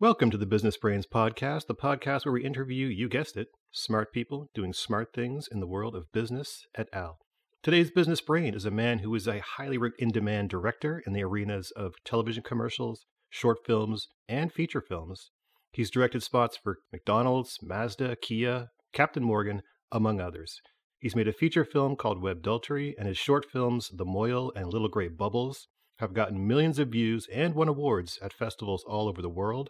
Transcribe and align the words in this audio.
Welcome 0.00 0.30
to 0.30 0.38
the 0.38 0.46
Business 0.46 0.78
Brains 0.78 1.06
Podcast, 1.06 1.66
the 1.66 1.74
podcast 1.74 2.24
where 2.24 2.32
we 2.32 2.42
interview, 2.42 2.86
you 2.86 3.06
guessed 3.06 3.36
it, 3.36 3.48
smart 3.70 4.14
people 4.14 4.48
doing 4.54 4.72
smart 4.72 5.12
things 5.12 5.46
in 5.52 5.60
the 5.60 5.66
world 5.66 5.94
of 5.94 6.10
business 6.10 6.66
et 6.74 6.88
al. 6.94 7.18
Today's 7.62 7.90
Business 7.90 8.22
Brain 8.22 8.54
is 8.54 8.64
a 8.64 8.70
man 8.70 9.00
who 9.00 9.14
is 9.14 9.28
a 9.28 9.40
highly 9.40 9.76
in 9.98 10.08
demand 10.08 10.48
director 10.48 11.02
in 11.06 11.12
the 11.12 11.22
arenas 11.22 11.70
of 11.72 11.96
television 12.02 12.42
commercials, 12.42 13.04
short 13.28 13.58
films, 13.66 14.08
and 14.26 14.50
feature 14.50 14.80
films. 14.80 15.32
He's 15.70 15.90
directed 15.90 16.22
spots 16.22 16.56
for 16.56 16.78
McDonald's, 16.90 17.58
Mazda, 17.62 18.16
Kia, 18.22 18.68
Captain 18.94 19.22
Morgan, 19.22 19.60
among 19.92 20.18
others. 20.18 20.62
He's 20.98 21.14
made 21.14 21.28
a 21.28 21.32
feature 21.34 21.66
film 21.66 21.94
called 21.94 22.22
Web 22.22 22.38
Webdultery, 22.38 22.94
and 22.98 23.06
his 23.06 23.18
short 23.18 23.44
films, 23.44 23.90
The 23.92 24.06
Mohel 24.06 24.50
and 24.56 24.72
Little 24.72 24.88
Grey 24.88 25.08
Bubbles, 25.08 25.68
have 25.98 26.14
gotten 26.14 26.48
millions 26.48 26.78
of 26.78 26.88
views 26.88 27.28
and 27.30 27.54
won 27.54 27.68
awards 27.68 28.18
at 28.22 28.32
festivals 28.32 28.82
all 28.88 29.06
over 29.06 29.20
the 29.20 29.28
world. 29.28 29.68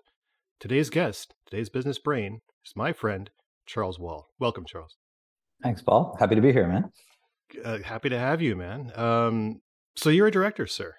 Today's 0.61 0.91
guest, 0.91 1.33
today's 1.47 1.71
business 1.71 1.99
brain, 1.99 2.43
is 2.67 2.75
my 2.77 2.93
friend, 2.93 3.31
Charles 3.65 3.99
Wahl. 3.99 4.29
Welcome, 4.39 4.67
Charles. 4.67 4.99
Thanks, 5.63 5.81
Paul. 5.81 6.15
Happy 6.21 6.35
to 6.35 6.43
be 6.43 6.53
here, 6.53 6.69
man. 6.69 6.93
Uh, 7.65 7.79
happy 7.83 8.11
to 8.11 8.19
have 8.19 8.43
you, 8.43 8.57
man. 8.57 8.93
Um, 8.95 9.63
so 9.97 10.11
you're 10.11 10.27
a 10.27 10.31
director, 10.31 10.67
sir. 10.67 10.97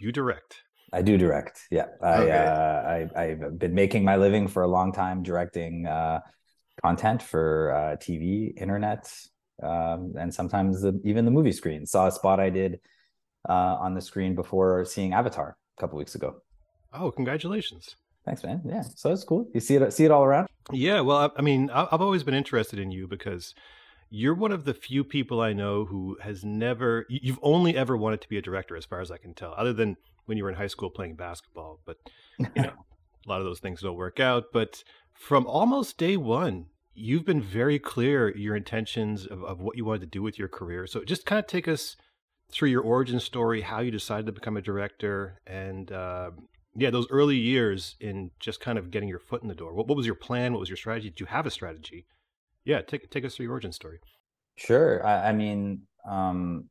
You 0.00 0.10
direct. 0.10 0.62
I 0.92 1.02
do 1.02 1.16
direct. 1.16 1.68
Yeah, 1.70 1.86
I, 2.02 2.14
okay. 2.16 3.06
uh, 3.14 3.20
I 3.20 3.26
have 3.26 3.60
been 3.60 3.74
making 3.74 4.02
my 4.02 4.16
living 4.16 4.48
for 4.48 4.64
a 4.64 4.68
long 4.68 4.92
time 4.92 5.22
directing 5.22 5.86
uh, 5.86 6.18
content 6.84 7.22
for 7.22 7.72
uh, 7.72 7.96
TV, 7.96 8.60
internet, 8.60 9.08
um, 9.62 10.14
and 10.18 10.34
sometimes 10.34 10.82
the, 10.82 11.00
even 11.04 11.24
the 11.24 11.30
movie 11.30 11.52
screen. 11.52 11.86
Saw 11.86 12.08
a 12.08 12.10
spot 12.10 12.40
I 12.40 12.50
did 12.50 12.80
uh, 13.48 13.52
on 13.78 13.94
the 13.94 14.00
screen 14.00 14.34
before 14.34 14.84
seeing 14.84 15.12
Avatar 15.12 15.56
a 15.78 15.80
couple 15.80 15.96
weeks 15.96 16.16
ago. 16.16 16.42
Oh, 16.92 17.12
congratulations! 17.12 17.94
Thanks, 18.30 18.44
man. 18.44 18.62
Yeah, 18.64 18.82
so 18.94 19.10
it's 19.10 19.24
cool. 19.24 19.48
You 19.52 19.58
see 19.58 19.74
it, 19.74 19.92
see 19.92 20.04
it 20.04 20.12
all 20.12 20.22
around. 20.22 20.46
Yeah, 20.70 21.00
well, 21.00 21.16
I, 21.16 21.30
I 21.38 21.42
mean, 21.42 21.68
I've 21.68 22.00
always 22.00 22.22
been 22.22 22.32
interested 22.32 22.78
in 22.78 22.92
you 22.92 23.08
because 23.08 23.56
you're 24.08 24.36
one 24.36 24.52
of 24.52 24.64
the 24.64 24.72
few 24.72 25.02
people 25.02 25.40
I 25.40 25.52
know 25.52 25.84
who 25.84 26.16
has 26.22 26.44
never. 26.44 27.06
You've 27.08 27.40
only 27.42 27.76
ever 27.76 27.96
wanted 27.96 28.20
to 28.20 28.28
be 28.28 28.38
a 28.38 28.42
director, 28.42 28.76
as 28.76 28.84
far 28.84 29.00
as 29.00 29.10
I 29.10 29.16
can 29.16 29.34
tell, 29.34 29.52
other 29.56 29.72
than 29.72 29.96
when 30.26 30.38
you 30.38 30.44
were 30.44 30.50
in 30.50 30.54
high 30.54 30.68
school 30.68 30.90
playing 30.90 31.16
basketball. 31.16 31.80
But 31.84 31.96
you 32.38 32.46
know, 32.54 32.72
a 33.26 33.28
lot 33.28 33.40
of 33.40 33.46
those 33.46 33.58
things 33.58 33.80
don't 33.80 33.96
work 33.96 34.20
out. 34.20 34.44
But 34.52 34.84
from 35.12 35.44
almost 35.48 35.98
day 35.98 36.16
one, 36.16 36.66
you've 36.94 37.26
been 37.26 37.42
very 37.42 37.80
clear 37.80 38.32
your 38.36 38.54
intentions 38.54 39.26
of, 39.26 39.42
of 39.42 39.60
what 39.60 39.76
you 39.76 39.84
wanted 39.84 40.02
to 40.02 40.06
do 40.06 40.22
with 40.22 40.38
your 40.38 40.46
career. 40.46 40.86
So 40.86 41.02
just 41.02 41.26
kind 41.26 41.40
of 41.40 41.48
take 41.48 41.66
us 41.66 41.96
through 42.52 42.68
your 42.68 42.82
origin 42.82 43.18
story, 43.18 43.62
how 43.62 43.80
you 43.80 43.90
decided 43.90 44.26
to 44.26 44.32
become 44.32 44.56
a 44.56 44.62
director, 44.62 45.40
and 45.48 45.90
uh, 45.90 46.30
yeah, 46.76 46.90
those 46.90 47.08
early 47.10 47.36
years 47.36 47.96
in 48.00 48.30
just 48.38 48.60
kind 48.60 48.78
of 48.78 48.90
getting 48.90 49.08
your 49.08 49.18
foot 49.18 49.42
in 49.42 49.48
the 49.48 49.54
door. 49.54 49.74
What, 49.74 49.88
what 49.88 49.96
was 49.96 50.06
your 50.06 50.14
plan? 50.14 50.52
What 50.52 50.60
was 50.60 50.68
your 50.68 50.76
strategy? 50.76 51.10
Did 51.10 51.20
you 51.20 51.26
have 51.26 51.46
a 51.46 51.50
strategy? 51.50 52.06
Yeah, 52.64 52.82
take 52.82 53.10
take 53.10 53.24
us 53.24 53.34
through 53.34 53.44
your 53.44 53.52
origin 53.52 53.72
story. 53.72 53.98
Sure. 54.56 55.04
I, 55.04 55.30
I 55.30 55.32
mean, 55.32 55.82
um, 56.08 56.68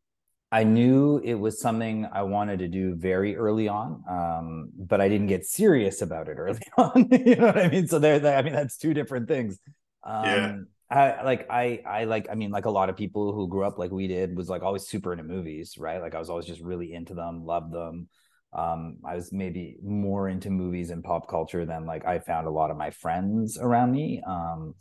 I 0.52 0.64
knew 0.64 1.20
it 1.24 1.36
was 1.36 1.60
something 1.60 2.08
I 2.12 2.24
wanted 2.24 2.60
to 2.60 2.68
do 2.68 2.96
very 2.96 3.36
early 3.36 3.68
on, 3.68 4.04
um, 4.10 4.70
but 4.78 5.02
I 5.02 5.10
didn't 5.10 5.28
get 5.28 5.46
serious 5.46 6.02
about 6.02 6.30
it 6.30 6.36
early 6.36 6.62
on. 6.78 7.10
you 7.26 7.36
know 7.36 7.48
what 7.48 7.58
I 7.58 7.68
mean? 7.68 7.88
So 7.88 8.00
there, 8.00 8.38
I 8.38 8.42
mean, 8.42 8.54
that's 8.54 8.78
two 8.78 8.94
different 8.94 9.28
things. 9.28 9.60
Um, 10.04 10.26
yeah. 10.26 10.58
I 10.92 11.22
like 11.24 11.48
I 11.52 11.82
I 11.86 12.04
like 12.06 12.30
I 12.32 12.36
mean 12.36 12.50
like 12.50 12.66
a 12.66 12.72
lot 12.72 12.90
of 12.90 12.98
people 12.98 13.32
who 13.34 13.48
grew 13.48 13.64
up 13.64 13.78
like 13.78 13.92
we 13.92 14.08
did 14.08 14.36
was 14.36 14.50
like 14.50 14.64
always 14.64 14.88
super 14.88 15.12
into 15.12 15.24
movies, 15.24 15.78
right? 15.78 16.02
Like 16.02 16.16
I 16.16 16.20
was 16.20 16.30
always 16.30 16.46
just 16.46 16.62
really 16.62 16.94
into 16.94 17.14
them, 17.14 17.46
loved 17.46 17.72
them 17.72 18.08
um, 18.54 18.98
I 19.06 19.16
was 19.16 19.32
maybe 19.32 19.78
more 19.84 20.28
into 20.28 20.50
movies 20.50 20.90
and 20.90 21.04
pop 21.04 21.28
culture 21.28 21.66
than 21.66 21.86
like 21.86 22.06
I 22.06 22.20
found 22.20 22.48
a 22.48 22.52
lot 22.52 22.72
of 22.72 22.78
my 22.78 22.90
friends 22.90 23.58
around 23.60 23.92
me. 23.92 24.22
Um, 24.26 24.76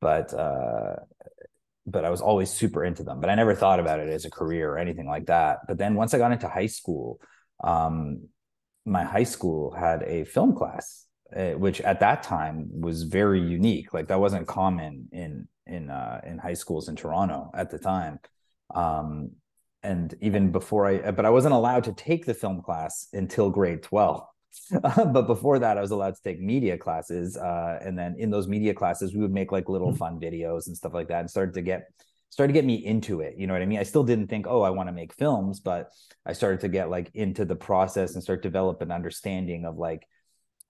but 0.00 0.32
uh, 0.32 0.96
but 1.86 2.04
I 2.04 2.10
was 2.10 2.20
always 2.20 2.50
super 2.50 2.84
into 2.84 3.02
them. 3.02 3.20
But 3.20 3.30
I 3.30 3.34
never 3.34 3.54
thought 3.54 3.80
about 3.80 4.00
it 4.00 4.08
as 4.08 4.24
a 4.24 4.30
career 4.30 4.70
or 4.70 4.78
anything 4.78 5.06
like 5.06 5.26
that. 5.26 5.58
But 5.68 5.78
then 5.78 5.94
once 5.94 6.14
I 6.14 6.18
got 6.18 6.32
into 6.32 6.48
high 6.48 6.66
school, 6.66 7.20
um, 7.62 8.28
my 8.86 9.04
high 9.04 9.24
school 9.24 9.72
had 9.72 10.02
a 10.02 10.24
film 10.24 10.54
class, 10.54 11.06
uh, 11.36 11.52
which 11.52 11.80
at 11.82 12.00
that 12.00 12.22
time 12.22 12.68
was 12.70 13.02
very 13.02 13.40
unique. 13.40 13.92
Like 13.92 14.08
that 14.08 14.20
wasn't 14.20 14.46
common 14.46 15.08
in 15.12 15.48
in 15.66 15.90
uh, 15.90 16.20
in 16.24 16.38
high 16.38 16.54
schools 16.54 16.88
in 16.88 16.96
Toronto 16.96 17.50
at 17.54 17.70
the 17.70 17.78
time. 17.78 18.18
Um, 18.74 19.32
and 19.84 20.14
even 20.20 20.50
before 20.50 20.86
I, 20.86 21.10
but 21.10 21.26
I 21.26 21.30
wasn't 21.30 21.54
allowed 21.54 21.84
to 21.84 21.92
take 21.92 22.24
the 22.24 22.34
film 22.34 22.62
class 22.62 23.06
until 23.12 23.50
grade 23.50 23.82
12. 23.82 24.26
but 24.82 25.26
before 25.26 25.58
that, 25.58 25.76
I 25.76 25.80
was 25.80 25.90
allowed 25.90 26.14
to 26.14 26.22
take 26.22 26.40
media 26.40 26.78
classes. 26.78 27.36
Uh, 27.36 27.78
and 27.82 27.98
then 27.98 28.16
in 28.18 28.30
those 28.30 28.48
media 28.48 28.72
classes, 28.72 29.14
we 29.14 29.20
would 29.20 29.32
make 29.32 29.52
like 29.52 29.68
little 29.68 29.90
hmm. 29.90 29.96
fun 29.96 30.20
videos 30.20 30.66
and 30.66 30.76
stuff 30.76 30.94
like 30.94 31.08
that 31.08 31.20
and 31.20 31.30
started 31.30 31.54
to 31.54 31.62
get, 31.62 31.88
started 32.30 32.52
to 32.52 32.58
get 32.58 32.64
me 32.64 32.74
into 32.74 33.20
it. 33.20 33.34
You 33.36 33.46
know 33.46 33.52
what 33.52 33.62
I 33.62 33.66
mean? 33.66 33.78
I 33.78 33.84
still 33.84 34.04
didn't 34.04 34.28
think, 34.28 34.46
oh, 34.48 34.62
I 34.62 34.70
want 34.70 34.88
to 34.88 34.92
make 34.92 35.12
films, 35.12 35.60
but 35.60 35.90
I 36.24 36.32
started 36.32 36.60
to 36.60 36.68
get 36.68 36.88
like 36.88 37.10
into 37.14 37.44
the 37.44 37.56
process 37.56 38.14
and 38.14 38.22
start 38.22 38.42
develop 38.42 38.80
an 38.80 38.90
understanding 38.90 39.66
of 39.66 39.76
like 39.76 40.06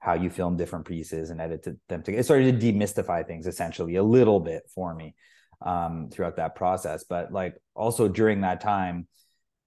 how 0.00 0.14
you 0.14 0.28
film 0.28 0.56
different 0.56 0.86
pieces 0.86 1.30
and 1.30 1.40
edit 1.40 1.64
them 1.88 2.02
together. 2.02 2.20
It 2.20 2.24
started 2.24 2.60
to 2.60 2.72
demystify 2.72 3.26
things 3.26 3.46
essentially 3.46 3.96
a 3.96 4.02
little 4.02 4.40
bit 4.40 4.64
for 4.74 4.94
me 4.94 5.14
um, 5.64 6.10
throughout 6.12 6.36
that 6.36 6.54
process. 6.54 7.04
But 7.04 7.32
like 7.32 7.56
also 7.74 8.08
during 8.08 8.42
that 8.42 8.60
time, 8.60 9.08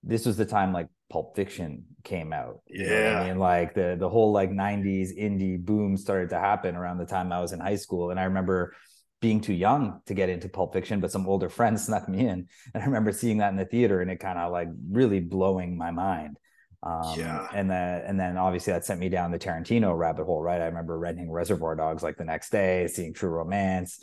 this 0.04 0.26
was 0.26 0.38
the 0.38 0.46
time 0.46 0.72
like 0.72 0.88
Pulp 1.10 1.36
Fiction 1.36 1.86
came 2.04 2.32
out. 2.32 2.62
Yeah, 2.70 3.22
I 3.22 3.28
mean, 3.28 3.40
like 3.40 3.74
the 3.74 3.98
the 4.00 4.08
whole 4.08 4.32
like 4.32 4.52
'90s 4.52 5.18
indie 5.18 5.60
boom 5.60 5.98
started 5.98 6.30
to 6.30 6.40
happen 6.40 6.76
around 6.76 7.00
the 7.00 7.06
time 7.06 7.32
I 7.32 7.42
was 7.42 7.52
in 7.52 7.60
high 7.60 7.76
school, 7.76 8.12
and 8.12 8.20
I 8.20 8.24
remember 8.24 8.74
being 9.20 9.42
too 9.42 9.54
young 9.54 10.00
to 10.06 10.14
get 10.14 10.30
into 10.30 10.48
Pulp 10.48 10.74
Fiction, 10.74 11.00
but 11.00 11.12
some 11.12 11.28
older 11.28 11.50
friends 11.58 11.86
snuck 11.86 12.08
me 12.08 12.20
in, 12.20 12.48
and 12.74 12.84
I 12.84 12.86
remember 12.86 13.12
seeing 13.12 13.40
that 13.40 13.50
in 13.50 13.58
the 13.58 13.66
theater, 13.66 14.02
and 14.02 14.12
it 14.12 14.20
kind 14.20 14.40
of 14.40 14.52
like 14.52 14.70
really 14.90 15.20
blowing 15.20 15.78
my 15.78 15.92
mind. 15.92 16.38
Um, 16.84 17.20
yeah. 17.20 17.48
And 17.54 17.70
then, 17.70 18.04
and 18.06 18.20
then 18.20 18.38
obviously 18.38 18.72
that 18.72 18.86
sent 18.86 19.00
me 19.00 19.10
down 19.10 19.32
the 19.32 19.40
Tarantino 19.40 19.98
rabbit 19.98 20.26
hole, 20.26 20.42
right? 20.42 20.62
I 20.62 20.66
remember 20.66 20.98
renting 20.98 21.32
Reservoir 21.32 21.76
Dogs 21.76 22.04
like 22.04 22.18
the 22.18 22.24
next 22.24 22.52
day, 22.52 22.88
seeing 22.88 23.14
True 23.14 23.32
Romance, 23.32 24.00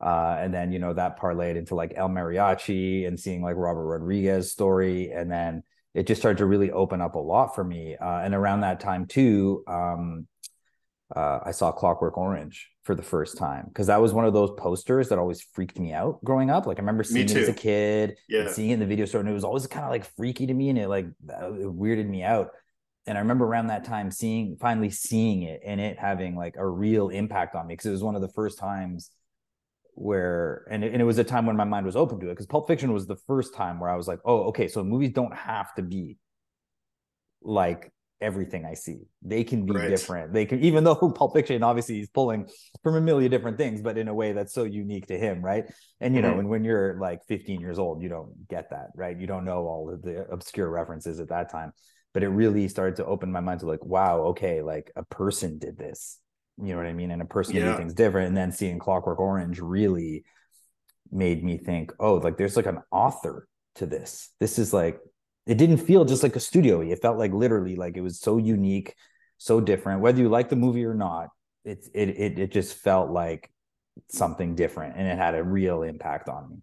uh, 0.00 0.36
and 0.38 0.52
then 0.52 0.72
you 0.72 0.78
know 0.78 0.92
that 0.92 1.18
parlayed 1.18 1.56
into 1.56 1.74
like 1.74 1.92
El 1.96 2.08
Mariachi 2.08 3.06
and 3.06 3.18
seeing 3.18 3.42
like 3.42 3.56
Robert 3.56 3.86
Rodriguez 3.86 4.52
story, 4.52 5.10
and 5.10 5.30
then 5.30 5.62
it 5.94 6.06
just 6.06 6.20
started 6.20 6.38
to 6.38 6.46
really 6.46 6.70
open 6.70 7.00
up 7.00 7.14
a 7.14 7.18
lot 7.18 7.54
for 7.54 7.64
me. 7.64 7.96
Uh, 7.96 8.18
and 8.18 8.34
around 8.34 8.60
that 8.60 8.80
time 8.80 9.06
too, 9.06 9.62
um, 9.68 10.26
uh, 11.14 11.38
I 11.44 11.52
saw 11.52 11.70
Clockwork 11.70 12.18
Orange 12.18 12.70
for 12.82 12.94
the 12.94 13.02
first 13.02 13.38
time 13.38 13.66
because 13.68 13.86
that 13.86 14.00
was 14.00 14.12
one 14.12 14.24
of 14.24 14.34
those 14.34 14.50
posters 14.58 15.08
that 15.08 15.18
always 15.18 15.40
freaked 15.40 15.78
me 15.78 15.92
out 15.92 16.22
growing 16.24 16.50
up. 16.50 16.66
Like 16.66 16.78
I 16.78 16.82
remember 16.82 17.04
seeing 17.04 17.28
it 17.28 17.36
as 17.36 17.48
a 17.48 17.52
kid, 17.52 18.18
yeah. 18.28 18.50
seeing 18.50 18.70
it 18.70 18.74
in 18.74 18.80
the 18.80 18.86
video 18.86 19.06
store, 19.06 19.20
and 19.20 19.28
it 19.28 19.32
was 19.32 19.44
always 19.44 19.66
kind 19.66 19.84
of 19.84 19.90
like 19.90 20.04
freaky 20.16 20.46
to 20.46 20.54
me, 20.54 20.68
and 20.70 20.78
it 20.78 20.88
like 20.88 21.06
it 21.06 21.66
weirded 21.66 22.08
me 22.08 22.22
out. 22.22 22.50
And 23.06 23.16
I 23.16 23.20
remember 23.20 23.44
around 23.44 23.68
that 23.68 23.84
time 23.84 24.10
seeing 24.10 24.56
finally 24.58 24.90
seeing 24.90 25.42
it 25.42 25.60
and 25.64 25.78
it 25.78 25.98
having 25.98 26.36
like 26.36 26.56
a 26.56 26.66
real 26.66 27.10
impact 27.10 27.54
on 27.54 27.66
me 27.66 27.74
because 27.74 27.86
it 27.86 27.90
was 27.90 28.02
one 28.02 28.16
of 28.16 28.22
the 28.22 28.30
first 28.30 28.58
times 28.58 29.10
where 29.94 30.66
and 30.70 30.84
it, 30.84 30.92
and 30.92 31.00
it 31.00 31.04
was 31.04 31.18
a 31.18 31.24
time 31.24 31.46
when 31.46 31.56
my 31.56 31.64
mind 31.64 31.86
was 31.86 31.96
open 31.96 32.20
to 32.20 32.26
it 32.26 32.30
because 32.30 32.46
Pulp 32.46 32.66
Fiction 32.66 32.92
was 32.92 33.06
the 33.06 33.16
first 33.26 33.54
time 33.54 33.78
where 33.78 33.90
I 33.90 33.96
was 33.96 34.08
like, 34.08 34.20
oh, 34.24 34.44
okay, 34.44 34.68
so 34.68 34.82
movies 34.82 35.12
don't 35.12 35.34
have 35.34 35.74
to 35.74 35.82
be 35.82 36.18
like 37.42 37.92
everything 38.20 38.64
I 38.64 38.74
see. 38.74 39.02
They 39.22 39.44
can 39.44 39.66
be 39.66 39.72
right. 39.72 39.88
different. 39.88 40.32
They 40.32 40.46
can, 40.46 40.60
even 40.64 40.82
though 40.84 40.94
Pulp 41.16 41.34
Fiction 41.34 41.62
obviously 41.62 41.96
he's 41.96 42.08
pulling 42.08 42.48
from 42.82 42.96
a 42.96 43.00
million 43.00 43.30
different 43.30 43.58
things, 43.58 43.82
but 43.82 43.98
in 43.98 44.08
a 44.08 44.14
way 44.14 44.32
that's 44.32 44.54
so 44.54 44.64
unique 44.64 45.06
to 45.08 45.18
him, 45.18 45.42
right? 45.42 45.64
And 46.00 46.14
you 46.14 46.22
mm-hmm. 46.22 46.30
know, 46.30 46.38
and 46.38 46.48
when 46.48 46.64
you're 46.64 46.98
like 46.98 47.20
15 47.28 47.60
years 47.60 47.78
old, 47.78 48.02
you 48.02 48.08
don't 48.08 48.48
get 48.48 48.70
that, 48.70 48.88
right? 48.96 49.18
You 49.18 49.26
don't 49.26 49.44
know 49.44 49.66
all 49.66 49.92
of 49.92 50.02
the 50.02 50.26
obscure 50.30 50.68
references 50.68 51.20
at 51.20 51.28
that 51.28 51.50
time. 51.50 51.72
But 52.12 52.22
it 52.22 52.28
really 52.28 52.68
started 52.68 52.96
to 52.96 53.06
open 53.06 53.32
my 53.32 53.40
mind 53.40 53.60
to 53.60 53.66
like, 53.66 53.84
wow, 53.84 54.20
okay, 54.26 54.62
like 54.62 54.92
a 54.94 55.04
person 55.04 55.58
did 55.58 55.76
this 55.76 56.20
you 56.62 56.68
know 56.68 56.76
what 56.76 56.86
I 56.86 56.92
mean? 56.92 57.10
And 57.10 57.22
a 57.22 57.26
person 57.26 57.56
yeah. 57.56 57.76
things 57.76 57.94
different. 57.94 58.28
And 58.28 58.36
then 58.36 58.52
seeing 58.52 58.78
Clockwork 58.78 59.18
Orange 59.18 59.60
really 59.60 60.24
made 61.10 61.42
me 61.42 61.58
think, 61.58 61.92
oh, 61.98 62.14
like 62.14 62.36
there's 62.36 62.56
like 62.56 62.66
an 62.66 62.82
author 62.90 63.48
to 63.76 63.86
this. 63.86 64.30
This 64.40 64.58
is 64.58 64.72
like 64.72 64.98
it 65.46 65.58
didn't 65.58 65.78
feel 65.78 66.04
just 66.04 66.22
like 66.22 66.36
a 66.36 66.40
studio. 66.40 66.80
It 66.80 67.02
felt 67.02 67.18
like 67.18 67.32
literally 67.32 67.76
like 67.76 67.96
it 67.96 68.00
was 68.00 68.20
so 68.20 68.38
unique, 68.38 68.94
so 69.38 69.60
different. 69.60 70.00
Whether 70.00 70.20
you 70.20 70.28
like 70.28 70.48
the 70.48 70.56
movie 70.56 70.84
or 70.84 70.94
not, 70.94 71.28
it 71.64 71.86
it 71.94 72.08
it, 72.10 72.38
it 72.38 72.52
just 72.52 72.76
felt 72.76 73.10
like 73.10 73.50
something 74.08 74.54
different, 74.54 74.96
and 74.96 75.06
it 75.06 75.18
had 75.18 75.34
a 75.34 75.42
real 75.42 75.82
impact 75.82 76.28
on 76.28 76.50
me. 76.50 76.56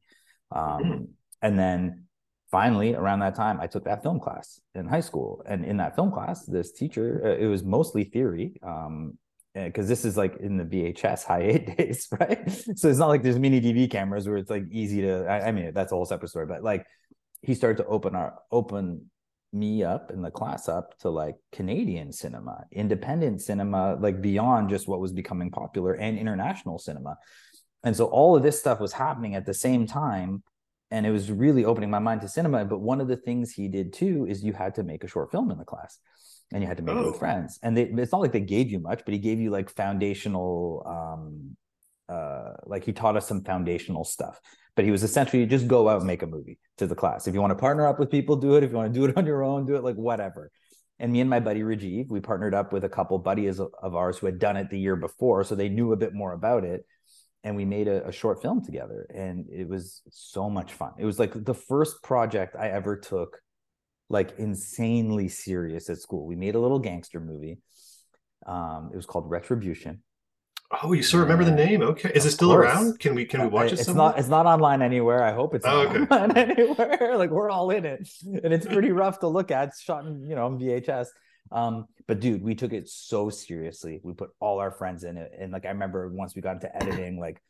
Um, 0.52 0.84
mm-hmm. 0.84 1.04
And 1.42 1.60
then 1.60 2.06
finally, 2.50 2.94
around 2.94 3.20
that 3.20 3.36
time, 3.36 3.60
I 3.62 3.68
took 3.68 3.86
that 3.86 4.04
film 4.04 4.20
class 4.20 4.60
in 4.76 4.88
high 4.88 5.02
school, 5.02 5.44
and 5.46 5.66
in 5.66 5.78
that 5.78 5.96
film 5.96 6.12
class, 6.12 6.46
this 6.46 6.72
teacher, 6.72 7.22
uh, 7.24 7.44
it 7.44 7.48
was 7.48 7.64
mostly 7.64 8.06
theory. 8.06 8.54
Um, 8.64 9.18
Eh, 9.54 9.66
because 9.66 9.88
this 9.88 10.06
is 10.06 10.16
like 10.16 10.38
in 10.38 10.58
the 10.58 10.64
VHS 10.64 11.26
Hi8 11.26 11.78
days, 11.78 12.08
right? 12.20 12.50
So 12.76 12.88
it's 12.88 13.00
not 13.00 13.10
like 13.10 13.22
there's 13.22 13.40
mini 13.40 13.60
DV 13.60 13.92
cameras 13.92 14.28
where 14.28 14.38
it's 14.38 14.50
like 14.50 14.64
easy 14.72 15.02
to. 15.02 15.26
I, 15.26 15.48
I, 15.48 15.52
mean, 15.52 15.74
that's 15.74 15.92
a 15.92 15.96
whole 15.96 16.06
separate 16.06 16.30
story, 16.30 16.46
but 16.46 16.64
like 16.64 16.86
he 17.42 17.54
started 17.54 17.84
to 17.84 17.86
open 17.86 18.16
our 18.16 18.40
open 18.52 19.10
me 19.54 19.84
up 19.84 20.10
and 20.10 20.24
the 20.24 20.32
class 20.32 20.70
up 20.70 20.98
to 21.00 21.10
like 21.10 21.36
Canadian 21.52 22.14
cinema, 22.14 22.64
independent 22.72 23.42
cinema, 23.42 23.98
like 24.00 24.22
beyond 24.22 24.70
just 24.70 24.88
what 24.88 25.02
was 25.02 25.12
becoming 25.12 25.52
popular 25.52 25.94
and 25.94 26.18
international 26.18 26.80
cinema. 26.80 27.18
And 27.84 27.94
so 27.96 28.06
all 28.06 28.38
of 28.38 28.44
this 28.44 28.58
stuff 28.58 28.80
was 28.80 28.94
happening 28.94 29.36
at 29.36 29.46
the 29.46 29.54
same 29.54 29.86
time. 29.86 30.44
And 30.92 31.06
it 31.06 31.12
was 31.12 31.32
really 31.32 31.66
opening 31.66 31.90
my 31.90 32.00
mind 32.00 32.22
to 32.22 32.28
cinema. 32.28 32.64
But 32.66 32.80
one 32.80 33.02
of 33.02 33.08
the 33.08 33.18
things 33.18 33.52
he 33.52 33.68
did 33.68 33.92
too 33.92 34.26
is 34.30 34.44
you 34.44 34.54
had 34.54 34.76
to 34.76 34.84
make 34.84 35.04
a 35.04 35.08
short 35.08 35.32
film 35.32 35.52
in 35.52 35.58
the 35.58 35.66
class 35.66 35.98
and 36.52 36.62
you 36.62 36.68
had 36.68 36.78
to 36.78 36.84
make 36.84 36.96
oh. 36.96 37.06
oh. 37.06 37.14
friends. 37.14 37.60
And 37.64 37.76
they, 37.76 37.84
it's 37.84 38.12
not 38.12 38.22
like 38.22 38.32
they 38.32 38.42
gave 38.42 38.70
you 38.70 38.80
much, 38.80 39.04
but 39.06 39.14
he 39.14 39.20
gave 39.20 39.40
you 39.40 39.50
like 39.50 39.70
foundational, 39.70 40.84
um, 40.86 41.56
uh, 42.10 42.54
like 42.66 42.84
he 42.84 42.94
taught 42.94 43.16
us 43.16 43.28
some 43.28 43.44
foundational 43.44 44.04
stuff 44.04 44.40
but 44.76 44.86
he 44.86 44.92
was 44.92 45.04
essentially 45.04 45.46
just 45.46 45.68
go 45.68 45.90
out 45.90 45.98
and 45.98 46.08
make 46.08 46.22
a 46.24 46.28
movie 46.28 46.58
to 46.78 46.88
the 46.88 46.96
class. 46.96 47.28
If 47.28 47.34
you 47.34 47.42
want 47.42 47.52
to 47.52 47.56
partner 47.56 47.88
up 47.88 48.00
with 48.00 48.10
people, 48.10 48.36
do 48.36 48.56
it. 48.56 48.64
If 48.64 48.72
you 48.72 48.78
want 48.78 48.94
to 48.94 49.00
do 49.00 49.06
it 49.06 49.18
on 49.18 49.26
your 49.26 49.44
own, 49.44 49.66
do 49.66 49.76
it 49.76 49.84
like 49.84 49.96
whatever. 49.96 50.52
And 51.00 51.12
me 51.12 51.20
and 51.22 51.30
my 51.30 51.40
buddy 51.40 51.62
Rajiv, 51.62 52.10
we 52.10 52.20
partnered 52.20 52.54
up 52.54 52.72
with 52.72 52.84
a 52.84 52.90
couple 52.90 53.18
buddies 53.18 53.60
of 53.60 53.96
ours 53.96 54.18
who 54.18 54.28
had 54.28 54.40
done 54.40 54.56
it 54.56 54.70
the 54.70 54.80
year 54.80 54.96
before, 54.96 55.44
so 55.44 55.56
they 55.56 55.70
knew 55.70 55.94
a 55.94 55.98
bit 55.98 56.14
more 56.14 56.34
about 56.34 56.64
it. 56.64 56.86
And 57.44 57.56
we 57.56 57.66
made 57.66 57.88
a, 57.88 58.08
a 58.08 58.12
short 58.12 58.42
film 58.44 58.64
together, 58.64 59.08
and 59.14 59.48
it 59.50 59.68
was 59.68 60.04
so 60.12 60.48
much 60.48 60.74
fun. 60.74 60.92
It 61.00 61.06
was 61.06 61.18
like 61.18 61.34
the 61.34 61.56
first 61.56 62.04
project 62.04 62.56
I 62.56 62.70
ever 62.70 62.98
took, 62.98 63.40
like 64.12 64.38
insanely 64.38 65.28
serious 65.28 65.90
at 65.90 65.98
school. 65.98 66.26
We 66.26 66.36
made 66.36 66.56
a 66.56 66.60
little 66.60 66.80
gangster 66.80 67.20
movie. 67.20 67.60
Um, 68.46 68.90
it 68.94 68.96
was 68.96 69.06
called 69.06 69.30
Retribution 69.30 70.02
Oh, 70.84 70.94
you 70.94 71.04
still 71.04 71.20
remember 71.20 71.44
the 71.44 71.52
name? 71.52 71.82
Okay, 71.82 72.12
is 72.16 72.26
it 72.26 72.32
still 72.32 72.54
around? 72.54 73.00
Can 73.00 73.14
we 73.14 73.26
can 73.26 73.42
we 73.42 73.48
watch 73.48 73.68
it? 73.68 73.74
It's 73.74 73.86
somewhere? 73.86 74.10
not. 74.10 74.20
It's 74.20 74.30
not 74.30 74.46
online 74.46 74.82
anywhere. 74.82 75.24
I 75.24 75.34
hope 75.34 75.54
it's 75.54 75.66
oh, 75.66 75.84
not 75.84 75.96
okay. 75.96 76.00
online 76.16 76.38
anywhere. 76.38 77.14
like 77.18 77.30
we're 77.30 77.50
all 77.50 77.72
in 77.72 77.86
it, 77.86 78.08
and 78.24 78.54
it's 78.54 78.66
pretty 78.66 78.92
rough 78.92 79.20
to 79.20 79.28
look 79.28 79.52
at. 79.52 79.70
It's 79.70 79.82
shot 79.82 80.06
in 80.06 80.28
you 80.30 80.36
know 80.36 80.46
on 80.46 80.60
VHS. 80.60 81.08
Um, 81.52 81.88
but 82.08 82.22
dude, 82.22 82.42
we 82.42 82.56
took 82.56 82.72
it 82.72 82.88
so 82.88 83.30
seriously. 83.30 84.00
We 84.02 84.14
put 84.14 84.30
all 84.40 84.60
our 84.60 84.72
friends 84.72 85.04
in 85.04 85.18
it, 85.18 85.34
and 85.38 85.52
like 85.52 85.66
I 85.66 85.70
remember 85.70 86.08
once 86.08 86.36
we 86.36 86.42
got 86.42 86.56
into 86.56 86.74
editing, 86.74 87.20
like 87.20 87.42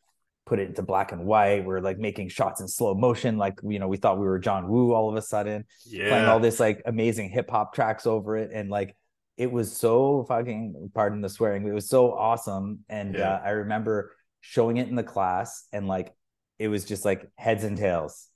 put 0.44 0.58
it 0.58 0.68
into 0.68 0.82
black 0.82 1.12
and 1.12 1.24
white. 1.24 1.64
We 1.64 1.74
are 1.74 1.80
like 1.80 1.98
making 1.98 2.28
shots 2.28 2.60
in 2.60 2.68
slow 2.68 2.94
motion, 2.94 3.38
like 3.38 3.58
you 3.62 3.78
know 3.78 3.88
we 3.88 3.96
thought 3.96 4.18
we 4.18 4.26
were 4.26 4.38
John 4.38 4.68
Woo 4.68 4.92
all 4.92 5.08
of 5.08 5.16
a 5.16 5.22
sudden, 5.22 5.64
yeah. 5.86 6.08
playing 6.08 6.26
all 6.26 6.40
this 6.40 6.60
like 6.60 6.82
amazing 6.86 7.30
hip 7.30 7.50
hop 7.50 7.74
tracks 7.74 8.06
over 8.06 8.36
it, 8.36 8.50
and 8.52 8.70
like 8.70 8.96
it 9.36 9.50
was 9.50 9.76
so 9.76 10.24
fucking 10.28 10.90
pardon 10.94 11.20
the 11.20 11.28
swearing 11.28 11.66
it 11.66 11.72
was 11.72 11.88
so 11.88 12.12
awesome 12.12 12.80
and 12.88 13.14
yeah. 13.14 13.34
uh, 13.34 13.42
i 13.44 13.50
remember 13.50 14.12
showing 14.40 14.76
it 14.76 14.88
in 14.88 14.94
the 14.94 15.02
class 15.02 15.66
and 15.72 15.88
like 15.88 16.14
it 16.58 16.68
was 16.68 16.84
just 16.84 17.04
like 17.04 17.28
heads 17.36 17.64
and 17.64 17.76
tails 17.76 18.28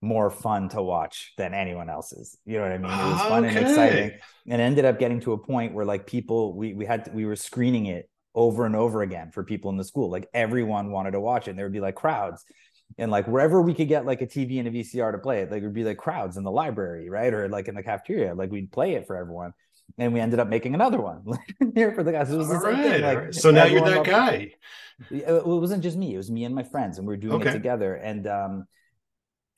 more 0.00 0.30
fun 0.30 0.68
to 0.68 0.80
watch 0.80 1.32
than 1.38 1.54
anyone 1.54 1.88
else's 1.88 2.36
you 2.44 2.56
know 2.56 2.62
what 2.62 2.72
i 2.72 2.78
mean 2.78 2.90
it 2.90 3.12
was 3.12 3.22
fun 3.22 3.44
okay. 3.44 3.56
and 3.56 3.66
exciting 3.66 4.18
and 4.46 4.62
ended 4.62 4.84
up 4.84 4.98
getting 4.98 5.18
to 5.18 5.32
a 5.32 5.38
point 5.38 5.74
where 5.74 5.84
like 5.84 6.06
people 6.06 6.54
we 6.54 6.72
we 6.72 6.84
had 6.84 7.06
to, 7.06 7.10
we 7.10 7.24
were 7.24 7.36
screening 7.36 7.86
it 7.86 8.08
over 8.38 8.64
and 8.64 8.76
over 8.76 9.02
again 9.02 9.30
for 9.32 9.42
people 9.42 9.68
in 9.70 9.76
the 9.76 9.84
school 9.84 10.08
like 10.08 10.28
everyone 10.32 10.92
wanted 10.92 11.10
to 11.10 11.20
watch 11.20 11.48
it 11.48 11.50
and 11.50 11.58
there 11.58 11.66
would 11.66 11.72
be 11.72 11.80
like 11.80 11.96
crowds 11.96 12.44
and 12.96 13.10
like 13.10 13.26
wherever 13.26 13.60
we 13.60 13.74
could 13.74 13.88
get 13.88 14.06
like 14.06 14.22
a 14.22 14.26
TV 14.26 14.58
and 14.58 14.68
a 14.68 14.70
VCR 14.70 15.12
to 15.12 15.18
play 15.18 15.42
it, 15.42 15.50
like 15.50 15.62
it 15.62 15.66
would 15.66 15.74
be 15.74 15.84
like 15.84 15.98
crowds 15.98 16.38
in 16.38 16.44
the 16.44 16.50
library, 16.50 17.10
right? 17.10 17.34
Or 17.34 17.46
like 17.48 17.68
in 17.68 17.74
the 17.74 17.82
cafeteria, 17.82 18.34
like 18.34 18.50
we'd 18.50 18.72
play 18.72 18.94
it 18.94 19.06
for 19.06 19.16
everyone 19.16 19.52
and 19.98 20.12
we 20.12 20.20
ended 20.20 20.38
up 20.38 20.48
making 20.48 20.74
another 20.74 21.00
one 21.00 21.22
here 21.74 21.92
for 21.92 22.02
the 22.02 22.12
guys. 22.12 22.30
It 22.30 22.36
was 22.36 22.48
the 22.48 22.56
right. 22.56 23.00
Like, 23.00 23.18
right. 23.18 23.34
so 23.34 23.50
now 23.50 23.64
you're 23.64 23.82
that 23.82 24.04
guy. 24.04 24.54
It 25.10 25.46
wasn't 25.46 25.82
just 25.82 25.96
me; 25.96 26.14
it 26.14 26.16
was 26.16 26.30
me 26.30 26.44
and 26.44 26.54
my 26.54 26.64
friends, 26.64 26.98
and 26.98 27.06
we 27.06 27.12
were 27.12 27.18
doing 27.18 27.40
okay. 27.40 27.50
it 27.50 27.52
together. 27.52 27.94
And 27.94 28.26
um, 28.26 28.66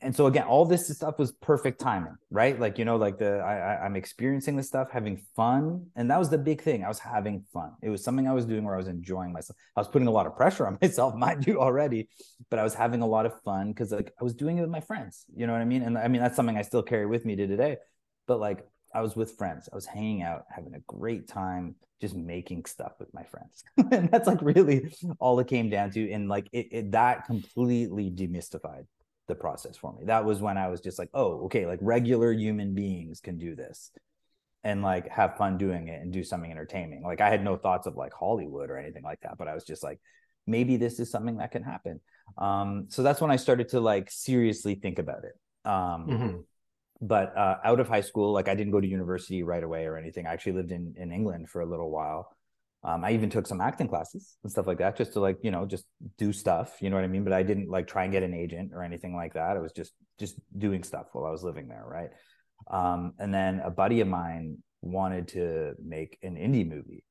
and 0.03 0.15
so 0.15 0.27
again, 0.27 0.45
all 0.45 0.65
this 0.65 0.89
stuff 0.89 1.19
was 1.19 1.33
perfect 1.33 1.81
timing, 1.81 2.17
right? 2.31 2.59
Like 2.59 2.79
you 2.79 2.85
know, 2.85 2.97
like 2.97 3.19
the 3.19 3.39
I, 3.39 3.85
I'm 3.85 3.97
experiencing 3.97 4.57
this 4.57 4.67
stuff, 4.67 4.89
having 4.91 5.23
fun, 5.37 5.87
and 5.97 6.11
that 6.11 6.19
was 6.19 6.31
the 6.31 6.39
big 6.39 6.63
thing. 6.63 6.85
I 6.85 6.89
was 6.89 6.99
having 6.99 7.45
fun. 7.53 7.73
It 7.83 7.91
was 7.91 8.03
something 8.03 8.27
I 8.27 8.33
was 8.33 8.47
doing 8.47 8.65
where 8.65 8.75
I 8.75 8.79
was 8.79 8.89
enjoying 8.89 9.33
myself. 9.33 9.57
I 9.77 9.81
was 9.81 9.89
putting 9.89 10.09
a 10.09 10.11
lot 10.11 10.27
of 10.27 10.37
pressure 10.37 10.67
on 10.67 10.79
myself, 10.83 11.15
mind 11.15 11.47
you, 11.47 11.61
already, 11.61 12.09
but 12.49 12.59
I 12.59 12.65
was 12.65 12.75
having 12.75 13.03
a 13.03 13.07
lot 13.07 13.27
of 13.27 13.41
fun 13.43 13.69
because 13.69 13.93
like 13.93 14.13
I 14.21 14.25
was 14.25 14.35
doing 14.35 14.59
it 14.59 14.63
with 14.63 14.71
my 14.71 14.81
friends. 14.81 15.25
You 15.35 15.47
know 15.47 15.53
what 15.53 15.63
I 15.63 15.67
mean? 15.67 15.83
And 15.83 15.99
I 15.99 16.09
mean 16.09 16.23
that's 16.23 16.37
something 16.37 16.57
I 16.57 16.63
still 16.63 16.83
carry 16.83 17.07
with 17.07 17.25
me 17.25 17.37
to 17.37 17.47
today. 17.47 17.77
But 18.27 18.41
like 18.41 18.67
I 18.95 19.03
was 19.03 19.15
with 19.15 19.37
friends. 19.37 19.69
I 19.73 19.77
was 19.77 19.87
hanging 19.87 20.23
out, 20.23 20.45
having 20.51 20.75
a 20.75 20.81
great 20.81 21.29
time, 21.29 21.77
just 22.01 22.15
making 22.15 22.65
stuff 22.65 22.93
with 22.99 23.13
my 23.15 23.25
friends. 23.25 23.63
and 23.93 24.11
that's 24.11 24.27
like 24.27 24.41
really 24.43 24.95
all 25.19 25.39
it 25.41 25.47
came 25.47 25.71
down 25.71 25.91
to. 25.93 26.11
And 26.11 26.29
like 26.29 26.49
it, 26.53 26.69
it, 26.73 26.93
that 26.93 27.27
completely 27.27 28.11
demystified 28.11 28.87
the 29.29 29.35
process 29.35 29.77
for 29.77 29.93
me. 29.93 30.05
That 30.07 30.25
was 30.25 30.41
when 30.41 30.59
I 30.59 30.69
was 30.69 30.81
just 30.81 30.99
like, 30.99 31.11
oh, 31.15 31.45
okay, 31.45 31.67
like 31.67 31.79
regular 31.83 32.33
human 32.33 32.75
beings 32.75 33.21
can 33.21 33.39
do 33.39 33.55
this 33.55 33.91
and 34.63 34.83
like 34.83 35.09
have 35.09 35.37
fun 35.37 35.57
doing 35.57 35.89
it 35.89 36.03
and 36.03 36.13
do 36.13 36.23
something 36.25 36.51
entertaining. 36.51 37.03
Like 37.03 37.21
I 37.21 37.31
had 37.31 37.43
no 37.45 37.57
thoughts 37.57 37.87
of 37.87 37.97
like 37.97 38.13
Hollywood 38.13 38.71
or 38.71 38.77
anything 38.77 39.03
like 39.03 39.21
that, 39.21 39.39
but 39.39 39.49
I 39.49 39.55
was 39.55 39.65
just 39.65 39.83
like, 39.83 40.01
maybe 40.47 40.77
this 40.77 41.01
is 41.01 41.11
something 41.11 41.39
that 41.39 41.53
can 41.53 41.63
happen. 41.63 42.01
Um, 42.39 42.87
so 42.89 43.03
that's 43.03 43.21
when 43.21 43.31
I 43.31 43.37
started 43.37 43.69
to 43.71 43.81
like 43.81 44.11
seriously 44.11 44.75
think 44.75 44.99
about 44.99 45.25
it. 45.25 45.35
Um, 45.65 46.07
mm-hmm 46.07 46.41
but 47.01 47.37
uh, 47.37 47.57
out 47.65 47.81
of 47.81 47.89
high 47.89 48.03
school, 48.03 48.33
like 48.33 48.49
I 48.49 48.55
didn't 48.55 48.73
go 48.73 48.81
to 48.81 48.87
university 48.87 49.43
right 49.43 49.63
away 49.63 49.87
or 49.87 49.97
anything. 49.97 50.27
I 50.27 50.33
actually 50.33 50.53
lived 50.53 50.73
in 50.73 50.95
in 50.97 51.13
England 51.13 51.49
for 51.49 51.63
a 51.63 51.67
little 51.67 51.91
while. 51.91 52.37
Um, 52.83 53.05
I 53.05 53.13
even 53.13 53.29
took 53.29 53.47
some 53.47 53.61
acting 53.61 53.89
classes 53.89 54.37
and 54.43 54.51
stuff 54.51 54.67
like 54.67 54.79
that, 54.79 54.97
just 54.97 55.13
to 55.13 55.21
like 55.21 55.39
you 55.43 55.51
know 55.51 55.67
just 55.67 55.85
do 56.17 56.33
stuff. 56.33 56.77
You 56.81 56.91
know 56.91 56.97
what 56.97 57.05
I 57.05 57.09
mean? 57.09 57.25
But 57.25 57.35
I 57.35 57.43
didn't 57.43 57.69
like 57.69 57.87
try 57.87 58.05
and 58.05 58.13
get 58.13 58.23
an 58.23 58.35
agent 58.35 58.73
or 58.75 58.83
anything 58.83 59.15
like 59.15 59.35
that. 59.35 59.57
It 59.57 59.61
was 59.61 59.73
just 59.73 59.93
just 60.19 60.37
doing 60.57 60.83
stuff 60.83 61.07
while 61.13 61.27
I 61.27 61.31
was 61.31 61.43
living 61.43 61.69
there, 61.69 61.85
right? 61.87 62.11
Um, 62.71 63.15
and 63.19 63.33
then 63.33 63.61
a 63.61 63.71
buddy 63.71 64.01
of 64.01 64.09
mine 64.09 64.59
wanted 64.83 65.29
to 65.29 65.75
make 65.83 66.19
an 66.23 66.37
indie 66.37 66.69
movie 66.69 67.05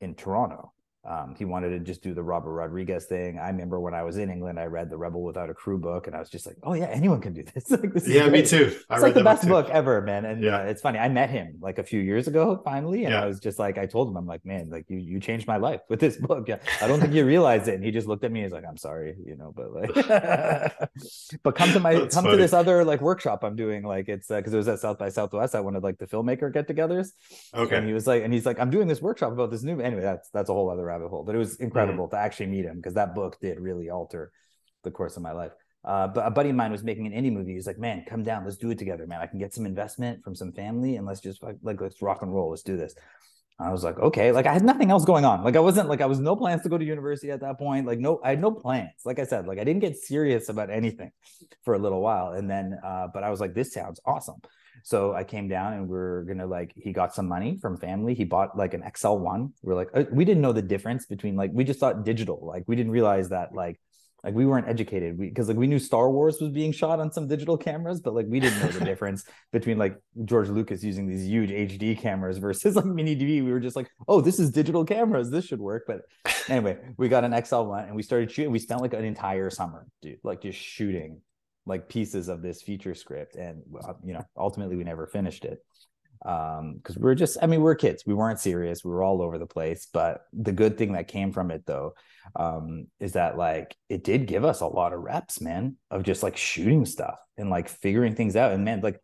in 0.00 0.14
Toronto, 0.14 0.72
um, 1.02 1.34
he 1.38 1.46
wanted 1.46 1.70
to 1.70 1.78
just 1.78 2.02
do 2.02 2.12
the 2.12 2.22
Robert 2.22 2.52
Rodriguez 2.52 3.06
thing. 3.06 3.38
I 3.38 3.48
remember 3.48 3.80
when 3.80 3.94
I 3.94 4.02
was 4.02 4.18
in 4.18 4.30
England, 4.30 4.60
I 4.60 4.64
read 4.64 4.90
the 4.90 4.98
Rebel 4.98 5.22
Without 5.22 5.48
a 5.48 5.54
Crew 5.54 5.78
book, 5.78 6.06
and 6.06 6.14
I 6.14 6.18
was 6.18 6.28
just 6.28 6.46
like, 6.46 6.56
"Oh 6.62 6.74
yeah, 6.74 6.86
anyone 6.86 7.22
can 7.22 7.32
do 7.32 7.42
this." 7.42 7.70
like, 7.70 7.94
this 7.94 8.06
yeah, 8.06 8.28
me 8.28 8.44
too. 8.44 8.76
I 8.90 8.94
it's 8.94 9.02
like 9.02 9.14
the 9.14 9.24
best 9.24 9.48
book, 9.48 9.66
book, 9.66 9.74
ever, 9.74 10.02
man. 10.02 10.26
And 10.26 10.42
yeah. 10.42 10.58
Uh, 10.58 10.64
it's 10.64 10.82
funny. 10.82 10.98
I 10.98 11.08
met 11.08 11.30
him 11.30 11.56
like 11.62 11.78
a 11.78 11.82
few 11.82 12.00
years 12.00 12.28
ago, 12.28 12.60
finally, 12.64 13.04
and 13.04 13.14
yeah. 13.14 13.22
I 13.22 13.26
was 13.26 13.40
just 13.40 13.58
like, 13.58 13.78
I 13.78 13.86
told 13.86 14.10
him, 14.10 14.16
I'm 14.18 14.26
like, 14.26 14.44
man, 14.44 14.68
like 14.68 14.84
you 14.88 14.98
you 14.98 15.20
changed 15.20 15.46
my 15.46 15.56
life 15.56 15.80
with 15.88 16.00
this 16.00 16.16
book. 16.20 16.46
Yeah, 16.46 16.58
I 16.82 16.86
don't 16.86 17.00
think 17.00 17.14
you 17.14 17.24
realize 17.24 17.66
it. 17.66 17.76
And 17.76 17.84
he 17.84 17.90
just 17.90 18.06
looked 18.06 18.24
at 18.24 18.30
me. 18.30 18.42
He's 18.42 18.52
like, 18.52 18.64
I'm 18.68 18.76
sorry, 18.76 19.16
you 19.24 19.36
know, 19.36 19.54
but 19.56 19.72
like, 19.72 19.94
but 21.42 21.54
come 21.54 21.72
to 21.72 21.80
my 21.80 21.94
That's 21.94 22.14
come 22.14 22.24
funny. 22.24 22.36
to 22.36 22.42
this 22.42 22.52
other 22.52 22.84
like 22.84 23.00
workshop 23.00 23.42
I'm 23.42 23.56
doing. 23.56 23.84
Like 23.84 24.10
it's 24.10 24.28
because 24.28 24.52
uh, 24.52 24.56
it 24.56 24.58
was 24.58 24.68
at 24.68 24.80
South 24.80 24.98
by 24.98 25.08
Southwest. 25.08 25.54
I 25.54 25.60
wanted 25.60 25.82
like 25.82 25.96
the 25.96 26.06
filmmaker 26.06 26.52
get-togethers. 26.52 27.12
Okay. 27.54 27.76
And 27.76 27.86
he 27.86 27.94
was 27.94 28.06
like, 28.06 28.22
and 28.22 28.34
he's 28.34 28.44
like, 28.44 28.60
I'm 28.60 28.70
doing 28.70 28.86
this 28.86 29.00
workshop 29.00 29.32
about 29.32 29.50
this 29.50 29.62
new. 29.62 29.80
Anyway, 29.80 30.02
that's 30.02 30.28
that's 30.28 30.50
a 30.50 30.52
whole 30.52 30.68
other 30.68 30.89
rabbit 30.90 31.08
hole. 31.08 31.24
But 31.24 31.34
it 31.34 31.38
was 31.38 31.56
incredible 31.56 32.06
mm-hmm. 32.06 32.16
to 32.16 32.22
actually 32.22 32.46
meet 32.46 32.64
him 32.64 32.76
because 32.76 32.94
that 32.94 33.14
book 33.14 33.38
did 33.40 33.58
really 33.60 33.90
alter 33.90 34.32
the 34.82 34.90
course 34.90 35.16
of 35.16 35.22
my 35.22 35.32
life. 35.32 35.52
Uh, 35.84 36.08
but 36.08 36.26
a 36.26 36.30
buddy 36.30 36.50
of 36.50 36.56
mine 36.56 36.72
was 36.72 36.84
making 36.84 37.06
an 37.06 37.12
indie 37.12 37.32
movie. 37.32 37.54
He's 37.54 37.66
like, 37.66 37.78
"Man, 37.78 38.04
come 38.06 38.22
down, 38.22 38.44
let's 38.44 38.58
do 38.58 38.70
it 38.70 38.78
together, 38.78 39.06
man. 39.06 39.20
I 39.20 39.26
can 39.26 39.38
get 39.38 39.54
some 39.54 39.64
investment 39.64 40.22
from 40.22 40.34
some 40.34 40.52
family, 40.52 40.96
and 40.96 41.06
let's 41.06 41.20
just 41.20 41.42
like 41.42 41.56
let's 41.62 42.02
rock 42.02 42.22
and 42.22 42.34
roll. 42.34 42.50
Let's 42.50 42.62
do 42.62 42.76
this." 42.76 42.94
I 43.58 43.70
was 43.72 43.82
like, 43.82 43.98
"Okay." 43.98 44.30
Like 44.32 44.46
I 44.46 44.52
had 44.52 44.62
nothing 44.62 44.90
else 44.90 45.06
going 45.06 45.24
on. 45.24 45.42
Like 45.42 45.56
I 45.56 45.60
wasn't 45.60 45.88
like 45.88 46.02
I 46.02 46.06
was 46.06 46.20
no 46.20 46.36
plans 46.36 46.62
to 46.62 46.68
go 46.68 46.76
to 46.76 46.84
university 46.84 47.30
at 47.30 47.40
that 47.40 47.58
point. 47.58 47.86
Like 47.86 47.98
no, 47.98 48.20
I 48.22 48.30
had 48.30 48.40
no 48.40 48.50
plans. 48.50 48.90
Like 49.06 49.18
I 49.18 49.24
said, 49.24 49.46
like 49.46 49.58
I 49.58 49.64
didn't 49.64 49.80
get 49.80 49.96
serious 49.96 50.50
about 50.50 50.70
anything 50.70 51.12
for 51.64 51.74
a 51.74 51.78
little 51.78 52.02
while, 52.02 52.32
and 52.32 52.50
then, 52.50 52.78
uh, 52.84 53.08
but 53.12 53.22
I 53.22 53.30
was 53.30 53.40
like, 53.40 53.54
"This 53.54 53.72
sounds 53.72 54.00
awesome." 54.04 54.42
So 54.82 55.14
I 55.14 55.24
came 55.24 55.48
down 55.48 55.74
and 55.74 55.88
we 55.88 55.96
are 55.96 56.24
gonna 56.24 56.46
like 56.46 56.72
he 56.74 56.92
got 56.92 57.14
some 57.14 57.28
money 57.28 57.58
from 57.60 57.76
family. 57.76 58.14
He 58.14 58.24
bought 58.24 58.56
like 58.56 58.74
an 58.74 58.82
XL1. 58.82 59.52
We 59.62 59.72
are 59.72 59.76
like 59.76 59.90
uh, 59.94 60.04
we 60.12 60.24
didn't 60.24 60.42
know 60.42 60.52
the 60.52 60.62
difference 60.62 61.06
between 61.06 61.36
like 61.36 61.50
we 61.52 61.64
just 61.64 61.80
thought 61.80 62.04
digital. 62.04 62.40
Like 62.42 62.64
we 62.66 62.76
didn't 62.76 62.92
realize 62.92 63.28
that 63.30 63.54
like 63.54 63.80
like 64.22 64.34
we 64.34 64.44
weren't 64.44 64.68
educated 64.68 65.18
because 65.18 65.48
like 65.48 65.56
we 65.56 65.66
knew 65.66 65.78
Star 65.78 66.10
Wars 66.10 66.38
was 66.40 66.50
being 66.50 66.72
shot 66.72 67.00
on 67.00 67.10
some 67.10 67.26
digital 67.26 67.56
cameras, 67.56 68.00
but 68.00 68.14
like 68.14 68.26
we 68.28 68.40
didn't 68.40 68.60
know 68.60 68.68
the 68.68 68.84
difference 68.84 69.24
between 69.52 69.78
like 69.78 69.96
George 70.24 70.48
Lucas 70.48 70.84
using 70.84 71.08
these 71.08 71.26
huge 71.26 71.50
HD 71.50 71.98
cameras 71.98 72.38
versus 72.38 72.76
like 72.76 72.84
mini 72.84 73.16
DV. 73.16 73.44
We 73.44 73.52
were 73.52 73.60
just 73.60 73.76
like, 73.76 73.90
oh, 74.08 74.20
this 74.20 74.38
is 74.38 74.50
digital 74.50 74.84
cameras. 74.84 75.30
This 75.30 75.46
should 75.46 75.60
work. 75.60 75.84
But 75.86 76.02
anyway, 76.48 76.78
we 76.98 77.08
got 77.08 77.24
an 77.24 77.32
XL1 77.32 77.86
and 77.86 77.96
we 77.96 78.02
started 78.02 78.30
shooting. 78.30 78.50
We 78.52 78.58
spent 78.58 78.82
like 78.82 78.92
an 78.92 79.04
entire 79.04 79.48
summer, 79.48 79.86
dude, 80.02 80.18
like 80.22 80.42
just 80.42 80.58
shooting 80.58 81.22
like 81.66 81.88
pieces 81.88 82.28
of 82.28 82.42
this 82.42 82.62
feature 82.62 82.94
script 82.94 83.36
and 83.36 83.62
uh, 83.86 83.94
you 84.04 84.14
know 84.14 84.24
ultimately 84.36 84.76
we 84.76 84.84
never 84.84 85.06
finished 85.06 85.44
it. 85.44 85.64
Um 86.24 86.74
because 86.76 86.98
we 86.98 87.08
are 87.10 87.14
just 87.14 87.38
i 87.42 87.46
mean 87.46 87.62
we 87.62 87.70
are 87.70 87.74
kids. 87.74 88.04
We 88.06 88.14
weren't 88.14 88.40
serious. 88.40 88.84
We 88.84 88.90
were 88.90 89.02
all 89.02 89.22
over 89.22 89.38
the 89.38 89.46
place. 89.46 89.86
But 89.92 90.22
the 90.32 90.52
good 90.52 90.76
thing 90.76 90.92
that 90.92 91.08
came 91.08 91.32
from 91.32 91.50
it 91.50 91.64
though 91.66 91.94
um 92.36 92.86
is 92.98 93.12
that 93.12 93.36
like 93.38 93.76
it 93.88 94.04
did 94.04 94.26
give 94.26 94.44
us 94.44 94.60
a 94.60 94.66
lot 94.66 94.92
of 94.92 95.00
reps 95.00 95.40
man 95.40 95.76
of 95.90 96.02
just 96.02 96.22
like 96.22 96.36
shooting 96.36 96.84
stuff 96.84 97.18
and 97.38 97.50
like 97.50 97.68
figuring 97.68 98.14
things 98.14 98.36
out. 98.36 98.52
And 98.52 98.64
man 98.64 98.80
like 98.80 99.00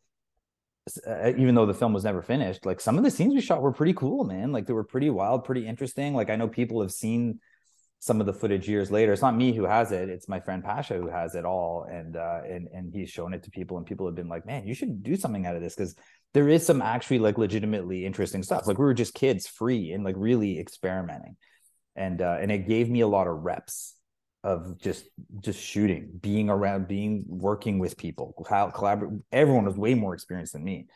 uh, 1.06 1.32
even 1.36 1.54
though 1.54 1.66
the 1.66 1.74
film 1.74 1.92
was 1.92 2.04
never 2.04 2.22
finished 2.22 2.64
like 2.64 2.80
some 2.80 2.96
of 2.96 3.02
the 3.02 3.10
scenes 3.10 3.34
we 3.34 3.40
shot 3.40 3.62
were 3.62 3.72
pretty 3.72 3.94
cool 3.94 4.24
man. 4.24 4.52
Like 4.52 4.66
they 4.66 4.72
were 4.72 4.84
pretty 4.84 5.10
wild 5.10 5.44
pretty 5.44 5.66
interesting. 5.66 6.14
Like 6.14 6.30
i 6.30 6.36
know 6.36 6.48
people 6.48 6.82
have 6.82 6.92
seen 6.92 7.40
some 8.06 8.20
of 8.20 8.26
the 8.26 8.32
footage 8.32 8.68
years 8.68 8.90
later. 8.90 9.12
It's 9.12 9.20
not 9.20 9.36
me 9.36 9.52
who 9.52 9.64
has 9.64 9.90
it; 9.90 10.08
it's 10.08 10.28
my 10.28 10.38
friend 10.38 10.62
Pasha 10.62 10.94
who 10.94 11.08
has 11.08 11.34
it 11.34 11.44
all, 11.44 11.86
and 11.90 12.16
uh, 12.16 12.40
and 12.48 12.68
and 12.72 12.94
he's 12.94 13.10
shown 13.10 13.34
it 13.34 13.42
to 13.42 13.50
people, 13.50 13.76
and 13.76 13.84
people 13.84 14.06
have 14.06 14.14
been 14.14 14.28
like, 14.28 14.46
"Man, 14.46 14.66
you 14.66 14.74
should 14.74 15.02
do 15.02 15.16
something 15.16 15.44
out 15.44 15.56
of 15.56 15.62
this," 15.62 15.74
because 15.74 15.96
there 16.32 16.48
is 16.48 16.64
some 16.64 16.80
actually 16.80 17.18
like 17.18 17.36
legitimately 17.36 18.06
interesting 18.06 18.42
stuff. 18.44 18.66
Like 18.66 18.78
we 18.78 18.84
were 18.84 18.94
just 18.94 19.14
kids, 19.14 19.48
free 19.48 19.92
and 19.92 20.04
like 20.04 20.14
really 20.16 20.60
experimenting, 20.60 21.36
and 21.96 22.22
uh, 22.22 22.38
and 22.40 22.52
it 22.52 22.68
gave 22.68 22.88
me 22.88 23.00
a 23.00 23.08
lot 23.08 23.26
of 23.26 23.42
reps 23.42 23.96
of 24.44 24.80
just 24.80 25.08
just 25.40 25.60
shooting, 25.60 26.10
being 26.20 26.48
around, 26.48 26.86
being 26.86 27.24
working 27.26 27.80
with 27.80 27.96
people, 27.96 28.46
how 28.48 28.70
collaborate. 28.70 29.20
Everyone 29.32 29.64
was 29.64 29.76
way 29.76 29.94
more 29.94 30.14
experienced 30.14 30.52
than 30.52 30.62
me, 30.62 30.86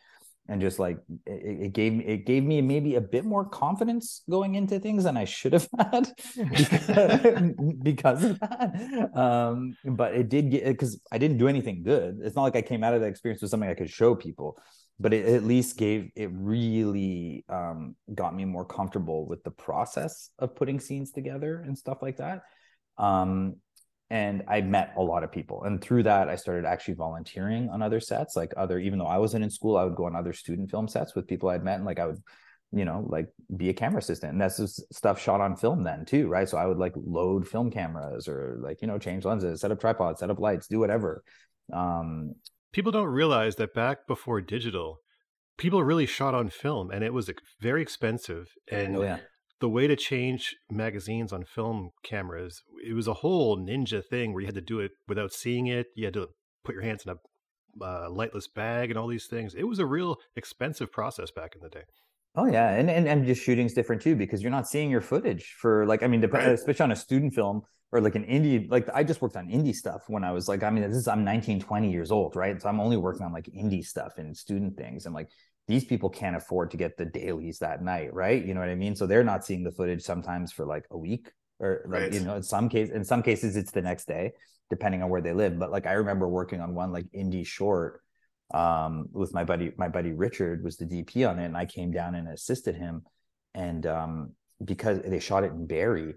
and 0.48 0.60
just 0.60 0.78
like 0.78 0.98
it, 1.26 1.66
it, 1.66 1.72
gave 1.72 1.92
me 1.92 2.04
it 2.04 2.26
gave 2.26 2.42
me 2.42 2.60
maybe 2.60 2.96
a 2.96 3.00
bit 3.00 3.24
more 3.24 3.44
confidence 3.44 4.22
going 4.28 4.56
into 4.56 4.80
things 4.80 5.04
than 5.04 5.16
I 5.16 5.24
should 5.24 5.52
have 5.52 5.68
had 5.78 6.12
because, 7.82 8.24
of 8.24 8.40
that. 8.40 9.10
Um, 9.14 9.76
but 9.84 10.14
it 10.14 10.28
did 10.28 10.50
get 10.50 10.64
because 10.64 11.00
I 11.12 11.18
didn't 11.18 11.38
do 11.38 11.46
anything 11.46 11.82
good. 11.82 12.18
It's 12.22 12.34
not 12.34 12.42
like 12.42 12.56
I 12.56 12.62
came 12.62 12.82
out 12.82 12.94
of 12.94 13.00
that 13.00 13.06
experience 13.06 13.42
with 13.42 13.50
something 13.50 13.68
I 13.68 13.74
could 13.74 13.90
show 13.90 14.14
people, 14.14 14.58
but 14.98 15.14
it 15.14 15.26
at 15.26 15.44
least 15.44 15.76
gave 15.76 16.10
it 16.16 16.30
really 16.32 17.44
um, 17.48 17.94
got 18.12 18.34
me 18.34 18.44
more 18.44 18.64
comfortable 18.64 19.26
with 19.26 19.44
the 19.44 19.50
process 19.52 20.30
of 20.38 20.56
putting 20.56 20.80
scenes 20.80 21.12
together 21.12 21.62
and 21.64 21.78
stuff 21.78 21.98
like 22.02 22.16
that. 22.16 22.42
Um, 22.98 23.56
and 24.10 24.42
I 24.48 24.60
met 24.60 24.92
a 24.96 25.02
lot 25.02 25.22
of 25.22 25.30
people. 25.30 25.62
And 25.62 25.80
through 25.80 26.02
that, 26.02 26.28
I 26.28 26.34
started 26.34 26.64
actually 26.64 26.94
volunteering 26.94 27.70
on 27.70 27.80
other 27.80 28.00
sets, 28.00 28.34
like 28.34 28.52
other, 28.56 28.78
even 28.80 28.98
though 28.98 29.06
I 29.06 29.18
wasn't 29.18 29.44
in 29.44 29.50
school, 29.50 29.76
I 29.76 29.84
would 29.84 29.94
go 29.94 30.06
on 30.06 30.16
other 30.16 30.32
student 30.32 30.68
film 30.68 30.88
sets 30.88 31.14
with 31.14 31.28
people 31.28 31.48
I'd 31.48 31.62
met. 31.62 31.76
And 31.76 31.84
like 31.84 32.00
I 32.00 32.06
would, 32.06 32.20
you 32.72 32.84
know, 32.84 33.06
like 33.08 33.28
be 33.56 33.68
a 33.68 33.74
camera 33.74 33.98
assistant. 33.98 34.32
And 34.32 34.40
that's 34.40 34.56
just 34.56 34.92
stuff 34.92 35.20
shot 35.20 35.40
on 35.40 35.56
film 35.56 35.84
then 35.84 36.04
too, 36.04 36.26
right? 36.26 36.48
So 36.48 36.58
I 36.58 36.66
would 36.66 36.78
like 36.78 36.92
load 36.96 37.46
film 37.46 37.70
cameras 37.70 38.26
or 38.26 38.58
like, 38.60 38.82
you 38.82 38.88
know, 38.88 38.98
change 38.98 39.24
lenses, 39.24 39.60
set 39.60 39.70
up 39.70 39.78
tripods, 39.78 40.18
set 40.18 40.30
up 40.30 40.40
lights, 40.40 40.66
do 40.66 40.80
whatever. 40.80 41.22
Um, 41.72 42.34
people 42.72 42.90
don't 42.90 43.06
realize 43.06 43.56
that 43.56 43.74
back 43.74 44.08
before 44.08 44.40
digital, 44.40 44.98
people 45.56 45.84
really 45.84 46.06
shot 46.06 46.34
on 46.34 46.48
film 46.48 46.90
and 46.90 47.04
it 47.04 47.14
was 47.14 47.30
very 47.60 47.80
expensive. 47.80 48.48
And 48.68 48.96
oh, 48.96 49.02
yeah 49.02 49.18
the 49.60 49.68
way 49.68 49.86
to 49.86 49.96
change 49.96 50.56
magazines 50.70 51.32
on 51.32 51.44
film 51.44 51.90
cameras, 52.02 52.62
it 52.84 52.94
was 52.94 53.06
a 53.06 53.14
whole 53.14 53.58
ninja 53.58 54.04
thing 54.04 54.32
where 54.32 54.40
you 54.40 54.46
had 54.46 54.54
to 54.54 54.60
do 54.60 54.80
it 54.80 54.92
without 55.06 55.32
seeing 55.32 55.66
it. 55.66 55.88
You 55.94 56.06
had 56.06 56.14
to 56.14 56.28
put 56.64 56.74
your 56.74 56.82
hands 56.82 57.04
in 57.04 57.12
a 57.12 57.84
uh, 57.84 58.08
lightless 58.10 58.48
bag 58.48 58.90
and 58.90 58.98
all 58.98 59.06
these 59.06 59.26
things. 59.26 59.54
It 59.54 59.64
was 59.64 59.78
a 59.78 59.86
real 59.86 60.16
expensive 60.34 60.90
process 60.90 61.30
back 61.30 61.54
in 61.54 61.62
the 61.62 61.68
day. 61.68 61.84
Oh 62.36 62.46
yeah, 62.46 62.70
and 62.70 62.88
and 62.88 63.08
and 63.08 63.26
just 63.26 63.42
shooting's 63.42 63.74
different 63.74 64.02
too 64.02 64.14
because 64.14 64.40
you're 64.40 64.52
not 64.52 64.68
seeing 64.68 64.90
your 64.90 65.00
footage 65.00 65.56
for 65.58 65.84
like 65.86 66.02
I 66.02 66.06
mean, 66.06 66.20
right. 66.22 66.48
especially 66.48 66.84
on 66.84 66.92
a 66.92 66.96
student 66.96 67.34
film 67.34 67.62
or 67.90 68.00
like 68.00 68.14
an 68.14 68.24
indie. 68.24 68.70
Like 68.70 68.88
I 68.94 69.02
just 69.02 69.20
worked 69.20 69.36
on 69.36 69.48
indie 69.48 69.74
stuff 69.74 70.02
when 70.06 70.22
I 70.22 70.30
was 70.30 70.48
like 70.48 70.62
I 70.62 70.70
mean, 70.70 70.88
this 70.88 70.96
is 70.96 71.08
I'm 71.08 71.24
19, 71.24 71.60
20 71.60 71.90
years 71.90 72.12
old, 72.12 72.36
right? 72.36 72.60
So 72.62 72.68
I'm 72.68 72.78
only 72.78 72.96
working 72.96 73.26
on 73.26 73.32
like 73.32 73.46
indie 73.46 73.84
stuff 73.84 74.12
and 74.16 74.36
student 74.36 74.76
things, 74.76 75.06
and 75.06 75.14
like 75.14 75.28
these 75.68 75.84
people 75.84 76.10
can't 76.10 76.36
afford 76.36 76.70
to 76.72 76.76
get 76.76 76.96
the 76.96 77.04
dailies 77.04 77.58
that 77.60 77.82
night, 77.82 78.12
right? 78.12 78.44
You 78.44 78.54
know 78.54 78.60
what 78.60 78.68
I 78.68 78.74
mean? 78.74 78.96
So 78.96 79.06
they're 79.06 79.24
not 79.24 79.44
seeing 79.44 79.62
the 79.62 79.70
footage 79.70 80.02
sometimes 80.02 80.52
for 80.52 80.66
like 80.66 80.84
a 80.90 80.98
week 80.98 81.30
or 81.58 81.82
like, 81.86 82.02
right. 82.02 82.12
you 82.12 82.20
know, 82.20 82.36
in 82.36 82.42
some 82.42 82.68
case, 82.68 82.90
in 82.90 83.04
some 83.04 83.22
cases 83.22 83.56
it's 83.56 83.70
the 83.70 83.82
next 83.82 84.06
day, 84.06 84.32
depending 84.68 85.02
on 85.02 85.10
where 85.10 85.20
they 85.20 85.32
live. 85.32 85.58
But 85.58 85.70
like 85.70 85.86
I 85.86 85.92
remember 85.92 86.28
working 86.28 86.60
on 86.60 86.74
one 86.74 86.92
like 86.92 87.06
indie 87.12 87.46
short 87.46 88.02
um 88.52 89.06
with 89.12 89.32
my 89.32 89.44
buddy, 89.44 89.72
my 89.76 89.88
buddy 89.88 90.12
Richard 90.12 90.64
was 90.64 90.76
the 90.76 90.86
DP 90.86 91.28
on 91.28 91.38
it, 91.38 91.44
and 91.44 91.56
I 91.56 91.66
came 91.66 91.92
down 91.92 92.14
and 92.14 92.28
assisted 92.28 92.74
him. 92.74 93.02
And 93.54 93.86
um 93.86 94.32
because 94.64 95.00
they 95.04 95.20
shot 95.20 95.44
it 95.44 95.52
in 95.52 95.66
Barrie 95.66 96.14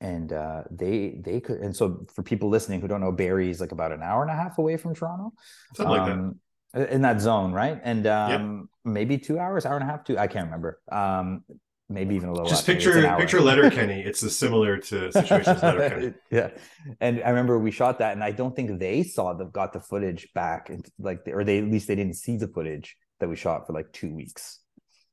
and 0.00 0.32
uh, 0.32 0.62
they 0.70 1.18
they 1.24 1.40
could 1.40 1.58
and 1.60 1.74
so 1.74 2.04
for 2.14 2.22
people 2.22 2.48
listening 2.48 2.80
who 2.80 2.88
don't 2.88 3.00
know 3.00 3.12
Barrie 3.12 3.50
is 3.50 3.60
like 3.60 3.72
about 3.72 3.92
an 3.92 4.02
hour 4.02 4.22
and 4.22 4.30
a 4.30 4.34
half 4.34 4.58
away 4.58 4.76
from 4.76 4.94
Toronto. 4.94 5.32
Something 5.74 5.98
um, 5.98 6.06
like 6.06 6.16
that. 6.16 6.34
In 6.74 7.02
that 7.02 7.20
zone, 7.20 7.52
right? 7.52 7.80
And 7.82 8.06
um, 8.06 8.68
yep. 8.84 8.92
maybe 8.92 9.18
two 9.18 9.38
hours, 9.38 9.66
hour 9.66 9.74
and 9.74 9.82
a 9.82 9.86
half, 9.86 10.04
two. 10.04 10.18
I 10.18 10.26
can't 10.26 10.46
remember. 10.46 10.80
Um, 10.90 11.44
maybe 11.88 12.14
even 12.14 12.28
a 12.28 12.32
little. 12.32 12.48
Just 12.48 12.66
picture 12.66 13.02
picture 13.16 13.40
Letterkenny. 13.40 14.02
It's 14.06 14.22
a 14.22 14.30
similar 14.30 14.78
to 14.78 15.12
situations 15.12 15.62
Letterkenny. 15.62 16.14
yeah, 16.30 16.50
and 17.00 17.22
I 17.22 17.30
remember 17.30 17.58
we 17.58 17.70
shot 17.70 17.98
that, 18.00 18.12
and 18.12 18.22
I 18.22 18.32
don't 18.32 18.54
think 18.54 18.78
they 18.78 19.02
saw 19.02 19.34
the 19.34 19.44
got 19.46 19.72
the 19.72 19.80
footage 19.80 20.28
back, 20.34 20.70
and 20.70 20.86
like, 20.98 21.20
or 21.26 21.44
they 21.44 21.58
at 21.58 21.64
least 21.64 21.88
they 21.88 21.94
didn't 21.94 22.14
see 22.14 22.36
the 22.36 22.48
footage 22.48 22.96
that 23.20 23.28
we 23.28 23.36
shot 23.36 23.66
for 23.66 23.72
like 23.72 23.92
two 23.92 24.14
weeks. 24.14 24.60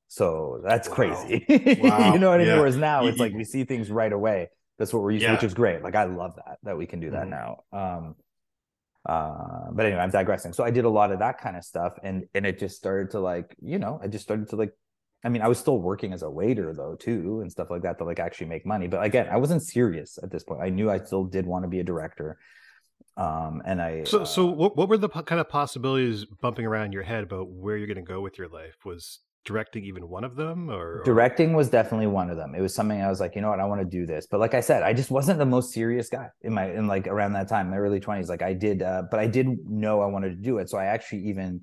So 0.08 0.62
that's 0.64 0.88
wow. 0.90 0.96
crazy. 0.96 1.46
Wow. 1.82 2.14
you 2.14 2.20
know 2.20 2.30
what 2.30 2.36
I 2.36 2.38
mean? 2.40 2.48
Yeah. 2.48 2.60
Whereas 2.60 2.78
now 2.78 3.08
it's 3.08 3.18
like 3.18 3.34
we 3.34 3.44
see 3.44 3.64
things 3.64 3.90
right 3.90 4.14
away. 4.14 4.50
That's 4.78 4.94
what 4.94 5.02
we're 5.02 5.12
used 5.12 5.24
yeah. 5.24 5.30
to, 5.30 5.36
which 5.36 5.44
is 5.44 5.54
great. 5.54 5.82
Like 5.82 5.96
I 5.96 6.04
love 6.04 6.36
that 6.36 6.58
that 6.64 6.78
we 6.78 6.86
can 6.86 7.00
do 7.00 7.12
that 7.12 7.28
mm-hmm. 7.28 7.30
now. 7.72 7.96
Um, 7.98 8.16
uh 9.08 9.70
but 9.74 9.86
anyway 9.86 10.02
i'm 10.02 10.10
digressing. 10.10 10.54
So 10.54 10.64
i 10.64 10.72
did 10.72 10.86
a 10.86 10.90
lot 10.90 11.12
of 11.12 11.20
that 11.20 11.40
kind 11.40 11.58
of 11.58 11.64
stuff 11.64 11.94
and 12.04 12.26
and 12.34 12.46
it 12.46 12.60
just 12.60 12.78
started 12.78 13.12
to 13.12 13.20
like 13.20 13.56
you 13.62 13.80
know 13.80 14.00
i 14.02 14.08
just 14.08 14.24
started 14.24 14.50
to 14.50 14.56
like 14.56 14.72
i 15.26 15.30
mean 15.30 15.42
i 15.42 15.48
was 15.48 15.60
still 15.60 15.80
working 15.80 16.14
as 16.14 16.22
a 16.22 16.30
waiter 16.30 16.74
though 16.74 16.96
too 16.96 17.42
and 17.42 17.52
stuff 17.52 17.70
like 17.70 17.82
that 17.82 17.98
to 17.98 18.04
like 18.04 18.20
actually 18.20 18.48
make 18.48 18.66
money. 18.66 18.88
But 18.88 19.04
again 19.04 19.28
i 19.30 19.38
wasn't 19.38 19.64
serious 19.64 20.18
at 20.22 20.32
this 20.32 20.44
point. 20.44 20.62
I 20.62 20.70
knew 20.70 20.90
i 20.90 21.00
still 21.00 21.26
did 21.26 21.46
want 21.46 21.64
to 21.64 21.70
be 21.70 21.80
a 21.80 21.84
director 21.84 22.38
um 23.16 23.62
and 23.66 23.80
i 23.82 24.04
so 24.06 24.22
uh, 24.22 24.26
so 24.26 24.46
what, 24.46 24.76
what 24.76 24.90
were 24.90 24.98
the 24.98 25.10
kind 25.10 25.40
of 25.40 25.48
possibilities 25.48 26.26
bumping 26.42 26.66
around 26.66 26.94
your 26.94 27.04
head 27.04 27.24
about 27.24 27.48
where 27.50 27.78
you're 27.78 27.88
going 27.88 27.96
to 27.96 28.02
go 28.02 28.22
with 28.22 28.40
your 28.40 28.48
life 28.48 28.78
was 28.86 29.20
directing 29.46 29.86
even 29.86 30.08
one 30.08 30.24
of 30.24 30.36
them 30.36 30.70
or, 30.70 31.02
directing 31.04 31.54
was 31.54 31.70
definitely 31.70 32.08
one 32.08 32.30
of 32.30 32.38
them. 32.38 32.56
It 32.56 32.62
was 32.62 32.74
something 32.74 33.02
i 33.02 33.10
was 33.10 33.20
like 33.20 33.36
you 33.36 33.42
know 33.42 33.50
what? 33.50 33.60
I 33.60 33.66
want 33.66 33.82
to 33.82 33.88
do 33.88 34.06
this. 34.06 34.28
But 34.30 34.40
like 34.40 34.54
i 34.54 34.62
said 34.62 34.84
i 34.84 34.94
just 34.94 35.12
wasn't 35.12 35.40
the 35.40 35.46
most 35.46 35.74
serious 35.74 36.10
guy 36.10 36.30
in 36.42 36.54
my 36.54 36.72
in 36.72 36.88
like 36.88 37.08
around 37.08 37.34
that 37.34 37.50
time 37.50 37.70
my 37.70 37.78
early 37.78 38.00
20s 38.00 38.30
like 38.30 38.42
i 38.42 38.54
did 38.54 38.82
uh, 38.82 39.04
but 39.10 39.20
i 39.20 39.28
did 39.28 39.48
know 39.68 40.02
i 40.02 40.06
wanted 40.06 40.30
to 40.30 40.36
do 40.36 40.58
it. 40.58 40.70
So 40.70 40.78
i 40.78 40.86
actually 40.86 41.24
even 41.30 41.62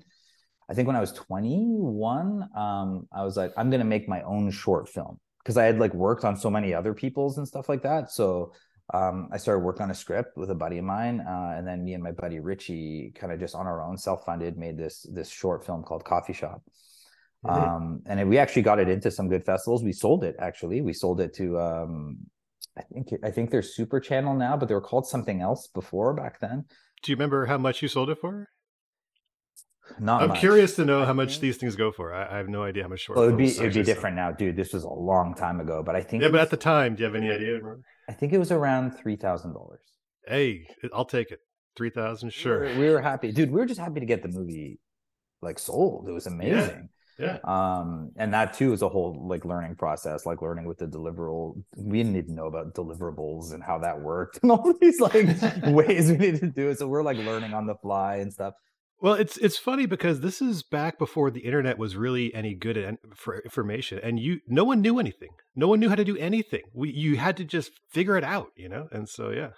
i 0.69 0.73
think 0.73 0.87
when 0.87 0.95
i 0.95 1.01
was 1.01 1.11
21 1.13 2.49
um 2.55 3.07
i 3.13 3.23
was 3.23 3.37
like 3.37 3.51
i'm 3.57 3.69
going 3.69 3.81
to 3.81 3.85
make 3.85 4.07
my 4.07 4.21
own 4.23 4.51
short 4.51 4.89
film. 4.89 5.19
Because 5.39 5.57
i 5.57 5.65
had 5.65 5.79
like 5.79 5.93
worked 5.93 6.23
on 6.23 6.37
so 6.37 6.49
many 6.49 6.73
other 6.73 6.93
people's 6.93 7.37
and 7.37 7.47
stuff 7.47 7.67
like 7.67 7.81
that. 7.83 8.11
So 8.11 8.53
um, 8.93 9.29
I 9.31 9.37
started 9.37 9.63
working 9.63 9.83
on 9.83 9.91
a 9.91 9.95
script 9.95 10.37
with 10.37 10.49
a 10.49 10.55
buddy 10.55 10.77
of 10.77 10.83
mine, 10.83 11.21
uh, 11.21 11.53
and 11.55 11.65
then 11.65 11.83
me 11.83 11.93
and 11.93 12.03
my 12.03 12.11
buddy 12.11 12.39
Richie, 12.39 13.13
kind 13.15 13.31
of 13.31 13.39
just 13.39 13.55
on 13.55 13.65
our 13.65 13.81
own, 13.81 13.97
self-funded, 13.97 14.57
made 14.57 14.77
this 14.77 15.05
this 15.09 15.29
short 15.29 15.65
film 15.65 15.81
called 15.83 16.03
Coffee 16.03 16.33
Shop. 16.33 16.61
Mm-hmm. 17.45 17.69
Um, 17.69 18.01
and 18.05 18.29
we 18.29 18.37
actually 18.37 18.61
got 18.61 18.79
it 18.79 18.87
into 18.87 19.09
some 19.09 19.27
good 19.27 19.45
festivals. 19.45 19.83
We 19.83 19.93
sold 19.93 20.23
it 20.23 20.35
actually. 20.39 20.81
We 20.81 20.93
sold 20.93 21.19
it 21.19 21.33
to 21.35 21.59
um, 21.59 22.17
I 22.77 22.83
think 22.83 23.09
I 23.23 23.31
think 23.31 23.49
they're 23.51 23.61
Super 23.61 23.99
Channel 23.99 24.35
now, 24.35 24.55
but 24.55 24.67
they 24.67 24.73
were 24.73 24.81
called 24.81 25.07
something 25.07 25.41
else 25.41 25.67
before 25.67 26.13
back 26.13 26.39
then. 26.39 26.65
Do 27.03 27.11
you 27.11 27.15
remember 27.15 27.47
how 27.47 27.57
much 27.57 27.81
you 27.81 27.87
sold 27.87 28.09
it 28.09 28.19
for? 28.19 28.47
Not. 29.99 30.21
I'm 30.21 30.29
much. 30.29 30.39
curious 30.39 30.75
to 30.77 30.85
know 30.85 31.03
how 31.03 31.13
much 31.13 31.41
these 31.41 31.57
things 31.57 31.75
go 31.75 31.91
for. 31.91 32.13
I, 32.13 32.35
I 32.35 32.37
have 32.37 32.47
no 32.47 32.63
idea 32.63 32.83
how 32.83 32.89
much 32.89 33.01
short. 33.01 33.17
Well, 33.17 33.25
it'd 33.25 33.37
be 33.37 33.49
it'd 33.49 33.73
be 33.73 33.83
different 33.83 34.15
now, 34.15 34.31
dude. 34.31 34.55
This 34.55 34.71
was 34.71 34.83
a 34.83 34.89
long 34.89 35.33
time 35.33 35.59
ago, 35.59 35.83
but 35.83 35.95
I 35.95 36.01
think. 36.01 36.23
Yeah, 36.23 36.29
but 36.29 36.39
at 36.39 36.49
the 36.49 36.57
time, 36.57 36.95
do 36.95 37.01
you 37.01 37.05
have 37.05 37.15
any 37.15 37.29
idea? 37.29 37.59
I 38.07 38.13
think 38.13 38.31
it 38.31 38.37
was 38.37 38.51
around 38.51 38.91
three 38.91 39.17
thousand 39.17 39.53
dollars. 39.53 39.81
Hey, 40.25 40.67
I'll 40.93 41.05
take 41.05 41.31
it. 41.31 41.39
Three 41.75 41.89
thousand, 41.89 42.31
sure. 42.31 42.61
We 42.61 42.67
were, 42.67 42.79
we 42.79 42.89
were, 42.91 43.01
happy, 43.01 43.31
dude. 43.31 43.51
We 43.51 43.59
were 43.59 43.65
just 43.65 43.79
happy 43.79 43.99
to 43.99 44.05
get 44.05 44.21
the 44.21 44.29
movie 44.29 44.79
like 45.41 45.59
sold. 45.59 46.07
It 46.07 46.11
was 46.11 46.27
amazing. 46.27 46.53
Yeah. 46.53 47.00
Um, 47.43 48.11
and 48.15 48.33
that 48.33 48.53
too 48.53 48.73
is 48.73 48.81
a 48.81 48.89
whole 48.89 49.25
like 49.27 49.45
learning 49.45 49.75
process, 49.75 50.25
like 50.25 50.41
learning 50.41 50.65
with 50.65 50.77
the 50.77 50.87
deliverable. 50.87 51.63
We 51.77 51.99
didn't 51.99 52.15
even 52.15 52.35
know 52.35 52.47
about 52.47 52.73
deliverables 52.73 53.53
and 53.53 53.63
how 53.63 53.79
that 53.79 54.01
worked 54.01 54.39
and 54.41 54.51
all 54.51 54.73
these 54.79 54.99
like 54.99 55.13
ways 55.63 56.11
we 56.11 56.17
needed 56.17 56.41
to 56.41 56.47
do 56.47 56.69
it. 56.69 56.79
So 56.79 56.87
we're 56.87 57.03
like 57.03 57.17
learning 57.17 57.53
on 57.53 57.67
the 57.67 57.75
fly 57.75 58.17
and 58.17 58.31
stuff. 58.31 58.53
Well, 59.01 59.15
it's 59.15 59.37
it's 59.37 59.57
funny 59.57 59.87
because 59.87 60.19
this 60.19 60.43
is 60.43 60.61
back 60.61 60.99
before 60.99 61.31
the 61.31 61.39
internet 61.39 61.79
was 61.79 61.95
really 61.95 62.31
any 62.35 62.53
good 62.53 62.77
at, 62.77 62.99
for 63.15 63.39
information, 63.39 63.99
and 64.03 64.19
you 64.19 64.41
no 64.47 64.63
one 64.63 64.81
knew 64.81 64.99
anything. 64.99 65.29
No 65.55 65.67
one 65.67 65.79
knew 65.79 65.89
how 65.89 65.95
to 65.95 66.05
do 66.05 66.15
anything. 66.17 66.61
We 66.71 66.91
you 66.91 67.17
had 67.17 67.35
to 67.37 67.43
just 67.43 67.71
figure 67.89 68.15
it 68.15 68.23
out, 68.23 68.49
you 68.55 68.69
know. 68.69 68.89
And 68.91 69.09
so 69.09 69.31
yeah, 69.31 69.49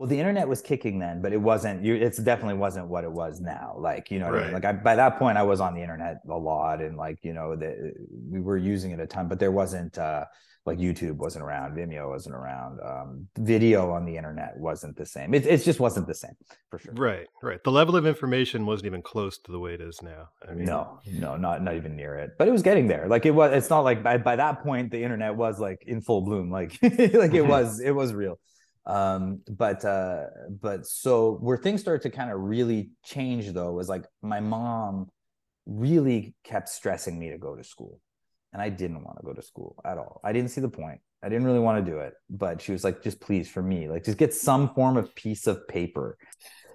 well 0.00 0.08
the 0.08 0.18
internet 0.18 0.48
was 0.48 0.62
kicking 0.62 0.98
then 0.98 1.20
but 1.20 1.30
it 1.30 1.36
wasn't 1.36 1.84
you 1.84 1.94
it's 1.94 2.16
definitely 2.16 2.54
wasn't 2.54 2.88
what 2.88 3.04
it 3.04 3.12
was 3.12 3.38
now 3.38 3.76
like 3.78 4.10
you 4.10 4.18
know 4.18 4.30
right. 4.30 4.40
I 4.40 4.44
mean? 4.44 4.54
like 4.54 4.64
I, 4.64 4.72
by 4.72 4.96
that 4.96 5.18
point 5.18 5.36
i 5.36 5.42
was 5.42 5.60
on 5.60 5.74
the 5.74 5.82
internet 5.82 6.22
a 6.28 6.34
lot 6.34 6.80
and 6.80 6.96
like 6.96 7.18
you 7.22 7.34
know 7.34 7.54
the, 7.54 7.92
we 8.28 8.40
were 8.40 8.56
using 8.56 8.92
it 8.92 8.98
a 8.98 9.06
ton 9.06 9.28
but 9.28 9.38
there 9.38 9.52
wasn't 9.52 9.98
uh 9.98 10.24
like 10.64 10.78
youtube 10.78 11.16
wasn't 11.16 11.44
around 11.44 11.76
vimeo 11.76 12.08
wasn't 12.08 12.34
around 12.34 12.80
um 12.82 13.28
video 13.38 13.90
on 13.90 14.06
the 14.06 14.16
internet 14.16 14.56
wasn't 14.56 14.96
the 14.96 15.06
same. 15.06 15.34
It, 15.34 15.46
it 15.46 15.58
just 15.64 15.80
wasn't 15.80 16.06
the 16.06 16.14
same 16.14 16.36
for 16.70 16.78
sure. 16.78 16.92
Right 16.94 17.26
right. 17.42 17.62
The 17.64 17.72
level 17.72 17.96
of 17.96 18.06
information 18.06 18.66
wasn't 18.66 18.86
even 18.86 19.02
close 19.02 19.38
to 19.38 19.52
the 19.52 19.58
way 19.58 19.72
it 19.74 19.80
is 19.80 20.00
now 20.02 20.28
i 20.48 20.52
mean. 20.52 20.66
No 20.66 21.00
no 21.06 21.36
not 21.36 21.62
not 21.62 21.76
even 21.76 21.96
near 21.96 22.14
it. 22.16 22.32
But 22.38 22.46
it 22.46 22.52
was 22.52 22.62
getting 22.62 22.88
there. 22.88 23.06
Like 23.08 23.24
it 23.26 23.32
was 23.32 23.52
it's 23.52 23.70
not 23.70 23.80
like 23.80 24.02
by, 24.02 24.18
by 24.18 24.36
that 24.36 24.62
point 24.62 24.90
the 24.90 25.02
internet 25.02 25.34
was 25.34 25.58
like 25.58 25.82
in 25.86 26.00
full 26.02 26.22
bloom 26.22 26.50
like 26.50 26.78
like 26.82 27.34
it 27.34 27.46
was 27.46 27.80
it 27.80 27.92
was 27.92 28.12
real 28.12 28.38
um 28.86 29.40
but 29.48 29.84
uh 29.84 30.24
but 30.60 30.86
so 30.86 31.34
where 31.40 31.58
things 31.58 31.80
started 31.80 32.02
to 32.02 32.10
kind 32.10 32.30
of 32.30 32.40
really 32.40 32.90
change 33.04 33.52
though 33.52 33.72
was 33.72 33.88
like 33.88 34.04
my 34.22 34.40
mom 34.40 35.08
really 35.66 36.34
kept 36.44 36.68
stressing 36.68 37.18
me 37.18 37.30
to 37.30 37.38
go 37.38 37.54
to 37.54 37.62
school 37.62 38.00
and 38.52 38.62
i 38.62 38.68
didn't 38.68 39.04
want 39.04 39.18
to 39.18 39.24
go 39.24 39.32
to 39.32 39.42
school 39.42 39.76
at 39.84 39.98
all. 39.98 40.20
I 40.24 40.32
didn't 40.32 40.50
see 40.50 40.60
the 40.60 40.68
point. 40.68 41.00
I 41.22 41.28
didn't 41.28 41.44
really 41.44 41.58
want 41.58 41.84
to 41.84 41.90
do 41.90 41.98
it 41.98 42.14
but 42.30 42.62
she 42.62 42.72
was 42.72 42.82
like 42.82 43.02
just 43.02 43.20
please 43.20 43.48
for 43.50 43.62
me 43.62 43.88
like 43.88 44.04
just 44.04 44.16
get 44.16 44.32
some 44.32 44.74
form 44.74 44.96
of 44.96 45.14
piece 45.14 45.46
of 45.46 45.68
paper 45.68 46.16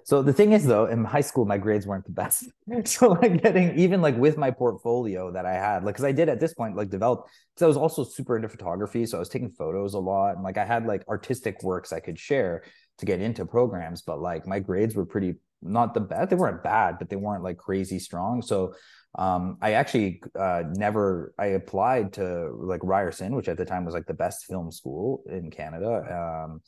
So 0.06 0.22
the 0.22 0.32
thing 0.32 0.52
is 0.52 0.64
though, 0.64 0.86
in 0.86 1.04
high 1.04 1.20
school, 1.20 1.44
my 1.46 1.58
grades 1.58 1.84
weren't 1.84 2.04
the 2.04 2.12
best. 2.12 2.44
so 2.84 3.08
like 3.08 3.42
getting 3.42 3.76
even 3.76 4.00
like 4.00 4.16
with 4.16 4.38
my 4.38 4.52
portfolio 4.52 5.32
that 5.32 5.44
I 5.44 5.54
had, 5.54 5.82
like 5.82 5.96
because 5.96 6.04
I 6.04 6.12
did 6.12 6.28
at 6.28 6.38
this 6.38 6.54
point 6.54 6.76
like 6.76 6.90
develop 6.90 7.26
because 7.52 7.64
I 7.64 7.66
was 7.66 7.76
also 7.76 8.04
super 8.04 8.36
into 8.36 8.48
photography. 8.48 9.04
So 9.04 9.18
I 9.18 9.18
was 9.18 9.28
taking 9.28 9.50
photos 9.50 9.94
a 9.94 9.98
lot 9.98 10.36
and 10.36 10.44
like 10.44 10.58
I 10.58 10.64
had 10.64 10.86
like 10.86 11.02
artistic 11.08 11.60
works 11.64 11.92
I 11.92 11.98
could 11.98 12.20
share 12.20 12.62
to 12.98 13.04
get 13.04 13.20
into 13.20 13.44
programs, 13.44 14.02
but 14.02 14.20
like 14.20 14.46
my 14.46 14.60
grades 14.60 14.94
were 14.94 15.04
pretty 15.04 15.34
not 15.60 15.92
the 15.92 16.00
bad. 16.00 16.30
They 16.30 16.36
weren't 16.36 16.62
bad, 16.62 17.00
but 17.00 17.08
they 17.08 17.16
weren't 17.16 17.42
like 17.42 17.56
crazy 17.56 17.98
strong. 17.98 18.42
So 18.42 18.74
um, 19.18 19.58
I 19.60 19.72
actually 19.72 20.22
uh, 20.38 20.62
never 20.70 21.34
I 21.36 21.46
applied 21.46 22.12
to 22.12 22.52
like 22.54 22.80
Ryerson, 22.84 23.34
which 23.34 23.48
at 23.48 23.56
the 23.56 23.64
time 23.64 23.84
was 23.84 23.94
like 23.94 24.06
the 24.06 24.14
best 24.14 24.44
film 24.44 24.70
school 24.70 25.24
in 25.28 25.50
Canada. 25.50 26.44
Um, 26.46 26.60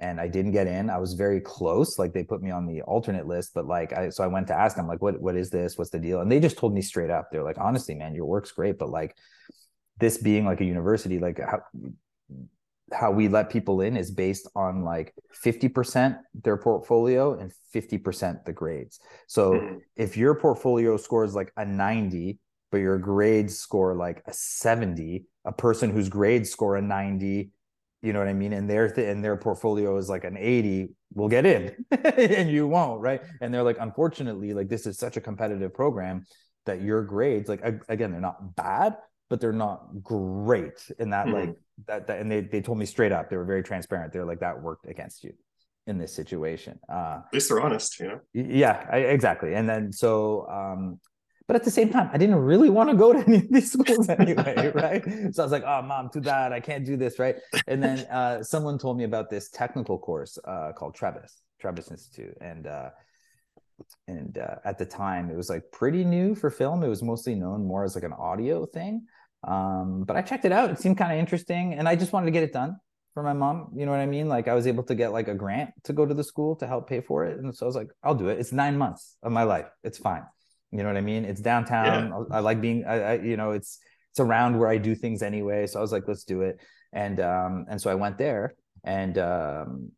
and 0.00 0.20
I 0.20 0.28
didn't 0.28 0.52
get 0.52 0.66
in. 0.66 0.90
I 0.90 0.98
was 0.98 1.14
very 1.14 1.40
close. 1.40 1.98
Like 1.98 2.12
they 2.12 2.24
put 2.24 2.42
me 2.42 2.50
on 2.50 2.66
the 2.66 2.82
alternate 2.82 3.26
list, 3.26 3.52
but 3.54 3.66
like 3.66 3.92
I 3.92 4.08
so 4.08 4.24
I 4.24 4.26
went 4.26 4.48
to 4.48 4.58
ask 4.58 4.76
them 4.76 4.88
like 4.88 5.02
what 5.02 5.20
what 5.20 5.36
is 5.36 5.50
this? 5.50 5.78
What's 5.78 5.90
the 5.90 5.98
deal? 5.98 6.20
And 6.20 6.32
they 6.32 6.40
just 6.40 6.58
told 6.58 6.74
me 6.74 6.82
straight 6.82 7.10
up. 7.10 7.28
They're 7.30 7.44
like, 7.44 7.58
honestly, 7.58 7.94
man, 7.94 8.14
your 8.14 8.26
work's 8.26 8.52
great, 8.52 8.78
but 8.78 8.90
like 8.90 9.14
this 9.98 10.18
being 10.18 10.46
like 10.46 10.60
a 10.60 10.64
university, 10.64 11.18
like 11.18 11.38
how 11.38 11.60
how 12.92 13.10
we 13.10 13.28
let 13.28 13.50
people 13.50 13.82
in 13.82 13.96
is 13.96 14.10
based 14.10 14.48
on 14.56 14.82
like 14.84 15.14
50% 15.44 16.18
their 16.42 16.56
portfolio 16.56 17.38
and 17.38 17.52
50% 17.72 18.44
the 18.44 18.52
grades. 18.52 18.98
So 19.28 19.52
mm-hmm. 19.52 19.76
if 19.96 20.16
your 20.16 20.34
portfolio 20.34 20.96
scores 20.96 21.34
like 21.34 21.52
a 21.56 21.64
90, 21.64 22.38
but 22.72 22.78
your 22.78 22.98
grades 22.98 23.58
score 23.58 23.94
like 23.94 24.22
a 24.26 24.32
70, 24.32 25.24
a 25.44 25.52
person 25.52 25.90
whose 25.90 26.08
grades 26.08 26.50
score 26.50 26.76
a 26.76 26.82
90 26.82 27.50
you 28.02 28.12
know 28.12 28.18
what 28.18 28.28
I 28.28 28.32
mean? 28.32 28.52
And 28.52 28.68
their 28.68 28.90
th- 28.90 29.08
and 29.08 29.22
their 29.22 29.36
portfolio 29.36 29.96
is 29.96 30.08
like 30.08 30.24
an 30.24 30.36
80, 30.38 30.90
we'll 31.14 31.28
get 31.28 31.44
in 31.44 31.84
and 31.90 32.50
you 32.50 32.66
won't, 32.66 33.00
right? 33.00 33.20
And 33.40 33.52
they're 33.52 33.62
like, 33.62 33.76
unfortunately, 33.80 34.54
like 34.54 34.68
this 34.68 34.86
is 34.86 34.98
such 34.98 35.16
a 35.16 35.20
competitive 35.20 35.74
program 35.74 36.24
that 36.66 36.80
your 36.80 37.02
grades, 37.02 37.48
like 37.48 37.62
again, 37.88 38.12
they're 38.12 38.20
not 38.20 38.56
bad, 38.56 38.96
but 39.28 39.40
they're 39.40 39.52
not 39.52 40.02
great. 40.02 40.90
And 40.98 41.12
that 41.12 41.26
mm-hmm. 41.26 41.34
like 41.34 41.56
that, 41.86 42.06
that 42.06 42.20
and 42.20 42.30
they 42.30 42.40
they 42.40 42.60
told 42.60 42.78
me 42.78 42.86
straight 42.86 43.12
up, 43.12 43.28
they 43.28 43.36
were 43.36 43.44
very 43.44 43.62
transparent. 43.62 44.12
They're 44.12 44.24
like, 44.24 44.40
that 44.40 44.62
worked 44.62 44.86
against 44.86 45.22
you 45.24 45.34
in 45.86 45.98
this 45.98 46.14
situation. 46.14 46.78
Uh 46.88 47.20
at 47.26 47.34
least 47.34 47.48
they're 47.48 47.60
honest, 47.60 47.98
you 48.00 48.08
know. 48.08 48.20
Yeah, 48.32 48.86
I, 48.90 48.98
exactly. 48.98 49.54
And 49.54 49.68
then 49.68 49.92
so 49.92 50.48
um 50.48 51.00
but 51.50 51.56
at 51.56 51.64
the 51.64 51.70
same 51.72 51.90
time, 51.90 52.08
I 52.12 52.16
didn't 52.16 52.36
really 52.36 52.70
want 52.70 52.90
to 52.90 52.96
go 52.96 53.12
to 53.12 53.18
any 53.26 53.38
of 53.38 53.48
these 53.50 53.72
schools 53.72 54.08
anyway, 54.20 54.70
right? 54.72 55.02
So 55.34 55.42
I 55.42 55.44
was 55.44 55.50
like, 55.50 55.64
oh, 55.66 55.82
mom, 55.82 56.08
too 56.08 56.20
bad. 56.20 56.52
I 56.52 56.60
can't 56.60 56.86
do 56.86 56.96
this, 56.96 57.18
right? 57.18 57.34
And 57.66 57.82
then 57.82 57.98
uh, 58.06 58.44
someone 58.44 58.78
told 58.78 58.96
me 58.96 59.02
about 59.02 59.30
this 59.30 59.48
technical 59.48 59.98
course 59.98 60.38
uh, 60.44 60.70
called 60.76 60.96
Trebas, 60.96 61.32
Trebas 61.60 61.90
Institute. 61.90 62.36
And 62.40 62.68
uh, 62.68 62.90
and 64.06 64.38
uh, 64.38 64.58
at 64.64 64.78
the 64.78 64.86
time, 64.86 65.28
it 65.28 65.36
was 65.36 65.50
like 65.50 65.64
pretty 65.72 66.04
new 66.04 66.36
for 66.36 66.50
film. 66.50 66.84
It 66.84 66.88
was 66.88 67.02
mostly 67.02 67.34
known 67.34 67.66
more 67.66 67.82
as 67.82 67.96
like 67.96 68.04
an 68.04 68.12
audio 68.12 68.64
thing. 68.64 69.08
Um, 69.42 70.04
but 70.04 70.14
I 70.14 70.22
checked 70.22 70.44
it 70.44 70.52
out. 70.52 70.70
It 70.70 70.78
seemed 70.78 70.98
kind 70.98 71.10
of 71.10 71.18
interesting. 71.18 71.74
And 71.74 71.88
I 71.88 71.96
just 71.96 72.12
wanted 72.12 72.26
to 72.26 72.32
get 72.32 72.44
it 72.44 72.52
done 72.52 72.76
for 73.12 73.24
my 73.24 73.32
mom. 73.32 73.72
You 73.74 73.86
know 73.86 73.90
what 73.90 73.98
I 73.98 74.06
mean? 74.06 74.28
Like 74.28 74.46
I 74.46 74.54
was 74.54 74.68
able 74.68 74.84
to 74.84 74.94
get 74.94 75.10
like 75.12 75.26
a 75.26 75.34
grant 75.34 75.70
to 75.82 75.92
go 75.92 76.06
to 76.06 76.14
the 76.14 76.22
school 76.22 76.54
to 76.62 76.68
help 76.68 76.88
pay 76.88 77.00
for 77.00 77.24
it. 77.24 77.40
And 77.40 77.52
so 77.52 77.66
I 77.66 77.68
was 77.68 77.74
like, 77.74 77.90
I'll 78.04 78.14
do 78.14 78.28
it. 78.28 78.38
It's 78.38 78.52
nine 78.52 78.78
months 78.78 79.16
of 79.24 79.32
my 79.32 79.42
life. 79.42 79.66
It's 79.82 79.98
fine. 79.98 80.22
You 80.72 80.78
know 80.78 80.86
what 80.86 80.96
I 80.96 81.00
mean? 81.00 81.24
It's 81.24 81.40
downtown. 81.40 82.08
Yeah. 82.08 82.34
I, 82.34 82.38
I, 82.38 82.40
like 82.40 82.60
being, 82.60 82.84
I, 82.84 83.00
I, 83.00 83.14
you 83.14 83.36
know, 83.36 83.52
it's 83.52 83.78
it's 84.10 84.20
around 84.20 84.58
where 84.58 84.68
I 84.68 84.78
do 84.78 84.94
things 84.94 85.22
anyway. 85.22 85.66
So 85.66 85.78
I 85.78 85.82
was 85.82 85.92
like, 85.92 86.04
let's 86.06 86.24
do 86.24 86.42
it. 86.42 86.60
And 86.92 87.20
um, 87.20 87.66
and 87.68 87.80
so 87.80 87.90
I 87.90 87.94
went 87.94 88.18
there, 88.18 88.54
and 88.84 89.16
um, 89.18 89.92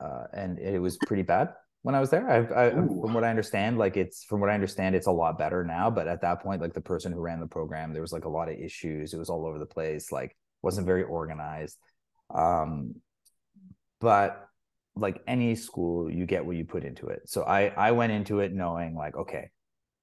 uh, 0.00 0.24
and 0.32 0.58
it 0.58 0.80
was 0.80 0.98
pretty 0.98 1.22
bad 1.22 1.54
when 1.82 1.94
I 1.94 2.00
was 2.00 2.10
there. 2.10 2.28
I, 2.28 2.66
I 2.66 2.70
from 2.70 3.14
what 3.14 3.24
I 3.24 3.30
understand, 3.30 3.78
like 3.78 3.96
it's 3.96 4.24
from 4.24 4.40
what 4.40 4.50
I 4.50 4.54
understand, 4.54 4.94
it's 4.94 5.06
a 5.06 5.12
lot 5.12 5.38
better 5.38 5.64
now. 5.64 5.90
But 5.90 6.08
at 6.08 6.20
that 6.22 6.42
point, 6.42 6.60
like 6.60 6.74
the 6.74 6.80
person 6.80 7.12
who 7.12 7.20
ran 7.20 7.40
the 7.40 7.46
program, 7.46 7.92
there 7.92 8.02
was 8.02 8.12
like 8.12 8.26
a 8.26 8.28
lot 8.28 8.48
of 8.50 8.58
issues. 8.58 9.14
It 9.14 9.18
was 9.18 9.30
all 9.30 9.46
over 9.46 9.58
the 9.58 9.66
place. 9.66 10.12
Like 10.12 10.36
wasn't 10.62 10.86
very 10.86 11.04
organized. 11.04 11.78
Um, 12.34 12.96
but 14.00 14.48
like 14.96 15.22
any 15.26 15.54
school, 15.54 16.10
you 16.10 16.26
get 16.26 16.44
what 16.44 16.56
you 16.56 16.64
put 16.64 16.84
into 16.84 17.06
it. 17.06 17.22
So 17.26 17.42
I 17.42 17.68
I 17.68 17.92
went 17.92 18.12
into 18.12 18.40
it 18.40 18.52
knowing 18.52 18.94
like, 18.94 19.16
okay, 19.16 19.50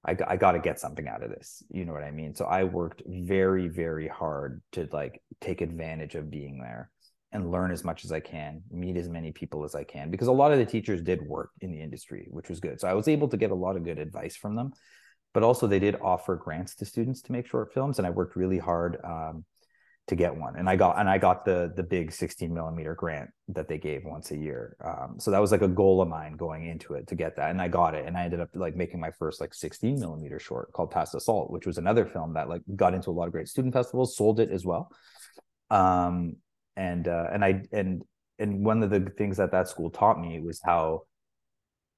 I, 0.06 0.16
I 0.26 0.36
got 0.36 0.52
to 0.52 0.58
get 0.58 0.78
something 0.78 1.08
out 1.08 1.22
of 1.22 1.30
this. 1.30 1.62
You 1.68 1.84
know 1.84 1.92
what 1.92 2.04
I 2.04 2.10
mean? 2.10 2.34
So 2.34 2.44
I 2.44 2.64
worked 2.64 3.02
very, 3.06 3.68
very 3.68 4.08
hard 4.08 4.62
to 4.72 4.88
like 4.92 5.20
take 5.40 5.60
advantage 5.60 6.14
of 6.14 6.30
being 6.30 6.60
there 6.60 6.90
and 7.32 7.50
learn 7.50 7.72
as 7.72 7.84
much 7.84 8.04
as 8.04 8.12
I 8.12 8.20
can, 8.20 8.62
meet 8.70 8.96
as 8.96 9.08
many 9.08 9.32
people 9.32 9.64
as 9.64 9.74
I 9.74 9.84
can, 9.84 10.10
because 10.10 10.28
a 10.28 10.32
lot 10.32 10.52
of 10.52 10.58
the 10.58 10.64
teachers 10.64 11.02
did 11.02 11.20
work 11.22 11.50
in 11.60 11.72
the 11.72 11.82
industry, 11.82 12.28
which 12.30 12.48
was 12.48 12.60
good. 12.60 12.80
So 12.80 12.88
I 12.88 12.94
was 12.94 13.08
able 13.08 13.28
to 13.28 13.36
get 13.36 13.50
a 13.50 13.54
lot 13.54 13.76
of 13.76 13.84
good 13.84 13.98
advice 13.98 14.36
from 14.36 14.54
them. 14.54 14.72
But 15.34 15.42
also, 15.42 15.66
they 15.66 15.80
did 15.80 15.96
offer 16.00 16.34
grants 16.36 16.76
to 16.76 16.86
students 16.86 17.20
to 17.22 17.32
make 17.32 17.46
short 17.46 17.74
films, 17.74 17.98
and 17.98 18.06
I 18.06 18.10
worked 18.10 18.36
really 18.36 18.56
hard 18.56 18.96
um, 19.04 19.44
to 20.08 20.14
get 20.14 20.34
one. 20.34 20.54
And 20.56 20.68
i 20.68 20.76
got 20.76 20.98
and 20.98 21.08
i 21.10 21.18
got 21.18 21.44
the 21.44 21.72
the 21.74 21.82
big 21.82 22.12
16 22.12 22.52
millimeter 22.52 22.94
grant 22.94 23.30
that 23.48 23.68
they 23.68 23.78
gave 23.78 24.04
once 24.04 24.30
a 24.30 24.36
year. 24.36 24.76
Um, 24.84 25.16
so 25.18 25.30
that 25.30 25.40
was 25.40 25.50
like 25.50 25.62
a 25.62 25.68
goal 25.68 26.00
of 26.00 26.08
mine 26.08 26.36
going 26.36 26.66
into 26.66 26.94
it 26.94 27.08
to 27.08 27.14
get 27.14 27.36
that. 27.36 27.50
And 27.50 27.60
i 27.60 27.68
got 27.68 27.94
it. 27.94 28.06
And 28.06 28.16
i 28.16 28.24
ended 28.24 28.40
up 28.40 28.50
like 28.54 28.76
making 28.76 29.00
my 29.00 29.10
first 29.10 29.40
like 29.40 29.52
16 29.52 29.98
millimeter 29.98 30.38
short 30.38 30.72
called 30.72 30.90
past 30.90 31.14
assault 31.14 31.50
which 31.50 31.66
was 31.66 31.78
another 31.78 32.06
film 32.06 32.34
that 32.34 32.48
like 32.48 32.62
got 32.76 32.94
into 32.94 33.10
a 33.10 33.12
lot 33.12 33.26
of 33.26 33.32
great 33.32 33.48
student 33.48 33.74
festivals 33.74 34.16
sold 34.16 34.40
it 34.40 34.50
as 34.50 34.64
well. 34.64 34.90
Um 35.70 36.36
and 36.76 37.08
uh 37.08 37.26
and 37.32 37.44
i 37.44 37.62
and 37.72 38.02
and 38.38 38.64
one 38.64 38.82
of 38.82 38.90
the 38.90 39.00
things 39.00 39.38
that 39.38 39.50
that 39.52 39.68
school 39.68 39.90
taught 39.90 40.20
me 40.20 40.40
was 40.40 40.60
how 40.62 41.02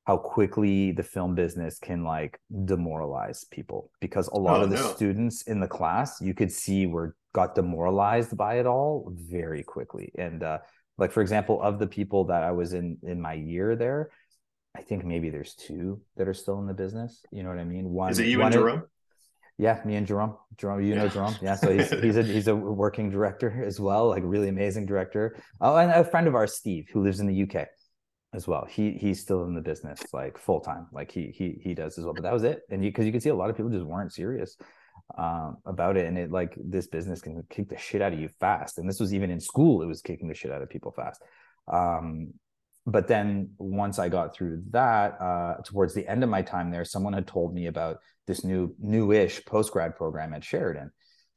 how 0.08 0.16
quickly 0.16 0.90
the 0.90 1.02
film 1.02 1.34
business 1.34 1.78
can 1.78 2.02
like 2.02 2.40
demoralize 2.64 3.44
people. 3.44 3.90
Because 4.00 4.26
a 4.28 4.38
lot 4.38 4.60
oh, 4.60 4.62
of 4.62 4.70
the 4.70 4.76
no. 4.76 4.92
students 4.94 5.42
in 5.42 5.60
the 5.60 5.68
class 5.68 6.18
you 6.22 6.32
could 6.32 6.50
see 6.50 6.86
were 6.86 7.14
got 7.38 7.54
demoralized 7.54 8.36
by 8.36 8.52
it 8.60 8.66
all 8.66 9.12
very 9.14 9.62
quickly. 9.62 10.06
And 10.26 10.42
uh 10.42 10.58
like 11.02 11.12
for 11.12 11.22
example 11.22 11.62
of 11.62 11.78
the 11.78 11.86
people 11.86 12.24
that 12.24 12.42
i 12.42 12.52
was 12.60 12.72
in 12.72 12.98
in 13.12 13.18
my 13.28 13.34
year 13.34 13.76
there 13.76 14.10
i 14.76 14.82
think 14.82 15.04
maybe 15.04 15.30
there's 15.30 15.54
two 15.54 16.00
that 16.16 16.26
are 16.30 16.38
still 16.42 16.58
in 16.62 16.66
the 16.66 16.78
business. 16.84 17.12
You 17.30 17.42
know 17.42 17.50
what 17.50 17.58
i 17.66 17.68
mean? 17.74 17.84
One 17.90 18.10
is 18.10 18.18
it 18.18 18.26
you 18.26 18.42
and 18.42 18.52
jerome? 18.52 18.82
Yeah 19.66 19.76
me 19.88 19.94
and 20.00 20.06
jerome. 20.10 20.34
Jerome 20.60 20.80
you 20.82 20.94
yeah. 20.94 21.02
know 21.02 21.08
jerome? 21.08 21.36
Yeah 21.40 21.56
so 21.62 21.66
he's 21.76 21.90
he's 22.04 22.16
a 22.22 22.24
he's 22.36 22.48
a 22.48 22.56
working 22.84 23.08
director 23.16 23.50
as 23.70 23.76
well 23.86 24.04
like 24.14 24.22
really 24.26 24.48
amazing 24.56 24.86
director. 24.92 25.24
Oh 25.60 25.76
and 25.76 25.90
a 25.92 26.04
friend 26.12 26.26
of 26.26 26.34
ours 26.34 26.54
steve 26.60 26.84
who 26.92 27.00
lives 27.06 27.20
in 27.20 27.28
the 27.28 27.38
uk 27.44 27.56
as 28.34 28.46
well. 28.50 28.64
He 28.76 28.84
he's 29.04 29.20
still 29.20 29.44
in 29.44 29.54
the 29.54 29.66
business 29.70 30.00
like 30.12 30.34
full 30.46 30.60
time, 30.60 30.84
like 30.98 31.10
he 31.16 31.24
he 31.38 31.46
he 31.66 31.72
does 31.74 31.96
as 31.98 32.04
well. 32.04 32.14
But 32.14 32.24
that 32.24 32.32
was 32.38 32.44
it, 32.44 32.62
and 32.70 32.84
you 32.84 32.90
because 32.90 33.06
you 33.06 33.12
can 33.12 33.20
see 33.20 33.30
a 33.30 33.40
lot 33.42 33.50
of 33.50 33.56
people 33.56 33.70
just 33.70 33.86
weren't 33.86 34.12
serious 34.12 34.56
um, 35.16 35.56
about 35.64 35.96
it, 35.96 36.06
and 36.06 36.18
it 36.18 36.30
like 36.30 36.54
this 36.56 36.86
business 36.86 37.20
can 37.20 37.42
kick 37.48 37.68
the 37.68 37.78
shit 37.78 38.02
out 38.02 38.12
of 38.12 38.20
you 38.20 38.28
fast. 38.40 38.78
And 38.78 38.88
this 38.88 39.00
was 39.00 39.14
even 39.14 39.30
in 39.30 39.40
school; 39.40 39.82
it 39.82 39.86
was 39.86 40.02
kicking 40.02 40.28
the 40.28 40.34
shit 40.34 40.52
out 40.52 40.62
of 40.62 40.68
people 40.68 40.92
fast. 40.92 41.22
Um, 41.66 42.34
but 42.86 43.08
then 43.08 43.50
once 43.58 43.98
I 43.98 44.08
got 44.08 44.34
through 44.34 44.62
that, 44.70 45.20
uh, 45.20 45.56
towards 45.64 45.94
the 45.94 46.06
end 46.06 46.22
of 46.24 46.30
my 46.30 46.42
time 46.42 46.70
there, 46.70 46.84
someone 46.84 47.12
had 47.12 47.26
told 47.26 47.54
me 47.54 47.66
about 47.66 47.98
this 48.26 48.44
new 48.44 48.74
newish 48.78 49.44
post 49.44 49.72
grad 49.72 49.96
program 49.96 50.34
at 50.34 50.44
Sheridan. 50.44 50.90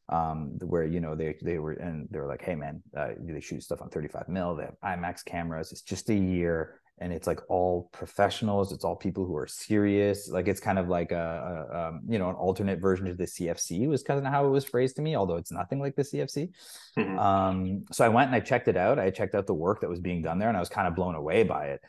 Um, 0.09 0.57
where 0.61 0.83
you 0.83 0.99
know 0.99 1.15
they 1.15 1.37
they 1.41 1.57
were 1.57 1.71
and 1.71 2.07
they 2.11 2.19
were 2.19 2.27
like, 2.27 2.41
hey 2.41 2.55
man, 2.55 2.83
uh, 2.97 3.09
they 3.17 3.39
shoot 3.39 3.63
stuff 3.63 3.81
on 3.81 3.89
35 3.89 4.27
mil. 4.27 4.55
They 4.55 4.63
have 4.63 4.75
IMAX 4.83 5.23
cameras. 5.23 5.71
It's 5.71 5.81
just 5.81 6.09
a 6.09 6.15
year 6.15 6.80
and 7.01 7.11
it's 7.11 7.27
like 7.27 7.39
all 7.49 7.89
professionals 7.91 8.71
it's 8.71 8.85
all 8.85 8.95
people 8.95 9.25
who 9.25 9.35
are 9.35 9.47
serious 9.47 10.29
like 10.29 10.47
it's 10.47 10.61
kind 10.61 10.77
of 10.79 10.87
like 10.87 11.11
a, 11.11 11.67
a 11.71 11.87
um, 11.87 12.01
you 12.07 12.19
know 12.19 12.29
an 12.29 12.35
alternate 12.35 12.79
version 12.79 13.07
of 13.07 13.17
the 13.17 13.25
cfc 13.25 13.87
was 13.87 14.03
kind 14.03 14.19
of 14.19 14.25
how 14.31 14.45
it 14.45 14.49
was 14.49 14.63
phrased 14.63 14.95
to 14.95 15.01
me 15.01 15.15
although 15.15 15.35
it's 15.35 15.51
nothing 15.51 15.79
like 15.79 15.95
the 15.95 16.03
cfc 16.03 16.49
mm-hmm. 16.97 17.19
um, 17.19 17.83
so 17.91 18.05
i 18.05 18.07
went 18.07 18.27
and 18.27 18.35
i 18.35 18.39
checked 18.39 18.67
it 18.67 18.77
out 18.77 18.99
i 18.99 19.09
checked 19.09 19.35
out 19.35 19.47
the 19.47 19.53
work 19.53 19.81
that 19.81 19.89
was 19.89 19.99
being 19.99 20.21
done 20.21 20.39
there 20.39 20.47
and 20.47 20.55
i 20.55 20.61
was 20.61 20.69
kind 20.69 20.87
of 20.87 20.95
blown 20.95 21.15
away 21.15 21.43
by 21.43 21.65
it. 21.65 21.81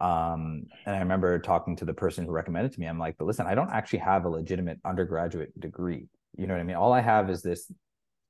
Um, 0.00 0.64
and 0.86 0.96
i 0.96 1.00
remember 1.00 1.38
talking 1.40 1.76
to 1.76 1.84
the 1.84 1.92
person 1.92 2.24
who 2.24 2.30
recommended 2.30 2.72
to 2.72 2.80
me 2.80 2.86
i'm 2.86 2.98
like 2.98 3.16
but 3.18 3.26
listen 3.26 3.46
i 3.46 3.54
don't 3.54 3.70
actually 3.70 3.98
have 3.98 4.24
a 4.24 4.30
legitimate 4.30 4.78
undergraduate 4.84 5.58
degree. 5.60 6.06
You 6.38 6.46
know 6.46 6.54
what 6.54 6.60
i 6.60 6.64
mean? 6.64 6.76
All 6.76 6.92
i 6.92 7.00
have 7.00 7.28
is 7.28 7.42
this 7.42 7.70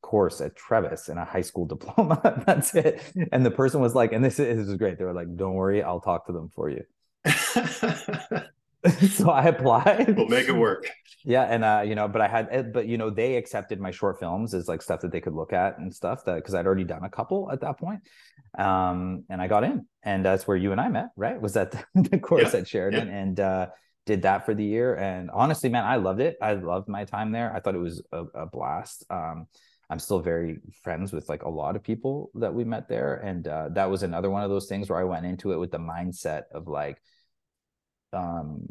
course 0.03 0.41
at 0.41 0.57
Trebas 0.57 1.09
and 1.09 1.19
a 1.19 1.25
high 1.25 1.41
school 1.41 1.67
diploma. 1.75 2.43
That's 2.47 2.75
it. 2.75 3.03
And 3.33 3.45
the 3.45 3.51
person 3.51 3.81
was 3.81 3.95
like, 3.95 4.13
and 4.13 4.25
this 4.25 4.39
is, 4.39 4.59
this 4.59 4.69
is 4.69 4.77
great. 4.77 4.99
They 4.99 5.05
were 5.05 5.13
like, 5.13 5.35
don't 5.37 5.55
worry, 5.55 5.83
I'll 5.83 6.01
talk 6.01 6.27
to 6.27 6.33
them 6.33 6.51
for 6.55 6.71
you. 6.71 6.83
so 9.11 9.31
I 9.31 9.45
applied. 9.45 10.17
We'll 10.17 10.29
make 10.29 10.49
it 10.49 10.57
work. 10.57 10.91
Yeah, 11.23 11.43
and 11.43 11.65
uh, 11.65 11.83
you 11.85 11.95
know, 11.95 12.09
but 12.09 12.23
I 12.23 12.29
had, 12.29 12.49
eh, 12.51 12.63
but 12.63 12.87
you 12.87 12.97
know, 12.97 13.11
they 13.11 13.37
accepted 13.37 13.79
my 13.79 13.91
short 13.91 14.19
films 14.19 14.55
as 14.55 14.69
like 14.69 14.81
stuff 14.81 15.03
that 15.03 15.13
they 15.13 15.21
could 15.21 15.35
look 15.35 15.53
at 15.53 15.79
and 15.79 15.95
stuff 15.95 16.25
that 16.25 16.37
because 16.37 16.55
I'd 16.55 16.65
already 16.65 16.85
done 16.85 17.05
a 17.05 17.11
couple 17.11 17.51
at 17.53 17.61
that 17.61 17.79
point. 17.79 18.01
Um, 18.59 19.25
and 19.29 19.43
I 19.43 19.49
got 19.49 19.65
in, 19.65 19.87
and 20.03 20.25
that's 20.25 20.49
where 20.49 20.57
you 20.57 20.73
and 20.73 20.81
I 20.81 20.89
met, 20.89 21.11
right? 21.17 21.39
Was 21.41 21.53
that 21.55 21.73
the, 21.73 21.85
the 22.11 22.19
course 22.19 22.55
yeah. 22.55 22.61
at 22.61 22.69
Sheridan, 22.69 23.09
yeah. 23.09 23.15
and 23.15 23.41
uh, 23.41 23.67
did 24.07 24.23
that 24.23 24.47
for 24.47 24.55
the 24.55 24.65
year. 24.65 24.95
And 24.95 25.31
honestly, 25.31 25.69
man, 25.69 25.85
I 25.85 25.97
loved 25.97 26.21
it. 26.21 26.37
I 26.41 26.55
loved 26.55 26.89
my 26.89 27.05
time 27.05 27.33
there. 27.33 27.55
I 27.55 27.61
thought 27.61 27.75
it 27.75 27.79
was 27.79 28.03
a, 28.13 28.25
a 28.35 28.47
blast. 28.47 29.05
Um, 29.11 29.47
I'm 29.91 29.99
still 29.99 30.21
very 30.21 30.61
friends 30.83 31.13
with 31.13 31.29
like 31.29 31.43
a 31.43 31.51
lot 31.51 31.77
of 31.77 31.83
people 31.83 32.31
that 32.37 32.55
we 32.55 32.65
met 32.65 32.89
there. 32.89 33.17
And 33.17 33.47
uh, 33.47 33.69
that 33.75 33.91
was 33.91 34.03
another 34.05 34.31
one 34.31 34.45
of 34.45 34.49
those 34.49 34.69
things 34.69 34.89
where 34.89 35.01
I 35.01 35.05
went 35.05 35.27
into 35.27 35.53
it 35.53 35.59
with 35.59 35.73
the 35.73 35.79
mindset 35.79 36.45
of 36.55 36.69
like, 36.69 37.03
um 38.13 38.67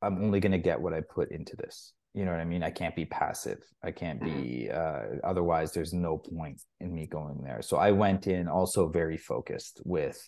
i'm 0.00 0.22
only 0.24 0.40
going 0.40 0.52
to 0.52 0.58
get 0.58 0.80
what 0.80 0.94
i 0.94 1.00
put 1.00 1.30
into 1.30 1.56
this. 1.56 1.92
You 2.14 2.24
know 2.24 2.30
what 2.30 2.40
i 2.40 2.44
mean? 2.44 2.62
I 2.62 2.70
can't 2.70 2.96
be 2.96 3.04
passive. 3.04 3.58
I 3.82 3.90
can't 3.90 4.20
be 4.20 4.70
uh 4.72 5.02
otherwise 5.24 5.72
there's 5.72 5.92
no 5.92 6.18
point 6.18 6.62
in 6.80 6.94
me 6.94 7.06
going 7.06 7.42
there. 7.42 7.62
So 7.62 7.76
i 7.76 7.90
went 7.90 8.26
in 8.26 8.48
also 8.48 8.88
very 8.88 9.16
focused 9.16 9.80
with 9.84 10.18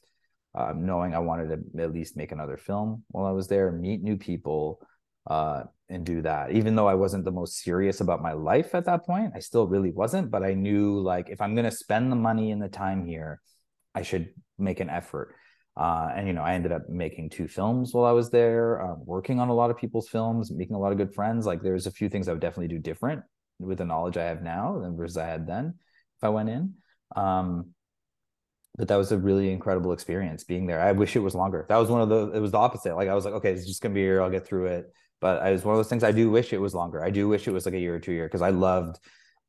um, 0.54 0.84
knowing 0.84 1.14
i 1.14 1.18
wanted 1.18 1.48
to 1.48 1.82
at 1.82 1.92
least 1.92 2.16
make 2.16 2.32
another 2.32 2.56
film 2.56 3.04
while 3.08 3.26
i 3.26 3.30
was 3.30 3.46
there 3.46 3.70
meet 3.70 4.02
new 4.02 4.16
people 4.16 4.80
uh, 5.28 5.62
and 5.90 6.06
do 6.06 6.22
that. 6.22 6.52
Even 6.52 6.76
though 6.76 6.86
I 6.86 6.94
wasn't 6.94 7.24
the 7.24 7.32
most 7.32 7.58
serious 7.58 8.00
about 8.00 8.22
my 8.22 8.32
life 8.32 8.74
at 8.74 8.86
that 8.86 9.04
point, 9.04 9.32
I 9.34 9.40
still 9.40 9.66
really 9.66 9.90
wasn't. 9.90 10.30
But 10.30 10.42
I 10.42 10.54
knew 10.54 11.00
like 11.00 11.28
if 11.28 11.40
I'm 11.40 11.54
going 11.54 11.64
to 11.68 11.70
spend 11.70 12.10
the 12.10 12.16
money 12.16 12.50
and 12.50 12.62
the 12.62 12.68
time 12.68 13.06
here, 13.06 13.40
I 13.94 14.02
should 14.02 14.30
make 14.58 14.80
an 14.80 14.88
effort. 14.88 15.34
Uh, 15.76 16.10
and 16.14 16.26
you 16.26 16.32
know, 16.32 16.42
I 16.42 16.54
ended 16.54 16.72
up 16.72 16.88
making 16.88 17.30
two 17.30 17.48
films 17.48 17.92
while 17.92 18.04
I 18.04 18.12
was 18.12 18.30
there, 18.30 18.82
uh, 18.82 18.94
working 19.04 19.40
on 19.40 19.48
a 19.48 19.54
lot 19.54 19.70
of 19.70 19.76
people's 19.76 20.08
films, 20.08 20.50
making 20.50 20.76
a 20.76 20.78
lot 20.78 20.92
of 20.92 20.98
good 20.98 21.14
friends. 21.14 21.46
Like 21.46 21.62
there's 21.62 21.86
a 21.86 21.90
few 21.90 22.08
things 22.08 22.28
I 22.28 22.32
would 22.32 22.40
definitely 22.40 22.68
do 22.68 22.78
different 22.78 23.22
with 23.58 23.78
the 23.78 23.84
knowledge 23.84 24.16
I 24.16 24.24
have 24.24 24.42
now 24.42 24.80
than 24.80 24.96
versus 24.96 25.16
I 25.16 25.26
had 25.26 25.46
then 25.46 25.74
if 26.18 26.24
I 26.24 26.28
went 26.28 26.48
in. 26.48 26.74
Um, 27.16 27.70
but 28.76 28.88
that 28.88 28.96
was 28.96 29.12
a 29.12 29.18
really 29.18 29.52
incredible 29.52 29.92
experience 29.92 30.44
being 30.44 30.66
there. 30.66 30.80
I 30.80 30.92
wish 30.92 31.16
it 31.16 31.20
was 31.20 31.34
longer. 31.34 31.66
That 31.68 31.76
was 31.76 31.90
one 31.90 32.00
of 32.00 32.08
the. 32.08 32.30
It 32.32 32.40
was 32.40 32.52
the 32.52 32.58
opposite. 32.58 32.94
Like 32.94 33.08
I 33.08 33.14
was 33.14 33.24
like, 33.24 33.34
okay, 33.34 33.52
it's 33.52 33.66
just 33.66 33.82
gonna 33.82 33.94
be 33.94 34.00
here. 34.00 34.22
I'll 34.22 34.30
get 34.30 34.46
through 34.46 34.66
it. 34.66 34.92
But 35.20 35.46
it 35.46 35.52
was 35.52 35.64
one 35.64 35.74
of 35.74 35.78
those 35.78 35.88
things. 35.88 36.02
I 36.02 36.12
do 36.12 36.30
wish 36.30 36.52
it 36.52 36.60
was 36.60 36.74
longer. 36.74 37.04
I 37.04 37.10
do 37.10 37.28
wish 37.28 37.46
it 37.46 37.52
was 37.52 37.66
like 37.66 37.74
a 37.74 37.78
year 37.78 37.94
or 37.94 38.00
two 38.00 38.12
year 38.12 38.26
because 38.26 38.42
I 38.42 38.50
loved 38.50 38.98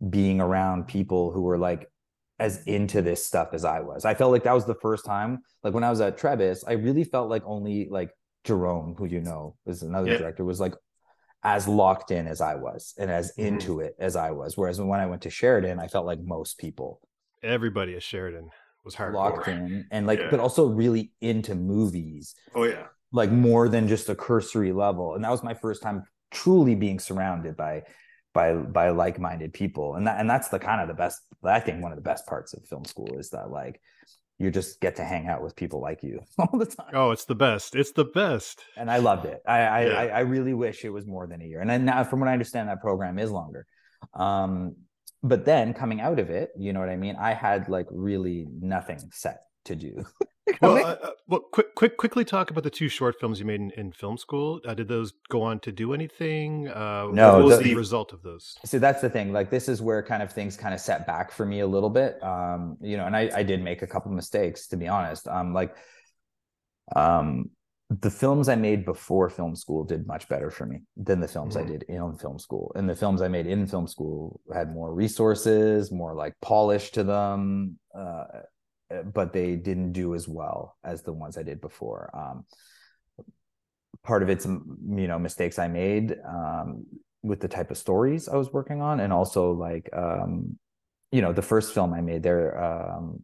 being 0.10 0.42
around 0.42 0.88
people 0.88 1.32
who 1.32 1.42
were 1.42 1.58
like 1.58 1.90
as 2.40 2.64
into 2.64 3.02
this 3.02 3.26
stuff 3.26 3.50
as 3.54 3.64
I 3.64 3.82
was. 3.82 4.04
I 4.04 4.16
felt 4.16 4.32
like 4.32 4.44
that 4.44 4.54
was 4.54 4.66
the 4.66 4.76
first 4.76 5.06
time. 5.06 5.44
Like 5.64 5.74
when 5.74 5.84
I 5.84 5.90
was 5.90 6.02
at 6.02 6.18
Trebas, 6.18 6.64
I 6.68 6.74
really 6.74 7.04
felt 7.04 7.30
like 7.30 7.44
only 7.46 7.88
like 7.90 8.12
Jerome, 8.44 8.96
who 8.98 9.06
you 9.06 9.22
know 9.22 9.56
is 9.66 9.84
another 9.84 10.12
yeah. 10.12 10.18
director, 10.18 10.44
was 10.44 10.60
like 10.60 10.74
as 11.44 11.68
locked 11.68 12.12
in 12.12 12.28
as 12.28 12.42
I 12.42 12.56
was 12.56 12.94
and 12.98 13.10
as 13.10 13.32
mm-hmm. 13.32 13.48
into 13.48 13.80
it 13.80 13.96
as 14.00 14.16
I 14.16 14.32
was. 14.32 14.58
Whereas 14.58 14.82
when 14.82 15.00
I 15.00 15.06
went 15.06 15.22
to 15.22 15.30
Sheridan, 15.30 15.80
I 15.80 15.88
felt 15.88 16.06
like 16.06 16.20
most 16.20 16.58
people. 16.58 17.00
Everybody 17.44 17.96
at 17.96 18.04
Sheridan 18.04 18.50
was 18.84 18.96
hard 18.96 19.14
locked 19.14 19.48
in 19.48 19.86
and 19.92 20.08
like, 20.08 20.20
yeah. 20.20 20.28
but 20.32 20.40
also 20.40 20.68
really 20.68 21.12
into 21.22 21.56
movies. 21.56 22.36
Oh 22.56 22.64
yeah 22.64 22.88
like 23.12 23.32
more 23.32 23.68
than 23.68 23.88
just 23.88 24.10
a 24.10 24.16
cursory 24.16 24.72
level. 24.72 25.16
And 25.16 25.24
that 25.24 25.32
was 25.32 25.44
my 25.44 25.54
first 25.54 25.82
time 25.82 26.04
truly 26.32 26.76
being 26.76 27.00
surrounded 27.00 27.58
by 27.58 27.84
by 28.34 28.54
by 28.54 28.90
like-minded 28.90 29.54
people. 29.54 29.96
And 29.96 30.08
that 30.08 30.20
and 30.20 30.30
that's 30.30 30.50
the 30.50 30.60
kind 30.60 30.82
of 30.82 30.88
the 30.88 30.94
best 30.94 31.22
i 31.44 31.60
think 31.60 31.82
one 31.82 31.92
of 31.92 31.98
the 31.98 32.04
best 32.04 32.28
parts 32.28 32.54
of 32.54 32.64
film 32.68 32.86
school 32.86 33.18
is 33.18 33.32
that 33.32 33.50
like 33.50 33.82
you 34.38 34.52
just 34.52 34.80
get 34.80 34.96
to 34.96 35.04
hang 35.04 35.28
out 35.28 35.44
with 35.44 35.56
people 35.56 35.82
like 35.82 36.04
you 36.04 36.20
all 36.40 36.58
the 36.58 36.66
time. 36.66 36.92
Oh 36.94 37.12
it's 37.12 37.26
the 37.26 37.36
best. 37.36 37.76
It's 37.76 37.92
the 37.92 38.06
best. 38.06 38.64
And 38.78 38.90
i 38.90 38.98
loved 38.98 39.26
it. 39.26 39.42
I 39.48 39.60
I, 39.60 39.86
yeah. 39.86 39.94
I, 39.94 40.08
I 40.08 40.20
really 40.22 40.54
wish 40.54 40.84
it 40.84 40.90
was 40.90 41.06
more 41.06 41.28
than 41.28 41.42
a 41.42 41.46
year. 41.46 41.62
And 41.62 41.70
then 41.70 41.86
now 41.86 42.04
from 42.04 42.20
what 42.20 42.30
i 42.30 42.34
understand 42.34 42.70
that 42.70 42.82
program 42.82 43.20
is 43.20 43.32
longer. 43.32 43.66
Um 44.14 44.76
but 45.24 45.46
then 45.46 45.74
coming 45.76 46.02
out 46.02 46.18
of 46.18 46.32
it 46.32 46.50
you 46.58 46.74
know 46.74 46.80
what 46.80 46.90
i 46.90 46.96
mean? 46.96 47.16
I 47.20 47.34
had 47.34 47.70
like 47.70 47.88
really 47.92 48.48
nothing 48.60 49.00
set 49.12 49.42
to 49.66 49.76
do 49.76 50.04
well, 50.62 50.78
uh, 50.78 50.92
uh, 50.92 51.10
well, 51.28 51.40
quick, 51.40 51.76
quick, 51.76 51.98
quickly 51.98 52.26
talk 52.26 52.52
about 52.52 52.64
the 52.64 52.70
two 52.70 52.90
short 52.90 53.20
films 53.20 53.40
you 53.40 53.46
made 53.46 53.60
in, 53.60 53.72
in 53.72 53.92
film 53.92 54.18
school. 54.18 54.60
Uh, 54.66 54.74
did 54.74 54.88
those 54.88 55.14
go 55.30 55.42
on 55.42 55.60
to 55.62 55.72
do 55.72 55.94
anything? 55.94 56.68
Uh, 56.68 57.08
no. 57.12 57.38
What 57.38 57.46
was 57.46 57.58
the, 57.60 57.66
the, 57.66 57.76
result 57.76 58.14
of 58.14 58.22
those? 58.22 58.58
So 58.66 58.80
that's 58.80 59.02
the 59.02 59.10
thing. 59.10 59.32
Like, 59.34 59.50
this 59.50 59.70
is 59.70 59.82
where 59.82 60.02
kind 60.04 60.24
of 60.24 60.32
things 60.32 60.58
kind 60.58 60.74
of 60.74 60.80
set 60.80 61.08
back 61.08 61.32
for 61.32 61.46
me 61.46 61.62
a 61.62 61.68
little 61.68 61.90
bit. 61.90 62.22
Um, 62.24 62.78
you 62.82 62.98
know, 62.98 63.06
and 63.06 63.16
I, 63.16 63.30
I 63.36 63.44
did 63.44 63.62
make 63.62 63.82
a 63.82 63.88
couple 63.88 64.12
mistakes 64.12 64.68
to 64.68 64.78
be 64.78 64.88
honest. 64.88 65.28
Um, 65.28 65.54
like, 65.54 65.76
um, 66.96 67.50
the 68.00 68.12
films 68.12 68.48
I 68.48 68.56
made 68.56 68.86
before 68.86 69.30
film 69.30 69.54
school 69.56 69.84
did 69.84 70.08
much 70.08 70.30
better 70.30 70.50
for 70.50 70.66
me 70.66 70.84
than 70.96 71.20
the 71.20 71.28
films 71.28 71.56
mm-hmm. 71.56 71.68
I 71.68 71.72
did 71.72 71.84
in 71.84 72.16
film 72.16 72.40
school. 72.40 72.72
And 72.76 72.90
the 72.90 72.96
films 72.96 73.22
I 73.22 73.28
made 73.28 73.48
in 73.48 73.68
film 73.68 73.86
school 73.86 74.40
had 74.54 74.74
more 74.74 74.94
resources, 74.94 75.92
more 75.92 76.16
like 76.16 76.34
polish 76.42 76.92
to 76.92 77.04
them. 77.04 77.78
Uh, 77.94 78.00
uh, 78.00 78.42
but 79.14 79.34
they 79.34 79.56
didn't 79.56 79.94
do 79.94 80.16
as 80.16 80.28
well 80.28 80.78
as 80.84 81.04
the 81.04 81.14
ones 81.14 81.38
I 81.38 81.44
did 81.44 81.62
before. 81.62 82.10
Um, 82.14 82.46
part 84.04 84.24
of 84.24 84.30
it's 84.30 84.46
you 84.46 85.08
know 85.08 85.20
mistakes 85.20 85.60
I 85.60 85.68
made 85.68 86.16
um, 86.28 86.86
with 87.24 87.40
the 87.40 87.48
type 87.48 87.72
of 87.72 87.78
stories 87.78 88.28
I 88.28 88.36
was 88.36 88.52
working 88.52 88.82
on, 88.82 89.00
and 89.00 89.14
also 89.14 89.52
like 89.52 89.90
um, 89.94 90.58
you 91.12 91.22
know 91.22 91.34
the 91.34 91.42
first 91.42 91.74
film 91.74 91.94
I 91.94 92.02
made 92.02 92.24
there. 92.24 92.62
Um, 92.64 93.24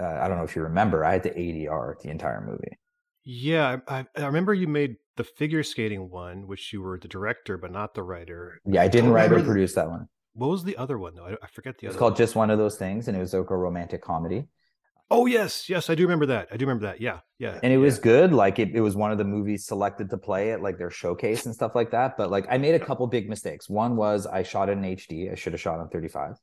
uh, 0.00 0.18
I 0.22 0.28
don't 0.28 0.38
know 0.38 0.44
if 0.44 0.56
you 0.56 0.62
remember, 0.62 1.04
I 1.04 1.12
had 1.12 1.22
to 1.24 1.34
ADR 1.34 2.00
the 2.00 2.08
entire 2.08 2.40
movie. 2.40 2.78
Yeah, 3.22 3.78
I, 3.86 4.06
I 4.16 4.24
remember 4.24 4.54
you 4.54 4.66
made 4.66 4.96
the 5.16 5.24
figure 5.24 5.62
skating 5.62 6.08
one, 6.08 6.46
which 6.46 6.72
you 6.72 6.80
were 6.80 6.98
the 6.98 7.08
director 7.08 7.58
but 7.58 7.70
not 7.70 7.92
the 7.94 8.02
writer. 8.02 8.60
Yeah, 8.64 8.82
I 8.82 8.88
didn't 8.88 9.10
write 9.10 9.30
or 9.30 9.42
produce 9.42 9.74
that 9.74 9.90
one. 9.90 10.08
What 10.40 10.48
was 10.48 10.64
the 10.64 10.78
other 10.78 10.98
one 10.98 11.14
though? 11.14 11.26
I, 11.26 11.32
I 11.42 11.46
forget 11.52 11.76
the 11.76 11.86
it's 11.86 11.90
other. 11.90 11.96
It's 11.96 11.98
called 11.98 12.12
one. 12.12 12.16
just 12.18 12.34
one 12.34 12.50
of 12.50 12.56
those 12.56 12.76
things, 12.76 13.08
and 13.08 13.16
it 13.16 13.20
was 13.20 13.34
like 13.34 13.50
a 13.50 13.56
romantic 13.56 14.00
comedy. 14.00 14.46
Oh 15.10 15.26
yes, 15.26 15.68
yes, 15.68 15.90
I 15.90 15.94
do 15.94 16.04
remember 16.04 16.24
that. 16.26 16.48
I 16.50 16.56
do 16.56 16.64
remember 16.64 16.86
that. 16.86 16.98
Yeah, 16.98 17.18
yeah. 17.38 17.60
And 17.62 17.70
it 17.70 17.76
yeah. 17.76 17.82
was 17.82 17.98
good. 17.98 18.32
Like 18.32 18.58
it, 18.58 18.70
it 18.74 18.80
was 18.80 18.96
one 18.96 19.12
of 19.12 19.18
the 19.18 19.24
movies 19.24 19.66
selected 19.66 20.08
to 20.08 20.16
play 20.16 20.52
at 20.52 20.62
like 20.62 20.78
their 20.78 20.90
showcase 20.90 21.44
and 21.44 21.54
stuff 21.54 21.74
like 21.74 21.90
that. 21.90 22.16
But 22.16 22.30
like 22.30 22.46
I 22.48 22.56
made 22.56 22.74
a 22.74 22.80
couple 22.80 23.06
big 23.06 23.28
mistakes. 23.28 23.68
One 23.68 23.96
was 23.96 24.26
I 24.26 24.42
shot 24.42 24.70
in 24.70 24.80
HD. 24.80 25.30
I 25.30 25.34
should 25.34 25.52
have 25.52 25.60
shot 25.60 25.78
on 25.78 25.90
35. 25.90 26.36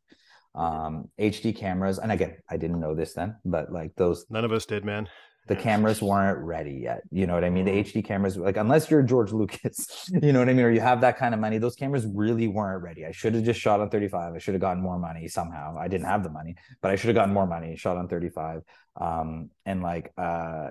Um, 0.54 1.10
HD 1.20 1.56
cameras, 1.56 1.98
and 1.98 2.12
again, 2.12 2.38
I 2.48 2.58
didn't 2.58 2.80
know 2.80 2.94
this 2.94 3.14
then, 3.14 3.38
but 3.46 3.72
like 3.72 3.96
those 3.96 4.28
none 4.30 4.46
of 4.46 4.52
us 4.52 4.68
did, 4.68 4.86
man 4.86 5.08
the 5.48 5.56
cameras 5.56 6.02
weren't 6.02 6.40
ready 6.40 6.74
yet. 6.74 7.02
You 7.12 7.26
know 7.28 7.34
what 7.34 7.44
I 7.44 7.50
mean? 7.50 7.66
The 7.66 7.72
HD 7.72 8.04
cameras, 8.04 8.38
like 8.38 8.58
unless 8.58 8.92
you're 8.92 9.02
George 9.02 9.32
Lucas, 9.32 10.10
you 10.22 10.34
know 10.34 10.40
what 10.40 10.50
I 10.50 10.54
mean, 10.54 10.66
or 10.66 10.72
you 10.72 10.82
have 10.82 11.02
that 11.02 11.18
kind 11.18 11.34
of 11.34 11.40
money, 11.40 11.58
those 11.58 11.76
cameras 11.76 12.06
really 12.06 12.48
weren't 12.48 12.84
ready. 12.84 13.06
I 13.06 13.12
should 13.12 13.34
have 13.34 13.44
just 13.44 13.60
shot 13.60 13.80
on 13.80 13.90
35. 13.90 14.34
I 14.34 14.38
should 14.38 14.54
have 14.54 14.62
gotten 14.62 14.82
more 14.82 15.00
money 15.00 15.28
somehow. 15.28 15.78
I 15.78 15.88
didn't 15.88 16.08
have 16.08 16.24
the 16.24 16.30
money, 16.30 16.56
but 16.82 16.92
I 16.92 16.96
should 16.96 17.08
have 17.08 17.16
gotten 17.16 17.34
more 17.34 17.48
money. 17.48 17.76
Shot 17.76 17.98
on 17.98 18.08
35, 18.08 18.62
um, 19.00 19.50
and 19.66 19.82
like 19.82 20.12
uh, 20.18 20.70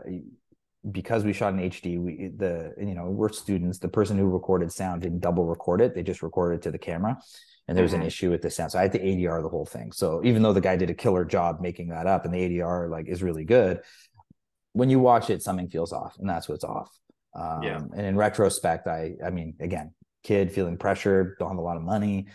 because 0.91 1.25
we 1.25 1.33
shot 1.33 1.55
in 1.55 1.61
HD, 1.71 1.99
we 1.99 2.31
the 2.37 2.75
you 2.79 2.95
know 2.95 3.07
we're 3.07 3.31
students. 3.31 3.79
The 3.79 3.89
person 3.89 4.19
who 4.19 4.27
recorded 4.27 4.71
sound 4.73 5.03
didn't 5.03 5.21
double 5.21 5.47
record 5.47 5.81
it; 5.81 5.95
they 5.95 6.03
just 6.03 6.23
recorded 6.23 6.57
it 6.57 6.63
to 6.63 6.71
the 6.71 6.79
camera 6.79 7.19
and 7.69 7.77
there 7.77 7.83
was 7.83 7.93
mm-hmm. 7.93 8.03
an 8.03 8.07
issue 8.07 8.31
with 8.31 8.43
the 8.43 8.51
sound. 8.51 8.73
So 8.73 8.79
I 8.79 8.83
had 8.83 8.93
to 8.93 9.01
ADR 9.01 9.43
the 9.43 9.49
whole 9.49 9.67
thing. 9.67 9.91
So 9.93 10.23
even 10.25 10.43
though 10.43 10.53
the 10.53 10.61
guy 10.61 10.77
did 10.77 10.91
a 10.91 10.95
killer 10.95 11.25
job 11.25 11.61
making 11.61 11.89
that 11.89 12.07
up 12.07 12.25
and 12.25 12.33
the 12.33 12.39
ADR 12.39 12.89
like 12.89 13.09
is 13.09 13.23
really 13.23 13.45
good, 13.45 13.81
when 14.77 14.91
you 14.91 15.01
watch 15.01 15.31
it, 15.31 15.43
something 15.43 15.69
feels 15.69 15.93
off, 15.93 16.17
and 16.19 16.29
that's 16.29 16.51
what's 16.51 16.65
off. 16.65 16.91
Um, 17.35 17.63
yeah. 17.63 17.79
And 17.97 18.07
in 18.07 18.17
retrospect, 18.17 18.87
I, 18.87 19.15
I 19.25 19.31
mean, 19.31 19.55
again, 19.59 19.95
kid 20.23 20.53
feeling 20.53 20.77
pressured, 20.77 21.37
don't 21.39 21.49
have 21.49 21.59
a 21.59 21.63
lot 21.63 21.79
of 21.79 21.83
money. 21.83 22.27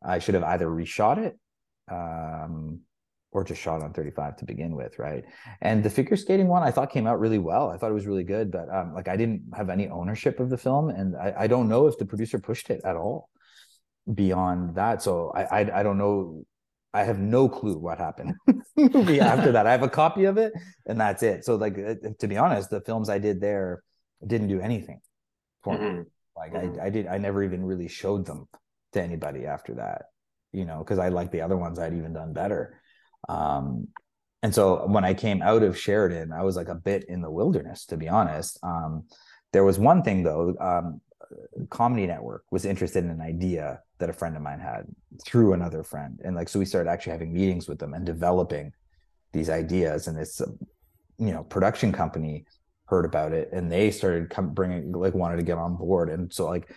I 0.00 0.20
should 0.20 0.34
have 0.34 0.44
either 0.44 0.66
reshot 0.66 1.18
it, 1.18 1.36
um, 1.90 2.80
or 3.32 3.42
just 3.42 3.60
shot 3.60 3.82
on 3.82 3.92
35 3.92 4.36
to 4.36 4.44
begin 4.44 4.76
with, 4.76 5.00
right? 5.00 5.24
And 5.60 5.82
the 5.82 5.90
figure 5.90 6.16
skating 6.16 6.46
one, 6.46 6.62
I 6.62 6.70
thought 6.70 6.92
came 6.92 7.08
out 7.08 7.18
really 7.18 7.38
well. 7.38 7.70
I 7.70 7.76
thought 7.76 7.90
it 7.90 7.94
was 7.94 8.06
really 8.06 8.24
good, 8.24 8.52
but 8.52 8.72
um, 8.72 8.94
like 8.94 9.08
I 9.08 9.16
didn't 9.16 9.42
have 9.56 9.68
any 9.68 9.88
ownership 9.88 10.38
of 10.38 10.48
the 10.48 10.58
film, 10.58 10.90
and 10.90 11.16
I, 11.16 11.34
I 11.40 11.46
don't 11.48 11.68
know 11.68 11.88
if 11.88 11.98
the 11.98 12.06
producer 12.06 12.38
pushed 12.38 12.70
it 12.70 12.80
at 12.84 12.94
all 12.94 13.28
beyond 14.14 14.76
that. 14.76 15.02
So 15.02 15.32
I, 15.34 15.42
I, 15.42 15.80
I 15.80 15.82
don't 15.82 15.98
know 15.98 16.44
I 16.92 17.04
have 17.04 17.18
no 17.18 17.48
clue 17.48 17.78
what 17.78 17.98
happened 17.98 18.34
movie 18.76 19.20
after 19.20 19.52
that. 19.52 19.66
I 19.66 19.72
have 19.72 19.82
a 19.82 19.88
copy 19.88 20.24
of 20.24 20.38
it, 20.38 20.52
and 20.86 21.00
that's 21.00 21.22
it. 21.22 21.44
So, 21.44 21.56
like 21.56 21.78
uh, 21.78 21.94
to 22.18 22.28
be 22.28 22.36
honest, 22.36 22.70
the 22.70 22.80
films 22.80 23.08
I 23.08 23.18
did 23.18 23.40
there 23.40 23.82
didn't 24.26 24.48
do 24.48 24.60
anything 24.60 25.00
for 25.62 25.74
mm-hmm. 25.74 25.98
me. 25.98 26.04
Like 26.36 26.52
mm-hmm. 26.52 26.80
I, 26.80 26.86
I 26.86 26.90
did, 26.90 27.06
I 27.06 27.18
never 27.18 27.44
even 27.44 27.64
really 27.64 27.88
showed 27.88 28.26
them 28.26 28.48
to 28.92 29.02
anybody 29.02 29.46
after 29.46 29.74
that. 29.74 30.06
You 30.52 30.64
know, 30.64 30.78
because 30.78 30.98
I 30.98 31.10
like 31.10 31.30
the 31.30 31.42
other 31.42 31.56
ones 31.56 31.78
I'd 31.78 31.94
even 31.94 32.12
done 32.12 32.32
better. 32.32 32.80
Um, 33.28 33.88
and 34.42 34.54
so 34.54 34.86
when 34.86 35.04
I 35.04 35.14
came 35.14 35.42
out 35.42 35.62
of 35.62 35.78
Sheridan, 35.78 36.32
I 36.32 36.42
was 36.42 36.56
like 36.56 36.68
a 36.68 36.74
bit 36.74 37.04
in 37.08 37.20
the 37.20 37.30
wilderness, 37.30 37.84
to 37.86 37.96
be 37.96 38.08
honest. 38.08 38.58
Um, 38.62 39.04
there 39.52 39.64
was 39.64 39.78
one 39.78 40.02
thing 40.02 40.22
though. 40.22 40.54
Um, 40.60 41.00
Comedy 41.68 42.06
Network 42.06 42.44
was 42.50 42.64
interested 42.64 43.04
in 43.04 43.10
an 43.10 43.20
idea 43.20 43.80
that 43.98 44.10
a 44.10 44.12
friend 44.12 44.36
of 44.36 44.42
mine 44.42 44.60
had 44.60 44.84
through 45.24 45.52
another 45.52 45.82
friend, 45.82 46.20
and 46.24 46.34
like 46.36 46.48
so 46.48 46.58
we 46.58 46.64
started 46.64 46.90
actually 46.90 47.12
having 47.12 47.32
meetings 47.32 47.68
with 47.68 47.78
them 47.78 47.94
and 47.94 48.04
developing 48.04 48.72
these 49.32 49.50
ideas. 49.50 50.06
And 50.08 50.18
this, 50.18 50.40
you 51.18 51.32
know, 51.32 51.44
production 51.44 51.92
company 51.92 52.44
heard 52.86 53.04
about 53.04 53.32
it, 53.32 53.50
and 53.52 53.70
they 53.70 53.90
started 53.90 54.30
come 54.30 54.54
bringing 54.54 54.92
like 54.92 55.14
wanted 55.14 55.36
to 55.36 55.42
get 55.42 55.58
on 55.58 55.76
board, 55.76 56.10
and 56.10 56.32
so 56.32 56.46
like 56.46 56.74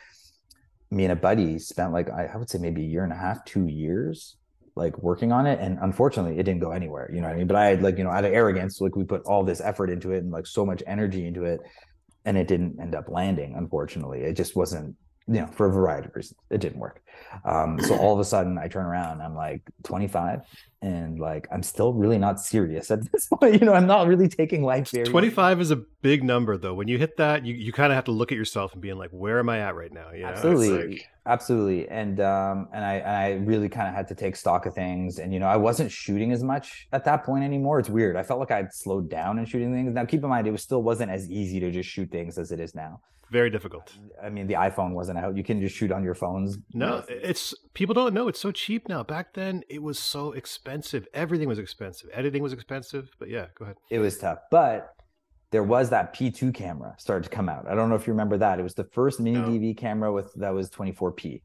me 0.91 1.05
and 1.05 1.13
a 1.13 1.15
buddy 1.15 1.57
spent 1.57 1.91
like 1.91 2.09
I 2.09 2.35
would 2.35 2.49
say 2.49 2.59
maybe 2.59 2.83
a 2.83 2.87
year 2.87 3.03
and 3.03 3.13
a 3.13 3.17
half, 3.17 3.43
two 3.45 3.67
years 3.67 4.37
like 4.75 4.97
working 4.97 5.31
on 5.31 5.45
it. 5.45 5.59
And 5.59 5.77
unfortunately 5.81 6.39
it 6.39 6.43
didn't 6.43 6.61
go 6.61 6.71
anywhere. 6.71 7.09
You 7.13 7.21
know 7.21 7.27
what 7.27 7.35
i 7.35 7.37
mean? 7.37 7.47
But 7.47 7.57
i 7.57 7.65
had 7.65 7.81
like 7.81 7.97
you 7.97 8.03
know 8.03 8.09
out 8.09 8.25
of 8.25 8.33
arrogance 8.33 8.81
like 8.81 8.95
we 8.95 9.03
put 9.03 9.23
all 9.23 9.43
this 9.43 9.61
effort 9.61 9.89
into 9.89 10.11
it 10.11 10.19
and 10.19 10.31
like 10.31 10.47
so 10.47 10.65
much 10.65 10.83
energy 10.87 11.27
into 11.27 11.43
it 11.43 11.61
and 12.25 12.37
it 12.37 12.47
didn't 12.47 12.79
end 12.79 12.95
up 12.95 13.09
landing 13.09 13.55
unfortunately. 13.55 14.21
It 14.21 14.33
just 14.33 14.55
wasn't 14.55 14.95
you 15.27 15.35
know, 15.35 15.47
for 15.47 15.67
a 15.67 15.71
variety 15.71 16.07
of 16.07 16.15
reasons, 16.15 16.37
it 16.49 16.59
didn't 16.59 16.79
work. 16.79 17.01
Um, 17.45 17.79
so 17.79 17.95
all 17.95 18.13
of 18.13 18.19
a 18.19 18.25
sudden, 18.25 18.57
I 18.57 18.67
turn 18.67 18.85
around, 18.85 19.21
I'm 19.21 19.35
like 19.35 19.61
25, 19.83 20.41
and 20.81 21.17
like 21.17 21.47
I'm 21.49 21.63
still 21.63 21.93
really 21.93 22.17
not 22.17 22.41
serious 22.41 22.91
at 22.91 23.09
this 23.11 23.27
point. 23.27 23.53
You 23.61 23.65
know, 23.65 23.73
I'm 23.73 23.87
not 23.87 24.07
really 24.07 24.27
taking 24.27 24.63
life 24.63 24.91
very. 24.91 25.05
25 25.05 25.61
is 25.61 25.71
a 25.71 25.77
big 26.01 26.23
number, 26.23 26.57
though. 26.57 26.73
When 26.73 26.89
you 26.89 26.97
hit 26.97 27.17
that, 27.17 27.45
you, 27.45 27.53
you 27.53 27.71
kind 27.71 27.91
of 27.91 27.95
have 27.95 28.05
to 28.05 28.11
look 28.11 28.31
at 28.31 28.37
yourself 28.37 28.73
and 28.73 28.81
being 28.81 28.97
like, 28.97 29.11
"Where 29.11 29.39
am 29.39 29.47
I 29.47 29.59
at 29.59 29.75
right 29.75 29.93
now?" 29.93 30.11
You 30.11 30.23
know? 30.23 30.27
Absolutely, 30.27 30.87
like... 30.87 31.09
absolutely, 31.25 31.87
and 31.87 32.19
um, 32.19 32.67
and 32.73 32.83
I 32.83 32.95
and 32.95 33.15
I 33.15 33.31
really 33.45 33.69
kind 33.69 33.87
of 33.87 33.95
had 33.95 34.09
to 34.09 34.15
take 34.15 34.35
stock 34.35 34.65
of 34.65 34.73
things, 34.75 35.19
and 35.19 35.33
you 35.33 35.39
know, 35.39 35.47
I 35.47 35.57
wasn't 35.57 35.89
shooting 35.89 36.33
as 36.33 36.43
much 36.43 36.87
at 36.91 37.05
that 37.05 37.23
point 37.23 37.45
anymore. 37.45 37.79
It's 37.79 37.89
weird. 37.89 38.17
I 38.17 38.23
felt 38.23 38.41
like 38.41 38.51
I'd 38.51 38.73
slowed 38.73 39.09
down 39.09 39.39
in 39.39 39.45
shooting 39.45 39.73
things. 39.73 39.93
Now, 39.93 40.03
keep 40.03 40.21
in 40.21 40.29
mind, 40.29 40.47
it 40.47 40.51
was 40.51 40.63
still 40.63 40.83
wasn't 40.83 41.11
as 41.11 41.31
easy 41.31 41.61
to 41.61 41.71
just 41.71 41.89
shoot 41.89 42.11
things 42.11 42.37
as 42.37 42.51
it 42.51 42.59
is 42.59 42.75
now. 42.75 42.99
Very 43.33 43.49
difficult. 43.49 43.91
I 44.23 44.29
mean, 44.29 44.45
the 44.45 44.53
iPhone 44.53 44.91
wasn't 44.91 45.17
out. 45.17 45.35
You 45.35 45.43
can 45.43 45.59
just 45.59 45.75
shoot 45.75 45.91
on 45.91 46.03
your 46.03 46.13
phones. 46.13 46.59
No, 46.75 47.03
it's 47.09 47.55
people 47.73 47.95
don't 47.95 48.13
know. 48.13 48.27
It's 48.27 48.39
so 48.39 48.51
cheap 48.51 48.87
now. 48.87 49.01
Back 49.01 49.33
then, 49.33 49.63
it 49.67 49.81
was 49.81 49.97
so 49.97 50.33
expensive. 50.33 51.07
Everything 51.15 51.47
was 51.47 51.57
expensive. 51.57 52.11
Editing 52.13 52.43
was 52.43 52.53
expensive. 52.53 53.09
But 53.17 53.29
yeah, 53.31 53.47
go 53.57 53.65
ahead. 53.65 53.77
It 53.89 53.97
was 53.97 54.19
tough, 54.19 54.37
but 54.51 54.93
there 55.49 55.63
was 55.63 55.89
that 55.89 56.13
P2 56.13 56.53
camera 56.53 56.93
started 56.99 57.23
to 57.23 57.35
come 57.35 57.49
out. 57.49 57.65
I 57.67 57.73
don't 57.73 57.89
know 57.89 57.95
if 57.95 58.05
you 58.05 58.13
remember 58.13 58.37
that. 58.37 58.59
It 58.59 58.61
was 58.63 58.75
the 58.75 58.83
first 58.83 59.19
mini 59.19 59.39
no. 59.39 59.47
DV 59.47 59.77
camera 59.77 60.13
with 60.13 60.31
that 60.35 60.53
was 60.53 60.69
24p. 60.69 61.41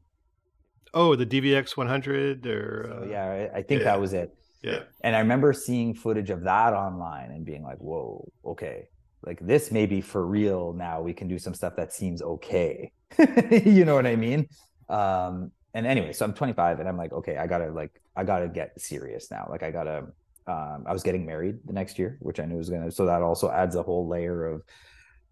Oh, 0.93 1.15
the 1.15 1.25
DVX 1.25 1.75
100 1.75 2.45
or 2.45 2.85
so, 2.87 3.03
uh, 3.03 3.09
yeah, 3.09 3.47
I 3.51 3.63
think 3.63 3.79
yeah. 3.79 3.85
that 3.85 3.99
was 3.99 4.13
it. 4.13 4.31
Yeah. 4.61 4.81
And 5.01 5.15
I 5.15 5.19
remember 5.21 5.53
seeing 5.53 5.95
footage 5.95 6.29
of 6.29 6.43
that 6.43 6.73
online 6.73 7.31
and 7.31 7.43
being 7.43 7.63
like, 7.63 7.79
"Whoa, 7.79 8.31
okay, 8.45 8.89
like 9.25 9.39
this 9.45 9.71
may 9.71 9.85
be 9.85 10.01
for 10.01 10.25
real 10.25 10.73
now 10.73 11.01
we 11.01 11.13
can 11.13 11.27
do 11.27 11.37
some 11.37 11.53
stuff 11.53 11.75
that 11.75 11.93
seems 11.93 12.21
okay. 12.21 12.91
You 13.51 13.85
know 13.85 13.95
what 13.95 14.05
i 14.07 14.15
mean? 14.15 14.47
Um 14.87 15.51
and 15.73 15.85
anyway 15.85 16.13
so 16.13 16.25
i'm 16.25 16.33
25 16.33 16.79
and 16.79 16.89
i'm 16.89 16.97
like 16.97 17.13
okay 17.13 17.37
i 17.37 17.45
gotta 17.45 17.71
like 17.71 18.01
i 18.15 18.23
gotta 18.23 18.47
get 18.47 18.79
serious 18.79 19.29
now. 19.29 19.47
Like 19.49 19.63
i 19.63 19.71
gotta 19.71 20.07
um 20.47 20.83
i 20.87 20.93
was 20.93 21.03
getting 21.03 21.25
married 21.25 21.59
the 21.65 21.73
next 21.73 21.99
year 21.99 22.17
which 22.21 22.39
i 22.39 22.45
knew 22.45 22.57
was 22.57 22.69
gonna 22.69 22.91
so 22.91 23.05
that 23.05 23.21
also 23.21 23.51
adds 23.51 23.75
a 23.75 23.83
whole 23.83 24.07
layer 24.07 24.45
of 24.45 24.63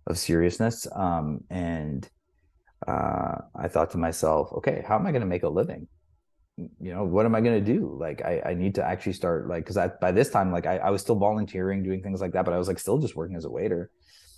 of 0.05 0.17
seriousness. 0.17 0.87
Um 0.93 1.43
and 1.49 2.07
uh 2.87 3.39
i 3.55 3.67
thought 3.67 3.89
to 3.91 3.97
myself 3.97 4.53
okay 4.53 4.83
how 4.87 4.95
am 4.95 5.07
i 5.07 5.11
gonna 5.11 5.25
make 5.25 5.43
a 5.43 5.49
living 5.49 5.87
you 6.57 6.93
know 6.93 7.03
what 7.03 7.25
am 7.25 7.35
i 7.35 7.41
going 7.41 7.63
to 7.63 7.73
do? 7.73 7.95
Like 7.99 8.23
I, 8.23 8.41
I 8.47 8.53
need 8.55 8.75
to 8.75 8.83
actually 8.83 9.13
start 9.13 9.47
like 9.47 9.63
because 9.63 9.77
i 9.77 9.87
by 9.87 10.11
this 10.11 10.29
time 10.29 10.51
like 10.51 10.65
I, 10.65 10.77
I 10.77 10.89
was 10.89 11.01
still 11.01 11.15
volunteering 11.15 11.83
doing 11.83 12.01
things 12.01 12.19
like 12.19 12.31
that 12.33 12.45
but 12.45 12.53
i 12.53 12.57
was 12.57 12.67
like 12.67 12.79
still 12.79 12.97
just 12.97 13.15
working 13.15 13.35
as 13.35 13.45
a 13.45 13.49
waiter 13.49 13.91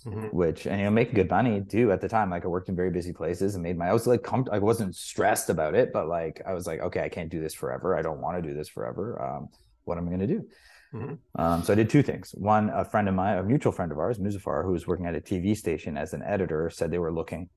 mm-hmm. 0.04 0.26
which 0.36 0.66
and 0.66 0.78
you 0.78 0.84
know 0.84 0.90
making 0.90 1.14
good 1.14 1.30
money 1.30 1.60
too 1.62 1.92
at 1.92 2.00
the 2.00 2.08
time. 2.08 2.30
Like 2.30 2.44
i 2.44 2.48
worked 2.48 2.68
in 2.68 2.76
very 2.76 2.90
busy 2.90 3.12
places 3.12 3.54
and 3.54 3.62
made 3.62 3.76
my 3.76 3.88
i 3.88 3.92
was 3.92 4.06
like 4.06 4.22
com- 4.22 4.48
i 4.52 4.58
wasn't 4.58 4.94
stressed 4.94 5.50
about 5.50 5.74
it 5.74 5.92
but 5.92 6.08
like 6.08 6.42
i 6.46 6.52
was 6.52 6.66
like 6.66 6.80
okay 6.80 7.02
i 7.02 7.08
can't 7.08 7.30
do 7.30 7.40
this 7.40 7.54
forever. 7.54 7.96
I 7.96 8.02
don't 8.02 8.20
want 8.20 8.42
to 8.42 8.48
do 8.48 8.54
this 8.54 8.68
forever. 8.68 9.20
Um, 9.22 9.48
what 9.84 9.98
am 9.98 10.06
i 10.06 10.08
going 10.08 10.20
to 10.20 10.26
do? 10.26 10.48
Mm-hmm. 10.92 11.40
um, 11.40 11.62
so 11.62 11.72
i 11.72 11.76
did 11.76 11.88
two 11.88 12.02
things. 12.02 12.34
One 12.36 12.70
a 12.70 12.84
friend 12.84 13.08
of 13.08 13.14
mine 13.14 13.38
a 13.38 13.42
mutual 13.42 13.72
friend 13.72 13.92
of 13.92 13.98
ours 13.98 14.18
muzafar 14.18 14.64
who 14.64 14.72
was 14.72 14.86
working 14.86 15.06
at 15.06 15.14
a 15.14 15.20
tv 15.20 15.56
station 15.56 15.96
as 15.96 16.14
an 16.14 16.22
editor 16.22 16.70
said 16.70 16.90
they 16.90 16.98
were 16.98 17.12
looking 17.12 17.48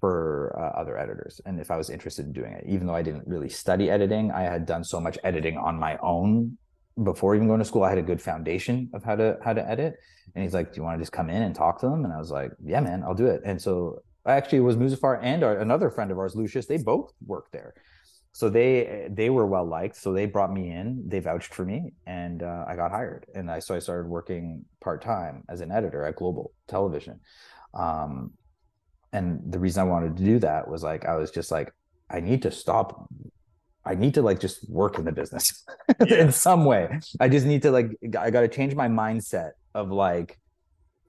for 0.00 0.54
uh, 0.58 0.80
other 0.80 0.98
editors 0.98 1.40
and 1.46 1.60
if 1.60 1.70
I 1.70 1.76
was 1.76 1.90
interested 1.90 2.26
in 2.26 2.32
doing 2.32 2.52
it. 2.52 2.64
Even 2.68 2.86
though 2.86 2.94
I 2.94 3.02
didn't 3.02 3.26
really 3.26 3.48
study 3.48 3.90
editing, 3.90 4.30
I 4.30 4.42
had 4.42 4.66
done 4.66 4.84
so 4.84 5.00
much 5.00 5.18
editing 5.24 5.56
on 5.56 5.78
my 5.78 5.96
own 6.02 6.58
before 7.02 7.34
even 7.34 7.48
going 7.48 7.58
to 7.58 7.64
school. 7.64 7.84
I 7.84 7.88
had 7.88 7.98
a 7.98 8.02
good 8.02 8.20
foundation 8.20 8.90
of 8.92 9.02
how 9.02 9.16
to 9.16 9.38
how 9.42 9.52
to 9.52 9.68
edit. 9.68 9.94
And 10.34 10.44
he's 10.44 10.54
like, 10.54 10.72
"Do 10.72 10.78
you 10.78 10.84
want 10.84 10.98
to 10.98 11.02
just 11.02 11.12
come 11.12 11.30
in 11.30 11.42
and 11.42 11.54
talk 11.54 11.80
to 11.80 11.88
them?" 11.88 12.04
And 12.04 12.12
I 12.12 12.18
was 12.18 12.30
like, 12.30 12.52
"Yeah, 12.62 12.80
man, 12.80 13.02
I'll 13.02 13.14
do 13.14 13.26
it." 13.26 13.42
And 13.44 13.60
so 13.60 14.02
I 14.24 14.34
actually, 14.34 14.60
was 14.60 14.76
Muzafar 14.76 15.18
and 15.22 15.42
our, 15.42 15.58
another 15.58 15.90
friend 15.90 16.10
of 16.10 16.18
ours, 16.18 16.36
Lucius. 16.36 16.66
They 16.66 16.76
both 16.76 17.12
worked 17.26 17.52
there, 17.52 17.74
so 18.32 18.48
they 18.48 19.08
they 19.10 19.30
were 19.30 19.46
well 19.46 19.64
liked. 19.64 19.96
So 19.96 20.12
they 20.12 20.26
brought 20.26 20.52
me 20.52 20.70
in. 20.70 21.04
They 21.06 21.20
vouched 21.20 21.54
for 21.54 21.64
me, 21.64 21.92
and 22.06 22.42
uh, 22.42 22.64
I 22.68 22.76
got 22.76 22.90
hired. 22.90 23.26
And 23.34 23.50
I 23.50 23.58
so 23.58 23.74
I 23.74 23.78
started 23.78 24.08
working 24.08 24.64
part 24.80 25.02
time 25.02 25.44
as 25.48 25.60
an 25.60 25.72
editor 25.72 26.04
at 26.04 26.16
Global 26.16 26.52
Television. 26.68 27.20
Um, 27.74 28.32
and 29.12 29.40
the 29.50 29.58
reason 29.58 29.80
i 29.80 29.84
wanted 29.84 30.16
to 30.16 30.24
do 30.24 30.38
that 30.38 30.68
was 30.68 30.82
like 30.82 31.04
i 31.04 31.14
was 31.16 31.30
just 31.30 31.50
like 31.50 31.72
i 32.10 32.20
need 32.20 32.42
to 32.42 32.50
stop 32.50 33.08
i 33.84 33.94
need 33.94 34.14
to 34.14 34.22
like 34.22 34.40
just 34.40 34.68
work 34.70 34.98
in 34.98 35.04
the 35.04 35.12
business 35.12 35.64
yeah. 36.06 36.16
in 36.16 36.32
some 36.32 36.64
way 36.64 36.98
i 37.20 37.28
just 37.28 37.46
need 37.46 37.62
to 37.62 37.70
like 37.70 37.90
i 38.18 38.30
got 38.30 38.40
to 38.40 38.48
change 38.48 38.74
my 38.74 38.88
mindset 38.88 39.52
of 39.74 39.90
like 39.90 40.38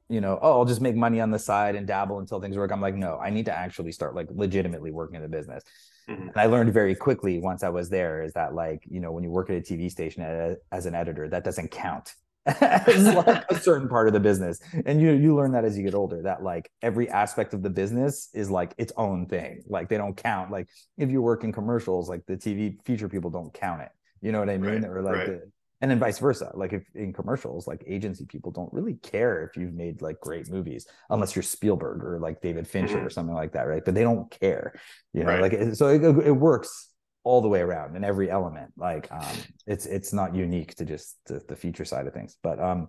you 0.09 0.21
know 0.21 0.37
oh 0.41 0.59
i'll 0.59 0.65
just 0.65 0.81
make 0.81 0.95
money 0.95 1.21
on 1.21 1.31
the 1.31 1.39
side 1.39 1.75
and 1.75 1.87
dabble 1.87 2.19
until 2.19 2.39
things 2.39 2.57
work 2.57 2.71
i'm 2.71 2.81
like 2.81 2.95
no 2.95 3.17
i 3.23 3.29
need 3.29 3.45
to 3.45 3.53
actually 3.55 3.91
start 3.91 4.15
like 4.15 4.27
legitimately 4.31 4.91
working 4.91 5.15
in 5.15 5.21
the 5.21 5.27
business 5.27 5.63
mm-hmm. 6.09 6.23
and 6.23 6.37
i 6.37 6.45
learned 6.45 6.73
very 6.73 6.93
quickly 6.93 7.39
once 7.39 7.63
i 7.63 7.69
was 7.69 7.89
there 7.89 8.21
is 8.21 8.33
that 8.33 8.53
like 8.53 8.83
you 8.89 8.99
know 8.99 9.11
when 9.11 9.23
you 9.23 9.29
work 9.29 9.49
at 9.49 9.55
a 9.55 9.61
tv 9.61 9.89
station 9.89 10.57
as 10.71 10.85
an 10.85 10.93
editor 10.93 11.29
that 11.29 11.43
doesn't 11.43 11.71
count 11.71 12.13
as 12.59 13.05
like 13.15 13.45
a 13.49 13.59
certain 13.59 13.87
part 13.87 14.07
of 14.07 14.13
the 14.13 14.19
business. 14.19 14.59
And 14.85 14.99
you 14.99 15.11
you 15.11 15.35
learn 15.35 15.53
that 15.53 15.63
as 15.63 15.77
you 15.77 15.83
get 15.83 15.93
older 15.93 16.23
that 16.23 16.43
like 16.43 16.69
every 16.81 17.09
aspect 17.09 17.53
of 17.53 17.63
the 17.63 17.69
business 17.69 18.29
is 18.33 18.49
like 18.49 18.73
its 18.77 18.91
own 18.97 19.27
thing. 19.27 19.63
Like 19.67 19.87
they 19.87 19.97
don't 19.97 20.15
count. 20.15 20.51
Like 20.51 20.67
if 20.97 21.09
you 21.09 21.21
work 21.21 21.43
in 21.43 21.53
commercials 21.53 22.09
like 22.09 22.25
the 22.25 22.35
tv 22.35 22.83
feature 22.85 23.07
people 23.07 23.29
don't 23.29 23.53
count 23.53 23.81
it. 23.81 23.91
You 24.21 24.31
know 24.31 24.39
what 24.39 24.49
i 24.49 24.57
mean? 24.57 24.81
Right, 24.81 24.89
or 24.89 25.01
like 25.01 25.15
right. 25.15 25.27
the, 25.27 25.51
and 25.79 25.89
then 25.89 25.99
vice 25.99 26.19
versa. 26.19 26.51
Like 26.53 26.73
if 26.73 26.83
in 26.95 27.13
commercials 27.13 27.65
like 27.65 27.83
agency 27.87 28.25
people 28.25 28.51
don't 28.51 28.71
really 28.73 28.95
care 28.95 29.45
if 29.45 29.55
you've 29.55 29.73
made 29.73 30.01
like 30.01 30.19
great 30.19 30.49
movies 30.49 30.85
unless 31.09 31.35
you're 31.35 31.43
spielberg 31.43 32.03
or 32.03 32.19
like 32.19 32.41
david 32.41 32.67
fincher 32.67 32.97
mm-hmm. 32.97 33.05
or 33.05 33.09
something 33.09 33.35
like 33.35 33.53
that 33.53 33.67
right? 33.67 33.83
But 33.85 33.95
they 33.95 34.03
don't 34.03 34.29
care 34.39 34.73
you 35.13 35.23
know? 35.23 35.29
Right. 35.29 35.41
like 35.41 35.75
so 35.75 35.87
it, 35.87 36.03
it 36.25 36.31
works 36.31 36.89
all 37.23 37.41
the 37.41 37.47
way 37.47 37.61
around 37.61 37.95
in 37.95 38.03
every 38.03 38.29
element 38.29 38.71
like 38.77 39.11
um 39.11 39.35
it's 39.65 39.85
it's 39.85 40.11
not 40.11 40.35
unique 40.35 40.75
to 40.75 40.85
just 40.85 41.17
the, 41.25 41.41
the 41.47 41.55
feature 41.55 41.85
side 41.85 42.05
of 42.05 42.13
things 42.13 42.37
but 42.43 42.59
um 42.59 42.87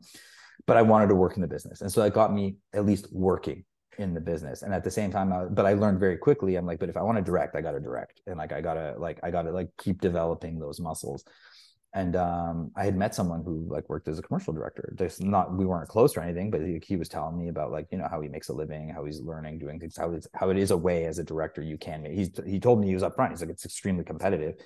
but 0.66 0.76
i 0.76 0.82
wanted 0.82 1.08
to 1.08 1.14
work 1.14 1.36
in 1.36 1.42
the 1.42 1.48
business. 1.48 1.80
And 1.80 1.90
so 1.90 2.02
that 2.02 2.14
got 2.14 2.32
me 2.32 2.56
at 2.72 2.86
least 2.86 3.08
working 3.12 3.64
in 3.98 4.12
the 4.12 4.20
business. 4.20 4.62
And 4.62 4.74
at 4.74 4.82
the 4.82 4.90
same 4.90 5.10
time 5.10 5.32
I, 5.32 5.44
but 5.44 5.66
i 5.66 5.74
learned 5.74 6.00
very 6.00 6.16
quickly 6.16 6.56
i'm 6.56 6.66
like 6.66 6.78
but 6.78 6.88
if 6.88 6.96
i 6.96 7.02
want 7.02 7.18
to 7.18 7.22
direct 7.22 7.54
i 7.56 7.60
gotta 7.60 7.80
direct. 7.80 8.20
And 8.26 8.38
like 8.38 8.52
i 8.52 8.60
gotta 8.60 8.94
like 8.98 9.20
i 9.22 9.30
gotta 9.30 9.50
like 9.50 9.68
keep 9.78 10.00
developing 10.00 10.58
those 10.58 10.80
muscles 10.80 11.24
and 11.94 12.16
um, 12.16 12.72
I 12.74 12.84
had 12.84 12.96
met 12.96 13.14
someone 13.14 13.44
who 13.44 13.66
like 13.70 13.88
worked 13.88 14.08
as 14.08 14.18
a 14.18 14.22
commercial 14.22 14.52
director. 14.52 14.92
Just 14.98 15.22
not 15.22 15.56
we 15.56 15.64
weren't 15.64 15.88
close 15.88 16.16
or 16.16 16.22
anything, 16.22 16.50
but 16.50 16.60
he, 16.60 16.80
he, 16.84 16.96
was 16.96 17.08
telling 17.08 17.38
me 17.38 17.48
about 17.48 17.70
like 17.70 17.86
you 17.92 17.98
know 17.98 18.08
how 18.10 18.20
he 18.20 18.28
makes 18.28 18.48
a 18.48 18.52
living, 18.52 18.88
how 18.88 19.04
he's 19.04 19.20
learning, 19.20 19.60
doing 19.60 19.78
things, 19.78 19.96
how 19.96 20.10
it's 20.10 20.26
how 20.34 20.50
it 20.50 20.58
is 20.58 20.72
a 20.72 20.76
way 20.76 21.06
as 21.06 21.20
a 21.20 21.24
director 21.24 21.62
you 21.62 21.78
can. 21.78 22.04
He's 22.04 22.30
he 22.44 22.58
told 22.58 22.80
me 22.80 22.88
he 22.88 22.94
was 22.94 23.04
upfront. 23.04 23.30
He's 23.30 23.40
like 23.40 23.50
it's 23.50 23.64
extremely 23.64 24.02
competitive. 24.02 24.56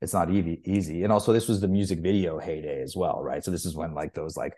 It's 0.00 0.12
not 0.12 0.30
easy, 0.30 0.60
easy. 0.64 1.02
And 1.02 1.12
also 1.12 1.32
this 1.32 1.48
was 1.48 1.60
the 1.60 1.66
music 1.66 1.98
video 1.98 2.38
heyday 2.38 2.80
as 2.80 2.94
well, 2.94 3.24
right? 3.24 3.42
So 3.42 3.50
this 3.50 3.66
is 3.66 3.74
when 3.74 3.92
like 3.92 4.14
those 4.14 4.36
like 4.36 4.54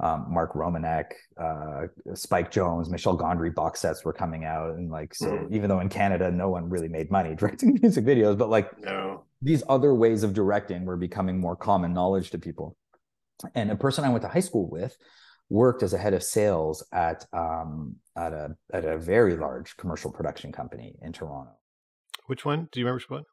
um, 0.00 0.26
Mark 0.28 0.54
Romanek, 0.54 1.12
uh, 1.40 1.86
Spike 2.14 2.52
Jonze, 2.52 2.88
Michel 2.88 3.18
Gondry 3.18 3.52
box 3.52 3.80
sets 3.80 4.04
were 4.04 4.12
coming 4.12 4.44
out, 4.44 4.76
and 4.76 4.90
like 4.90 5.14
so, 5.14 5.26
mm. 5.26 5.52
even 5.52 5.68
though 5.68 5.80
in 5.80 5.88
Canada 5.88 6.30
no 6.30 6.48
one 6.48 6.68
really 6.68 6.88
made 6.88 7.10
money 7.10 7.34
directing 7.36 7.78
music 7.82 8.04
videos, 8.04 8.38
but 8.38 8.48
like 8.48 8.78
no. 8.80 9.24
these 9.42 9.62
other 9.68 9.94
ways 9.94 10.22
of 10.22 10.34
directing 10.34 10.84
were 10.84 10.96
becoming 10.96 11.38
more 11.40 11.56
common 11.56 11.92
knowledge 11.92 12.30
to 12.30 12.38
people. 12.38 12.76
And 13.54 13.70
a 13.70 13.76
person 13.76 14.04
I 14.04 14.08
went 14.08 14.22
to 14.22 14.28
high 14.28 14.40
school 14.40 14.68
with 14.68 14.96
worked 15.48 15.82
as 15.82 15.94
a 15.94 15.98
head 15.98 16.14
of 16.14 16.22
sales 16.22 16.84
at 16.92 17.24
um, 17.32 17.96
at 18.16 18.32
a 18.32 18.56
at 18.72 18.84
a 18.84 18.98
very 18.98 19.36
large 19.36 19.76
commercial 19.76 20.12
production 20.12 20.52
company 20.52 20.94
in 21.02 21.12
Toronto. 21.12 21.52
Which 22.26 22.44
one? 22.44 22.68
Do 22.70 22.80
you 22.80 22.86
remember 22.86 22.96
which 22.96 23.10
one? 23.10 23.24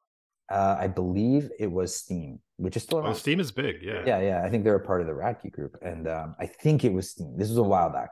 Uh, 0.50 0.76
I 0.80 0.88
believe 0.88 1.50
it 1.60 1.72
was 1.72 1.96
Steam, 1.96 2.40
which 2.58 2.78
is 2.78 2.84
still 2.84 3.00
around. 3.00 3.12
Oh, 3.12 3.14
Steam 3.14 3.40
is 3.40 3.52
big, 3.52 3.78
yeah. 3.82 4.04
Yeah, 4.06 4.20
yeah. 4.22 4.44
I 4.44 4.50
think 4.50 4.64
they're 4.64 4.76
a 4.76 4.86
part 4.86 5.02
of 5.02 5.08
the 5.08 5.14
Radke 5.14 5.52
group, 5.52 5.78
and 5.82 6.08
um, 6.08 6.36
I 6.40 6.46
think 6.46 6.84
it 6.84 6.94
was 6.94 7.10
Steam. 7.10 7.36
This 7.38 7.50
was 7.50 7.58
a 7.58 7.64
while 7.64 7.92
back, 7.92 8.10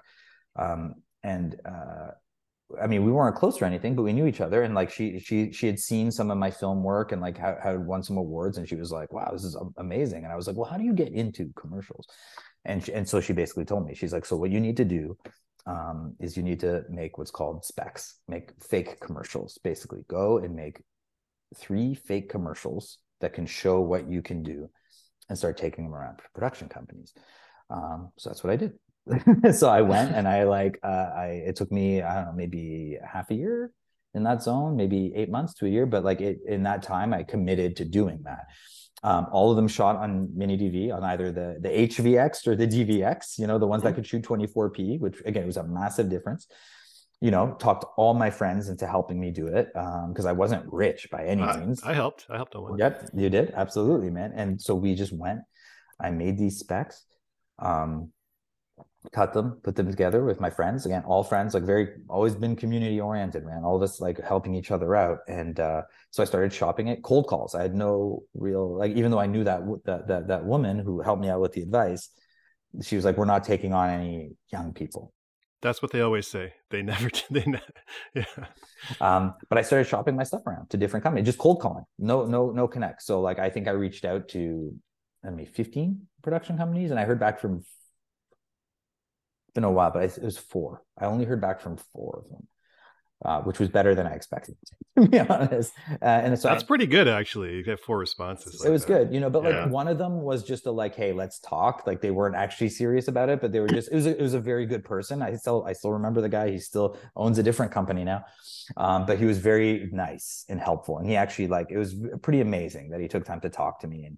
um, 0.55 0.95
and 1.23 1.55
uh, 1.65 2.11
I 2.81 2.87
mean, 2.87 3.05
we 3.05 3.11
weren't 3.11 3.35
close 3.35 3.61
or 3.61 3.65
anything, 3.65 3.95
but 3.95 4.03
we 4.03 4.13
knew 4.13 4.25
each 4.25 4.41
other. 4.41 4.63
And 4.63 4.73
like 4.73 4.89
she, 4.89 5.19
she, 5.19 5.51
she 5.51 5.67
had 5.67 5.79
seen 5.79 6.11
some 6.11 6.31
of 6.31 6.37
my 6.37 6.49
film 6.49 6.83
work 6.83 7.11
and 7.11 7.21
like 7.21 7.37
had, 7.37 7.57
had 7.61 7.85
won 7.85 8.03
some 8.03 8.17
awards, 8.17 8.57
and 8.57 8.67
she 8.67 8.75
was 8.75 8.91
like, 8.91 9.13
"Wow, 9.13 9.29
this 9.31 9.43
is 9.43 9.57
amazing." 9.77 10.23
And 10.23 10.31
I 10.31 10.35
was 10.35 10.47
like, 10.47 10.55
"Well, 10.55 10.69
how 10.69 10.77
do 10.77 10.83
you 10.83 10.93
get 10.93 11.13
into 11.13 11.51
commercials?" 11.55 12.07
And 12.65 12.83
she, 12.83 12.93
and 12.93 13.07
so 13.07 13.19
she 13.19 13.33
basically 13.33 13.65
told 13.65 13.85
me, 13.85 13.93
she's 13.93 14.13
like, 14.13 14.25
"So 14.25 14.37
what 14.37 14.51
you 14.51 14.59
need 14.59 14.77
to 14.77 14.85
do 14.85 15.17
um, 15.65 16.15
is 16.19 16.35
you 16.35 16.43
need 16.43 16.59
to 16.61 16.83
make 16.89 17.17
what's 17.17 17.31
called 17.31 17.63
specs, 17.65 18.19
make 18.27 18.51
fake 18.61 18.99
commercials. 18.99 19.59
Basically, 19.63 20.03
go 20.07 20.39
and 20.39 20.55
make 20.55 20.81
three 21.55 21.93
fake 21.95 22.29
commercials 22.29 22.97
that 23.21 23.33
can 23.33 23.45
show 23.45 23.81
what 23.81 24.09
you 24.09 24.21
can 24.21 24.43
do 24.43 24.69
and 25.29 25.37
start 25.37 25.57
taking 25.57 25.85
them 25.85 25.95
around 25.95 26.19
production 26.33 26.67
companies. 26.69 27.13
Um, 27.69 28.11
so 28.17 28.29
that's 28.29 28.43
what 28.43 28.51
I 28.51 28.57
did. 28.57 28.73
so 29.55 29.69
I 29.69 29.81
went 29.81 30.15
and 30.15 30.27
I 30.27 30.43
like 30.43 30.79
uh, 30.83 31.09
I 31.15 31.43
it 31.45 31.55
took 31.55 31.71
me 31.71 32.01
I 32.01 32.15
don't 32.15 32.25
know 32.25 32.33
maybe 32.33 32.97
half 33.05 33.31
a 33.31 33.35
year 33.35 33.71
in 34.13 34.23
that 34.23 34.43
zone, 34.43 34.75
maybe 34.75 35.11
eight 35.15 35.29
months 35.29 35.53
to 35.55 35.65
a 35.65 35.69
year, 35.69 35.85
but 35.85 36.03
like 36.03 36.21
it 36.21 36.39
in 36.47 36.63
that 36.63 36.83
time 36.83 37.13
I 37.13 37.23
committed 37.23 37.75
to 37.77 37.85
doing 37.85 38.21
that. 38.23 38.45
Um, 39.05 39.27
all 39.33 39.49
of 39.49 39.57
them 39.57 39.67
shot 39.67 39.97
on 39.97 40.29
mini 40.33 40.57
DV 40.57 40.95
on 40.95 41.03
either 41.03 41.31
the 41.31 41.57
the 41.59 41.69
HVX 41.69 42.47
or 42.47 42.55
the 42.55 42.67
DVX, 42.67 43.37
you 43.37 43.47
know, 43.47 43.59
the 43.59 43.67
ones 43.67 43.83
mm-hmm. 43.83 43.89
that 43.89 43.95
could 43.95 44.07
shoot 44.07 44.23
24p, 44.23 44.99
which 44.99 45.21
again 45.25 45.45
was 45.45 45.57
a 45.57 45.63
massive 45.63 46.09
difference 46.09 46.47
you 47.23 47.31
know, 47.31 47.55
talked 47.57 47.85
all 47.95 48.13
my 48.13 48.29
friends 48.29 48.67
into 48.67 48.85
helping 48.85 49.17
me 49.17 49.31
do 49.31 49.47
it 49.47 49.67
because 49.67 50.25
um, 50.25 50.27
I 50.27 50.33
wasn't 50.33 50.65
rich 50.67 51.07
by 51.09 51.23
any 51.23 51.41
means. 51.41 51.81
I 51.81 51.93
helped. 51.93 52.25
I 52.29 52.35
helped. 52.35 52.53
one. 52.53 52.77
Yep, 52.77 53.11
you 53.13 53.29
did 53.29 53.53
absolutely, 53.55 54.09
man. 54.09 54.33
And 54.35 54.61
so 54.61 54.75
we 54.75 54.93
just 54.93 55.13
went. 55.13 55.39
I 56.01 56.11
made 56.11 56.37
these 56.37 56.59
specs, 56.59 57.05
um, 57.59 58.11
cut 59.13 59.31
them, 59.31 59.61
put 59.63 59.77
them 59.77 59.89
together 59.89 60.25
with 60.25 60.41
my 60.41 60.49
friends. 60.49 60.85
Again, 60.85 61.03
all 61.05 61.23
friends, 61.23 61.53
like 61.53 61.63
very 61.63 61.93
always 62.09 62.35
been 62.35 62.57
community 62.57 62.99
oriented, 62.99 63.45
man. 63.45 63.63
All 63.63 63.77
of 63.77 63.83
us 63.83 64.01
like 64.01 64.19
helping 64.19 64.53
each 64.53 64.71
other 64.71 64.93
out. 64.93 65.19
And 65.29 65.57
uh, 65.61 65.83
so 66.11 66.23
I 66.23 66.25
started 66.25 66.51
shopping 66.51 66.89
it. 66.89 67.03
Cold 67.03 67.27
calls. 67.27 67.55
I 67.55 67.61
had 67.61 67.73
no 67.73 68.23
real 68.33 68.77
like, 68.77 68.97
even 68.97 69.11
though 69.11 69.19
I 69.19 69.27
knew 69.27 69.45
that 69.45 69.61
that 69.85 70.07
that 70.09 70.27
that 70.27 70.43
woman 70.43 70.77
who 70.77 70.99
helped 70.99 71.21
me 71.21 71.29
out 71.29 71.39
with 71.39 71.53
the 71.53 71.61
advice, 71.61 72.09
she 72.81 72.97
was 72.97 73.05
like, 73.05 73.15
"We're 73.15 73.23
not 73.23 73.45
taking 73.45 73.71
on 73.71 73.89
any 73.89 74.31
young 74.51 74.73
people." 74.73 75.13
That's 75.63 75.81
what 75.81 75.91
they 75.91 76.01
always 76.01 76.27
say. 76.27 76.53
They 76.69 76.81
never, 76.81 77.09
they 77.31 77.45
never, 77.45 77.63
yeah. 78.13 78.25
Um, 78.99 79.33
but 79.49 79.57
I 79.57 79.61
started 79.61 79.87
shopping 79.87 80.15
my 80.15 80.23
stuff 80.23 80.45
around 80.45 80.69
to 80.71 80.77
different 80.77 81.03
companies, 81.03 81.25
just 81.25 81.39
cold 81.39 81.61
calling, 81.61 81.85
no, 81.97 82.25
no, 82.25 82.51
no 82.51 82.67
connect. 82.67 83.01
So 83.01 83.21
like, 83.21 83.39
I 83.39 83.49
think 83.49 83.67
I 83.69 83.71
reached 83.71 84.03
out 84.03 84.27
to, 84.29 84.75
I 85.25 85.29
mean, 85.29 85.47
15 85.47 86.05
production 86.21 86.57
companies 86.57 86.91
and 86.91 86.99
I 86.99 87.05
heard 87.05 87.19
back 87.19 87.39
from, 87.39 87.63
been 89.55 89.63
a 89.63 89.71
while, 89.71 89.91
but 89.91 90.03
it 90.03 90.21
was 90.21 90.37
four. 90.37 90.83
I 90.97 91.05
only 91.05 91.23
heard 91.25 91.39
back 91.39 91.61
from 91.61 91.77
four 91.77 92.23
of 92.23 92.29
them 92.29 92.47
uh, 93.25 93.41
which 93.41 93.59
was 93.59 93.69
better 93.69 93.95
than 93.95 94.05
I 94.05 94.13
expected, 94.13 94.55
to 94.97 95.07
be 95.07 95.19
honest. 95.19 95.73
Uh, 96.01 96.05
and 96.05 96.39
so 96.39 96.49
that's 96.49 96.63
I, 96.63 96.67
pretty 96.67 96.85
good, 96.85 97.07
actually. 97.07 97.55
You 97.55 97.63
get 97.63 97.79
four 97.79 97.97
responses. 97.97 98.59
Like 98.59 98.69
it 98.69 98.71
was 98.71 98.85
that. 98.85 98.87
good, 98.87 99.13
you 99.13 99.19
know. 99.19 99.29
But 99.29 99.43
like 99.43 99.53
yeah. 99.53 99.67
one 99.67 99.87
of 99.87 99.97
them 99.97 100.21
was 100.21 100.43
just 100.43 100.65
a 100.65 100.71
like, 100.71 100.95
"Hey, 100.95 101.13
let's 101.13 101.39
talk." 101.39 101.87
Like 101.87 102.01
they 102.01 102.11
weren't 102.11 102.35
actually 102.35 102.69
serious 102.69 103.07
about 103.07 103.29
it, 103.29 103.41
but 103.41 103.51
they 103.51 103.59
were 103.59 103.67
just. 103.67 103.91
It 103.91 103.95
was 103.95 104.05
a, 104.05 104.17
it 104.17 104.21
was 104.21 104.33
a 104.33 104.39
very 104.39 104.65
good 104.65 104.83
person. 104.83 105.21
I 105.21 105.35
still 105.35 105.65
I 105.65 105.73
still 105.73 105.91
remember 105.91 106.21
the 106.21 106.29
guy. 106.29 106.49
He 106.51 106.59
still 106.59 106.97
owns 107.15 107.37
a 107.37 107.43
different 107.43 107.71
company 107.71 108.03
now, 108.03 108.25
um, 108.77 109.05
but 109.05 109.17
he 109.17 109.25
was 109.25 109.37
very 109.37 109.89
nice 109.91 110.45
and 110.49 110.59
helpful. 110.59 110.97
And 110.97 111.07
he 111.07 111.15
actually 111.15 111.47
like 111.47 111.67
it 111.71 111.77
was 111.77 111.95
pretty 112.21 112.41
amazing 112.41 112.89
that 112.89 112.99
he 112.99 113.07
took 113.07 113.25
time 113.25 113.41
to 113.41 113.49
talk 113.49 113.79
to 113.81 113.87
me 113.87 114.05
and 114.05 114.17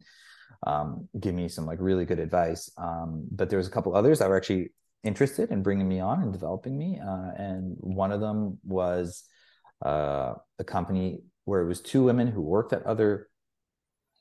um, 0.65 1.07
give 1.19 1.35
me 1.35 1.47
some 1.47 1.65
like 1.65 1.79
really 1.79 2.05
good 2.05 2.19
advice. 2.19 2.71
Um, 2.77 3.25
but 3.31 3.49
there 3.49 3.57
was 3.57 3.67
a 3.67 3.71
couple 3.71 3.95
others 3.95 4.19
that 4.19 4.29
were 4.29 4.37
actually 4.37 4.71
interested 5.05 5.51
in 5.51 5.63
bringing 5.63 5.87
me 5.87 5.99
on 5.99 6.21
and 6.21 6.33
developing 6.33 6.77
me. 6.77 6.99
Uh, 6.99 7.31
and 7.37 7.77
one 7.79 8.11
of 8.11 8.19
them 8.19 8.57
was 8.63 9.23
uh, 9.85 10.33
a 10.59 10.63
company 10.63 11.19
where 11.45 11.61
it 11.61 11.67
was 11.67 11.79
two 11.79 12.03
women 12.03 12.27
who 12.27 12.41
worked 12.41 12.73
at 12.73 12.83
other 12.83 13.29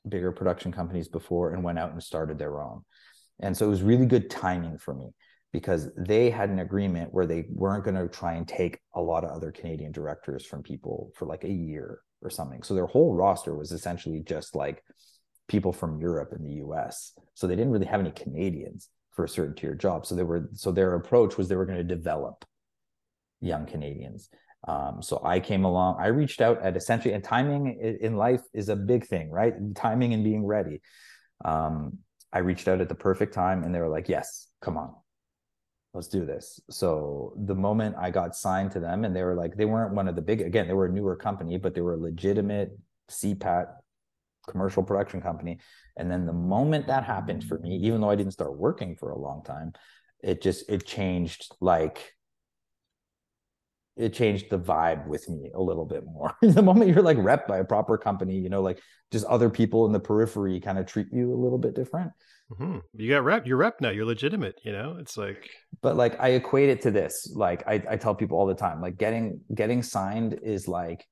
bigger 0.07 0.31
production 0.31 0.71
companies 0.71 1.07
before 1.07 1.51
and 1.51 1.63
went 1.63 1.79
out 1.79 1.91
and 1.91 2.01
started 2.01 2.37
their 2.37 2.61
own. 2.61 2.83
And 3.39 3.57
so 3.57 3.65
it 3.65 3.69
was 3.69 3.81
really 3.81 4.05
good 4.05 4.29
timing 4.29 4.77
for 4.77 4.93
me 4.93 5.09
because 5.51 5.89
they 5.97 6.29
had 6.29 6.49
an 6.49 6.59
agreement 6.59 7.13
where 7.13 7.25
they 7.25 7.45
weren't 7.49 7.83
going 7.83 7.95
to 7.95 8.07
try 8.07 8.33
and 8.33 8.47
take 8.47 8.79
a 8.93 9.01
lot 9.01 9.23
of 9.23 9.31
other 9.31 9.51
Canadian 9.51 9.91
directors 9.91 10.45
from 10.45 10.61
people 10.61 11.11
for 11.15 11.25
like 11.25 11.43
a 11.43 11.51
year 11.51 11.99
or 12.21 12.29
something. 12.29 12.61
So 12.61 12.75
their 12.75 12.85
whole 12.85 13.15
roster 13.15 13.55
was 13.55 13.71
essentially 13.71 14.21
just 14.21 14.55
like 14.55 14.83
people 15.47 15.73
from 15.73 15.99
Europe 15.99 16.31
and 16.31 16.45
the 16.45 16.65
US. 16.65 17.13
So 17.33 17.47
they 17.47 17.55
didn't 17.55 17.71
really 17.71 17.85
have 17.87 17.99
any 17.99 18.11
Canadians 18.11 18.89
for 19.15 19.25
a 19.25 19.29
certain 19.29 19.55
tier 19.55 19.75
job. 19.75 20.05
So 20.05 20.15
they 20.15 20.23
were 20.23 20.49
so 20.53 20.71
their 20.71 20.95
approach 20.95 21.37
was 21.37 21.47
they 21.47 21.55
were 21.55 21.65
going 21.65 21.77
to 21.77 21.83
develop 21.83 22.45
young 23.41 23.65
Canadians. 23.65 24.29
Um, 24.67 25.01
so 25.01 25.21
I 25.23 25.39
came 25.39 25.63
along. 25.63 25.97
I 25.99 26.07
reached 26.07 26.41
out 26.41 26.61
at 26.61 26.75
essentially, 26.75 27.13
and 27.13 27.23
timing 27.23 27.79
in 28.01 28.17
life 28.17 28.41
is 28.53 28.69
a 28.69 28.75
big 28.75 29.05
thing, 29.05 29.29
right? 29.29 29.53
Timing 29.75 30.13
and 30.13 30.23
being 30.23 30.45
ready. 30.45 30.81
Um, 31.43 31.99
I 32.33 32.39
reached 32.39 32.67
out 32.67 32.81
at 32.81 32.89
the 32.89 32.95
perfect 32.95 33.33
time, 33.33 33.63
and 33.63 33.73
they 33.73 33.79
were 33.79 33.89
like, 33.89 34.09
"Yes, 34.09 34.47
come 34.61 34.77
on, 34.77 34.93
let's 35.93 36.07
do 36.07 36.25
this." 36.25 36.59
So 36.69 37.33
the 37.37 37.55
moment 37.55 37.95
I 37.99 38.09
got 38.09 38.35
signed 38.35 38.71
to 38.71 38.79
them, 38.79 39.05
and 39.05 39.15
they 39.15 39.23
were 39.23 39.35
like, 39.35 39.55
they 39.55 39.65
weren't 39.65 39.93
one 39.93 40.07
of 40.07 40.15
the 40.15 40.21
big. 40.21 40.41
Again, 40.41 40.67
they 40.67 40.73
were 40.73 40.87
a 40.87 40.91
newer 40.91 41.15
company, 41.15 41.57
but 41.57 41.75
they 41.75 41.81
were 41.81 41.93
a 41.93 41.97
legitimate 41.97 42.77
CPAT 43.09 43.67
commercial 44.45 44.83
production 44.83 45.21
company. 45.21 45.59
And 45.97 46.09
then 46.09 46.25
the 46.25 46.33
moment 46.33 46.87
that 46.87 47.03
happened 47.03 47.43
for 47.43 47.59
me, 47.59 47.77
even 47.77 48.01
though 48.01 48.09
I 48.09 48.15
didn't 48.15 48.33
start 48.33 48.57
working 48.57 48.95
for 48.95 49.11
a 49.11 49.17
long 49.17 49.43
time, 49.43 49.73
it 50.23 50.41
just 50.41 50.69
it 50.69 50.85
changed 50.85 51.55
like 51.61 52.15
it 53.95 54.13
changed 54.13 54.49
the 54.49 54.59
vibe 54.59 55.07
with 55.07 55.29
me 55.29 55.51
a 55.55 55.61
little 55.61 55.85
bit 55.85 56.03
more. 56.05 56.35
the 56.41 56.61
moment 56.61 56.89
you're 56.91 57.01
like 57.01 57.17
rep 57.19 57.47
by 57.47 57.59
a 57.59 57.63
proper 57.63 57.97
company, 57.97 58.37
you 58.37 58.49
know, 58.49 58.61
like 58.61 58.79
just 59.11 59.25
other 59.25 59.49
people 59.49 59.85
in 59.85 59.93
the 59.93 59.99
periphery 59.99 60.59
kind 60.59 60.77
of 60.77 60.85
treat 60.85 61.07
you 61.13 61.33
a 61.33 61.41
little 61.41 61.57
bit 61.57 61.75
different. 61.75 62.11
Mm-hmm. 62.51 62.79
You 62.93 63.09
got 63.09 63.23
rep, 63.23 63.47
you're 63.47 63.57
rep 63.57 63.79
now, 63.81 63.89
you're 63.89 64.05
legitimate, 64.05 64.59
you 64.63 64.71
know, 64.71 64.97
it's 64.99 65.17
like, 65.17 65.49
but 65.81 65.95
like 65.95 66.19
I 66.19 66.29
equate 66.29 66.69
it 66.69 66.81
to 66.81 66.91
this, 66.91 67.31
like 67.33 67.65
I, 67.67 67.81
I 67.89 67.95
tell 67.95 68.13
people 68.13 68.37
all 68.37 68.45
the 68.45 68.53
time, 68.53 68.81
like 68.81 68.97
getting, 68.97 69.39
getting 69.53 69.81
signed 69.81 70.39
is 70.43 70.67
like, 70.67 71.07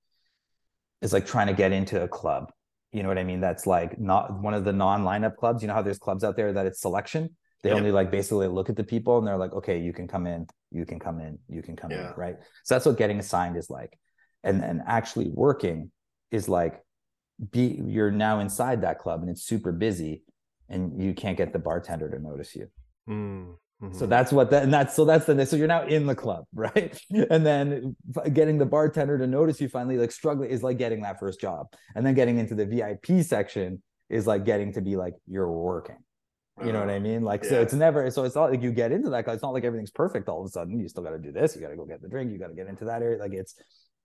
is 1.02 1.14
like 1.14 1.26
trying 1.26 1.48
to 1.48 1.54
get 1.54 1.72
into 1.72 2.04
a 2.04 2.08
club 2.08 2.52
you 2.94 3.02
know 3.02 3.10
what 3.10 3.18
I 3.18 3.24
mean? 3.24 3.42
That's 3.42 3.66
like 3.66 4.00
not 4.00 4.40
one 4.40 4.54
of 4.54 4.64
the 4.64 4.72
non-lineup 4.72 5.36
clubs. 5.36 5.62
You 5.62 5.68
know 5.68 5.74
how 5.74 5.82
there's 5.82 5.98
clubs 5.98 6.24
out 6.24 6.36
there 6.36 6.54
that 6.54 6.66
it's 6.66 6.80
selection. 6.80 7.36
They 7.64 7.70
yep. 7.70 7.78
only 7.78 7.92
like 7.92 8.12
basically 8.12 8.48
look 8.48 8.70
at 8.70 8.76
the 8.76 8.84
people 8.84 9.18
and 9.18 9.26
they're 9.26 9.38
like, 9.38 9.54
okay, 9.54 9.80
you 9.80 9.94
can 9.94 10.08
come 10.08 10.28
in, 10.28 10.48
you 10.72 10.86
can 10.86 11.00
come 11.00 11.20
in, 11.20 11.40
you 11.50 11.62
can 11.62 11.76
come 11.76 11.92
yeah. 11.92 12.10
in, 12.10 12.14
right? 12.16 12.36
So 12.64 12.76
that's 12.76 12.86
what 12.86 12.98
getting 12.98 13.20
assigned 13.20 13.58
is 13.58 13.70
like. 13.70 13.98
And 14.44 14.62
then 14.62 14.84
actually 14.86 15.30
working 15.30 15.92
is 16.30 16.48
like 16.48 16.82
be 17.52 17.82
you're 17.86 18.12
now 18.12 18.40
inside 18.40 18.82
that 18.82 19.00
club 19.00 19.22
and 19.22 19.30
it's 19.30 19.44
super 19.44 19.72
busy 19.72 20.24
and 20.70 21.02
you 21.02 21.14
can't 21.14 21.38
get 21.38 21.54
the 21.54 21.60
bartender 21.60 22.10
to 22.10 22.20
notice 22.20 22.56
you. 22.56 22.68
Mm. 23.10 23.56
Mm-hmm. 23.84 23.98
So 23.98 24.06
that's 24.06 24.32
what 24.32 24.50
that 24.52 24.64
and 24.64 24.74
that's 24.74 24.96
so 24.96 25.04
that's 25.04 25.26
the 25.26 25.46
so 25.46 25.58
you're 25.58 25.68
now 25.68 25.86
in 25.86 26.06
the 26.06 26.16
club, 26.16 26.46
right? 26.54 26.98
And 27.30 27.46
then 27.46 27.96
getting 28.32 28.58
the 28.58 28.66
bartender 28.66 29.18
to 29.18 29.28
notice 29.28 29.60
you 29.60 29.68
finally 29.68 29.98
like 29.98 30.12
struggling 30.12 30.50
is 30.50 30.64
like 30.64 30.78
getting 30.78 31.02
that 31.02 31.20
first 31.20 31.42
job. 31.42 31.68
And 31.96 32.06
then 32.06 32.14
getting 32.14 32.38
into 32.38 32.56
the 32.56 32.66
VIP 32.66 33.24
section 33.24 33.84
is 34.10 34.26
like 34.26 34.46
getting 34.46 34.74
to 34.74 34.82
be 34.82 34.96
like 34.96 35.16
you're 35.28 35.52
working. 35.52 35.98
You 36.64 36.72
know 36.72 36.80
what 36.80 36.90
I 36.90 37.00
mean? 37.00 37.24
Like, 37.24 37.44
yeah. 37.44 37.50
so 37.50 37.62
it's 37.62 37.74
never, 37.74 38.10
so 38.12 38.24
it's 38.26 38.36
not 38.36 38.52
like 38.52 38.62
you 38.62 38.72
get 38.72 38.92
into 38.92 39.10
that. 39.10 39.28
It's 39.28 39.42
not 39.42 39.54
like 39.54 39.64
everything's 39.64 39.92
perfect 39.92 40.30
all 40.30 40.42
of 40.42 40.46
a 40.46 40.50
sudden. 40.50 40.80
You 40.80 40.88
still 40.88 41.04
got 41.04 41.10
to 41.10 41.18
do 41.18 41.32
this. 41.32 41.56
You 41.56 41.62
got 41.62 41.70
to 41.70 41.76
go 41.76 41.86
get 41.86 42.02
the 42.02 42.08
drink. 42.08 42.32
You 42.32 42.38
got 42.38 42.50
to 42.50 42.54
get 42.54 42.68
into 42.68 42.86
that 42.86 43.02
area. 43.02 43.18
Like, 43.18 43.34
it's, 43.34 43.56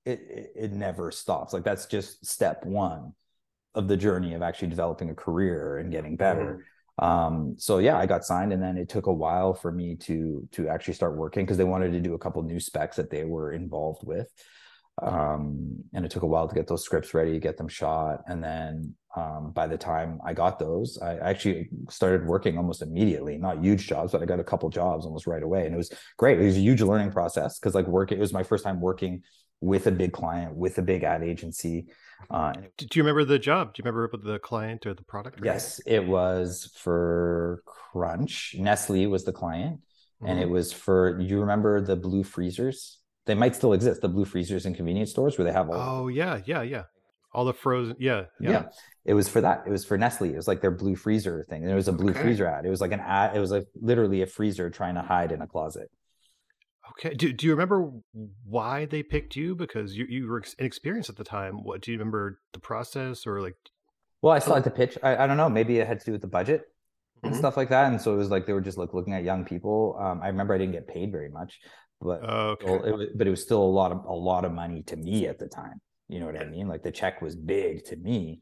it, 0.07 0.21
it, 0.31 0.53
it 0.57 0.73
never 0.73 1.11
stops. 1.11 1.53
Like, 1.53 1.63
that's 1.63 1.85
just 1.87 2.25
step 2.25 2.65
one 2.65 3.13
of 3.75 3.87
the 3.87 3.97
journey 3.97 4.33
of 4.33 4.41
actually 4.41 4.69
developing 4.69 5.11
a 5.11 5.15
career 5.15 5.77
and 5.77 5.93
getting 5.93 6.17
better. 6.17 6.65
Um, 6.99 7.55
so 7.59 7.79
yeah 7.79 7.97
i 7.97 8.07
got 8.07 8.25
signed 8.25 8.53
and 8.53 8.63
then 8.63 8.77
it 8.77 8.89
took 8.89 9.07
a 9.07 9.13
while 9.13 9.55
for 9.55 9.71
me 9.71 9.95
to 9.97 10.49
to 10.53 10.69
actually 10.69 10.95
start 10.95 11.17
working 11.17 11.45
because 11.45 11.57
they 11.57 11.65
wanted 11.65 11.93
to 11.93 12.01
do 12.01 12.15
a 12.15 12.19
couple 12.19 12.43
new 12.43 12.59
specs 12.59 12.97
that 12.97 13.11
they 13.11 13.25
were 13.25 13.53
involved 13.53 14.03
with. 14.05 14.29
Um, 15.01 15.85
and 15.95 16.05
it 16.05 16.11
took 16.11 16.25
a 16.25 16.27
while 16.27 16.49
to 16.49 16.55
get 16.57 16.67
those 16.67 16.85
scripts 16.85 17.15
ready 17.15 17.39
get 17.39 17.57
them 17.57 17.69
shot 17.69 18.25
and 18.27 18.43
then 18.43 18.95
um, 19.15 19.53
by 19.53 19.69
the 19.69 19.79
time 19.79 20.21
i 20.25 20.35
got 20.35 20.59
those 20.59 20.99
i 21.01 21.17
actually 21.19 21.69
started 21.89 22.27
working 22.27 22.59
almost 22.59 22.83
immediately. 22.83 23.39
Not 23.39 23.63
huge 23.63 23.87
jobs 23.87 24.11
but 24.11 24.23
i 24.23 24.25
got 24.25 24.41
a 24.41 24.45
couple 24.45 24.69
jobs 24.71 25.07
almost 25.07 25.29
right 25.29 25.43
away 25.43 25.67
and 25.67 25.75
it 25.75 25.79
was 25.79 25.93
great. 26.17 26.41
It 26.41 26.45
was 26.47 26.57
a 26.57 26.61
huge 26.61 26.83
learning 26.83 27.13
process 27.13 27.61
because 27.61 27.77
like 27.77 27.87
work 27.87 28.11
it 28.11 28.19
was 28.19 28.33
my 28.33 28.43
first 28.43 28.65
time 28.65 28.81
working 28.81 29.23
with 29.61 29.87
a 29.87 29.91
big 29.91 30.13
client 30.13 30.55
with 30.55 30.79
a 30.79 30.83
big 30.83 31.03
ad 31.03 31.23
agency 31.23 31.87
uh, 32.31 32.53
do 32.77 32.87
you 32.95 33.03
remember 33.03 33.25
the 33.25 33.39
job? 33.39 33.75
Do 33.75 33.81
you 33.81 33.91
remember 33.91 34.11
the 34.17 34.39
client 34.39 34.87
or 34.87 34.95
the 34.95 35.05
product? 35.05 35.41
Yes, 35.43 35.81
it 35.87 36.07
was 36.07 36.71
for 36.77 37.63
Crunch. 37.65 38.55
Nestle 38.59 39.07
was 39.07 39.25
the 39.25 39.33
client, 39.33 39.77
mm-hmm. 39.77 40.27
and 40.27 40.39
it 40.39 40.45
mm-hmm. 40.45 40.53
was 40.53 40.73
for. 40.73 41.19
You 41.21 41.41
remember 41.41 41.81
the 41.81 41.97
blue 41.97 42.25
freezers? 42.25 42.99
They 43.27 43.35
might 43.35 43.55
still 43.55 43.73
exist. 43.73 44.03
The 44.03 44.09
blue 44.09 44.25
freezers 44.25 44.67
in 44.67 44.75
convenience 44.75 45.11
stores 45.11 45.39
where 45.39 45.45
they 45.45 45.53
have 45.53 45.71
all. 45.71 46.03
Oh 46.05 46.09
yeah, 46.09 46.41
yeah, 46.45 46.63
yeah. 46.63 46.85
All 47.33 47.45
the 47.45 47.55
frozen. 47.55 47.95
Yeah, 47.99 48.25
yeah. 48.41 48.51
yeah. 48.51 48.63
It 49.05 49.15
was 49.15 49.29
for 49.29 49.41
that. 49.41 49.63
It 49.67 49.71
was 49.71 49.85
for 49.85 49.97
Nestle. 49.97 50.31
It 50.31 50.37
was 50.37 50.49
like 50.49 50.61
their 50.61 50.71
blue 50.71 50.97
freezer 50.97 51.45
thing. 51.49 51.63
And 51.63 51.71
it 51.71 51.75
was 51.75 51.89
a 51.89 51.93
blue 51.93 52.11
okay. 52.11 52.23
freezer 52.23 52.47
ad. 52.47 52.65
It 52.65 52.71
was 52.71 52.81
like 52.81 52.93
an 52.93 53.01
ad. 53.01 53.37
It 53.37 53.41
was 53.41 53.51
like 53.51 53.67
literally 53.81 54.23
a 54.23 54.27
freezer 54.27 54.71
trying 54.71 54.95
to 54.97 55.03
hide 55.03 55.31
in 55.31 55.41
a 55.41 55.47
closet. 55.47 55.91
Okay. 56.91 57.15
Do, 57.15 57.33
do 57.33 57.47
you 57.47 57.53
remember 57.53 57.91
why 58.45 58.85
they 58.85 59.03
picked 59.03 59.37
you? 59.37 59.55
Because 59.55 59.97
you, 59.97 60.07
you 60.09 60.29
were 60.29 60.43
inexperienced 60.59 61.11
at 61.11 61.17
the 61.17 61.25
time. 61.25 61.63
What 61.63 61.81
do 61.83 61.93
you 61.93 61.99
remember 61.99 62.41
the 62.53 62.61
process 62.61 63.27
or 63.27 63.41
like? 63.41 63.57
Well, 64.23 64.33
I 64.33 64.41
still 64.41 64.55
had 64.55 64.65
to 64.65 64.71
pitch. 64.71 64.99
I, 65.03 65.17
I 65.17 65.27
don't 65.27 65.37
know. 65.37 65.49
Maybe 65.49 65.79
it 65.79 65.87
had 65.87 66.01
to 66.01 66.07
do 66.07 66.13
with 66.13 66.23
the 66.23 66.29
budget 66.29 66.63
and 67.23 67.33
mm-hmm. 67.33 67.39
stuff 67.39 67.57
like 67.57 67.69
that. 67.69 67.91
And 67.91 68.01
so 68.01 68.15
it 68.15 68.17
was 68.17 68.31
like 68.31 68.47
they 68.47 68.53
were 68.53 68.61
just 68.61 68.79
like 68.79 68.95
looking 68.95 69.15
at 69.15 69.23
young 69.23 69.45
people. 69.45 69.97
Um, 70.01 70.21
I 70.23 70.29
remember 70.29 70.55
I 70.55 70.59
didn't 70.59 70.73
get 70.73 70.89
paid 70.89 71.13
very 71.13 71.29
much, 71.29 71.61
but 72.01 72.23
okay. 72.23 72.67
well, 72.67 72.85
it 72.85 72.93
was, 72.93 73.07
but 73.15 73.27
it 73.27 73.31
was 73.31 73.43
still 73.43 73.63
a 73.63 73.65
lot 73.65 73.93
of 73.93 74.05
a 74.05 74.13
lot 74.13 74.45
of 74.45 74.53
money 74.53 74.83
to 74.85 74.97
me 74.97 75.27
at 75.27 75.39
the 75.39 75.49
time. 75.49 75.81
You 76.09 76.21
know 76.21 76.27
what 76.27 76.41
I 76.41 76.45
mean? 76.45 76.69
Like 76.69 76.83
the 76.83 76.91
check 76.91 77.21
was 77.21 77.37
big 77.37 77.85
to 77.87 77.97
me 77.97 78.41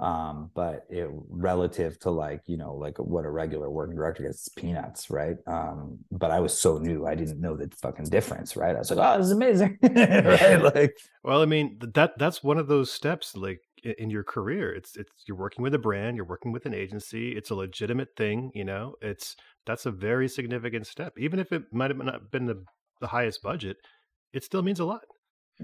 um 0.00 0.50
but 0.54 0.86
it 0.88 1.08
relative 1.28 1.98
to 1.98 2.10
like 2.10 2.42
you 2.46 2.56
know 2.56 2.74
like 2.74 2.98
what 2.98 3.24
a 3.24 3.30
regular 3.30 3.68
working 3.68 3.96
director 3.96 4.22
gets 4.22 4.48
peanuts 4.48 5.10
right? 5.10 5.36
Um 5.46 5.98
but 6.12 6.30
i 6.30 6.38
was 6.38 6.58
so 6.58 6.78
new 6.78 7.06
i 7.06 7.14
didn't 7.14 7.40
know 7.40 7.56
the 7.56 7.68
fucking 7.82 8.06
difference 8.06 8.56
right? 8.56 8.76
I 8.76 8.78
was 8.78 8.90
like 8.90 8.98
oh 9.00 9.18
this 9.18 9.26
is 9.26 9.32
amazing. 9.32 9.78
Right? 9.82 10.62
Like 10.62 10.96
well 11.24 11.42
i 11.42 11.46
mean 11.46 11.78
that 11.94 12.18
that's 12.18 12.42
one 12.42 12.58
of 12.58 12.68
those 12.68 12.90
steps 12.92 13.36
like 13.36 13.60
in 13.84 14.10
your 14.10 14.24
career. 14.24 14.72
It's 14.74 14.96
it's 14.96 15.10
you're 15.26 15.36
working 15.36 15.62
with 15.62 15.74
a 15.74 15.78
brand 15.78 16.16
you're 16.16 16.24
working 16.24 16.52
with 16.52 16.66
an 16.66 16.74
agency 16.74 17.32
it's 17.32 17.50
a 17.50 17.54
legitimate 17.54 18.16
thing 18.16 18.50
you 18.54 18.64
know? 18.64 18.94
It's 19.00 19.36
that's 19.66 19.86
a 19.86 19.90
very 19.90 20.28
significant 20.28 20.86
step. 20.86 21.14
Even 21.18 21.38
if 21.38 21.52
it 21.52 21.64
might 21.72 21.90
have 21.90 21.98
not 21.98 22.30
been 22.30 22.46
the, 22.46 22.64
the 23.00 23.08
highest 23.08 23.42
budget 23.42 23.76
it 24.32 24.44
still 24.44 24.62
means 24.62 24.80
a 24.80 24.84
lot. 24.84 25.02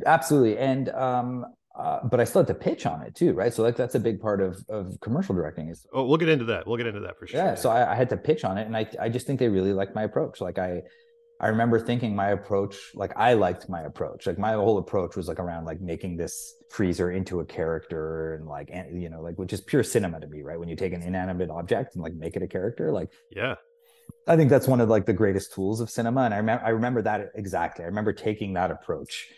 Absolutely. 0.06 0.58
And 0.58 0.88
um 0.90 1.46
uh, 1.76 2.00
but 2.04 2.20
I 2.20 2.24
still 2.24 2.40
had 2.40 2.46
to 2.48 2.54
pitch 2.54 2.86
on 2.86 3.02
it 3.02 3.14
too, 3.14 3.32
right? 3.32 3.52
So 3.52 3.62
like 3.62 3.76
that's 3.76 3.96
a 3.96 4.00
big 4.00 4.20
part 4.20 4.40
of 4.40 4.64
of 4.68 4.98
commercial 5.00 5.34
directing 5.34 5.70
is. 5.70 5.86
Oh, 5.92 6.04
we'll 6.04 6.18
get 6.18 6.28
into 6.28 6.44
that. 6.46 6.66
We'll 6.66 6.76
get 6.76 6.86
into 6.86 7.00
that 7.00 7.18
for 7.18 7.26
sure. 7.26 7.40
Yeah. 7.40 7.54
So 7.56 7.70
I, 7.70 7.92
I 7.92 7.94
had 7.96 8.08
to 8.10 8.16
pitch 8.16 8.44
on 8.44 8.58
it, 8.58 8.66
and 8.66 8.76
I 8.76 8.88
I 9.00 9.08
just 9.08 9.26
think 9.26 9.40
they 9.40 9.48
really 9.48 9.72
liked 9.72 9.94
my 9.94 10.04
approach. 10.04 10.40
Like 10.40 10.58
I 10.58 10.82
I 11.40 11.48
remember 11.48 11.80
thinking 11.80 12.14
my 12.14 12.28
approach, 12.28 12.92
like 12.94 13.12
I 13.16 13.34
liked 13.34 13.68
my 13.68 13.82
approach. 13.82 14.26
Like 14.26 14.38
my 14.38 14.52
whole 14.52 14.78
approach 14.78 15.16
was 15.16 15.26
like 15.26 15.40
around 15.40 15.64
like 15.64 15.80
making 15.80 16.16
this 16.16 16.54
freezer 16.70 17.10
into 17.10 17.40
a 17.40 17.44
character 17.44 18.34
and 18.34 18.46
like 18.46 18.70
you 18.92 19.08
know 19.08 19.20
like 19.20 19.36
which 19.36 19.52
is 19.52 19.60
pure 19.60 19.82
cinema 19.82 20.20
to 20.20 20.28
me, 20.28 20.42
right? 20.42 20.58
When 20.58 20.68
you 20.68 20.76
take 20.76 20.92
an 20.92 21.02
inanimate 21.02 21.50
object 21.50 21.96
and 21.96 22.04
like 22.04 22.14
make 22.14 22.36
it 22.36 22.42
a 22.42 22.48
character, 22.48 22.92
like 22.92 23.10
yeah. 23.30 23.56
I 24.28 24.36
think 24.36 24.48
that's 24.48 24.68
one 24.68 24.80
of 24.80 24.88
like 24.88 25.06
the 25.06 25.12
greatest 25.12 25.52
tools 25.54 25.80
of 25.80 25.90
cinema, 25.90 26.22
and 26.22 26.34
I 26.34 26.36
remember 26.36 26.64
I 26.64 26.68
remember 26.68 27.02
that 27.02 27.32
exactly. 27.34 27.84
I 27.84 27.88
remember 27.88 28.12
taking 28.12 28.52
that 28.52 28.70
approach 28.70 29.28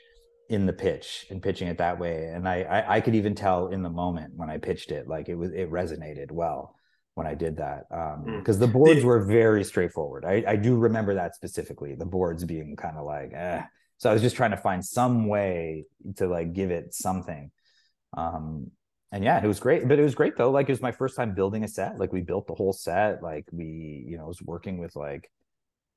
in 0.49 0.67
the 0.67 0.73
pitch 0.73 1.27
and 1.31 1.43
pitching 1.43 1.69
it 1.69 1.79
that 1.79 1.99
way, 1.99 2.27
and 2.27 2.49
I, 2.49 2.63
I 2.63 2.97
I 2.97 3.01
could 3.01 3.15
even 3.15 3.35
tell 3.35 3.69
in 3.69 3.83
the 3.83 3.91
moment 3.91 4.35
when 4.37 4.51
I 4.51 4.59
pitched 4.59 4.91
it, 4.93 5.09
like 5.09 5.29
it 5.29 5.35
was 5.35 5.51
it 5.53 5.71
resonated 5.71 6.31
well 6.31 6.77
when 7.17 7.27
I 7.27 7.35
did 7.35 7.57
that 7.57 7.89
because 7.89 8.15
um, 8.17 8.43
mm. 8.45 8.59
the 8.59 8.67
boards 8.67 9.03
were 9.03 9.25
very 9.25 9.65
straightforward. 9.65 10.27
I, 10.27 10.45
I 10.47 10.57
do 10.57 10.77
remember 10.77 11.15
that 11.15 11.35
specifically. 11.35 11.95
The 11.95 12.05
boards 12.05 12.45
being 12.45 12.77
kind 12.77 12.99
of 12.99 13.07
like, 13.07 13.33
eh. 13.33 13.63
so 13.97 14.11
I 14.11 14.13
was 14.13 14.21
just 14.21 14.37
trying 14.37 14.51
to 14.51 14.59
find 14.59 14.85
some 14.85 15.27
way 15.27 15.87
to 16.17 16.27
like 16.27 16.53
give 16.53 16.71
it 16.71 16.93
something. 16.93 17.51
Um, 18.15 18.71
and 19.13 19.25
yeah, 19.25 19.43
it 19.43 19.47
was 19.47 19.61
great. 19.61 19.89
But 19.89 19.99
it 19.99 20.03
was 20.03 20.15
great 20.15 20.37
though. 20.37 20.51
Like 20.51 20.69
it 20.69 20.73
was 20.73 20.83
my 20.83 20.93
first 20.93 21.17
time 21.17 21.35
building 21.35 21.65
a 21.65 21.69
set. 21.69 21.99
Like 21.99 22.13
we 22.13 22.21
built 22.21 22.47
the 22.49 22.55
whole 22.55 22.75
set. 22.75 23.23
Like 23.23 23.47
we, 23.51 24.05
you 24.07 24.19
know, 24.19 24.27
was 24.27 24.43
working 24.43 24.77
with 24.77 24.95
like 24.95 25.31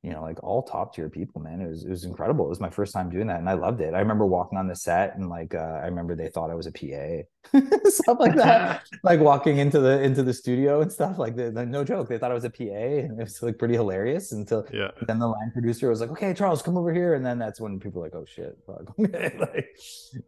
you 0.02 0.12
know, 0.12 0.22
like 0.22 0.42
all 0.44 0.64
top 0.64 0.96
tier 0.96 1.10
people, 1.10 1.42
man. 1.42 1.60
It 1.60 1.68
was 1.68 1.84
it 1.84 1.90
was 1.90 2.06
incredible. 2.06 2.46
It 2.46 2.50
was 2.50 2.62
my 2.62 2.70
first 2.70 2.94
time 2.94 3.10
doing 3.10 3.28
that, 3.28 3.40
and 3.40 3.50
I 3.50 3.54
loved 3.54 3.82
it. 3.82 3.94
I 3.94 4.00
remember 4.00 4.26
walking 4.26 4.58
on 4.58 4.68
the 4.68 4.76
set, 4.76 5.18
and 5.18 5.30
like 5.30 5.54
uh, 5.54 5.82
I 5.84 5.88
remember 5.88 6.16
they 6.16 6.30
thought 6.30 6.50
I 6.50 6.56
was 6.56 6.68
a 6.68 6.72
PA, 6.72 7.60
stuff 7.90 8.18
like 8.18 8.36
that. 8.36 8.84
like 9.04 9.20
walking 9.20 9.58
into 9.58 9.82
the 9.82 10.02
into 10.02 10.24
the 10.24 10.34
studio 10.34 10.82
and 10.82 10.90
stuff 10.90 11.20
like 11.20 11.36
that. 11.36 11.54
No 11.68 11.84
joke, 11.84 12.08
they 12.08 12.18
thought 12.18 12.32
I 12.32 12.34
was 12.34 12.46
a 12.46 12.50
PA, 12.50 12.64
and 12.64 13.20
it 13.20 13.24
was 13.24 13.44
like 13.44 13.58
pretty 13.58 13.74
hilarious. 13.74 14.32
Until 14.32 14.66
yeah, 14.74 14.92
then 15.06 15.20
the 15.20 15.28
line 15.28 15.52
producer 15.52 15.90
was 15.90 16.00
like, 16.00 16.12
"Okay, 16.12 16.34
Charles, 16.34 16.62
come 16.62 16.78
over 16.78 16.94
here," 16.94 17.16
and 17.16 17.26
then 17.26 17.38
that's 17.38 17.60
when 17.60 17.78
people 17.78 18.00
were 18.00 18.08
like, 18.08 18.16
"Oh 18.16 18.26
shit," 18.26 18.58
like 18.68 19.78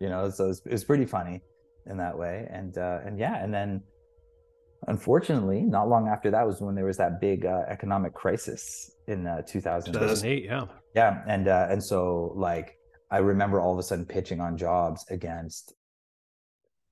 you 0.02 0.10
know. 0.10 0.30
So 0.32 0.46
it 0.46 0.48
was, 0.50 0.62
it 0.66 0.72
was 0.74 0.84
pretty 0.84 1.06
funny 1.06 1.42
in 1.86 1.96
that 1.96 2.18
way, 2.18 2.46
and 2.52 2.78
uh, 2.78 3.00
and 3.06 3.18
yeah, 3.18 3.42
and 3.42 3.54
then 3.54 3.84
unfortunately, 4.88 5.62
not 5.62 5.90
long 5.90 6.08
after 6.08 6.32
that 6.32 6.46
was 6.46 6.62
when 6.62 6.76
there 6.76 6.86
was 6.86 6.98
that 6.98 7.22
big 7.22 7.46
uh, 7.46 7.64
economic 7.68 8.14
crisis 8.14 8.92
in 9.08 9.28
uh, 9.28 9.42
2000. 9.44 9.94
2008. 9.94 10.44
Yeah. 10.44 10.66
Yeah. 10.96 11.24
And, 11.28 11.48
uh, 11.48 11.68
and 11.70 11.84
so 11.84 12.34
like, 12.36 12.78
I 13.10 13.18
remember 13.18 13.60
all 13.60 13.74
of 13.74 13.80
a 13.80 13.84
sudden 13.84 14.06
pitching 14.06 14.40
on 14.40 14.58
jobs 14.58 15.06
against 15.10 15.74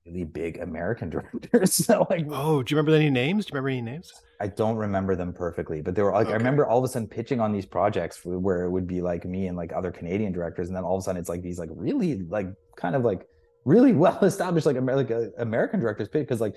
really 0.06 0.24
big 0.24 0.58
American 0.58 1.10
directors. 1.10 1.74
so 1.74 2.06
like, 2.10 2.26
oh, 2.30 2.62
do 2.62 2.72
you 2.72 2.76
remember 2.76 2.96
any 2.96 3.10
names? 3.10 3.46
Do 3.46 3.50
you 3.50 3.54
remember 3.60 3.70
any 3.70 3.82
names? 3.82 4.12
I 4.40 4.46
don't 4.46 4.76
remember 4.76 5.16
them 5.16 5.32
perfectly, 5.32 5.82
but 5.82 5.94
they 5.94 6.02
were 6.02 6.12
like, 6.12 6.26
okay. 6.26 6.34
I 6.34 6.36
remember 6.36 6.66
all 6.66 6.78
of 6.78 6.84
a 6.84 6.88
sudden 6.88 7.08
pitching 7.08 7.40
on 7.40 7.52
these 7.52 7.66
projects 7.66 8.24
where 8.24 8.64
it 8.64 8.70
would 8.70 8.86
be 8.86 9.02
like 9.02 9.24
me 9.24 9.48
and 9.48 9.56
like 9.56 9.72
other 9.74 9.90
Canadian 9.90 10.32
directors. 10.32 10.68
And 10.68 10.76
then 10.76 10.84
all 10.84 10.96
of 10.96 11.00
a 11.00 11.02
sudden 11.02 11.20
it's 11.20 11.28
like 11.28 11.42
these 11.42 11.58
like 11.58 11.68
really 11.72 12.22
like 12.28 12.46
kind 12.76 12.94
of 12.94 13.04
like 13.04 13.26
really 13.64 13.92
well 14.04 14.18
established 14.24 14.66
like, 14.66 14.80
like 14.80 15.10
uh, 15.10 15.30
American 15.38 15.80
directors 15.80 16.08
because 16.08 16.40
like 16.40 16.54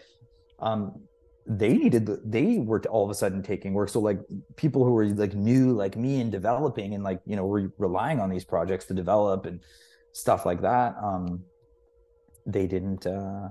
um 0.60 1.02
they 1.46 1.74
needed 1.74 2.10
they 2.24 2.60
were 2.60 2.82
all 2.90 3.04
of 3.04 3.10
a 3.10 3.14
sudden 3.14 3.44
taking 3.44 3.74
work. 3.74 3.90
So 3.90 4.00
like 4.00 4.20
people 4.56 4.84
who 4.86 4.92
were 4.92 5.06
like 5.08 5.36
new 5.36 5.74
like 5.74 5.98
me 5.98 6.22
and 6.22 6.32
developing 6.32 6.94
and 6.94 7.04
like 7.04 7.20
you 7.26 7.36
know 7.36 7.46
were 7.46 7.72
relying 7.78 8.20
on 8.20 8.30
these 8.30 8.46
projects 8.46 8.86
to 8.86 8.94
develop 8.94 9.46
and 9.46 9.60
stuff 10.14 10.46
like 10.46 10.62
that 10.62 10.96
um 11.02 11.44
they 12.46 12.68
didn't 12.68 13.06
uh 13.08 13.50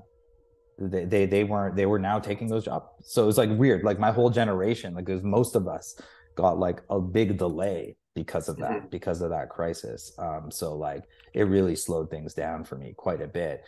they 0.79 1.05
they, 1.05 1.27
they 1.27 1.45
weren't 1.45 1.77
they 1.77 1.87
were 1.87 1.99
now 1.99 2.19
taking 2.19 2.47
those 2.47 2.65
jobs 2.65 2.87
so 3.03 3.23
it 3.23 3.27
was 3.27 3.39
like 3.39 3.51
weird. 3.51 3.85
Like 3.85 3.99
my 3.99 4.11
whole 4.11 4.31
generation 4.31 4.95
like 4.95 5.05
because 5.05 5.23
most 5.23 5.55
of 5.55 5.69
us 5.69 6.01
got 6.35 6.59
like 6.59 6.83
a 6.89 6.99
big 6.99 7.37
delay 7.37 7.97
because 8.15 8.49
of 8.49 8.57
that 8.59 8.71
mm-hmm. 8.71 8.89
because 8.89 9.21
of 9.21 9.31
that 9.31 9.51
crisis. 9.51 10.13
Um 10.19 10.51
so 10.51 10.75
like 10.75 11.05
it 11.35 11.43
really 11.43 11.77
slowed 11.77 12.11
things 12.11 12.33
down 12.33 12.65
for 12.65 12.77
me 12.77 12.95
quite 12.97 13.21
a 13.21 13.29
bit 13.29 13.65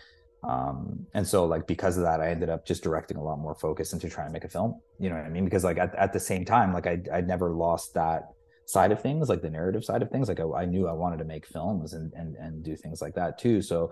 um, 0.48 1.06
and 1.14 1.26
so 1.26 1.44
like 1.44 1.66
because 1.66 1.96
of 1.96 2.02
that 2.02 2.20
i 2.20 2.28
ended 2.28 2.48
up 2.48 2.66
just 2.66 2.82
directing 2.82 3.16
a 3.16 3.22
lot 3.22 3.38
more 3.38 3.54
focus 3.54 3.92
into 3.92 4.08
trying 4.08 4.26
to 4.26 4.32
make 4.32 4.44
a 4.44 4.48
film 4.48 4.80
you 4.98 5.08
know 5.08 5.16
what 5.16 5.24
i 5.24 5.28
mean? 5.28 5.44
Because 5.44 5.64
like 5.64 5.78
at, 5.78 5.94
at 5.94 6.12
the 6.12 6.20
same 6.20 6.44
time 6.44 6.72
like 6.72 6.86
I, 6.86 7.00
i 7.12 7.20
never 7.20 7.50
lost 7.50 7.94
that 7.94 8.34
side 8.66 8.92
of 8.92 9.00
things 9.00 9.28
like 9.28 9.42
the 9.42 9.50
narrative 9.50 9.84
side 9.84 10.00
of 10.00 10.10
things. 10.10 10.28
Like 10.28 10.40
I, 10.40 10.44
I 10.62 10.64
knew 10.64 10.88
i 10.88 10.92
wanted 10.92 11.18
to 11.18 11.24
make 11.24 11.46
films 11.46 11.92
and 11.92 12.12
and 12.14 12.34
and 12.36 12.62
do 12.62 12.76
things 12.76 13.02
like 13.02 13.14
that 13.14 13.38
too. 13.38 13.60
So 13.60 13.90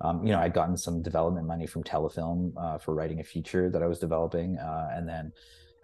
um, 0.00 0.26
you 0.26 0.32
know 0.32 0.40
i'd 0.40 0.52
gotten 0.52 0.76
some 0.76 1.02
development 1.02 1.46
money 1.46 1.66
from 1.66 1.82
telefilm 1.82 2.52
uh, 2.56 2.78
for 2.78 2.94
writing 2.94 3.20
a 3.20 3.24
feature 3.24 3.70
that 3.70 3.82
i 3.82 3.86
was 3.86 3.98
developing 3.98 4.58
uh, 4.58 4.88
and 4.92 5.08
then 5.08 5.32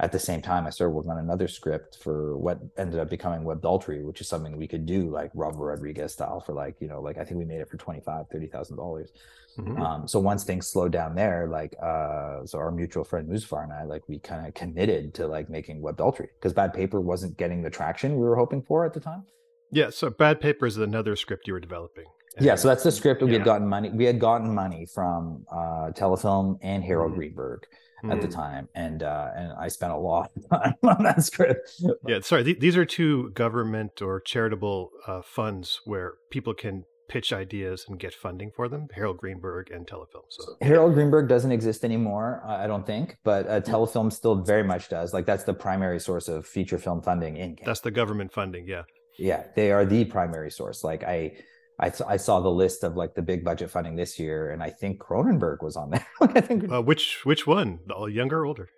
at 0.00 0.12
the 0.12 0.18
same 0.18 0.42
time 0.42 0.66
i 0.66 0.70
started 0.70 0.92
working 0.92 1.10
on 1.10 1.18
another 1.18 1.46
script 1.46 1.98
for 2.02 2.36
what 2.36 2.58
ended 2.76 2.98
up 2.98 3.08
becoming 3.08 3.42
webdultery 3.44 4.02
which 4.02 4.20
is 4.20 4.28
something 4.28 4.56
we 4.56 4.66
could 4.66 4.86
do 4.86 5.10
like 5.10 5.30
robert 5.34 5.64
rodriguez 5.64 6.12
style 6.12 6.40
for 6.40 6.52
like 6.52 6.74
you 6.80 6.88
know 6.88 7.00
like 7.00 7.18
i 7.18 7.24
think 7.24 7.38
we 7.38 7.44
made 7.44 7.60
it 7.60 7.68
for 7.68 7.76
25 7.76 8.26
30 8.28 8.46
thousand 8.48 8.76
dollars 8.76 9.12
Mm-hmm. 9.58 9.80
Um, 9.80 10.08
so 10.08 10.18
once 10.18 10.44
things 10.44 10.66
slowed 10.66 10.92
down 10.92 11.14
there, 11.14 11.48
like 11.48 11.74
uh, 11.82 12.44
so 12.46 12.58
our 12.58 12.70
mutual 12.70 13.04
friend 13.04 13.28
Muzaffar 13.28 13.64
and 13.64 13.72
I, 13.72 13.84
like 13.84 14.02
we 14.08 14.18
kind 14.18 14.46
of 14.46 14.54
committed 14.54 15.14
to 15.14 15.26
like 15.26 15.50
making 15.50 15.82
Webdultery 15.82 16.28
because 16.34 16.52
Bad 16.52 16.72
Paper 16.72 17.00
wasn't 17.00 17.36
getting 17.36 17.62
the 17.62 17.70
traction 17.70 18.12
we 18.12 18.26
were 18.26 18.36
hoping 18.36 18.62
for 18.62 18.84
at 18.86 18.94
the 18.94 19.00
time. 19.00 19.24
Yeah, 19.72 19.90
so 19.90 20.10
Bad 20.10 20.40
Paper 20.40 20.66
is 20.66 20.76
another 20.76 21.16
script 21.16 21.46
you 21.46 21.52
were 21.52 21.60
developing. 21.60 22.06
yeah, 22.40 22.54
so 22.54 22.68
that's 22.68 22.82
the 22.82 22.92
script 22.92 23.22
we 23.22 23.32
yeah. 23.32 23.38
had 23.38 23.44
gotten 23.44 23.68
money. 23.68 23.90
We 23.90 24.04
had 24.04 24.18
gotten 24.18 24.54
money 24.54 24.86
from 24.86 25.44
uh, 25.50 25.90
Telefilm 25.92 26.58
and 26.62 26.82
Harold 26.82 27.10
mm-hmm. 27.10 27.18
Greenberg 27.18 27.66
at 28.04 28.18
mm. 28.18 28.20
the 28.20 28.28
time, 28.28 28.68
and 28.74 29.02
uh, 29.02 29.28
and 29.34 29.52
I 29.52 29.68
spent 29.68 29.92
a 29.92 29.96
lot 29.96 30.30
of 30.36 30.48
time 30.48 30.74
on 30.82 31.02
that 31.04 31.22
script. 31.22 31.82
Yeah, 32.06 32.20
sorry, 32.20 32.44
th- 32.44 32.60
these 32.60 32.76
are 32.76 32.84
two 32.84 33.30
government 33.30 34.02
or 34.02 34.20
charitable 34.20 34.90
uh, 35.06 35.22
funds 35.22 35.80
where 35.84 36.14
people 36.30 36.54
can 36.54 36.84
pitch 37.10 37.32
ideas 37.32 37.86
and 37.88 37.98
get 37.98 38.14
funding 38.14 38.52
for 38.54 38.68
them. 38.68 38.86
Harold 38.94 39.18
Greenberg 39.18 39.70
and 39.70 39.84
Telefilm. 39.84 40.22
So 40.28 40.56
Harold 40.62 40.94
Greenberg 40.94 41.28
doesn't 41.28 41.50
exist 41.50 41.84
anymore, 41.84 42.40
I 42.46 42.68
don't 42.68 42.86
think, 42.86 43.18
but 43.24 43.48
uh, 43.48 43.60
Telefilm 43.60 44.12
still 44.12 44.36
very 44.36 44.62
much 44.62 44.88
does. 44.88 45.12
Like 45.12 45.26
that's 45.26 45.42
the 45.42 45.52
primary 45.52 45.98
source 45.98 46.28
of 46.28 46.46
feature 46.46 46.78
film 46.78 47.02
funding 47.02 47.36
in 47.36 47.56
Canada. 47.56 47.62
That's 47.66 47.80
the 47.80 47.90
government 47.90 48.32
funding, 48.32 48.68
yeah. 48.68 48.82
Yeah, 49.18 49.44
they 49.56 49.72
are 49.72 49.84
the 49.84 50.04
primary 50.04 50.52
source. 50.52 50.84
Like 50.84 51.02
I, 51.02 51.32
I, 51.80 51.92
I 52.06 52.16
saw 52.16 52.40
the 52.40 52.50
list 52.50 52.84
of 52.84 52.96
like 52.96 53.14
the 53.14 53.22
big 53.22 53.44
budget 53.44 53.70
funding 53.70 53.96
this 53.96 54.18
year, 54.18 54.50
and 54.50 54.62
I 54.62 54.70
think 54.70 55.00
Cronenberg 55.00 55.62
was 55.62 55.76
on 55.76 55.90
there. 55.90 56.06
I 56.20 56.40
think 56.40 56.70
uh, 56.70 56.82
which 56.82 57.24
which 57.24 57.46
one, 57.46 57.80
the 57.86 58.06
younger 58.06 58.40
or 58.40 58.46
older? 58.46 58.68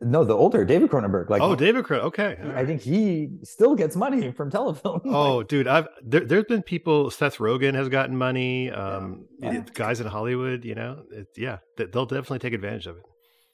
No, 0.00 0.24
the 0.24 0.34
older 0.34 0.64
David 0.64 0.90
Cronenberg. 0.90 1.30
Like, 1.30 1.40
oh, 1.40 1.56
David 1.56 1.84
Cronenberg. 1.84 2.04
Okay, 2.04 2.36
I 2.54 2.66
think 2.66 2.82
he 2.82 3.30
still 3.42 3.74
gets 3.74 3.96
money 3.96 4.30
from 4.30 4.50
Telefilm. 4.50 5.00
Oh, 5.06 5.38
like, 5.38 5.48
dude, 5.48 5.66
I've 5.66 5.88
there, 6.02 6.26
has 6.28 6.44
been 6.44 6.62
people. 6.62 7.10
Seth 7.10 7.38
Rogen 7.38 7.74
has 7.74 7.88
gotten 7.88 8.16
money. 8.16 8.70
Um, 8.70 9.24
yeah. 9.38 9.64
guys 9.72 10.00
in 10.00 10.06
Hollywood, 10.06 10.64
you 10.64 10.74
know, 10.74 11.02
it, 11.10 11.28
yeah, 11.36 11.58
they'll 11.76 12.06
definitely 12.06 12.40
take 12.40 12.52
advantage 12.52 12.86
of 12.86 12.98
it. 12.98 13.04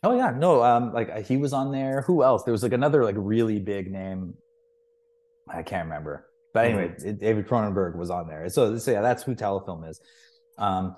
Oh 0.02 0.16
yeah, 0.16 0.32
no, 0.36 0.64
um, 0.64 0.92
like 0.92 1.26
he 1.26 1.36
was 1.36 1.52
on 1.52 1.70
there. 1.70 2.02
Who 2.02 2.24
else? 2.24 2.42
There 2.42 2.52
was 2.52 2.64
like 2.64 2.72
another 2.72 3.04
like 3.04 3.14
really 3.16 3.60
big 3.60 3.90
name. 3.90 4.34
I 5.48 5.62
can't 5.62 5.84
remember, 5.84 6.26
but 6.52 6.66
anyway, 6.66 6.88
mm-hmm. 6.88 7.08
it, 7.08 7.20
David 7.20 7.46
Cronenberg 7.46 7.96
was 7.96 8.10
on 8.10 8.26
there. 8.26 8.48
So, 8.48 8.76
so 8.78 8.90
yeah, 8.90 9.00
that's 9.00 9.22
who 9.22 9.34
Telefilm 9.34 9.88
is. 9.88 10.00
Um, 10.58 10.96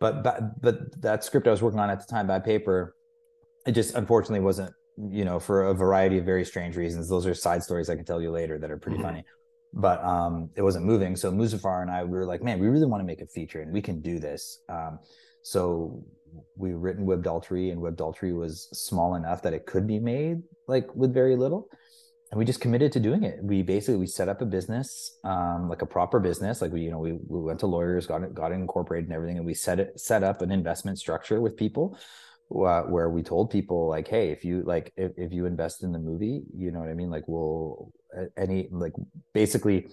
but 0.00 0.22
but 0.22 0.60
but 0.60 1.00
that 1.02 1.24
script 1.24 1.46
I 1.46 1.50
was 1.50 1.62
working 1.62 1.80
on 1.80 1.90
at 1.90 2.00
the 2.00 2.06
time, 2.06 2.26
Bad 2.26 2.44
Paper, 2.44 2.94
it 3.66 3.72
just 3.72 3.94
unfortunately 3.94 4.40
wasn't 4.40 4.72
you 4.96 5.24
know, 5.24 5.38
for 5.38 5.64
a 5.64 5.74
variety 5.74 6.18
of 6.18 6.24
very 6.24 6.44
strange 6.44 6.76
reasons. 6.76 7.08
Those 7.08 7.26
are 7.26 7.34
side 7.34 7.62
stories 7.62 7.90
I 7.90 7.96
can 7.96 8.04
tell 8.04 8.20
you 8.20 8.30
later 8.30 8.58
that 8.58 8.70
are 8.70 8.78
pretty 8.78 8.98
mm-hmm. 8.98 9.06
funny. 9.06 9.24
But 9.72 10.02
um, 10.02 10.50
it 10.56 10.62
wasn't 10.62 10.86
moving. 10.86 11.16
So 11.16 11.30
Muzaffar 11.30 11.82
and 11.82 11.90
I, 11.90 12.02
we 12.04 12.16
were 12.16 12.24
like, 12.24 12.42
man, 12.42 12.58
we 12.58 12.68
really 12.68 12.86
want 12.86 13.02
to 13.02 13.06
make 13.06 13.20
a 13.20 13.26
feature 13.26 13.60
and 13.60 13.72
we 13.72 13.82
can 13.82 14.00
do 14.00 14.18
this. 14.18 14.60
Um, 14.70 15.00
so 15.42 16.02
we 16.56 16.72
written 16.72 17.04
Webdultery 17.04 17.70
and 17.70 17.80
Webdultery 17.80 18.32
was 18.32 18.68
small 18.72 19.16
enough 19.16 19.42
that 19.42 19.52
it 19.52 19.66
could 19.66 19.86
be 19.86 19.98
made 19.98 20.42
like 20.66 20.94
with 20.94 21.12
very 21.12 21.36
little. 21.36 21.68
We 22.36 22.44
just 22.44 22.60
committed 22.60 22.92
to 22.92 23.00
doing 23.00 23.24
it. 23.24 23.42
We 23.42 23.62
basically 23.62 23.96
we 23.96 24.06
set 24.06 24.28
up 24.28 24.42
a 24.42 24.46
business, 24.46 25.18
um, 25.24 25.68
like 25.68 25.82
a 25.82 25.86
proper 25.86 26.20
business. 26.20 26.60
Like 26.60 26.72
we, 26.72 26.82
you 26.82 26.90
know, 26.90 26.98
we, 26.98 27.12
we 27.12 27.40
went 27.40 27.60
to 27.60 27.66
lawyers, 27.66 28.06
got 28.06 28.22
it, 28.22 28.34
got 28.34 28.52
it 28.52 28.56
incorporated 28.56 29.08
and 29.08 29.14
everything, 29.14 29.38
and 29.38 29.46
we 29.46 29.54
set 29.54 29.80
it 29.80 29.98
set 29.98 30.22
up 30.22 30.42
an 30.42 30.52
investment 30.52 30.98
structure 30.98 31.40
with 31.40 31.56
people 31.56 31.98
uh, 32.54 32.82
where 32.82 33.10
we 33.10 33.22
told 33.22 33.50
people 33.50 33.88
like 33.88 34.06
hey 34.06 34.30
if 34.30 34.44
you 34.44 34.62
like 34.62 34.92
if, 34.96 35.12
if 35.16 35.32
you 35.32 35.46
invest 35.46 35.82
in 35.82 35.90
the 35.90 35.98
movie 35.98 36.44
you 36.56 36.70
know 36.70 36.78
what 36.78 36.88
i 36.88 36.94
mean 36.94 37.10
like 37.10 37.24
we'll 37.26 37.92
any 38.36 38.68
like 38.70 38.92
basically 39.34 39.88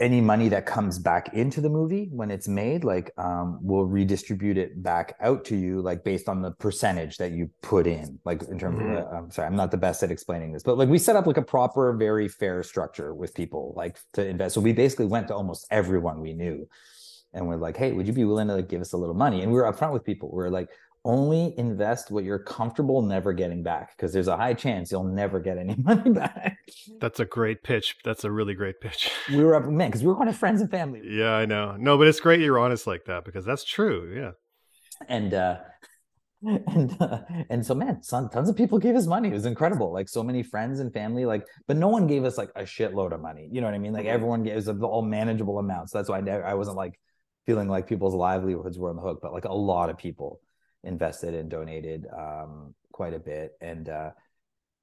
any 0.00 0.20
money 0.20 0.48
that 0.48 0.66
comes 0.66 0.98
back 0.98 1.34
into 1.34 1.60
the 1.60 1.68
movie 1.68 2.08
when 2.10 2.30
it's 2.30 2.48
made 2.48 2.82
like 2.82 3.12
um 3.16 3.58
we'll 3.62 3.84
redistribute 3.84 4.58
it 4.58 4.82
back 4.82 5.16
out 5.20 5.44
to 5.44 5.56
you 5.56 5.80
like 5.80 6.02
based 6.02 6.28
on 6.28 6.42
the 6.42 6.50
percentage 6.52 7.16
that 7.16 7.30
you 7.30 7.48
put 7.62 7.86
in 7.86 8.18
like 8.24 8.42
in 8.44 8.58
terms 8.58 8.80
mm-hmm. 8.80 8.96
of 8.96 9.04
uh, 9.04 9.16
i'm 9.16 9.30
sorry 9.30 9.46
i'm 9.46 9.54
not 9.54 9.70
the 9.70 9.76
best 9.76 10.02
at 10.02 10.10
explaining 10.10 10.52
this 10.52 10.64
but 10.64 10.76
like 10.76 10.88
we 10.88 10.98
set 10.98 11.14
up 11.14 11.26
like 11.28 11.36
a 11.36 11.42
proper 11.42 11.92
very 11.92 12.26
fair 12.26 12.62
structure 12.62 13.14
with 13.14 13.34
people 13.34 13.72
like 13.76 13.98
to 14.12 14.26
invest. 14.26 14.54
So 14.54 14.60
we 14.60 14.72
basically 14.72 15.06
went 15.06 15.28
to 15.28 15.34
almost 15.34 15.66
everyone 15.70 16.20
we 16.20 16.32
knew 16.32 16.68
and 17.32 17.46
we're 17.46 17.56
like 17.56 17.76
hey 17.76 17.92
would 17.92 18.06
you 18.06 18.12
be 18.12 18.24
willing 18.24 18.48
to 18.48 18.54
like 18.56 18.68
give 18.68 18.80
us 18.80 18.92
a 18.92 18.96
little 18.96 19.14
money? 19.14 19.42
And 19.42 19.52
we 19.52 19.58
were 19.58 19.70
upfront 19.70 19.92
with 19.92 20.04
people. 20.04 20.30
We 20.30 20.36
we're 20.36 20.50
like 20.50 20.68
only 21.04 21.54
invest 21.58 22.10
what 22.10 22.24
you're 22.24 22.38
comfortable 22.38 23.02
never 23.02 23.32
getting 23.32 23.62
back 23.62 23.96
because 23.96 24.12
there's 24.12 24.28
a 24.28 24.36
high 24.36 24.54
chance 24.54 24.90
you'll 24.90 25.04
never 25.04 25.38
get 25.38 25.58
any 25.58 25.74
money 25.78 26.10
back. 26.10 26.58
That's 27.00 27.20
a 27.20 27.24
great 27.24 27.62
pitch. 27.62 27.96
That's 28.04 28.24
a 28.24 28.30
really 28.30 28.54
great 28.54 28.80
pitch. 28.80 29.10
We 29.28 29.44
were 29.44 29.54
up, 29.54 29.64
man, 29.70 29.88
because 29.88 30.02
we 30.02 30.08
were 30.08 30.14
going 30.14 30.28
to 30.28 30.32
friends 30.32 30.60
and 30.60 30.70
family. 30.70 31.02
Yeah, 31.04 31.32
I 31.32 31.44
know. 31.44 31.76
No, 31.78 31.98
but 31.98 32.06
it's 32.08 32.20
great 32.20 32.40
you're 32.40 32.58
honest 32.58 32.86
like 32.86 33.04
that 33.04 33.24
because 33.24 33.44
that's 33.44 33.64
true. 33.64 34.14
Yeah. 34.16 34.32
And, 35.08 35.34
uh, 35.34 35.58
and 36.44 36.94
uh, 37.00 37.20
and 37.48 37.64
so 37.64 37.74
man 37.74 38.02
son, 38.02 38.28
tons 38.28 38.50
of 38.50 38.56
people 38.56 38.78
gave 38.78 38.94
us 38.96 39.06
money 39.06 39.30
it 39.30 39.32
was 39.32 39.46
incredible 39.46 39.90
like 39.90 40.10
so 40.10 40.22
many 40.22 40.42
friends 40.42 40.78
and 40.78 40.92
family 40.92 41.24
like 41.24 41.46
but 41.66 41.74
no 41.74 41.88
one 41.88 42.06
gave 42.06 42.22
us 42.24 42.36
like 42.36 42.50
a 42.54 42.64
shitload 42.64 43.12
of 43.12 43.20
money 43.22 43.48
you 43.50 43.62
know 43.62 43.66
what 43.66 43.72
i 43.72 43.78
mean 43.78 43.94
like 43.94 44.04
mm-hmm. 44.04 44.14
everyone 44.14 44.42
gave 44.42 44.56
us 44.58 44.68
all 44.82 45.00
manageable 45.00 45.58
amounts 45.58 45.90
that's 45.90 46.10
why 46.10 46.18
I, 46.18 46.40
I 46.40 46.54
wasn't 46.54 46.76
like 46.76 47.00
feeling 47.46 47.66
like 47.66 47.86
people's 47.86 48.14
livelihoods 48.14 48.78
were 48.78 48.90
on 48.90 48.96
the 48.96 49.02
hook 49.02 49.20
but 49.22 49.32
like 49.32 49.46
a 49.46 49.54
lot 49.54 49.88
of 49.88 49.96
people 49.96 50.42
invested 50.84 51.34
and 51.34 51.50
donated 51.50 52.06
um, 52.16 52.74
quite 52.92 53.14
a 53.14 53.18
bit. 53.18 53.52
And 53.60 53.88
uh, 53.88 54.10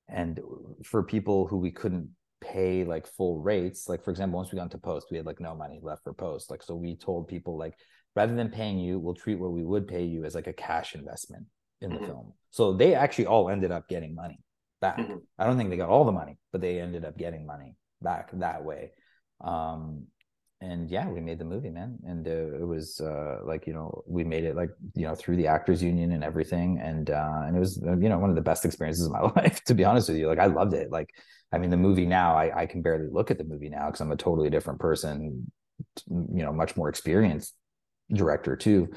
and 0.09 0.39
for 0.83 1.03
people 1.03 1.47
who 1.47 1.57
we 1.57 1.71
couldn't 1.71 2.09
pay 2.41 2.83
like 2.83 3.05
full 3.05 3.39
rates 3.39 3.87
like 3.87 4.03
for 4.03 4.09
example 4.09 4.37
once 4.37 4.51
we 4.51 4.55
got 4.55 4.63
into 4.63 4.77
post 4.79 5.05
we 5.11 5.17
had 5.17 5.27
like 5.27 5.39
no 5.39 5.55
money 5.55 5.79
left 5.81 6.03
for 6.03 6.13
post. 6.13 6.49
Like 6.49 6.63
so 6.63 6.75
we 6.75 6.95
told 6.95 7.27
people 7.27 7.57
like 7.57 7.75
rather 8.15 8.35
than 8.35 8.49
paying 8.49 8.79
you 8.79 8.99
we'll 8.99 9.13
treat 9.13 9.39
what 9.39 9.51
we 9.51 9.63
would 9.63 9.87
pay 9.87 10.03
you 10.03 10.25
as 10.25 10.35
like 10.35 10.47
a 10.47 10.53
cash 10.53 10.95
investment 10.95 11.45
in 11.81 11.91
the 11.91 11.97
mm-hmm. 11.97 12.05
film. 12.05 12.33
So 12.49 12.73
they 12.73 12.95
actually 12.95 13.27
all 13.27 13.49
ended 13.49 13.71
up 13.71 13.87
getting 13.87 14.15
money 14.15 14.39
back. 14.81 14.97
Mm-hmm. 14.97 15.17
i 15.37 15.45
don't 15.45 15.57
think 15.57 15.69
they 15.69 15.77
got 15.77 15.89
all 15.89 16.05
the 16.05 16.11
money 16.11 16.39
but 16.51 16.59
they 16.59 16.79
ended 16.79 17.05
up 17.05 17.15
getting 17.17 17.45
money 17.45 17.75
back 18.01 18.31
that 18.33 18.63
way. 18.63 18.91
Um, 19.39 20.07
and 20.61 20.91
yeah, 20.91 21.09
we 21.09 21.19
made 21.19 21.39
the 21.39 21.45
movie, 21.45 21.71
man. 21.71 21.97
And 22.05 22.27
uh, 22.27 22.59
it 22.61 22.67
was 22.67 23.01
uh, 23.01 23.39
like 23.43 23.65
you 23.65 23.73
know 23.73 24.03
we 24.05 24.23
made 24.23 24.43
it 24.43 24.55
like 24.55 24.69
you 24.95 25.07
know 25.07 25.15
through 25.15 25.37
the 25.37 25.47
actors 25.47 25.81
union 25.81 26.11
and 26.11 26.23
everything, 26.23 26.79
and 26.79 27.09
uh, 27.09 27.41
and 27.45 27.57
it 27.57 27.59
was 27.59 27.81
uh, 27.85 27.97
you 27.97 28.09
know 28.09 28.19
one 28.19 28.29
of 28.29 28.35
the 28.35 28.41
best 28.41 28.63
experiences 28.63 29.07
of 29.07 29.11
my 29.11 29.21
life. 29.35 29.63
To 29.65 29.73
be 29.73 29.83
honest 29.83 30.07
with 30.07 30.17
you, 30.17 30.27
like 30.27 30.39
I 30.39 30.45
loved 30.45 30.73
it. 30.73 30.91
Like 30.91 31.09
I 31.51 31.57
mean, 31.57 31.71
the 31.71 31.77
movie 31.77 32.05
now 32.05 32.35
I 32.35 32.61
I 32.61 32.65
can 32.67 32.83
barely 32.83 33.07
look 33.11 33.31
at 33.31 33.39
the 33.39 33.43
movie 33.43 33.69
now 33.69 33.87
because 33.87 34.01
I'm 34.01 34.11
a 34.11 34.17
totally 34.17 34.51
different 34.51 34.79
person. 34.79 35.51
You 36.07 36.43
know, 36.43 36.53
much 36.53 36.77
more 36.77 36.89
experienced 36.89 37.55
director 38.13 38.55
too. 38.55 38.89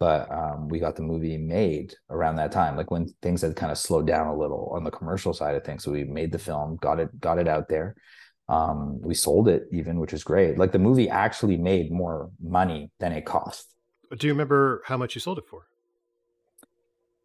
But 0.00 0.32
um, 0.32 0.68
we 0.68 0.80
got 0.80 0.96
the 0.96 1.02
movie 1.02 1.36
made 1.36 1.94
around 2.10 2.36
that 2.36 2.50
time, 2.50 2.76
like 2.76 2.90
when 2.90 3.06
things 3.20 3.42
had 3.42 3.54
kind 3.54 3.70
of 3.70 3.78
slowed 3.78 4.06
down 4.06 4.26
a 4.26 4.36
little 4.36 4.72
on 4.74 4.82
the 4.82 4.90
commercial 4.90 5.32
side 5.32 5.54
of 5.54 5.62
things. 5.62 5.84
So 5.84 5.92
we 5.92 6.02
made 6.02 6.32
the 6.32 6.40
film, 6.40 6.76
got 6.80 6.98
it, 6.98 7.20
got 7.20 7.38
it 7.38 7.46
out 7.46 7.68
there 7.68 7.94
um, 8.52 9.00
we 9.00 9.14
sold 9.14 9.48
it 9.48 9.66
even, 9.72 9.98
which 9.98 10.12
is 10.12 10.22
great. 10.22 10.58
Like 10.58 10.72
the 10.72 10.78
movie 10.78 11.08
actually 11.08 11.56
made 11.56 11.90
more 11.90 12.30
money 12.38 12.90
than 13.00 13.12
it 13.12 13.24
cost. 13.24 13.74
Do 14.16 14.26
you 14.26 14.32
remember 14.34 14.82
how 14.84 14.98
much 14.98 15.14
you 15.14 15.22
sold 15.22 15.38
it 15.38 15.44
for? 15.48 15.66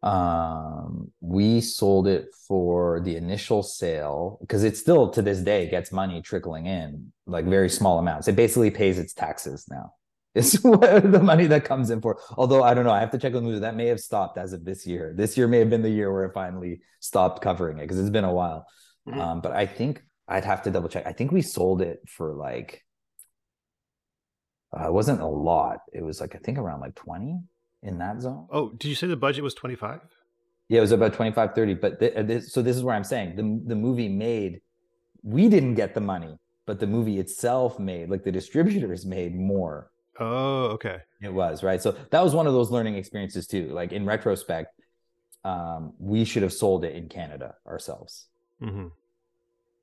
Um, 0.02 1.10
we 1.20 1.60
sold 1.60 2.06
it 2.06 2.28
for 2.46 3.00
the 3.00 3.16
initial 3.16 3.62
sale 3.62 4.38
because 4.40 4.64
it 4.64 4.76
still 4.78 5.10
to 5.10 5.20
this 5.20 5.40
day 5.40 5.68
gets 5.68 5.92
money 5.92 6.22
trickling 6.22 6.64
in, 6.64 7.12
like 7.26 7.44
very 7.44 7.68
small 7.68 7.98
amounts. 7.98 8.26
It 8.26 8.36
basically 8.36 8.70
pays 8.70 8.98
its 8.98 9.12
taxes 9.12 9.66
now. 9.70 9.92
It's 10.34 10.52
the 10.52 11.20
money 11.22 11.46
that 11.48 11.64
comes 11.64 11.90
in 11.90 12.00
for. 12.00 12.20
Although 12.36 12.62
I 12.62 12.72
don't 12.72 12.84
know, 12.84 12.92
I 12.92 13.00
have 13.00 13.10
to 13.10 13.18
check 13.18 13.34
on 13.34 13.42
the 13.42 13.48
movie. 13.48 13.60
That 13.60 13.74
may 13.76 13.86
have 13.86 14.00
stopped 14.00 14.38
as 14.38 14.52
of 14.52 14.64
this 14.64 14.86
year. 14.86 15.12
This 15.14 15.36
year 15.36 15.48
may 15.48 15.58
have 15.58 15.68
been 15.68 15.82
the 15.82 15.90
year 15.90 16.12
where 16.12 16.24
it 16.24 16.32
finally 16.32 16.80
stopped 17.00 17.42
covering 17.42 17.78
it 17.78 17.82
because 17.82 17.98
it's 17.98 18.08
been 18.08 18.24
a 18.24 18.32
while. 18.32 18.66
Mm-hmm. 19.08 19.20
Um, 19.20 19.40
but 19.40 19.52
I 19.52 19.66
think 19.66 20.02
I'd 20.28 20.44
have 20.44 20.62
to 20.62 20.70
double 20.70 20.88
check. 20.88 21.06
I 21.06 21.12
think 21.12 21.32
we 21.32 21.42
sold 21.42 21.80
it 21.80 22.00
for 22.06 22.34
like 22.34 22.84
uh, 24.78 24.88
it 24.88 24.92
wasn't 24.92 25.20
a 25.20 25.26
lot. 25.26 25.78
It 25.92 26.02
was 26.02 26.20
like 26.20 26.34
I 26.34 26.38
think 26.38 26.58
around 26.58 26.80
like 26.80 26.94
20 26.94 27.40
in 27.82 27.98
that 27.98 28.20
zone. 28.20 28.46
Oh, 28.50 28.70
did 28.70 28.88
you 28.88 28.94
say 28.94 29.06
the 29.06 29.16
budget 29.16 29.42
was 29.42 29.54
25? 29.54 30.00
Yeah, 30.68 30.78
it 30.78 30.80
was 30.82 30.92
about 30.92 31.14
25 31.14 31.54
30, 31.54 31.74
but 31.74 31.98
th- 31.98 32.14
uh, 32.14 32.22
this, 32.22 32.52
so 32.52 32.60
this 32.60 32.76
is 32.76 32.82
where 32.82 32.94
I'm 32.94 33.04
saying 33.04 33.36
the 33.36 33.68
the 33.68 33.74
movie 33.74 34.08
made 34.08 34.60
we 35.22 35.48
didn't 35.48 35.74
get 35.74 35.94
the 35.94 36.00
money, 36.00 36.38
but 36.66 36.78
the 36.78 36.86
movie 36.86 37.18
itself 37.18 37.78
made 37.78 38.10
like 38.10 38.22
the 38.22 38.32
distributors 38.32 39.06
made 39.06 39.34
more. 39.34 39.90
Oh, 40.20 40.64
okay. 40.74 40.98
It 41.22 41.32
was, 41.32 41.62
right? 41.62 41.80
So 41.80 41.96
that 42.10 42.22
was 42.22 42.34
one 42.34 42.46
of 42.46 42.52
those 42.52 42.70
learning 42.70 42.96
experiences 42.96 43.46
too. 43.46 43.68
Like 43.68 43.92
in 43.92 44.04
retrospect, 44.04 44.74
um, 45.44 45.94
we 45.98 46.24
should 46.24 46.42
have 46.42 46.52
sold 46.52 46.84
it 46.84 46.94
in 46.94 47.08
Canada 47.08 47.54
ourselves. 47.66 48.26
Mm-hmm 48.60 48.88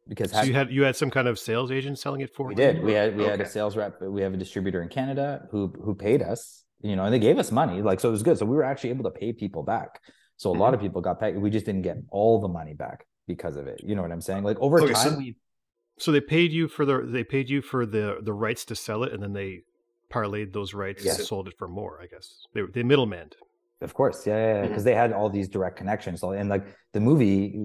because 0.08 0.32
so 0.32 0.42
you 0.44 0.54
had 0.54 0.72
you 0.72 0.84
had 0.84 0.96
some 0.96 1.10
kind 1.10 1.28
of 1.28 1.40
sales 1.40 1.72
agent 1.72 1.98
selling 1.98 2.22
it 2.22 2.34
for 2.34 2.44
you? 2.44 2.50
we 2.50 2.56
did 2.56 2.84
we 2.84 2.94
had 2.94 3.16
we 3.16 3.24
okay. 3.24 3.32
had 3.32 3.42
a 3.42 3.50
sales 3.50 3.76
rep 3.76 4.02
we 4.02 4.22
have 4.22 4.34
a 4.34 4.38
distributor 4.38 4.82
in 4.82 4.90
canada 4.90 5.48
who 5.52 5.74
who 5.84 5.96
paid 5.96 6.22
us 6.22 6.64
you 6.82 6.96
know 6.96 7.06
and 7.06 7.14
they 7.14 7.20
gave 7.20 7.38
us 7.38 7.52
money 7.52 7.82
like 7.82 8.00
so 8.00 8.10
it 8.10 8.12
was 8.12 8.24
good 8.24 8.38
so 8.38 8.46
we 8.46 8.56
were 8.56 8.64
actually 8.64 8.90
able 8.90 9.04
to 9.04 9.12
pay 9.12 9.34
people 9.34 9.64
back 9.64 10.02
so 10.38 10.50
a 10.50 10.54
mm-hmm. 10.54 10.62
lot 10.62 10.74
of 10.74 10.80
people 10.80 11.02
got 11.02 11.20
paid 11.20 11.38
we 11.38 11.50
just 11.50 11.66
didn't 11.66 11.82
get 11.82 11.98
all 12.12 12.40
the 12.40 12.48
money 12.48 12.74
back 12.74 13.06
because 13.28 13.56
of 13.56 13.68
it 13.68 13.82
you 13.84 13.96
know 13.96 14.02
what 14.02 14.12
i'm 14.12 14.22
saying 14.22 14.44
like 14.44 14.60
over 14.60 14.80
okay, 14.82 14.94
time 14.94 15.14
so, 15.14 15.18
we 15.18 15.36
so 15.98 16.12
they 16.12 16.22
paid 16.22 16.52
you 16.52 16.68
for 16.68 16.86
the 16.86 17.08
they 17.08 17.24
paid 17.24 17.50
you 17.50 17.62
for 17.62 17.86
the 17.86 18.18
the 18.22 18.34
rights 18.34 18.66
to 18.66 18.76
sell 18.76 19.04
it 19.04 19.12
and 19.14 19.24
then 19.24 19.34
they 19.34 19.62
parlayed 20.12 20.54
those 20.54 20.74
rights 20.74 21.04
yes. 21.04 21.18
and 21.18 21.28
sold 21.28 21.48
it 21.48 21.58
for 21.58 21.68
more 21.68 22.00
i 22.02 22.06
guess 22.06 22.46
they 22.54 22.62
they 22.74 22.84
middleman 22.84 23.30
of 23.86 23.94
course, 23.94 24.28
yeah, 24.28 24.62
because 24.62 24.70
yeah, 24.70 24.76
mm-hmm. 24.76 24.84
they 24.84 24.96
had 24.96 25.14
all 25.14 25.30
these 25.30 25.48
direct 25.48 25.78
connections. 25.78 26.22
And 26.22 26.50
like 26.50 26.66
the 26.92 27.00
movie 27.00 27.58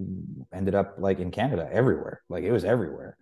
ended 0.53 0.77
up 0.77 0.95
like 0.99 1.19
in 1.19 1.33
Canada 1.33 1.69
everywhere, 1.73 2.23
like 2.29 2.45
it 2.45 2.53
was 2.53 2.65
everywhere. 2.65 3.17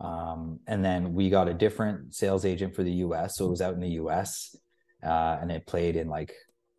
Um, 0.00 0.60
and 0.66 0.84
then 0.84 1.14
we 1.14 1.30
got 1.30 1.48
a 1.48 1.54
different 1.54 2.14
sales 2.14 2.44
agent 2.44 2.74
for 2.74 2.82
the 2.82 2.92
U.S., 3.06 3.36
so 3.36 3.46
it 3.46 3.50
was 3.50 3.62
out 3.62 3.74
in 3.74 3.80
the 3.80 3.90
U.S. 4.02 4.56
Uh, 5.02 5.38
and 5.40 5.50
it 5.50 5.66
played 5.66 5.96
in 5.96 6.08
like 6.08 6.34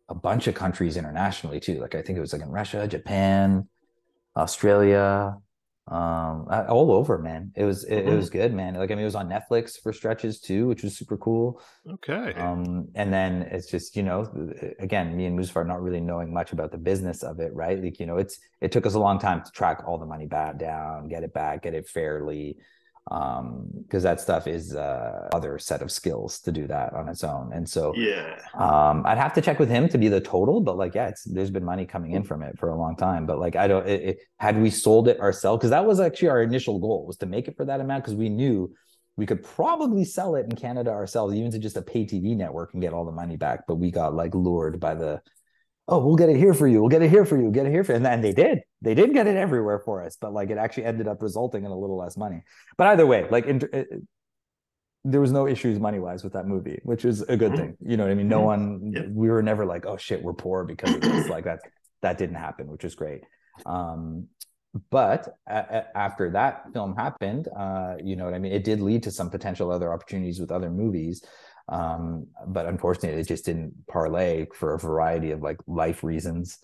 a 0.08 0.14
bunch 0.14 0.46
of 0.46 0.54
countries 0.54 0.96
internationally 0.96 1.58
too. 1.58 1.80
Like 1.80 1.94
I 1.94 2.02
think 2.02 2.18
it 2.18 2.20
was 2.20 2.32
like 2.32 2.42
in 2.42 2.50
Russia, 2.50 2.86
Japan, 2.86 3.68
Australia, 4.36 5.36
um 5.88 6.46
all 6.68 6.92
over 6.92 7.18
man. 7.18 7.50
It 7.56 7.64
was 7.64 7.82
it, 7.84 7.96
mm-hmm. 7.96 8.08
it, 8.12 8.14
was 8.14 8.30
good 8.30 8.54
man. 8.54 8.74
Like 8.74 8.92
i 8.92 8.94
mean 8.94 9.02
it 9.02 9.04
was 9.04 9.16
on 9.16 9.28
netflix 9.28 9.80
for 9.82 9.92
stretches 9.92 10.40
too 10.40 10.68
which 10.68 10.84
was 10.84 10.96
super 10.96 11.16
cool. 11.16 11.60
Okay. 11.88 12.32
Um 12.34 12.88
and 12.94 13.12
then 13.12 13.42
it's 13.50 13.68
just 13.68 13.96
you 13.96 14.04
know 14.04 14.32
again 14.78 15.16
me 15.16 15.26
and 15.26 15.38
Muzaffar 15.38 15.66
not 15.66 15.82
really 15.82 16.00
knowing 16.00 16.32
much 16.32 16.52
about 16.52 16.70
the 16.70 16.78
business 16.78 17.24
of 17.24 17.40
it 17.40 17.52
right? 17.52 17.82
Like 17.82 17.98
you 17.98 18.06
know 18.06 18.18
it's 18.18 18.38
it 18.60 18.70
took 18.70 18.86
us 18.86 18.94
a 18.94 19.00
long 19.00 19.18
time 19.18 19.42
to 19.42 19.50
track 19.50 19.82
all 19.86 19.98
the 19.98 20.06
money 20.06 20.26
back 20.26 20.56
down 20.56 21.08
get 21.08 21.24
it 21.24 21.34
back 21.34 21.64
get 21.64 21.74
it 21.74 21.88
fairly 21.88 22.58
um 23.10 23.66
because 23.82 24.04
that 24.04 24.20
stuff 24.20 24.46
is 24.46 24.76
uh 24.76 25.28
other 25.32 25.58
set 25.58 25.82
of 25.82 25.90
skills 25.90 26.38
to 26.40 26.52
do 26.52 26.68
that 26.68 26.92
on 26.94 27.08
its 27.08 27.24
own. 27.24 27.52
And 27.52 27.68
so 27.68 27.92
yeah. 27.96 28.38
um 28.54 29.02
i'd 29.06 29.18
have 29.18 29.34
to 29.34 29.40
check 29.40 29.58
with 29.58 29.68
him 29.68 29.88
to 29.88 29.98
be 29.98 30.06
the 30.08 30.20
total 30.20 30.60
but 30.60 30.76
like 30.76 30.94
yeah 30.94 31.08
it's 31.08 31.24
there's 31.24 31.50
been 31.50 31.64
money 31.64 31.84
coming 31.84 32.12
in 32.12 32.22
from 32.22 32.42
it 32.42 32.58
for 32.58 32.68
a 32.70 32.76
long 32.76 32.96
time. 32.96 33.26
But 33.26 33.38
like 33.40 33.56
i 33.56 33.66
don't 33.66 33.88
it, 33.88 34.02
it 34.02 34.18
had 34.38 34.60
we 34.60 34.70
sold 34.70 35.08
it 35.08 35.18
ourselves 35.18 35.58
because 35.58 35.70
that 35.70 35.84
was 35.84 35.98
actually 35.98 36.28
our 36.28 36.42
initial 36.42 36.78
goal 36.78 37.04
was 37.06 37.16
to 37.18 37.26
make 37.26 37.48
it 37.48 37.56
for 37.56 37.64
that 37.64 37.80
amount 37.80 38.04
because 38.04 38.16
we 38.16 38.28
knew 38.28 38.72
we 39.16 39.26
could 39.26 39.42
probably 39.42 40.04
sell 40.04 40.36
it 40.36 40.46
in 40.48 40.54
canada 40.54 40.90
ourselves 40.90 41.34
even 41.34 41.50
to 41.50 41.58
just 41.58 41.76
a 41.76 41.82
pay 41.82 42.04
tv 42.06 42.36
network 42.36 42.72
and 42.72 42.82
get 42.82 42.92
all 42.92 43.04
the 43.04 43.12
money 43.12 43.36
back. 43.36 43.66
But 43.66 43.76
we 43.76 43.90
got 43.90 44.14
like 44.14 44.34
lured 44.34 44.78
by 44.78 44.94
the 44.94 45.20
oh, 45.88 45.98
we'll 45.98 46.16
get 46.16 46.28
it 46.28 46.36
here 46.36 46.54
for 46.54 46.66
you. 46.66 46.80
We'll 46.80 46.88
get 46.88 47.02
it 47.02 47.10
here 47.10 47.24
for 47.24 47.40
you. 47.40 47.50
Get 47.50 47.66
it 47.66 47.72
here 47.72 47.84
for 47.84 47.92
you. 47.92 47.96
And, 47.96 48.06
and 48.06 48.22
they 48.22 48.32
did. 48.32 48.60
They 48.80 48.94
did 48.94 49.12
get 49.12 49.26
it 49.26 49.36
everywhere 49.36 49.80
for 49.80 50.04
us, 50.04 50.16
but 50.20 50.32
like 50.32 50.50
it 50.50 50.58
actually 50.58 50.84
ended 50.84 51.08
up 51.08 51.20
resulting 51.22 51.64
in 51.64 51.70
a 51.70 51.78
little 51.78 51.96
less 51.96 52.16
money. 52.16 52.42
But 52.76 52.88
either 52.88 53.06
way, 53.06 53.26
like 53.30 53.46
in, 53.46 53.62
it, 53.72 53.88
there 55.04 55.20
was 55.20 55.32
no 55.32 55.48
issues 55.48 55.80
money 55.80 55.98
wise 55.98 56.22
with 56.22 56.34
that 56.34 56.46
movie, 56.46 56.80
which 56.84 57.04
is 57.04 57.22
a 57.22 57.36
good 57.36 57.52
mm-hmm. 57.52 57.60
thing. 57.60 57.76
You 57.84 57.96
know 57.96 58.04
what 58.04 58.12
I 58.12 58.14
mean? 58.14 58.28
No 58.28 58.38
mm-hmm. 58.38 58.46
one, 58.46 58.92
yeah. 58.94 59.02
we 59.10 59.28
were 59.28 59.42
never 59.42 59.66
like, 59.66 59.84
oh 59.86 59.96
shit, 59.96 60.22
we're 60.22 60.34
poor 60.34 60.64
because 60.64 60.94
of 60.94 61.00
this. 61.00 61.28
like 61.28 61.44
that, 61.44 61.60
that 62.02 62.18
didn't 62.18 62.36
happen, 62.36 62.68
which 62.68 62.84
is 62.84 62.94
great. 62.94 63.22
Um, 63.66 64.28
but 64.90 65.28
a, 65.48 65.56
a, 65.58 65.98
after 65.98 66.30
that 66.30 66.72
film 66.72 66.96
happened, 66.96 67.48
uh, 67.56 67.96
you 68.02 68.16
know 68.16 68.24
what 68.24 68.34
I 68.34 68.38
mean? 68.38 68.52
It 68.52 68.64
did 68.64 68.80
lead 68.80 69.02
to 69.02 69.10
some 69.10 69.28
potential 69.28 69.70
other 69.70 69.92
opportunities 69.92 70.40
with 70.40 70.50
other 70.50 70.70
movies. 70.70 71.22
Um, 71.68 72.26
but 72.46 72.66
unfortunately, 72.66 73.20
it 73.20 73.28
just 73.28 73.44
didn't 73.44 73.74
parlay 73.86 74.46
for 74.54 74.74
a 74.74 74.78
variety 74.78 75.30
of 75.30 75.42
like 75.42 75.58
life 75.66 76.02
reasons 76.02 76.58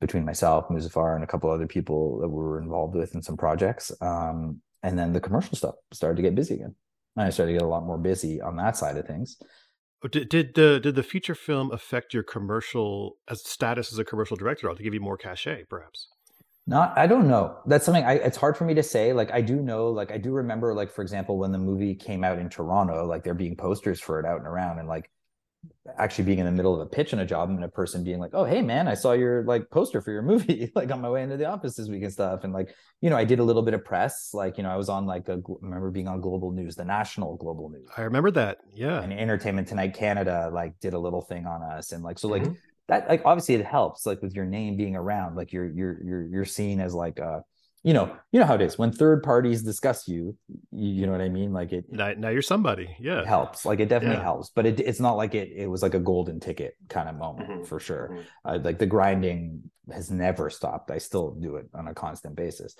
between 0.00 0.24
myself, 0.24 0.68
Muzaffar, 0.68 1.14
and 1.14 1.24
a 1.24 1.26
couple 1.26 1.50
other 1.50 1.66
people 1.66 2.18
that 2.20 2.28
we 2.28 2.42
were 2.42 2.60
involved 2.60 2.94
with 2.94 3.14
in 3.14 3.22
some 3.22 3.36
projects. 3.36 3.92
Um, 4.00 4.60
and 4.82 4.98
then 4.98 5.12
the 5.12 5.20
commercial 5.20 5.56
stuff 5.56 5.76
started 5.92 6.16
to 6.16 6.22
get 6.22 6.34
busy 6.34 6.54
again. 6.54 6.74
And 7.16 7.26
I 7.26 7.30
started 7.30 7.52
to 7.52 7.58
get 7.58 7.64
a 7.64 7.68
lot 7.68 7.86
more 7.86 7.98
busy 7.98 8.40
on 8.40 8.56
that 8.56 8.76
side 8.76 8.96
of 8.96 9.06
things. 9.06 9.36
Oh, 10.04 10.08
did 10.08 10.28
did 10.28 10.54
the 10.54 10.80
did 10.80 10.96
the 10.96 11.02
feature 11.02 11.36
film 11.36 11.70
affect 11.70 12.12
your 12.12 12.24
commercial 12.24 13.18
as 13.28 13.46
status 13.46 13.92
as 13.92 13.98
a 13.98 14.04
commercial 14.04 14.36
director? 14.36 14.68
Or 14.68 14.74
to 14.74 14.82
give 14.82 14.94
you 14.94 15.00
more 15.00 15.16
cachet, 15.16 15.64
perhaps? 15.68 16.08
Not, 16.66 16.96
I 16.96 17.06
don't 17.06 17.26
know. 17.26 17.58
That's 17.66 17.84
something 17.84 18.04
I, 18.04 18.14
it's 18.14 18.36
hard 18.36 18.56
for 18.56 18.64
me 18.64 18.74
to 18.74 18.82
say. 18.82 19.12
Like, 19.12 19.32
I 19.32 19.40
do 19.40 19.56
know, 19.56 19.88
like, 19.88 20.12
I 20.12 20.18
do 20.18 20.30
remember, 20.30 20.74
like, 20.74 20.92
for 20.92 21.02
example, 21.02 21.38
when 21.38 21.50
the 21.50 21.58
movie 21.58 21.94
came 21.94 22.22
out 22.22 22.38
in 22.38 22.48
Toronto, 22.48 23.04
like, 23.04 23.24
there 23.24 23.34
being 23.34 23.56
posters 23.56 24.00
for 24.00 24.20
it 24.20 24.26
out 24.26 24.38
and 24.38 24.46
around, 24.46 24.78
and 24.78 24.86
like, 24.86 25.10
actually 25.98 26.24
being 26.24 26.38
in 26.38 26.46
the 26.46 26.52
middle 26.52 26.74
of 26.74 26.80
a 26.80 26.86
pitch 26.86 27.12
in 27.12 27.18
a 27.18 27.26
job 27.26 27.48
and 27.48 27.62
a 27.62 27.68
person 27.68 28.04
being 28.04 28.18
like, 28.18 28.32
"Oh, 28.34 28.44
hey 28.44 28.62
man, 28.62 28.88
I 28.88 28.94
saw 28.94 29.12
your 29.12 29.44
like 29.44 29.70
poster 29.70 30.00
for 30.00 30.10
your 30.10 30.22
movie 30.22 30.70
like 30.74 30.90
on 30.90 31.00
my 31.00 31.10
way 31.10 31.22
into 31.22 31.36
the 31.36 31.46
office 31.46 31.76
this 31.76 31.88
week 31.88 32.02
and 32.02 32.12
stuff." 32.12 32.44
And 32.44 32.52
like, 32.52 32.74
you 33.00 33.10
know, 33.10 33.16
I 33.16 33.24
did 33.24 33.38
a 33.38 33.44
little 33.44 33.62
bit 33.62 33.74
of 33.74 33.84
press. 33.84 34.30
Like, 34.32 34.56
you 34.56 34.64
know, 34.64 34.70
I 34.70 34.76
was 34.76 34.88
on 34.88 35.06
like 35.06 35.28
a 35.28 35.34
I 35.34 35.40
remember 35.60 35.90
being 35.90 36.08
on 36.08 36.20
Global 36.20 36.52
News, 36.52 36.76
the 36.76 36.84
national 36.84 37.36
Global 37.36 37.68
News. 37.68 37.88
I 37.96 38.02
remember 38.02 38.30
that. 38.32 38.58
Yeah. 38.74 39.02
And 39.02 39.12
Entertainment 39.12 39.68
Tonight 39.68 39.94
Canada 39.94 40.50
like 40.52 40.78
did 40.80 40.94
a 40.94 40.98
little 40.98 41.22
thing 41.22 41.46
on 41.46 41.62
us 41.62 41.92
and 41.92 42.02
like 42.02 42.18
so 42.18 42.28
like 42.28 42.42
mm-hmm. 42.42 42.54
That 42.92 43.08
like 43.08 43.22
obviously 43.24 43.54
it 43.54 43.64
helps 43.64 44.04
like 44.04 44.20
with 44.20 44.34
your 44.34 44.44
name 44.44 44.76
being 44.76 44.94
around 44.94 45.34
like 45.34 45.52
you're 45.52 45.70
you're 45.70 46.02
you're 46.04 46.26
you're 46.26 46.44
seen 46.44 46.80
as 46.80 46.94
like 46.94 47.18
uh 47.18 47.40
you 47.84 47.92
know, 47.92 48.16
you 48.30 48.38
know 48.38 48.46
how 48.46 48.54
it 48.54 48.62
is 48.62 48.78
when 48.78 48.92
third 48.92 49.24
parties 49.24 49.64
discuss 49.64 50.06
you, 50.06 50.36
you, 50.70 50.88
you 50.88 51.06
know 51.06 51.10
what 51.10 51.20
I 51.20 51.28
mean? 51.28 51.52
Like 51.52 51.72
it 51.72 51.84
now, 51.90 52.12
now 52.16 52.28
you're 52.28 52.40
somebody. 52.40 52.96
Yeah. 53.00 53.22
It 53.22 53.26
helps. 53.26 53.66
Like 53.66 53.80
it 53.80 53.88
definitely 53.88 54.18
yeah. 54.18 54.22
helps, 54.22 54.50
but 54.54 54.66
it, 54.66 54.78
it's 54.78 55.00
not 55.00 55.14
like 55.14 55.34
it, 55.34 55.50
it 55.52 55.66
was 55.66 55.82
like 55.82 55.94
a 55.94 55.98
golden 55.98 56.38
ticket 56.38 56.76
kind 56.88 57.08
of 57.08 57.16
moment 57.16 57.50
mm-hmm. 57.50 57.64
for 57.64 57.80
sure. 57.80 58.10
Mm-hmm. 58.12 58.20
Uh, 58.44 58.58
like 58.62 58.78
the 58.78 58.86
grinding 58.86 59.62
has 59.92 60.12
never 60.12 60.48
stopped. 60.48 60.92
I 60.92 60.98
still 60.98 61.32
do 61.32 61.56
it 61.56 61.66
on 61.74 61.88
a 61.88 61.94
constant 61.94 62.36
basis. 62.36 62.76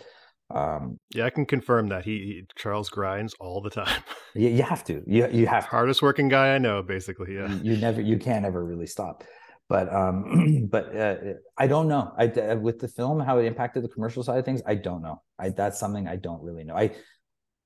Um, 0.55 1.01
yeah, 1.13 1.25
I 1.25 1.31
can 1.31 1.47
confirm 1.47 1.89
that 1.89 2.05
he, 2.05 2.19
he 2.19 2.43
Charles 2.57 2.89
grinds 2.89 3.35
all 3.41 3.61
the 3.61 3.71
time. 3.71 4.03
you, 4.37 4.51
you 4.51 4.63
have 4.63 4.85
to, 4.85 5.03
you, 5.05 5.27
you 5.33 5.49
have 5.49 5.65
to. 5.65 5.71
hardest 5.71 6.01
working 6.01 6.29
guy 6.29 6.55
I 6.55 6.59
know, 6.59 6.81
basically. 6.81 7.35
Yeah. 7.35 7.53
You, 7.53 7.73
you 7.73 7.77
never, 7.81 8.01
you 8.01 8.19
can't 8.19 8.45
ever 8.45 8.65
really 8.65 8.87
stop 8.87 9.25
but 9.73 9.91
um 9.91 10.67
but 10.71 10.95
uh, 10.95 11.17
i 11.57 11.67
don't 11.67 11.89
know. 11.89 12.13
I 12.19 12.27
uh, 12.27 12.57
with 12.57 12.79
the 12.79 12.89
film 12.89 13.21
how 13.21 13.39
it 13.39 13.47
impacted 13.47 13.83
the 13.83 13.89
commercial 13.89 14.23
side 14.23 14.39
of 14.39 14.45
things 14.45 14.61
i 14.67 14.75
don't 14.75 15.03
know. 15.03 15.23
I 15.39 15.49
that's 15.49 15.81
something 15.81 16.07
i 16.07 16.17
don't 16.17 16.43
really 16.43 16.63
know. 16.65 16.77
I 16.77 16.91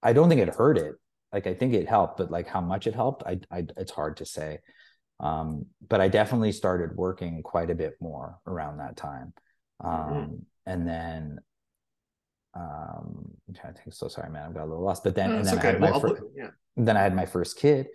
i 0.05 0.13
don't 0.13 0.29
think 0.29 0.41
it 0.41 0.55
hurt 0.55 0.79
it. 0.79 0.95
Like 1.33 1.49
i 1.49 1.55
think 1.55 1.75
it 1.75 1.89
helped 1.89 2.19
but 2.19 2.31
like 2.31 2.47
how 2.47 2.61
much 2.61 2.87
it 2.87 2.95
helped 2.95 3.25
i, 3.27 3.41
I 3.51 3.65
it's 3.77 3.91
hard 3.91 4.19
to 4.19 4.25
say. 4.25 4.61
Um 5.19 5.67
but 5.91 6.01
i 6.01 6.07
definitely 6.07 6.53
started 6.53 6.97
working 6.97 7.43
quite 7.43 7.71
a 7.71 7.75
bit 7.75 7.95
more 8.01 8.39
around 8.47 8.79
that 8.79 8.97
time. 8.97 9.33
Mm-hmm. 9.83 10.13
um 10.13 10.17
mm-hmm. 10.17 10.35
and 10.71 10.89
then 10.89 11.39
um 12.55 13.33
i'm 13.49 13.55
trying 13.55 13.75
to 13.75 13.83
think. 13.83 13.95
So 13.95 14.07
sorry 14.07 14.31
man. 14.31 14.45
I've 14.47 14.55
got 14.55 14.63
a 14.63 14.71
little 14.71 14.85
lost. 14.85 15.03
But 15.03 15.17
then 15.17 15.33
and 15.33 15.45
then 15.45 15.59
okay. 15.59 15.69
i 15.69 15.73
had 15.73 15.81
my 15.81 15.91
well, 15.91 16.01
first 16.01 16.23
yeah. 16.37 16.51
then 16.77 16.97
i 16.97 17.03
had 17.03 17.17
my 17.17 17.27
first 17.27 17.59
kid. 17.59 17.89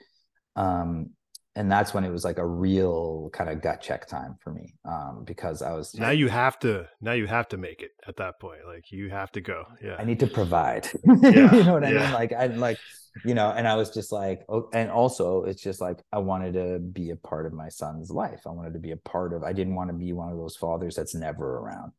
Um 0.58 1.12
and 1.56 1.70
that's 1.70 1.94
when 1.94 2.04
it 2.04 2.10
was 2.10 2.24
like 2.24 2.38
a 2.38 2.46
real 2.46 3.30
kind 3.34 3.50
of 3.50 3.62
gut 3.62 3.82
check 3.82 4.08
time 4.08 4.36
for 4.40 4.52
me 4.52 4.74
um, 4.86 5.24
because 5.26 5.62
i 5.62 5.74
was 5.74 5.94
now 5.96 6.10
you 6.10 6.28
have 6.28 6.58
to 6.58 6.88
now 7.02 7.12
you 7.12 7.28
have 7.28 7.48
to 7.48 7.58
make 7.58 7.82
it 7.82 7.92
at 8.08 8.16
that 8.18 8.40
point 8.40 8.60
like 8.66 8.92
you 8.92 9.10
have 9.10 9.32
to 9.32 9.42
go 9.42 9.66
yeah. 9.84 9.96
I 9.98 10.04
need 10.04 10.20
to 10.20 10.28
provide. 10.28 10.88
Yeah, 11.22 11.54
you 11.54 11.64
know 11.64 11.74
what 11.74 11.84
i 11.84 11.92
yeah. 11.92 12.04
mean 12.04 12.14
like 12.14 12.34
i 12.34 12.46
like 12.48 12.78
you 13.26 13.34
know 13.34 13.52
and 13.52 13.68
i 13.68 13.76
was 13.76 13.90
just 13.90 14.12
like 14.12 14.44
oh, 14.50 14.70
and 14.74 14.90
also 14.90 15.44
it's 15.44 15.62
just 15.62 15.82
like 15.82 16.00
i 16.12 16.18
wanted 16.18 16.54
to 16.54 16.80
be 16.80 17.10
a 17.10 17.16
part 17.16 17.46
of 17.46 17.54
my 17.54 17.70
son's 17.70 18.10
life. 18.10 18.42
I 18.46 18.50
wanted 18.50 18.74
to 18.74 18.80
be 18.80 18.92
a 18.92 18.98
part 18.98 19.34
of 19.34 19.44
i 19.44 19.54
didn't 19.54 19.76
want 19.76 19.90
to 19.90 19.96
be 19.96 20.14
one 20.14 20.32
of 20.32 20.38
those 20.38 20.56
fathers 20.56 20.96
that's 20.96 21.16
never 21.16 21.58
around 21.58 21.92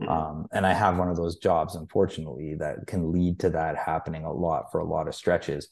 mm-hmm. 0.00 0.08
um, 0.08 0.46
and 0.52 0.66
i 0.66 0.72
have 0.72 0.96
one 0.96 1.08
of 1.08 1.16
those 1.16 1.36
jobs 1.36 1.74
unfortunately 1.74 2.54
that 2.54 2.86
can 2.86 3.12
lead 3.12 3.40
to 3.40 3.50
that 3.50 3.76
happening 3.76 4.24
a 4.24 4.32
lot 4.32 4.70
for 4.70 4.80
a 4.80 4.84
lot 4.84 5.08
of 5.08 5.14
stretches. 5.14 5.68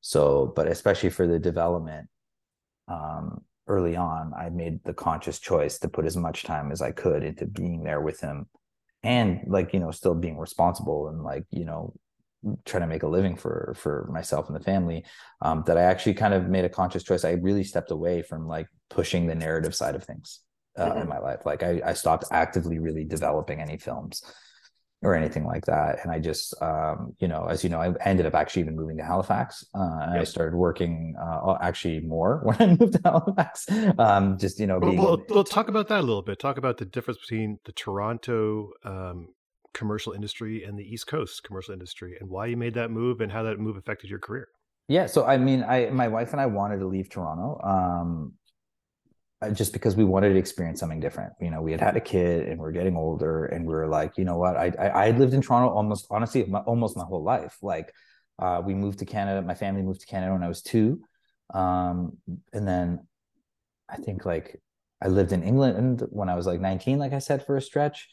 So 0.00 0.52
but 0.56 0.66
especially 0.66 1.10
for 1.10 1.28
the 1.28 1.38
development 1.38 2.08
um, 2.88 3.42
early 3.66 3.96
on, 3.96 4.32
I 4.36 4.50
made 4.50 4.82
the 4.84 4.94
conscious 4.94 5.38
choice 5.38 5.78
to 5.78 5.88
put 5.88 6.06
as 6.06 6.16
much 6.16 6.44
time 6.44 6.72
as 6.72 6.82
I 6.82 6.92
could 6.92 7.22
into 7.22 7.46
being 7.46 7.82
there 7.82 8.00
with 8.00 8.20
him 8.20 8.46
and 9.02 9.40
like, 9.46 9.72
you 9.72 9.80
know, 9.80 9.90
still 9.90 10.14
being 10.14 10.38
responsible 10.38 11.08
and 11.08 11.22
like, 11.22 11.44
you 11.50 11.64
know, 11.64 11.94
trying 12.64 12.82
to 12.82 12.88
make 12.88 13.04
a 13.04 13.08
living 13.08 13.36
for 13.36 13.72
for 13.76 14.08
myself 14.12 14.48
and 14.48 14.56
the 14.56 14.64
family 14.64 15.04
um, 15.42 15.62
that 15.64 15.78
i 15.78 15.82
actually 15.82 16.12
kind 16.12 16.34
of 16.34 16.48
made 16.48 16.64
a 16.64 16.68
conscious 16.68 17.04
choice. 17.04 17.24
I 17.24 17.32
really 17.32 17.64
stepped 17.64 17.92
away 17.92 18.22
from 18.22 18.48
like 18.48 18.66
pushing 18.90 19.26
the 19.26 19.34
narrative 19.34 19.74
side 19.74 19.94
of 19.94 20.04
things 20.04 20.40
uh, 20.76 20.88
mm-hmm. 20.88 21.02
in 21.02 21.08
my 21.08 21.18
life. 21.18 21.46
Like 21.46 21.62
I, 21.62 21.80
I 21.84 21.92
stopped 21.92 22.24
actively 22.32 22.78
really 22.78 23.04
developing 23.04 23.60
any 23.60 23.78
films 23.78 24.22
or 25.02 25.14
anything 25.14 25.44
like 25.44 25.64
that. 25.66 25.98
And 26.02 26.12
I 26.12 26.18
just, 26.18 26.54
um, 26.62 27.14
you 27.18 27.26
know, 27.26 27.46
as 27.46 27.64
you 27.64 27.70
know, 27.70 27.80
I 27.80 27.92
ended 28.04 28.24
up 28.24 28.34
actually 28.34 28.62
even 28.62 28.76
moving 28.76 28.96
to 28.98 29.04
Halifax. 29.04 29.64
Uh, 29.74 29.98
and 30.02 30.12
yep. 30.14 30.20
I 30.20 30.24
started 30.24 30.56
working 30.56 31.14
uh, 31.20 31.56
actually 31.60 32.00
more 32.00 32.40
when 32.44 32.56
I 32.60 32.66
moved 32.66 32.94
to 32.94 33.00
Halifax. 33.04 33.66
Um, 33.98 34.38
just, 34.38 34.60
you 34.60 34.66
know, 34.66 34.78
being... 34.78 34.96
well, 34.96 35.20
well, 35.28 35.44
talk 35.44 35.68
about 35.68 35.88
that 35.88 36.00
a 36.00 36.06
little 36.06 36.22
bit. 36.22 36.38
Talk 36.38 36.56
about 36.56 36.78
the 36.78 36.84
difference 36.84 37.18
between 37.20 37.58
the 37.64 37.72
Toronto 37.72 38.70
um, 38.84 39.28
commercial 39.74 40.12
industry 40.12 40.64
and 40.64 40.78
the 40.78 40.84
East 40.84 41.06
Coast 41.06 41.42
commercial 41.42 41.72
industry 41.72 42.16
and 42.20 42.28
why 42.28 42.46
you 42.46 42.56
made 42.56 42.74
that 42.74 42.90
move 42.90 43.20
and 43.20 43.32
how 43.32 43.42
that 43.42 43.58
move 43.58 43.76
affected 43.76 44.08
your 44.08 44.20
career. 44.20 44.48
Yeah. 44.88 45.06
So, 45.06 45.24
I 45.24 45.36
mean, 45.36 45.64
I, 45.64 45.90
my 45.90 46.08
wife 46.08 46.32
and 46.32 46.40
I 46.40 46.46
wanted 46.46 46.78
to 46.78 46.86
leave 46.86 47.08
Toronto. 47.08 47.60
Um, 47.64 48.34
just 49.50 49.72
because 49.72 49.96
we 49.96 50.04
wanted 50.04 50.30
to 50.30 50.38
experience 50.38 50.80
something 50.80 51.00
different. 51.00 51.32
You 51.40 51.50
know, 51.50 51.60
we 51.62 51.72
had 51.72 51.80
had 51.80 51.96
a 51.96 52.00
kid 52.00 52.48
and 52.48 52.60
we 52.60 52.66
are 52.66 52.72
getting 52.72 52.96
older, 52.96 53.46
and 53.46 53.66
we 53.66 53.74
were 53.74 53.88
like, 53.88 54.16
you 54.18 54.24
know 54.24 54.36
what? 54.36 54.56
I 54.56 54.72
I, 54.78 54.88
I 54.88 55.10
lived 55.10 55.34
in 55.34 55.42
Toronto 55.42 55.74
almost 55.74 56.06
honestly 56.10 56.44
my, 56.44 56.60
almost 56.60 56.96
my 56.96 57.04
whole 57.04 57.22
life. 57.22 57.58
Like, 57.62 57.92
uh, 58.38 58.62
we 58.64 58.74
moved 58.74 59.00
to 59.00 59.04
Canada. 59.06 59.42
My 59.42 59.54
family 59.54 59.82
moved 59.82 60.00
to 60.00 60.06
Canada 60.06 60.32
when 60.32 60.42
I 60.42 60.48
was 60.48 60.62
two, 60.62 61.02
um, 61.54 62.18
and 62.52 62.66
then 62.66 63.06
I 63.88 63.96
think 63.96 64.24
like 64.24 64.60
I 65.02 65.08
lived 65.08 65.32
in 65.32 65.42
England 65.42 66.06
when 66.10 66.28
I 66.28 66.34
was 66.36 66.46
like 66.46 66.60
19, 66.60 66.98
like 66.98 67.12
I 67.12 67.18
said, 67.18 67.44
for 67.44 67.56
a 67.56 67.62
stretch. 67.62 68.08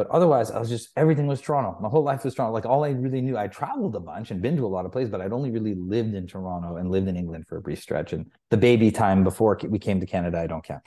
But 0.00 0.08
otherwise, 0.08 0.50
I 0.50 0.58
was 0.58 0.70
just 0.70 0.88
everything 0.96 1.26
was 1.26 1.42
Toronto. 1.42 1.76
My 1.78 1.90
whole 1.90 2.02
life 2.02 2.24
was 2.24 2.34
Toronto. 2.34 2.54
Like 2.54 2.64
all 2.64 2.84
I 2.84 2.88
really 2.88 3.20
knew, 3.20 3.36
I 3.36 3.48
traveled 3.48 3.94
a 3.94 4.00
bunch 4.00 4.30
and 4.30 4.40
been 4.40 4.56
to 4.56 4.64
a 4.64 4.66
lot 4.66 4.86
of 4.86 4.92
places, 4.92 5.10
but 5.10 5.20
I'd 5.20 5.30
only 5.30 5.50
really 5.50 5.74
lived 5.74 6.14
in 6.14 6.26
Toronto 6.26 6.76
and 6.76 6.90
lived 6.90 7.06
in 7.06 7.18
England 7.18 7.44
for 7.46 7.58
a 7.58 7.60
brief 7.60 7.82
stretch. 7.82 8.14
And 8.14 8.32
the 8.48 8.56
baby 8.56 8.90
time 8.90 9.24
before 9.24 9.60
we 9.68 9.78
came 9.78 10.00
to 10.00 10.06
Canada, 10.06 10.40
I 10.40 10.46
don't 10.46 10.64
count. 10.64 10.80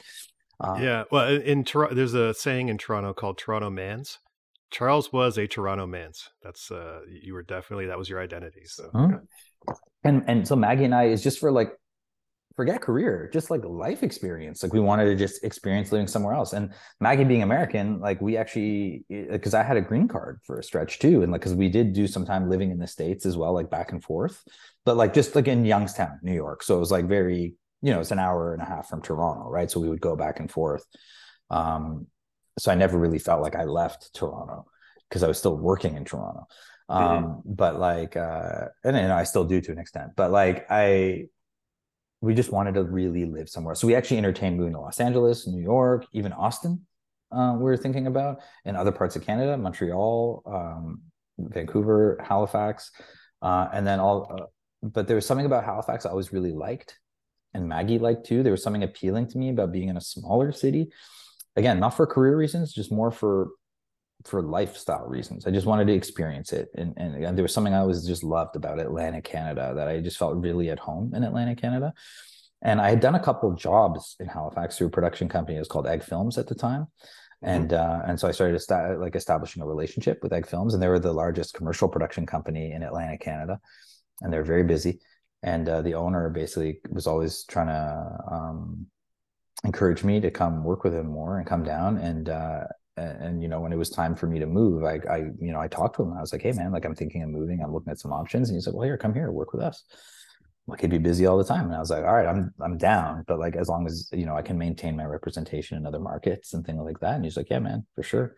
Um, 0.61 0.81
yeah, 0.81 1.03
well, 1.11 1.29
in 1.29 1.63
Toronto, 1.63 1.93
there's 1.93 2.15
a 2.15 2.33
saying 2.33 2.69
in 2.69 2.79
Toronto 2.79 3.13
called 3.13 3.37
Toronto 3.37 3.69
Mans. 3.69 4.17
Charles 4.71 5.13
was 5.13 5.37
a 5.37 5.45
Toronto 5.45 5.85
Mans. 5.85 6.31
That's 6.41 6.71
uh, 6.71 7.01
you 7.07 7.35
were 7.35 7.43
definitely 7.43 7.85
that 7.85 7.99
was 7.99 8.09
your 8.09 8.19
identity. 8.19 8.63
So, 8.65 8.89
and 10.03 10.23
and 10.25 10.47
so 10.47 10.55
Maggie 10.55 10.85
and 10.85 10.95
I 10.95 11.03
is 11.09 11.21
just 11.21 11.37
for 11.37 11.51
like 11.51 11.73
forget 12.55 12.81
career, 12.81 13.29
just 13.33 13.49
like 13.49 13.63
life 13.65 14.03
experience. 14.03 14.61
Like 14.61 14.73
we 14.73 14.79
wanted 14.79 15.05
to 15.05 15.15
just 15.15 15.43
experience 15.43 15.91
living 15.91 16.07
somewhere 16.07 16.33
else. 16.33 16.53
And 16.53 16.73
Maggie 16.99 17.23
being 17.23 17.41
American, 17.41 17.99
like 17.99 18.21
we 18.21 18.37
actually, 18.37 19.05
because 19.09 19.53
I 19.53 19.63
had 19.63 19.77
a 19.77 19.81
green 19.81 20.07
card 20.07 20.39
for 20.43 20.59
a 20.59 20.63
stretch 20.63 20.99
too. 20.99 21.23
And 21.23 21.31
like, 21.31 21.41
because 21.41 21.55
we 21.55 21.69
did 21.69 21.93
do 21.93 22.05
some 22.07 22.25
time 22.25 22.49
living 22.49 22.69
in 22.69 22.77
the 22.77 22.87
States 22.87 23.25
as 23.25 23.35
well, 23.35 23.53
like 23.53 23.71
back 23.71 23.91
and 23.91 24.03
forth, 24.03 24.43
but 24.85 24.97
like 24.97 25.13
just 25.13 25.35
like 25.35 25.47
in 25.47 25.65
Youngstown, 25.65 26.19
New 26.21 26.33
York. 26.33 26.61
So 26.63 26.75
it 26.75 26.79
was 26.79 26.91
like 26.91 27.07
very, 27.07 27.55
you 27.81 27.91
know, 27.91 27.99
it's 27.99 28.11
an 28.11 28.19
hour 28.19 28.53
and 28.53 28.61
a 28.61 28.65
half 28.65 28.87
from 28.87 29.01
Toronto, 29.01 29.49
right? 29.49 29.69
So 29.69 29.79
we 29.79 29.89
would 29.89 30.01
go 30.01 30.15
back 30.15 30.39
and 30.39 30.49
forth. 30.49 30.85
Um, 31.49 32.07
so 32.59 32.71
I 32.71 32.75
never 32.75 32.99
really 32.99 33.19
felt 33.19 33.41
like 33.41 33.55
I 33.55 33.63
left 33.63 34.13
Toronto 34.13 34.67
because 35.09 35.23
I 35.23 35.27
was 35.27 35.39
still 35.39 35.57
working 35.57 35.95
in 35.95 36.05
Toronto. 36.05 36.47
Mm-hmm. 36.89 37.03
Um, 37.03 37.23
mm-hmm. 37.23 37.53
but 37.53 37.79
like, 37.79 38.15
uh, 38.15 38.65
and, 38.83 38.95
and 38.95 39.11
I 39.11 39.23
still 39.23 39.45
do 39.45 39.59
to 39.61 39.71
an 39.71 39.79
extent, 39.79 40.11
but 40.15 40.31
like 40.31 40.67
I, 40.69 41.27
we 42.23 42.33
just 42.33 42.53
wanted 42.53 42.73
to 42.75 42.83
really 42.83 43.25
live 43.25 43.49
somewhere. 43.49 43.75
So 43.75 43.85
we 43.85 43.95
actually 43.95 44.17
entertained 44.17 44.55
moving 44.55 44.71
to 44.73 44.79
Los 44.79 45.01
Angeles, 45.01 45.45
New 45.45 45.61
York, 45.61 46.05
even 46.13 46.31
Austin. 46.31 46.85
Uh, 47.33 47.55
we 47.57 47.65
were 47.65 47.75
thinking 47.75 48.07
about, 48.07 48.39
and 48.63 48.77
other 48.77 48.93
parts 48.93 49.17
of 49.17 49.25
Canada, 49.25 49.57
Montreal, 49.57 50.41
um, 50.45 51.01
Vancouver, 51.37 52.17
Halifax, 52.25 52.91
uh, 53.41 53.67
and 53.73 53.85
then 53.85 53.99
all. 53.99 54.31
Uh, 54.31 54.45
but 54.81 55.05
there 55.05 55.17
was 55.17 55.25
something 55.25 55.45
about 55.45 55.65
Halifax 55.65 56.05
I 56.05 56.11
always 56.11 56.31
really 56.31 56.53
liked, 56.53 56.97
and 57.53 57.67
Maggie 57.67 57.99
liked 57.99 58.25
too. 58.25 58.41
There 58.41 58.53
was 58.53 58.63
something 58.63 58.83
appealing 58.83 59.27
to 59.27 59.37
me 59.37 59.49
about 59.49 59.73
being 59.73 59.89
in 59.89 59.97
a 59.97 60.01
smaller 60.01 60.53
city. 60.53 60.93
Again, 61.57 61.81
not 61.81 61.89
for 61.89 62.07
career 62.07 62.37
reasons, 62.37 62.71
just 62.71 62.89
more 62.89 63.11
for 63.11 63.49
for 64.25 64.41
lifestyle 64.41 65.05
reasons. 65.05 65.45
I 65.45 65.51
just 65.51 65.65
wanted 65.65 65.87
to 65.87 65.93
experience 65.93 66.53
it. 66.53 66.69
And, 66.75 66.93
and 66.97 67.37
there 67.37 67.43
was 67.43 67.53
something 67.53 67.73
I 67.73 67.79
always 67.79 68.05
just 68.05 68.23
loved 68.23 68.55
about 68.55 68.79
Atlantic 68.79 69.23
Canada 69.23 69.73
that 69.75 69.87
I 69.87 69.99
just 69.99 70.17
felt 70.17 70.37
really 70.37 70.69
at 70.69 70.79
home 70.79 71.13
in 71.13 71.23
Atlantic 71.23 71.59
Canada. 71.59 71.93
And 72.61 72.79
I 72.79 72.89
had 72.89 73.01
done 73.01 73.15
a 73.15 73.19
couple 73.19 73.51
of 73.51 73.57
jobs 73.57 74.15
in 74.19 74.27
Halifax 74.27 74.77
through 74.77 74.87
a 74.87 74.91
production 74.91 75.27
company. 75.27 75.57
It 75.57 75.59
was 75.59 75.67
called 75.67 75.87
Egg 75.87 76.03
Films 76.03 76.37
at 76.37 76.47
the 76.47 76.55
time. 76.55 76.87
Mm-hmm. 77.43 77.49
And 77.49 77.73
uh, 77.73 78.01
and 78.07 78.19
so 78.19 78.27
I 78.27 78.31
started 78.31 78.57
sta- 78.59 78.95
like 78.97 79.15
establishing 79.15 79.61
a 79.61 79.67
relationship 79.67 80.19
with 80.23 80.31
Egg 80.31 80.47
Films, 80.47 80.73
and 80.73 80.81
they 80.81 80.87
were 80.87 80.99
the 80.99 81.11
largest 81.11 81.53
commercial 81.53 81.89
production 81.89 82.25
company 82.25 82.71
in 82.71 82.83
Atlantic 82.83 83.19
Canada, 83.19 83.59
and 84.21 84.31
they're 84.31 84.45
very 84.45 84.63
busy. 84.63 84.99
And 85.41 85.67
uh, 85.67 85.81
the 85.81 85.95
owner 85.95 86.29
basically 86.29 86.79
was 86.89 87.05
always 87.05 87.43
trying 87.43 87.67
to 87.67 88.17
um, 88.31 88.87
encourage 89.65 90.05
me 90.05 90.21
to 90.21 90.31
come 90.31 90.63
work 90.63 90.85
with 90.85 90.93
him 90.93 91.07
more 91.07 91.37
and 91.37 91.45
come 91.45 91.63
down. 91.63 91.97
And 91.97 92.29
uh, 92.29 92.63
and, 92.97 93.23
and, 93.23 93.41
you 93.41 93.47
know 93.47 93.59
when 93.59 93.73
it 93.73 93.77
was 93.77 93.89
time 93.89 94.15
for 94.15 94.27
me 94.27 94.39
to 94.39 94.45
move 94.45 94.83
I, 94.83 94.99
I 95.09 95.17
you 95.39 95.51
know 95.51 95.59
i 95.59 95.67
talked 95.67 95.95
to 95.97 96.03
him 96.03 96.13
i 96.13 96.21
was 96.21 96.31
like 96.31 96.41
hey 96.41 96.51
man 96.51 96.71
like 96.71 96.85
i'm 96.85 96.95
thinking 96.95 97.23
of 97.23 97.29
moving. 97.29 97.61
I'm 97.63 97.73
looking 97.73 97.91
at 97.91 97.99
some 97.99 98.13
options. 98.13 98.49
And 98.49 98.55
he's 98.55 98.67
like 98.67 98.75
well 98.75 98.85
here 98.85 98.97
come 98.97 99.13
here 99.13 99.31
work 99.31 99.53
with 99.53 99.61
us. 99.61 99.83
Like 100.67 100.81
he'd 100.81 100.91
be 100.91 100.97
busy 100.97 101.25
all 101.25 101.37
the 101.37 101.43
time. 101.43 101.65
And 101.65 101.75
i 101.75 101.79
was 101.79 101.89
like 101.89 102.03
all 102.03 102.13
right 102.13 102.27
i'm 102.27 102.53
i'm 102.61 102.77
down. 102.77 103.23
But 103.27 103.39
like 103.39 103.55
as 103.55 103.67
long 103.67 103.85
as 103.85 104.09
you 104.11 104.25
know 104.25 104.35
i 104.35 104.41
can 104.41 104.57
maintain 104.57 104.95
my 104.95 105.05
representation 105.05 105.77
in 105.77 105.85
other 105.85 105.99
markets 105.99 106.53
and 106.53 106.65
things 106.65 106.81
like 106.83 106.99
that. 106.99 107.15
And 107.15 107.23
he's 107.23 107.37
like 107.37 107.49
yeah 107.49 107.59
man 107.59 107.85
for 107.95 108.03
sure. 108.03 108.35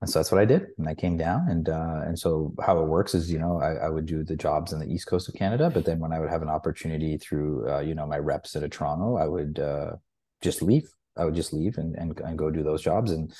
And 0.00 0.08
so 0.08 0.18
that's 0.18 0.30
what 0.30 0.40
I 0.40 0.44
did. 0.44 0.66
And 0.78 0.88
I 0.88 0.94
came 0.94 1.16
down, 1.16 1.48
and 1.48 1.68
uh, 1.68 2.02
and 2.06 2.16
so 2.16 2.54
how 2.64 2.80
it 2.80 2.86
works 2.86 3.14
is, 3.14 3.32
you 3.32 3.38
know, 3.38 3.60
I, 3.60 3.86
I, 3.86 3.88
would 3.88 4.06
do 4.06 4.22
the 4.22 4.36
jobs 4.36 4.72
in 4.72 4.78
the 4.78 4.86
east 4.86 5.08
coast 5.08 5.28
of 5.28 5.34
Canada, 5.34 5.70
but 5.70 5.84
then 5.84 5.98
when 5.98 6.12
I 6.12 6.20
would 6.20 6.30
have 6.30 6.42
an 6.42 6.48
opportunity 6.48 7.18
through, 7.18 7.68
uh, 7.68 7.80
you 7.80 7.96
know, 7.96 8.06
my 8.06 8.18
reps 8.18 8.54
at 8.54 8.62
a 8.62 8.68
Toronto, 8.68 9.16
I 9.16 9.26
would 9.26 9.58
uh, 9.58 9.92
just 10.40 10.62
leave. 10.62 10.88
I 11.18 11.24
would 11.24 11.34
just 11.34 11.52
leave 11.52 11.78
and, 11.78 11.94
and 11.96 12.18
and 12.20 12.38
go 12.38 12.50
do 12.50 12.62
those 12.62 12.82
jobs. 12.82 13.10
And 13.10 13.32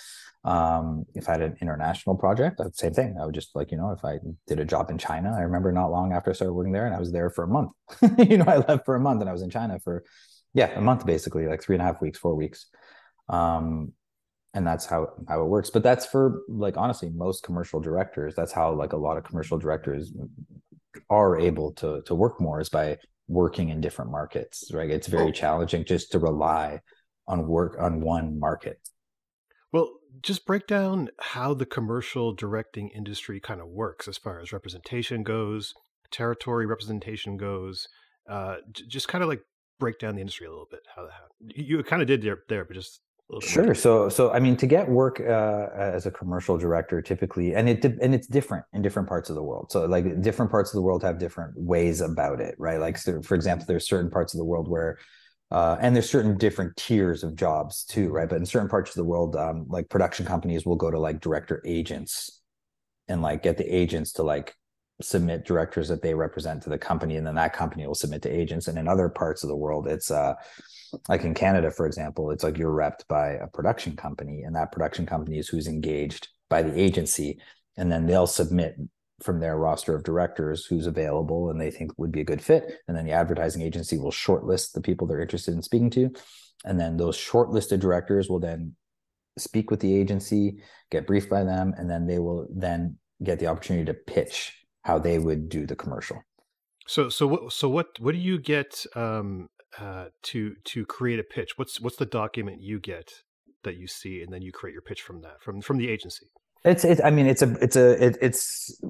um, 0.45 1.05
if 1.15 1.29
I 1.29 1.33
had 1.33 1.43
an 1.43 1.57
international 1.61 2.17
project, 2.17 2.61
same 2.75 2.95
thing. 2.95 3.17
I 3.21 3.27
would 3.27 3.35
just 3.35 3.55
like, 3.55 3.71
you 3.71 3.79
know, 3.79 3.91
if 3.91 4.05
I 4.05 4.19
did 4.47 4.61
a 4.61 4.65
job 4.65 4.91
in 4.91 4.99
China, 4.99 5.35
I 5.37 5.43
remember 5.43 5.73
not 5.73 5.91
long 5.91 6.13
after 6.13 6.31
I 6.31 6.35
started 6.35 6.53
working 6.53 6.73
there, 6.73 6.87
and 6.87 6.95
I 6.95 7.01
was 7.01 7.13
there 7.13 7.31
for 7.31 7.45
a 7.45 7.49
month. 7.49 7.73
you 8.19 8.39
know, 8.39 8.47
I 8.47 8.59
left 8.59 8.85
for 8.85 8.95
a 8.95 9.01
month, 9.01 9.21
and 9.21 9.29
I 9.29 9.33
was 9.33 9.43
in 9.43 9.51
China 9.51 9.79
for 9.81 10.05
yeah, 10.55 10.71
a 10.77 10.81
month 10.81 11.07
basically, 11.07 11.47
like 11.47 11.63
three 11.63 11.77
and 11.77 11.83
a 11.83 11.85
half 11.85 12.01
weeks, 12.01 12.19
four 12.19 12.35
weeks. 12.35 12.67
Um, 13.29 13.93
and 14.55 14.67
that's 14.67 14.87
how 14.87 15.09
how 15.29 15.43
it 15.43 15.47
works 15.47 15.71
but 15.71 15.83
that's 15.83 16.07
for 16.07 16.43
like 16.49 16.77
honestly 16.77 17.11
most 17.11 17.43
commercial 17.43 17.81
directors 17.81 18.35
that's 18.35 18.53
how 18.53 18.73
like 18.73 18.93
a 18.93 18.97
lot 18.97 19.17
of 19.17 19.25
commercial 19.25 19.59
directors 19.59 20.13
are 21.11 21.39
able 21.39 21.73
to 21.73 22.03
to 22.03 22.15
work 22.15 22.41
more 22.41 22.61
is 22.61 22.69
by 22.69 22.97
working 23.29 23.69
in 23.69 23.81
different 23.81 24.11
markets 24.11 24.71
right 24.73 24.91
it's 24.91 25.07
very 25.07 25.33
challenging 25.33 25.85
just 25.85 26.11
to 26.11 26.19
rely 26.19 26.81
on 27.29 27.47
work 27.47 27.77
on 27.79 28.01
one 28.01 28.39
market 28.39 28.81
well 29.73 29.91
just 30.23 30.47
break 30.47 30.67
down 30.67 31.09
how 31.21 31.55
the 31.55 31.67
commercial 31.67 32.33
directing 32.33 32.89
industry 32.89 33.39
kind 33.39 33.61
of 33.61 33.69
works 33.69 34.09
as 34.09 34.19
far 34.19 34.41
as 34.41 34.53
representation 34.53 35.23
goes 35.23 35.75
territory 36.11 36.67
representation 36.67 37.37
goes 37.37 37.89
uh, 38.29 38.57
just 38.89 39.09
kind 39.09 39.23
of 39.23 39.29
like 39.29 39.43
break 39.79 39.99
down 39.99 40.15
the 40.15 40.21
industry 40.21 40.47
a 40.47 40.51
little 40.51 40.69
bit 40.71 40.81
how, 40.95 41.03
how 41.03 41.27
you 41.41 41.83
kind 41.83 42.03
of 42.03 42.09
did 42.09 42.23
there, 42.23 42.41
there 42.49 42.65
but 42.65 42.75
just 42.75 43.01
Sure. 43.41 43.75
So, 43.75 44.09
so 44.09 44.33
I 44.33 44.41
mean, 44.41 44.57
to 44.57 44.67
get 44.67 44.89
work 44.89 45.21
uh, 45.21 45.67
as 45.75 46.07
a 46.07 46.11
commercial 46.11 46.57
director, 46.57 47.03
typically, 47.03 47.55
and 47.55 47.69
it 47.69 47.85
and 47.85 48.15
it's 48.15 48.27
different 48.27 48.65
in 48.73 48.81
different 48.81 49.07
parts 49.07 49.29
of 49.29 49.37
the 49.37 49.43
world. 49.43 49.71
So, 49.71 49.85
like 49.85 50.23
different 50.23 50.51
parts 50.51 50.71
of 50.71 50.77
the 50.77 50.83
world 50.83 51.03
have 51.03 51.19
different 51.19 51.53
ways 51.55 52.01
about 52.01 52.41
it, 52.41 52.55
right? 52.59 52.81
Like, 52.81 52.97
so 52.97 53.21
for 53.21 53.35
example, 53.35 53.67
there's 53.69 53.87
certain 53.87 54.11
parts 54.11 54.33
of 54.33 54.39
the 54.39 54.47
world 54.47 54.67
where, 54.67 54.97
uh, 55.51 55.77
and 55.81 55.95
there's 55.95 56.11
certain 56.11 56.37
different 56.37 56.77
tiers 56.77 57.25
of 57.25 57.35
jobs 57.35 57.85
too, 57.85 58.11
right? 58.11 58.29
But 58.29 58.37
in 58.37 58.47
certain 58.47 58.69
parts 58.69 58.91
of 58.91 58.97
the 58.97 59.05
world, 59.05 59.37
um, 59.37 59.67
like 59.69 59.89
production 59.89 60.27
companies 60.27 60.67
will 60.67 60.77
go 60.77 60.91
to 60.91 60.99
like 60.99 61.21
director 61.21 61.63
agents, 61.65 62.41
and 63.09 63.23
like 63.23 63.43
get 63.43 63.57
the 63.57 63.75
agents 63.75 64.13
to 64.13 64.23
like 64.23 64.55
submit 65.01 65.47
directors 65.47 65.89
that 65.89 66.03
they 66.03 66.13
represent 66.13 66.61
to 66.61 66.69
the 66.69 66.77
company 66.77 67.15
and 67.15 67.25
then 67.25 67.37
that 67.37 67.53
company 67.53 67.87
will 67.87 67.95
submit 67.95 68.21
to 68.21 68.29
agents 68.29 68.67
and 68.67 68.77
in 68.77 68.89
other 68.89 69.09
parts 69.09 69.45
of 69.45 69.49
the 69.49 69.55
world 69.55 69.87
it's 69.87 70.11
uh 70.11 70.35
like 71.09 71.25
in 71.25 71.35
Canada, 71.35 71.71
for 71.71 71.87
example, 71.87 72.31
it's 72.31 72.45
like 72.45 72.59
you're 72.59 72.73
repped 72.73 73.07
by 73.09 73.31
a 73.31 73.47
production 73.47 73.97
company, 73.97 74.43
and 74.43 74.55
that 74.57 74.73
production 74.73 75.07
company 75.07 75.39
is 75.39 75.49
who's 75.49 75.67
engaged 75.67 76.29
by 76.49 76.63
the 76.63 76.79
agency, 76.79 77.39
and 77.77 77.91
then 77.91 78.07
they'll 78.07 78.27
submit 78.27 78.77
from 79.23 79.41
their 79.41 79.57
roster 79.57 79.95
of 79.95 80.05
directors 80.05 80.65
who's 80.65 80.87
available 80.87 81.51
and 81.51 81.61
they 81.61 81.71
think 81.71 81.91
would 81.99 82.13
be 82.13 82.21
a 82.21 82.25
good 82.25 82.43
fit, 82.43 82.65
and 82.87 82.97
then 82.97 83.05
the 83.05 83.13
advertising 83.13 83.63
agency 83.63 83.99
will 83.99 84.13
shortlist 84.13 84.73
the 84.73 84.81
people 84.81 85.07
they're 85.07 85.21
interested 85.21 85.55
in 85.55 85.63
speaking 85.63 85.91
to, 85.91 86.11
and 86.65 86.79
then 86.79 86.97
those 86.97 87.17
shortlisted 87.17 87.81
directors 87.81 88.29
will 88.29 88.41
then 88.41 88.75
speak 89.37 89.71
with 89.71 89.81
the 89.81 89.95
agency, 89.95 90.63
get 90.91 91.07
briefed 91.07 91.31
by 91.31 91.45
them, 91.45 91.75
and 91.77 91.91
then 91.91 92.07
they 92.07 92.19
will 92.19 92.47
then 92.55 92.97
get 93.23 93.39
the 93.39 93.47
opportunity 93.47 93.85
to 93.85 93.95
pitch 93.95 94.53
how 94.83 94.99
they 94.99 95.19
would 95.19 95.49
do 95.49 95.67
the 95.67 95.77
commercial. 95.77 96.23
So, 96.87 97.09
so 97.09 97.27
what, 97.27 97.53
so 97.53 97.69
what, 97.69 97.89
what 98.01 98.13
do 98.13 98.19
you 98.19 98.39
get 98.39 98.85
um, 98.97 99.49
uh, 99.79 100.07
to 100.23 100.55
to 100.65 100.87
create 100.87 101.19
a 101.19 101.23
pitch? 101.23 101.53
What's 101.57 101.81
what's 101.81 101.97
the 101.97 102.07
document 102.07 102.63
you 102.63 102.81
get 102.81 103.13
that 103.65 103.77
you 103.77 103.87
see, 103.87 104.23
and 104.23 104.33
then 104.33 104.43
you 104.43 104.53
create 104.53 104.73
your 104.73 104.83
pitch 104.83 105.03
from 105.03 105.21
that 105.23 105.43
from 105.43 105.61
from 105.61 105.77
the 105.77 105.89
agency? 105.89 106.27
It's 106.65 106.85
it's. 106.85 107.01
I 107.05 107.11
mean, 107.11 107.27
it's 107.27 107.43
a 107.43 107.53
it's 107.61 107.77
a 107.77 108.07
it, 108.07 108.19
it's. 108.23 108.81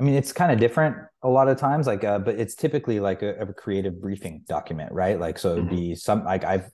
I 0.00 0.02
mean, 0.02 0.14
it's 0.14 0.32
kind 0.32 0.50
of 0.50 0.58
different 0.58 0.96
a 1.22 1.28
lot 1.28 1.48
of 1.48 1.58
times, 1.58 1.86
like, 1.86 2.04
uh, 2.04 2.18
but 2.18 2.40
it's 2.40 2.54
typically 2.54 3.00
like 3.00 3.22
a, 3.22 3.34
a 3.34 3.52
creative 3.52 4.00
briefing 4.00 4.42
document, 4.48 4.92
right? 4.92 5.20
Like, 5.20 5.38
so 5.38 5.52
it'd 5.52 5.66
mm-hmm. 5.66 5.76
be 5.76 5.94
some 5.94 6.24
like 6.24 6.42
I've 6.44 6.70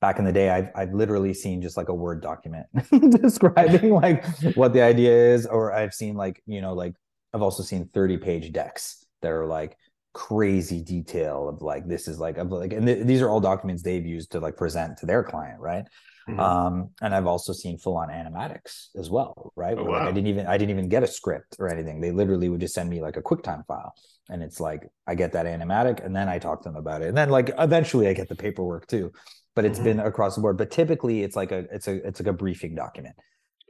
back 0.00 0.18
in 0.18 0.24
the 0.24 0.32
day, 0.32 0.50
I've 0.50 0.70
I've 0.74 0.92
literally 0.92 1.34
seen 1.34 1.62
just 1.62 1.76
like 1.76 1.88
a 1.88 1.94
word 1.94 2.20
document 2.20 2.66
describing 3.20 3.90
like 3.94 4.24
what 4.56 4.72
the 4.72 4.82
idea 4.82 5.12
is, 5.34 5.46
or 5.46 5.72
I've 5.72 5.94
seen 5.94 6.16
like 6.16 6.42
you 6.46 6.60
know 6.60 6.74
like 6.74 6.94
I've 7.32 7.42
also 7.42 7.62
seen 7.62 7.88
thirty 7.94 8.16
page 8.16 8.52
decks 8.52 9.04
that 9.22 9.30
are 9.30 9.46
like 9.46 9.76
crazy 10.14 10.82
detail 10.82 11.48
of 11.48 11.62
like 11.62 11.86
this 11.86 12.08
is 12.08 12.18
like 12.18 12.38
of 12.38 12.50
like 12.50 12.72
and 12.72 12.86
th- 12.86 13.06
these 13.06 13.22
are 13.22 13.28
all 13.28 13.40
documents 13.40 13.82
they've 13.82 14.06
used 14.06 14.32
to 14.32 14.40
like 14.40 14.56
present 14.56 14.96
to 14.98 15.06
their 15.06 15.22
client 15.22 15.60
right 15.60 15.84
mm-hmm. 16.28 16.40
um 16.40 16.90
and 17.00 17.14
i've 17.14 17.26
also 17.26 17.52
seen 17.52 17.78
full 17.78 17.96
on 17.96 18.08
animatics 18.08 18.88
as 18.98 19.08
well 19.10 19.48
right? 19.58 19.76
Oh, 19.76 19.84
wow. 19.84 19.92
like 19.92 20.02
i 20.02 20.12
didn't 20.12 20.28
even 20.28 20.46
i 20.46 20.56
didn't 20.56 20.70
even 20.70 20.88
get 20.88 21.02
a 21.02 21.06
script 21.06 21.56
or 21.58 21.68
anything. 21.68 22.00
They 22.00 22.12
literally 22.12 22.48
would 22.48 22.60
just 22.60 22.74
send 22.74 22.88
me 22.88 23.00
like 23.00 23.16
a 23.16 23.22
quicktime 23.22 23.66
file. 23.66 23.92
And 24.30 24.42
it's 24.42 24.60
like 24.60 24.88
i 25.06 25.14
get 25.14 25.32
that 25.32 25.46
animatic 25.46 26.04
and 26.04 26.14
then 26.14 26.28
i 26.28 26.38
talk 26.38 26.62
to 26.62 26.68
them 26.68 26.76
about 26.76 27.02
it. 27.02 27.08
And 27.08 27.16
then 27.16 27.30
like 27.30 27.50
eventually 27.58 28.08
i 28.08 28.12
get 28.12 28.28
the 28.28 28.36
paperwork 28.36 28.86
too. 28.86 29.12
But 29.54 29.64
it's 29.64 29.78
mm-hmm. 29.78 29.98
been 29.98 30.00
across 30.00 30.36
the 30.36 30.40
board. 30.40 30.56
But 30.56 30.70
typically 30.70 31.22
it's 31.22 31.36
like 31.36 31.52
a 31.52 31.66
it's 31.72 31.88
a 31.88 32.06
it's 32.06 32.20
like 32.20 32.28
a 32.28 32.32
briefing 32.32 32.74
document. 32.74 33.16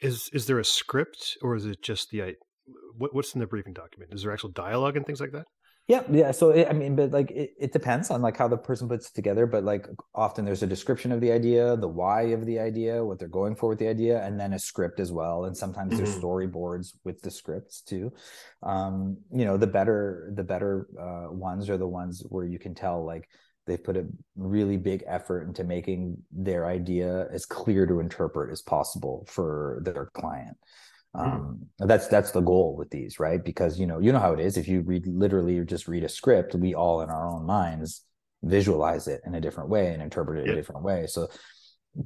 Is 0.03 0.29
is 0.33 0.47
there 0.47 0.59
a 0.59 0.65
script 0.65 1.39
or 1.43 1.57
is 1.57 1.65
it 1.65 1.83
just 1.83 2.11
the 2.11 2.35
what, 2.97 3.15
what's 3.15 3.35
in 3.35 3.41
the 3.41 3.47
briefing 3.47 3.73
document? 3.73 4.13
Is 4.13 4.23
there 4.23 4.33
actual 4.33 4.51
dialogue 4.51 4.97
and 4.97 5.07
things 5.07 5.21
like 5.21 5.33
that 5.33 5.47
yeah, 5.89 6.03
yeah. 6.11 6.33
So 6.33 6.51
it, 6.51 6.69
I 6.69 6.75
mean, 6.75 6.95
but 6.97 7.13
like 7.13 7.31
it, 7.31 7.55
it 7.59 7.73
depends 7.73 8.11
on 8.11 8.21
like 8.21 8.37
how 8.37 8.47
the 8.47 8.59
person 8.59 8.89
puts 8.89 9.09
it 9.09 9.15
together. 9.15 9.47
But 9.47 9.65
like 9.65 9.87
often 10.15 10.45
there's 10.45 10.63
a 10.63 10.67
description 10.67 11.13
of 11.13 11.23
the 11.23 11.33
idea, 11.33 11.77
the 11.79 11.89
why 11.89 12.23
of 12.25 12.45
the 12.45 12.59
idea, 12.59 13.03
what 13.03 13.19
they're 13.19 13.27
going 13.27 13.57
for 13.57 13.71
with 13.71 13.79
the 13.79 13.89
idea, 13.89 14.23
and 14.23 14.39
then 14.39 14.53
a 14.53 14.59
script 14.59 15.01
as 15.01 15.11
well. 15.11 15.47
And 15.47 15.57
sometimes 15.57 15.95
mm-hmm. 15.95 16.05
there's 16.05 16.19
storyboards 16.19 16.93
with 17.05 17.23
the 17.23 17.31
scripts 17.31 17.81
too. 17.81 18.13
Um, 18.63 19.17
you 19.33 19.47
know, 19.47 19.57
the 19.57 19.67
better 19.67 20.31
the 20.35 20.45
better 20.45 20.89
uh, 21.01 21.33
ones 21.33 21.71
are 21.71 21.79
the 21.79 21.89
ones 21.89 22.23
where 22.29 22.45
you 22.45 22.59
can 22.59 22.75
tell 22.75 23.03
like 23.03 23.27
they've 23.67 23.83
put 23.83 23.97
a 23.97 24.07
really 24.37 24.77
big 24.77 25.05
effort 25.07 25.47
into 25.47 25.65
making 25.65 26.19
their 26.31 26.67
idea 26.67 27.29
as 27.33 27.47
clear 27.47 27.87
to 27.87 28.01
interpret 28.01 28.53
as 28.53 28.61
possible 28.61 29.27
for 29.27 29.81
their 29.85 30.11
client. 30.13 30.59
Hmm. 31.15 31.21
um, 31.21 31.67
that's 31.79 32.07
that's 32.09 32.33
the 32.33 32.41
goal 32.41 32.77
with 32.77 32.91
these 32.91 33.19
right 33.19 33.43
because 33.43 33.81
you 33.81 33.87
know 33.87 33.99
you 33.99 34.13
know 34.13 34.19
how 34.19 34.35
it 34.35 34.41
is 34.41 34.59
if 34.59 34.69
you 34.69 34.83
read 34.83 35.07
literally 35.07 35.65
just 35.65 35.89
read 35.89 36.05
a 36.05 36.09
script 36.09 36.55
we 36.55 36.75
all 36.75 37.01
in 37.01 37.09
our 37.09 37.27
own 37.27 37.47
minds 37.47 38.05
visualize 38.43 39.09
it 39.09 39.23
in 39.25 39.35
a 39.35 39.41
different 39.41 39.71
way 39.71 39.93
and 39.93 40.03
interpret 40.03 40.41
it 40.41 40.47
yep. 40.47 40.53
a 40.53 40.57
different 40.57 40.83
way 40.83 41.07
so 41.07 41.27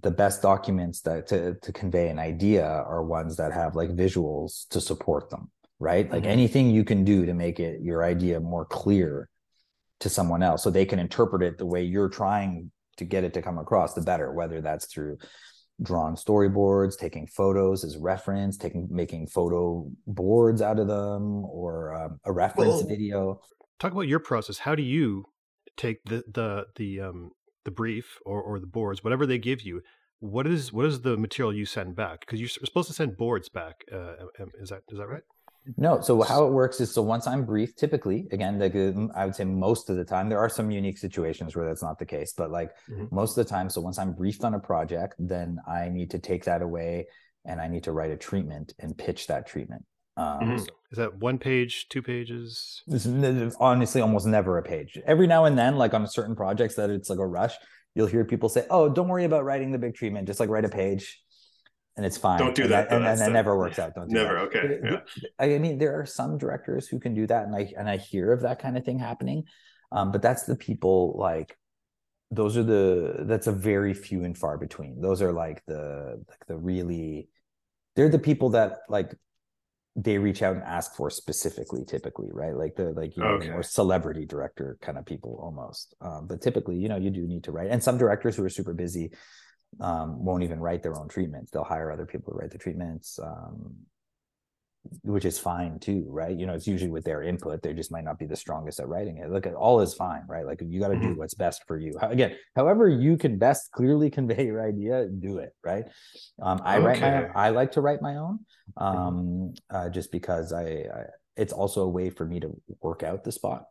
the 0.00 0.10
best 0.10 0.40
documents 0.40 1.00
that 1.02 1.26
to, 1.26 1.54
to 1.56 1.72
convey 1.72 2.08
an 2.08 2.18
idea 2.18 2.64
are 2.64 3.02
ones 3.02 3.36
that 3.36 3.52
have 3.52 3.74
like 3.74 3.90
visuals 3.90 4.68
to 4.68 4.80
support 4.80 5.28
them 5.30 5.50
right 5.80 6.10
like 6.10 6.22
mm-hmm. 6.22 6.30
anything 6.30 6.70
you 6.70 6.84
can 6.84 7.04
do 7.04 7.26
to 7.26 7.34
make 7.34 7.58
it 7.58 7.80
your 7.82 8.04
idea 8.04 8.38
more 8.38 8.64
clear 8.64 9.28
to 9.98 10.08
someone 10.08 10.42
else 10.42 10.62
so 10.62 10.70
they 10.70 10.86
can 10.86 11.00
interpret 11.00 11.42
it 11.42 11.58
the 11.58 11.66
way 11.66 11.82
you're 11.82 12.08
trying 12.08 12.70
to 12.96 13.04
get 13.04 13.24
it 13.24 13.34
to 13.34 13.42
come 13.42 13.58
across 13.58 13.94
the 13.94 14.00
better 14.00 14.32
whether 14.32 14.60
that's 14.60 14.86
through 14.86 15.18
drawn 15.82 16.16
storyboards, 16.16 16.98
taking 16.98 17.26
photos 17.26 17.84
as 17.84 17.96
reference, 17.96 18.56
taking 18.56 18.88
making 18.90 19.26
photo 19.26 19.90
boards 20.06 20.62
out 20.62 20.78
of 20.78 20.88
them, 20.88 21.44
or 21.44 21.94
um, 21.94 22.20
a 22.24 22.32
reference 22.32 22.74
well, 22.74 22.86
video. 22.86 23.40
Talk 23.78 23.92
about 23.92 24.08
your 24.08 24.20
process. 24.20 24.58
How 24.58 24.74
do 24.74 24.82
you 24.82 25.24
take 25.76 26.04
the 26.04 26.24
the 26.30 26.66
the 26.76 27.00
um 27.00 27.30
the 27.64 27.70
brief 27.70 28.18
or 28.24 28.42
or 28.42 28.58
the 28.58 28.66
boards, 28.66 29.02
whatever 29.04 29.26
they 29.26 29.38
give 29.38 29.62
you? 29.62 29.82
What 30.20 30.46
is 30.46 30.72
what 30.72 30.86
is 30.86 31.00
the 31.00 31.16
material 31.16 31.52
you 31.52 31.66
send 31.66 31.96
back? 31.96 32.20
Because 32.20 32.40
you're 32.40 32.48
supposed 32.48 32.88
to 32.88 32.94
send 32.94 33.16
boards 33.16 33.48
back. 33.48 33.84
Uh, 33.92 34.14
is 34.60 34.70
that 34.70 34.82
is 34.88 34.98
that 34.98 35.08
right? 35.08 35.24
No. 35.76 36.00
So 36.00 36.22
how 36.22 36.46
it 36.46 36.52
works 36.52 36.80
is 36.80 36.92
so 36.92 37.02
once 37.02 37.26
I'm 37.26 37.44
briefed, 37.44 37.78
typically, 37.78 38.26
again, 38.32 38.58
like 38.58 38.74
uh, 38.74 39.08
I 39.14 39.26
would 39.26 39.34
say 39.34 39.44
most 39.44 39.90
of 39.90 39.96
the 39.96 40.04
time, 40.04 40.28
there 40.28 40.38
are 40.38 40.48
some 40.48 40.70
unique 40.70 40.98
situations 40.98 41.54
where 41.54 41.66
that's 41.66 41.82
not 41.82 41.98
the 41.98 42.06
case, 42.06 42.34
but 42.36 42.50
like 42.50 42.70
mm-hmm. 42.90 43.14
most 43.14 43.36
of 43.38 43.44
the 43.44 43.50
time, 43.50 43.70
so 43.70 43.80
once 43.80 43.98
I'm 43.98 44.12
briefed 44.12 44.44
on 44.44 44.54
a 44.54 44.58
project, 44.58 45.14
then 45.18 45.58
I 45.68 45.88
need 45.88 46.10
to 46.10 46.18
take 46.18 46.44
that 46.44 46.62
away 46.62 47.06
and 47.44 47.60
I 47.60 47.68
need 47.68 47.84
to 47.84 47.92
write 47.92 48.10
a 48.10 48.16
treatment 48.16 48.74
and 48.78 48.96
pitch 48.96 49.26
that 49.28 49.46
treatment. 49.46 49.84
Um, 50.16 50.40
mm-hmm. 50.40 50.56
Is 50.56 50.98
that 50.98 51.14
one 51.16 51.38
page, 51.38 51.88
two 51.88 52.02
pages? 52.02 52.82
This 52.86 53.06
is 53.06 53.56
honestly 53.58 54.00
almost 54.00 54.26
never 54.26 54.58
a 54.58 54.62
page. 54.62 54.98
Every 55.06 55.26
now 55.26 55.46
and 55.46 55.56
then, 55.56 55.76
like 55.76 55.94
on 55.94 56.06
certain 56.06 56.36
projects 56.36 56.74
that 56.74 56.90
it's 56.90 57.08
like 57.08 57.18
a 57.18 57.26
rush, 57.26 57.54
you'll 57.94 58.08
hear 58.08 58.24
people 58.24 58.50
say, 58.50 58.66
"Oh, 58.68 58.90
don't 58.90 59.08
worry 59.08 59.24
about 59.24 59.44
writing 59.44 59.72
the 59.72 59.78
big 59.78 59.94
treatment. 59.94 60.26
Just 60.26 60.38
like 60.38 60.50
write 60.50 60.66
a 60.66 60.68
page." 60.68 61.18
And 61.96 62.06
it's 62.06 62.16
fine. 62.16 62.38
Don't 62.38 62.54
do 62.54 62.68
that, 62.68 62.90
and, 62.90 63.06
and, 63.06 63.20
that 63.20 63.32
never 63.32 63.56
works 63.56 63.78
out. 63.78 63.94
Don't 63.94 64.08
do 64.08 64.14
never. 64.14 64.34
That. 64.34 64.42
Okay. 64.44 64.80
Yeah. 64.84 65.00
I 65.38 65.58
mean, 65.58 65.78
there 65.78 66.00
are 66.00 66.06
some 66.06 66.38
directors 66.38 66.88
who 66.88 66.98
can 66.98 67.14
do 67.14 67.26
that, 67.26 67.46
and 67.46 67.54
I 67.54 67.72
and 67.76 67.88
I 67.88 67.98
hear 67.98 68.32
of 68.32 68.42
that 68.42 68.60
kind 68.60 68.76
of 68.76 68.84
thing 68.84 68.98
happening, 68.98 69.44
um, 69.90 70.10
but 70.12 70.22
that's 70.22 70.44
the 70.44 70.56
people 70.56 71.16
like 71.18 71.56
those 72.30 72.56
are 72.56 72.62
the 72.62 73.24
that's 73.26 73.46
a 73.46 73.52
very 73.52 73.92
few 73.92 74.24
and 74.24 74.36
far 74.36 74.56
between. 74.56 75.00
Those 75.00 75.20
are 75.20 75.32
like 75.32 75.62
the 75.66 76.22
like 76.28 76.46
the 76.46 76.56
really 76.56 77.28
they're 77.94 78.08
the 78.08 78.18
people 78.18 78.50
that 78.50 78.78
like 78.88 79.14
they 79.94 80.16
reach 80.16 80.42
out 80.42 80.54
and 80.54 80.64
ask 80.64 80.94
for 80.96 81.10
specifically 81.10 81.84
typically 81.84 82.28
right 82.32 82.56
like 82.56 82.74
the 82.76 82.92
like 82.92 83.14
you 83.14 83.22
know 83.22 83.30
okay. 83.30 83.50
more 83.50 83.62
celebrity 83.62 84.24
director 84.24 84.78
kind 84.80 84.96
of 84.96 85.04
people 85.04 85.38
almost 85.42 85.94
um, 86.00 86.26
but 86.26 86.40
typically 86.40 86.76
you 86.76 86.88
know 86.88 86.96
you 86.96 87.10
do 87.10 87.26
need 87.26 87.44
to 87.44 87.52
write 87.52 87.68
and 87.70 87.82
some 87.82 87.98
directors 87.98 88.34
who 88.34 88.42
are 88.42 88.48
super 88.48 88.72
busy 88.72 89.12
um, 89.80 90.24
won't 90.24 90.42
even 90.42 90.60
write 90.60 90.82
their 90.82 90.98
own 90.98 91.08
treatments. 91.08 91.50
They'll 91.50 91.64
hire 91.64 91.90
other 91.90 92.06
people 92.06 92.32
to 92.32 92.38
write 92.38 92.50
the 92.50 92.58
treatments, 92.58 93.18
um, 93.18 93.74
which 95.02 95.24
is 95.24 95.38
fine 95.38 95.78
too, 95.78 96.04
right? 96.08 96.36
You 96.36 96.46
know, 96.46 96.54
it's 96.54 96.66
usually 96.66 96.90
with 96.90 97.04
their 97.04 97.22
input. 97.22 97.62
They 97.62 97.72
just 97.72 97.92
might 97.92 98.04
not 98.04 98.18
be 98.18 98.26
the 98.26 98.36
strongest 98.36 98.80
at 98.80 98.88
writing 98.88 99.18
it. 99.18 99.30
Look, 99.30 99.46
all 99.56 99.80
is 99.80 99.94
fine, 99.94 100.22
right? 100.28 100.44
Like 100.44 100.60
you 100.64 100.80
got 100.80 100.88
to 100.88 100.96
do 100.96 101.08
Mhm. 101.08 101.16
what's 101.16 101.34
best 101.34 101.62
for 101.66 101.78
you. 101.78 101.96
Again, 102.02 102.36
however 102.56 102.88
you 102.88 103.16
can 103.16 103.38
best 103.38 103.70
clearly 103.72 104.10
convey 104.10 104.46
your 104.46 104.60
idea, 104.66 105.06
do 105.06 105.38
it, 105.38 105.54
right? 105.64 105.84
Um, 106.40 106.60
I 106.64 106.78
write 106.78 107.00
my, 107.00 107.24
Okay. 107.24 107.32
I 107.34 107.48
like 107.50 107.72
to 107.72 107.80
write 107.80 108.02
my 108.02 108.16
own, 108.16 108.40
um, 108.76 109.54
uh, 109.70 109.88
just 109.88 110.10
because 110.10 110.52
I, 110.52 110.64
I, 110.64 111.04
it's 111.36 111.52
also 111.52 111.82
a 111.82 111.88
way 111.88 112.10
for 112.10 112.26
me 112.26 112.40
to 112.40 112.60
work 112.82 113.02
out 113.02 113.24
the 113.24 113.32
spot 113.32 113.64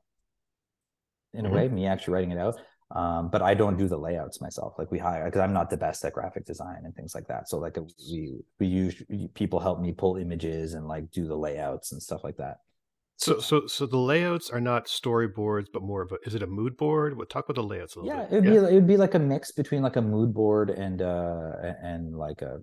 in 1.33 1.45
a 1.45 1.49
way, 1.49 1.67
me 1.67 1.85
actually 1.85 2.13
writing 2.13 2.31
it 2.31 2.37
out. 2.37 2.59
Um, 2.95 3.29
but 3.29 3.41
I 3.41 3.53
don't 3.53 3.77
do 3.77 3.87
the 3.87 3.97
layouts 3.97 4.41
myself. 4.41 4.73
Like 4.77 4.91
we 4.91 4.99
hire 4.99 5.25
because 5.25 5.41
I'm 5.41 5.53
not 5.53 5.69
the 5.69 5.77
best 5.77 6.03
at 6.05 6.13
graphic 6.13 6.45
design 6.45 6.81
and 6.83 6.95
things 6.95 7.15
like 7.15 7.27
that. 7.27 7.49
So 7.49 7.57
like 7.57 7.77
we 8.09 8.39
we 8.59 8.67
use 8.67 9.01
people 9.33 9.59
help 9.59 9.79
me 9.79 9.91
pull 9.91 10.17
images 10.17 10.73
and 10.73 10.87
like 10.87 11.09
do 11.11 11.27
the 11.27 11.35
layouts 11.37 11.91
and 11.91 12.01
stuff 12.01 12.23
like 12.23 12.37
that. 12.37 12.57
So 13.17 13.39
so 13.39 13.67
so 13.67 13.85
the 13.85 13.97
layouts 13.97 14.49
are 14.49 14.59
not 14.61 14.87
storyboards, 14.87 15.67
but 15.71 15.83
more 15.83 16.01
of 16.01 16.11
a 16.11 16.17
is 16.25 16.33
it 16.35 16.41
a 16.43 16.47
mood 16.47 16.75
board? 16.75 17.15
What 17.17 17.29
talk 17.29 17.45
about 17.47 17.61
the 17.61 17.67
layouts 17.67 17.95
a 17.95 17.99
little 18.01 18.17
Yeah, 18.17 18.23
bit. 18.25 18.33
it'd 18.33 18.43
be 18.45 18.55
it 18.55 18.73
would 18.73 18.87
be 18.87 18.97
like 18.97 19.13
a 19.13 19.19
mix 19.19 19.51
between 19.51 19.81
like 19.83 19.95
a 19.95 20.01
mood 20.01 20.33
board 20.33 20.69
and 20.71 21.01
uh 21.01 21.51
and 21.83 22.17
like 22.17 22.41
a 22.41 22.59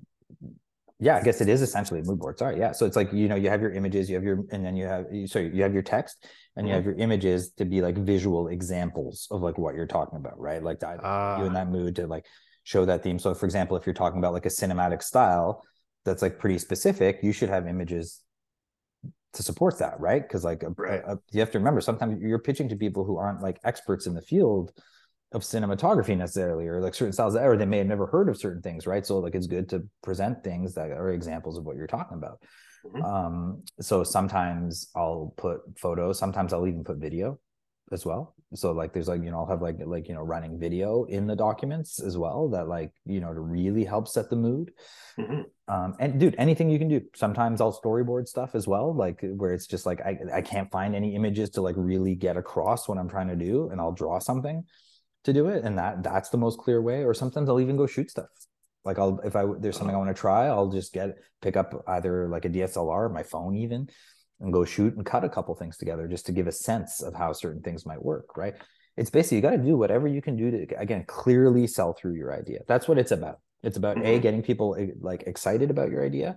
yeah, 1.00 1.16
I 1.16 1.22
guess 1.22 1.40
it 1.40 1.48
is 1.48 1.62
essentially 1.62 2.00
a 2.00 2.02
mood 2.02 2.18
board. 2.18 2.38
Sorry, 2.38 2.58
yeah. 2.58 2.72
So 2.72 2.84
it's 2.84 2.96
like 2.96 3.12
you 3.12 3.28
know 3.28 3.36
you 3.36 3.48
have 3.50 3.60
your 3.62 3.70
images, 3.70 4.10
you 4.10 4.16
have 4.16 4.24
your 4.24 4.44
and 4.50 4.64
then 4.64 4.76
you 4.76 4.86
have 4.86 5.06
you- 5.12 5.28
sorry 5.28 5.54
you 5.54 5.62
have 5.62 5.72
your 5.72 5.82
text 5.82 6.26
and 6.58 6.68
you 6.68 6.74
Mhm. 6.74 6.74
have 6.74 6.84
your 6.86 6.96
images 6.96 7.52
to 7.52 7.64
be 7.66 7.82
like 7.82 7.96
visual 7.98 8.48
examples 8.48 9.28
of 9.32 9.42
like 9.42 9.58
what 9.58 9.76
you're 9.76 9.86
talking 9.86 10.18
about, 10.18 10.40
right? 10.40 10.62
Like 10.62 10.80
to 10.80 10.88
either 10.88 11.04
you 11.34 11.46
in 11.46 11.52
Ah, 11.52 11.54
that 11.54 11.70
mood 11.70 11.96
to 11.96 12.08
like 12.08 12.26
show 12.64 12.84
that 12.86 13.04
theme. 13.04 13.18
So 13.20 13.34
for 13.34 13.46
example, 13.46 13.78
if 13.78 13.86
you're 13.86 13.94
talking 13.94 14.18
about 14.18 14.34
like 14.34 14.46
a 14.46 14.50
cinematic 14.50 15.02
style 15.02 15.64
that's 16.04 16.22
like 16.22 16.38
pretty 16.40 16.58
specific, 16.58 17.20
you 17.22 17.32
should 17.32 17.50
have 17.50 17.68
images 17.68 18.22
to 19.34 19.42
support 19.42 19.78
that, 19.78 20.00
right? 20.00 20.22
Because 20.22 20.44
like 20.44 20.62
a, 20.62 20.74
Right. 20.76 21.04
a- 21.06 21.18
you 21.32 21.40
have 21.40 21.50
to 21.52 21.58
remember 21.58 21.80
sometimes 21.80 22.20
you're 22.20 22.38
pitching 22.38 22.68
to 22.70 22.76
people 22.76 23.04
who 23.04 23.18
aren't 23.18 23.42
like 23.42 23.60
experts 23.64 24.06
in 24.06 24.14
the 24.14 24.22
field 24.22 24.72
of 25.32 25.42
cinematography 25.42 26.16
necessarily 26.16 26.66
or 26.68 26.80
like 26.80 26.94
certain 26.94 27.12
styles 27.12 27.36
or 27.36 27.56
they 27.56 27.66
may 27.66 27.78
have 27.78 27.86
never 27.86 28.06
heard 28.06 28.30
of 28.30 28.38
certain 28.38 28.62
things 28.62 28.86
right 28.86 29.06
so 29.06 29.18
like 29.18 29.34
it's 29.34 29.46
good 29.46 29.68
to 29.68 29.86
present 30.02 30.42
things 30.42 30.74
that 30.74 30.90
are 30.90 31.10
examples 31.12 31.58
of 31.58 31.64
what 31.64 31.76
you're 31.76 31.86
talking 31.86 32.16
about 32.16 32.40
Mhm. 32.84 33.04
um 33.04 33.62
so 33.80 34.04
sometimes 34.04 34.88
i'll 34.94 35.34
put 35.36 35.60
photos 35.78 36.18
sometimes 36.18 36.52
i'll 36.52 36.66
even 36.66 36.84
put 36.84 36.98
video 36.98 37.38
as 37.90 38.04
well. 38.04 38.34
So 38.54 38.72
like 38.72 38.92
there's 38.92 39.08
like 39.08 39.22
you 39.22 39.30
know 39.30 39.38
i'll 39.38 39.46
have 39.46 39.62
like 39.62 39.76
like 39.84 40.08
you 40.08 40.14
know 40.14 40.20
running 40.22 40.58
video 40.58 41.04
in 41.04 41.26
the 41.26 41.34
documents 41.36 42.00
as 42.00 42.16
well 42.18 42.48
that 42.50 42.68
like 42.68 42.92
you 43.06 43.20
know 43.20 43.32
to 43.32 43.40
really 43.40 43.84
help 43.84 44.08
set 44.08 44.28
the 44.30 44.36
mood. 44.36 44.72
Mhm. 45.18 45.44
um 45.68 45.94
and 45.98 46.20
dude 46.20 46.34
anything 46.38 46.68
you 46.70 46.78
can 46.78 46.88
do. 46.88 47.00
Sometimes 47.14 47.60
i'll 47.60 47.72
storyboard 47.78 48.26
stuff 48.28 48.54
as 48.54 48.66
well 48.68 48.94
like 48.94 49.20
where 49.22 49.52
it's 49.52 49.66
just 49.66 49.86
like 49.86 50.00
i 50.02 50.16
i 50.34 50.42
can't 50.42 50.70
find 50.70 50.94
any 50.94 51.14
images 51.14 51.50
to 51.50 51.62
like 51.62 51.76
really 51.78 52.14
get 52.14 52.36
across 52.36 52.88
what 52.88 52.98
i'm 52.98 53.08
trying 53.08 53.28
to 53.28 53.36
do 53.36 53.68
and 53.70 53.80
i'll 53.80 53.92
draw 53.92 54.18
something 54.18 54.64
to 55.24 55.32
do 55.32 55.48
it 55.48 55.64
and 55.64 55.76
that 55.78 56.02
that's 56.02 56.28
the 56.28 56.38
most 56.38 56.58
clear 56.58 56.80
way. 56.80 57.04
Or 57.04 57.12
sometimes 57.14 57.48
i'll 57.48 57.60
even 57.60 57.76
go 57.76 57.86
shoot 57.86 58.10
stuff 58.10 58.28
like 58.88 58.98
i'll 58.98 59.20
if 59.30 59.34
i 59.40 59.42
there's 59.60 59.76
something 59.78 59.94
i 59.94 59.98
want 60.02 60.14
to 60.14 60.20
try 60.26 60.42
i'll 60.54 60.72
just 60.80 60.90
get 60.98 61.08
pick 61.44 61.56
up 61.62 61.68
either 61.96 62.14
like 62.34 62.44
a 62.44 62.52
dslr 62.56 63.00
or 63.06 63.08
my 63.20 63.22
phone 63.22 63.54
even 63.64 63.80
and 64.40 64.52
go 64.52 64.64
shoot 64.64 64.94
and 64.96 65.04
cut 65.04 65.24
a 65.24 65.28
couple 65.28 65.54
things 65.54 65.76
together 65.76 66.06
just 66.14 66.26
to 66.26 66.32
give 66.32 66.46
a 66.46 66.52
sense 66.52 67.02
of 67.02 67.12
how 67.14 67.32
certain 67.32 67.62
things 67.62 67.86
might 67.90 68.02
work 68.12 68.36
right? 68.36 68.54
It's 68.96 69.10
basically 69.10 69.36
you 69.38 69.42
got 69.42 69.50
to 69.52 69.58
do 69.58 69.76
whatever 69.76 70.08
you 70.08 70.20
can 70.20 70.36
do 70.36 70.50
to 70.50 70.58
again 70.84 71.04
clearly 71.06 71.64
sell 71.68 71.92
through 71.94 72.14
your 72.14 72.30
idea. 72.36 72.60
That's 72.66 72.88
what 72.88 72.98
it's 72.98 73.12
about. 73.12 73.38
It's 73.62 73.76
about 73.76 73.98
a 73.98 74.18
Mhm. 74.18 74.22
getting 74.22 74.42
people 74.42 74.68
eh, 74.76 74.88
like 75.10 75.22
excited 75.32 75.70
about 75.70 75.90
your 75.90 76.04
idea 76.04 76.30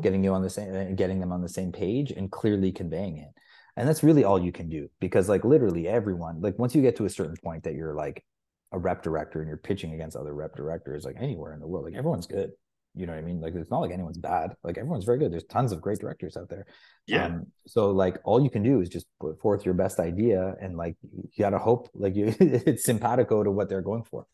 getting 0.00 0.22
you 0.24 0.32
on 0.32 0.42
the 0.42 0.50
same 0.56 0.74
eh, 0.74 0.92
getting 1.02 1.20
them 1.20 1.32
on 1.32 1.42
the 1.42 1.54
same 1.58 1.72
page 1.72 2.10
and 2.10 2.30
clearly 2.30 2.72
conveying 2.72 3.16
it. 3.18 3.32
And 3.76 3.88
that's 3.88 4.02
really 4.02 4.24
all 4.24 4.40
you 4.46 4.52
can 4.52 4.68
do 4.68 4.88
because 5.04 5.28
like 5.28 5.44
literally 5.44 5.84
everyone 5.88 6.40
like 6.40 6.58
once 6.58 6.74
you 6.74 6.82
get 6.82 6.96
to 6.96 7.04
a 7.04 7.10
certain 7.18 7.36
point 7.44 7.64
that 7.64 7.74
you're 7.74 7.94
like 8.04 8.24
a 8.72 8.78
rep 8.78 9.02
director 9.02 9.40
and 9.40 9.48
you're 9.48 9.56
pitching 9.56 9.94
against 9.94 10.16
other 10.16 10.34
rep 10.34 10.54
directors 10.54 11.04
like 11.04 11.16
anywhere 11.18 11.52
in 11.52 11.60
the 11.60 11.66
world 11.66 11.84
like 11.84 11.94
everyone's 11.94 12.26
good. 12.26 12.50
You 12.94 13.06
know 13.06 13.12
what 13.12 13.20
i 13.20 13.22
mean? 13.22 13.40
Like 13.40 13.54
it's 13.54 13.70
not 13.70 13.78
like 13.78 13.92
anyone's 13.92 14.18
bad. 14.18 14.56
Like 14.64 14.76
everyone's 14.76 15.04
very 15.04 15.18
good. 15.18 15.32
There's 15.32 15.44
tons 15.44 15.70
of 15.70 15.80
great 15.80 16.00
directors 16.00 16.36
out 16.36 16.48
there. 16.48 16.66
Yeah. 17.06 17.26
um, 17.26 17.46
so 17.66 17.90
like 17.90 18.18
all 18.24 18.42
you 18.42 18.50
can 18.50 18.62
do 18.62 18.80
is 18.80 18.88
just 18.88 19.06
put 19.20 19.40
forth 19.40 19.64
your 19.64 19.74
best 19.74 20.00
idea 20.00 20.54
and 20.60 20.76
like 20.76 20.96
you 21.02 21.28
gotta 21.38 21.58
hope 21.58 21.88
like 21.94 22.16
you 22.16 22.34
it's 22.40 22.84
simpatico 22.84 23.44
to 23.44 23.50
what 23.50 23.68
they're 23.68 23.82
going 23.82 24.04
for. 24.04 24.26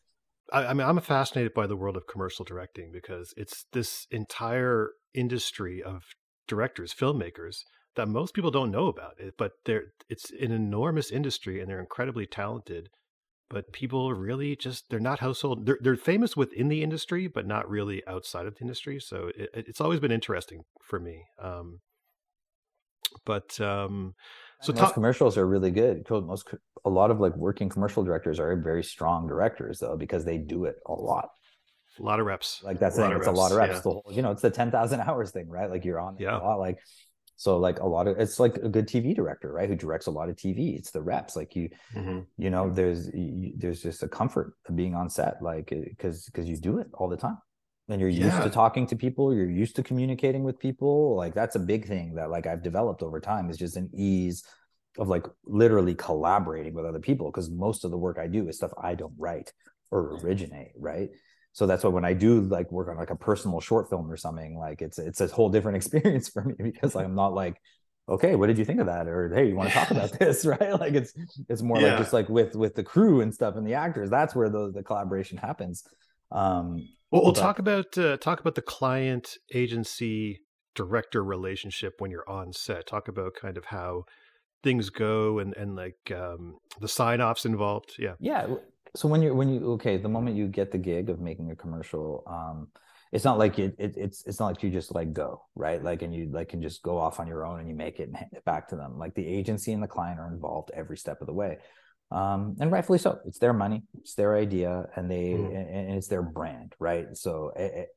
I, 0.51 0.67
I 0.67 0.73
mean, 0.73 0.87
I'm 0.87 0.99
fascinated 1.01 1.53
by 1.53 1.67
the 1.67 1.75
world 1.75 1.97
of 1.97 2.07
commercial 2.07 2.45
directing 2.45 2.91
because 2.91 3.33
it's 3.37 3.65
this 3.73 4.07
entire 4.11 4.91
industry 5.13 5.83
of 5.83 6.03
directors, 6.47 6.93
filmmakers 6.93 7.63
that 7.97 8.07
most 8.07 8.33
people 8.33 8.51
don't 8.51 8.71
know 8.71 8.87
about 8.87 9.19
it, 9.19 9.33
but 9.37 9.53
they're 9.65 9.87
it's 10.07 10.31
an 10.31 10.51
enormous 10.51 11.11
industry 11.11 11.59
and 11.59 11.69
they're 11.69 11.81
incredibly 11.81 12.25
talented. 12.25 12.89
But 13.49 13.71
people 13.71 14.13
really 14.13 14.55
just 14.57 14.89
they're 14.89 14.99
not 14.99 15.19
household. 15.19 15.65
They're 15.65 15.77
they're 15.81 15.95
famous 15.95 16.35
within 16.35 16.67
the 16.67 16.83
industry, 16.83 17.27
but 17.27 17.47
not 17.47 17.69
really 17.69 18.05
outside 18.07 18.45
of 18.45 18.55
the 18.55 18.61
industry. 18.61 18.99
So 18.99 19.31
it, 19.35 19.49
it's 19.53 19.81
always 19.81 19.99
been 20.01 20.11
interesting 20.11 20.65
for 20.81 20.99
me. 20.99 21.25
Um, 21.39 21.79
but 23.25 23.59
um, 23.61 24.15
so 24.59 24.73
most 24.73 24.93
talk, 24.93 24.93
commercials 24.93 25.37
are 25.37 25.45
really 25.47 25.71
good 25.71 26.07
most 26.09 26.49
a 26.85 26.89
lot 26.89 27.11
of 27.11 27.19
like 27.19 27.35
working 27.35 27.69
commercial 27.69 28.03
directors 28.03 28.39
are 28.39 28.55
very 28.55 28.83
strong 28.83 29.27
directors 29.27 29.79
though 29.79 29.97
because 29.97 30.25
they 30.25 30.37
do 30.37 30.65
it 30.65 30.77
a 30.87 30.93
lot 30.93 31.29
a 31.99 32.03
lot 32.03 32.19
of 32.19 32.25
reps. 32.25 32.63
like 32.63 32.79
that's 32.79 32.95
A 32.95 32.97
the 32.97 33.01
lot 33.01 33.09
thing 33.09 33.15
of 33.15 33.19
it's 33.19 33.27
a 33.27 33.31
lot 33.31 33.51
of 33.51 33.57
reps, 33.57 33.69
reps 33.71 33.81
the 33.81 33.89
whole, 33.91 34.03
you 34.11 34.21
know 34.21 34.31
it's 34.31 34.41
the 34.41 34.49
10,000 34.49 34.99
hours 35.07 35.31
thing 35.31 35.47
right 35.49 35.69
like 35.69 35.85
you're 35.85 35.99
on 35.99 36.17
Yeah. 36.19 36.37
a 36.37 36.43
lot 36.43 36.59
like 36.59 36.79
so 37.37 37.57
like 37.57 37.79
a 37.79 37.87
lot 37.87 38.07
of 38.07 38.19
it's 38.19 38.39
like 38.39 38.57
a 38.57 38.67
good 38.67 38.87
TV 38.87 39.15
director 39.15 39.51
right 39.53 39.69
who 39.69 39.75
directs 39.75 40.07
a 40.07 40.11
lot 40.11 40.27
of 40.29 40.35
TV 40.35 40.75
it's 40.77 40.91
the 40.91 41.01
reps. 41.01 41.35
Like 41.35 41.55
you 41.55 41.69
Mhm. 41.95 42.25
you 42.37 42.49
know 42.49 42.69
there's 42.69 43.07
you, 43.13 43.53
there's 43.55 43.81
just 43.81 44.03
a 44.03 44.07
comfort 44.07 44.53
of 44.67 44.75
being 44.75 44.93
on 44.95 45.09
set 45.09 45.41
like 45.41 45.69
because 45.69 46.25
because 46.25 46.49
you 46.49 46.57
do 46.57 46.79
it 46.79 46.87
all 46.93 47.07
the 47.07 47.17
time. 47.17 47.37
And 47.89 48.01
you're 48.01 48.09
used 48.09 48.35
Yeah. 48.35 48.43
to 48.43 48.49
talking 48.49 48.85
to 48.87 48.97
people. 48.97 49.33
You're 49.33 49.49
used 49.49 49.77
to 49.77 49.83
communicating 49.83 50.43
with 50.43 50.59
people. 50.59 51.15
Like 51.15 51.33
that's 51.33 51.55
a 51.55 51.59
big 51.59 51.87
thing 51.87 52.15
that 52.15 52.29
like 52.29 52.45
i've 52.47 52.63
developed 52.63 53.01
over 53.01 53.19
time 53.21 53.49
is 53.49 53.57
just 53.57 53.77
an 53.77 53.89
ease 53.93 54.43
of 54.97 55.07
like 55.07 55.25
literally 55.45 55.95
collaborating 55.95 56.73
with 56.73 56.85
other 56.85 56.99
people 56.99 57.29
because 57.31 57.49
most 57.51 57.85
of 57.85 57.91
the 57.91 57.97
work 57.97 58.17
i 58.17 58.25
do 58.27 58.47
is 58.49 58.57
stuff 58.57 58.71
i 58.81 58.95
don't 58.95 59.13
write 59.17 59.53
or 59.91 60.17
originate 60.23 60.71
right 60.75 61.09
so 61.57 61.65
that's 61.67 61.83
why 61.83 61.89
when 61.97 62.05
i 62.05 62.13
do 62.13 62.41
like 62.41 62.71
work 62.71 62.87
on 62.89 62.97
like 62.97 63.09
a 63.09 63.15
personal 63.29 63.59
short 63.59 63.89
film 63.89 64.09
or 64.13 64.17
something 64.17 64.57
like 64.57 64.81
it's 64.81 64.97
it's 64.99 65.21
a 65.21 65.27
whole 65.27 65.49
different 65.49 65.75
experience 65.81 66.27
for 66.29 66.43
me 66.43 66.53
because 66.59 66.93
like, 66.95 67.05
i'm 67.05 67.15
not 67.15 67.33
like 67.33 67.55
okay 68.15 68.35
what 68.35 68.47
did 68.47 68.57
you 68.59 68.65
think 68.69 68.79
of 68.79 68.85
that 68.87 69.05
or 69.07 69.33
hey 69.35 69.45
you 69.49 69.55
want 69.55 69.69
to 69.69 69.75
talk 69.75 69.91
about 69.91 70.11
this 70.19 70.45
right 70.51 70.79
like 70.79 70.93
it's 70.93 71.13
it's 71.49 71.61
more 71.61 71.79
Yeah. 71.79 71.89
like 71.89 71.97
just 72.03 72.13
like 72.13 72.29
with 72.29 72.55
with 72.55 72.73
the 72.75 72.83
crew 72.83 73.21
and 73.21 73.33
stuff 73.33 73.55
and 73.57 73.65
the 73.67 73.73
actors 73.73 74.09
that's 74.09 74.33
where 74.35 74.49
the 74.49 74.71
the 74.77 74.83
collaboration 74.83 75.37
happens 75.37 75.83
um 76.31 76.67
Well, 77.11 77.23
we'll 77.23 77.33
but- 77.33 77.41
talk 77.47 77.59
about 77.59 77.97
uh, 77.97 78.17
talk 78.17 78.39
about 78.39 78.55
the 78.55 78.61
client 78.77 79.25
agency 79.53 80.41
director 80.75 81.23
relationship 81.23 81.93
when 81.97 82.11
you're 82.11 82.29
on 82.29 82.53
set. 82.53 82.85
Talk 82.85 83.07
about 83.07 83.31
kind 83.41 83.57
of 83.57 83.65
how 83.65 84.03
things 84.63 84.89
go 84.91 85.39
and 85.39 85.55
and 85.55 85.75
like 85.75 86.11
um, 86.23 86.57
the 86.79 86.87
sign 86.87 87.19
offs 87.21 87.45
involved. 87.45 87.93
Yeah. 87.97 88.13
yeah 88.19 88.45
so 88.95 89.07
when 89.07 89.21
you 89.21 89.33
when 89.33 89.49
you 89.49 89.71
okay 89.73 89.97
the 89.97 90.09
moment 90.09 90.35
you 90.35 90.47
get 90.47 90.71
the 90.71 90.77
gig 90.77 91.09
of 91.09 91.19
making 91.19 91.51
a 91.51 91.55
commercial 91.55 92.23
um 92.27 92.67
it's 93.11 93.23
not 93.23 93.37
like 93.37 93.57
it, 93.57 93.73
it 93.79 93.93
it's 93.95 94.25
it's 94.25 94.39
not 94.39 94.47
like 94.47 94.61
you 94.63 94.69
just 94.69 94.93
like 94.93 95.13
go 95.13 95.41
right? 95.55 95.81
Like 95.81 96.01
and 96.01 96.13
you 96.13 96.29
like 96.31 96.49
can 96.49 96.61
just 96.61 96.83
go 96.83 96.97
off 96.97 97.19
on 97.21 97.27
your 97.27 97.45
own 97.45 97.59
and 97.61 97.69
you 97.69 97.75
make 97.75 97.99
it 98.01 98.09
and 98.09 98.17
hand 98.17 98.31
it 98.33 98.43
back 98.43 98.67
to 98.69 98.75
them. 98.75 98.97
Like 98.97 99.15
the 99.15 99.25
agency 99.25 99.71
and 99.71 99.81
the 99.81 99.87
client 99.87 100.19
are 100.19 100.27
involved 100.27 100.71
every 100.73 100.97
step 100.97 101.21
of 101.21 101.27
the 101.27 101.33
way. 101.33 101.57
Um 102.11 102.57
and 102.59 102.69
rightfully 102.69 102.99
so. 102.99 103.19
It's 103.25 103.39
their 103.39 103.53
money. 103.53 103.83
It's 103.99 104.15
their 104.15 104.35
idea 104.35 104.87
and 104.97 105.09
they 105.09 105.29
Mhm. 105.29 105.55
and, 105.55 105.69
and 105.89 105.97
it's 105.97 106.07
their 106.07 106.21
brand 106.21 106.73
right? 106.79 107.15
So 107.15 107.53
it, 107.55 107.71
it- 107.75 107.89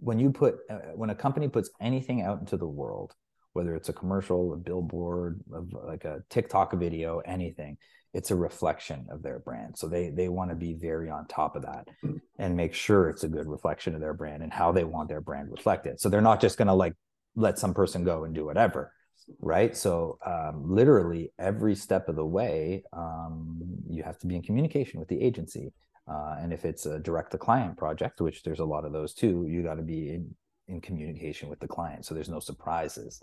when 0.00 0.18
you 0.18 0.30
put 0.30 0.56
uh, 0.70 0.78
when 0.94 1.10
a 1.10 1.14
company 1.14 1.48
puts 1.48 1.70
anything 1.80 2.22
out 2.22 2.40
into 2.40 2.56
the 2.56 2.66
world 2.66 3.14
whether 3.52 3.74
it's 3.74 3.88
a 3.88 3.92
commercial 3.92 4.52
a 4.54 4.56
billboard 4.56 5.40
of 5.52 5.72
like 5.72 6.04
a 6.04 6.22
tiktok 6.30 6.72
video 6.74 7.18
anything 7.20 7.76
it's 8.16 8.30
a 8.30 8.36
reflection 8.48 9.06
of 9.10 9.22
their 9.22 9.38
brand. 9.40 9.76
So 9.80 9.86
they 9.88 10.04
they 10.10 10.28
want 10.28 10.48
to 10.50 10.56
be 10.56 10.72
very 10.88 11.08
on 11.16 11.22
top 11.26 11.52
of 11.56 11.62
that 11.70 11.84
Mm. 12.04 12.20
and 12.42 12.56
make 12.56 12.74
sure 12.74 13.00
it's 13.10 13.24
a 13.24 13.28
good 13.36 13.48
reflection 13.56 13.94
of 13.94 14.00
their 14.00 14.14
brand 14.20 14.42
and 14.42 14.52
how 14.60 14.68
they 14.72 14.84
want 14.94 15.08
their 15.08 15.20
brand 15.28 15.50
reflected. 15.50 16.00
So 16.00 16.08
they're 16.08 16.30
not 16.30 16.40
just 16.40 16.58
going 16.58 16.72
to 16.74 16.74
like 16.84 16.94
let 17.34 17.58
some 17.58 17.74
person 17.74 18.04
go 18.04 18.24
and 18.24 18.34
do 18.34 18.44
whatever 18.50 18.82
right? 19.40 19.76
So 19.76 20.18
um, 20.24 20.54
literally 20.80 21.32
every 21.38 21.74
step 21.74 22.08
of 22.08 22.16
the 22.16 22.24
way 22.38 22.84
um, 22.92 23.58
you 23.90 24.02
have 24.04 24.18
to 24.20 24.26
be 24.26 24.36
in 24.36 24.42
communication 24.42 25.00
with 25.00 25.08
the 25.08 25.20
agency. 25.20 25.72
Uh, 26.08 26.36
and 26.40 26.52
if 26.52 26.64
it's 26.64 26.86
a 26.86 27.00
direct 27.00 27.32
to 27.32 27.38
client 27.38 27.76
project 27.76 28.20
which 28.20 28.38
there's 28.44 28.60
a 28.60 28.64
lot 28.74 28.84
of 28.84 28.92
those 28.92 29.12
too 29.22 29.34
you 29.48 29.62
got 29.70 29.78
to 29.82 29.82
be 29.82 30.10
in, 30.14 30.22
in 30.68 30.80
communication 30.80 31.48
with 31.48 31.60
the 31.60 31.66
client. 31.76 32.04
So 32.06 32.14
there's 32.14 32.34
no 32.36 32.40
surprises 32.50 33.20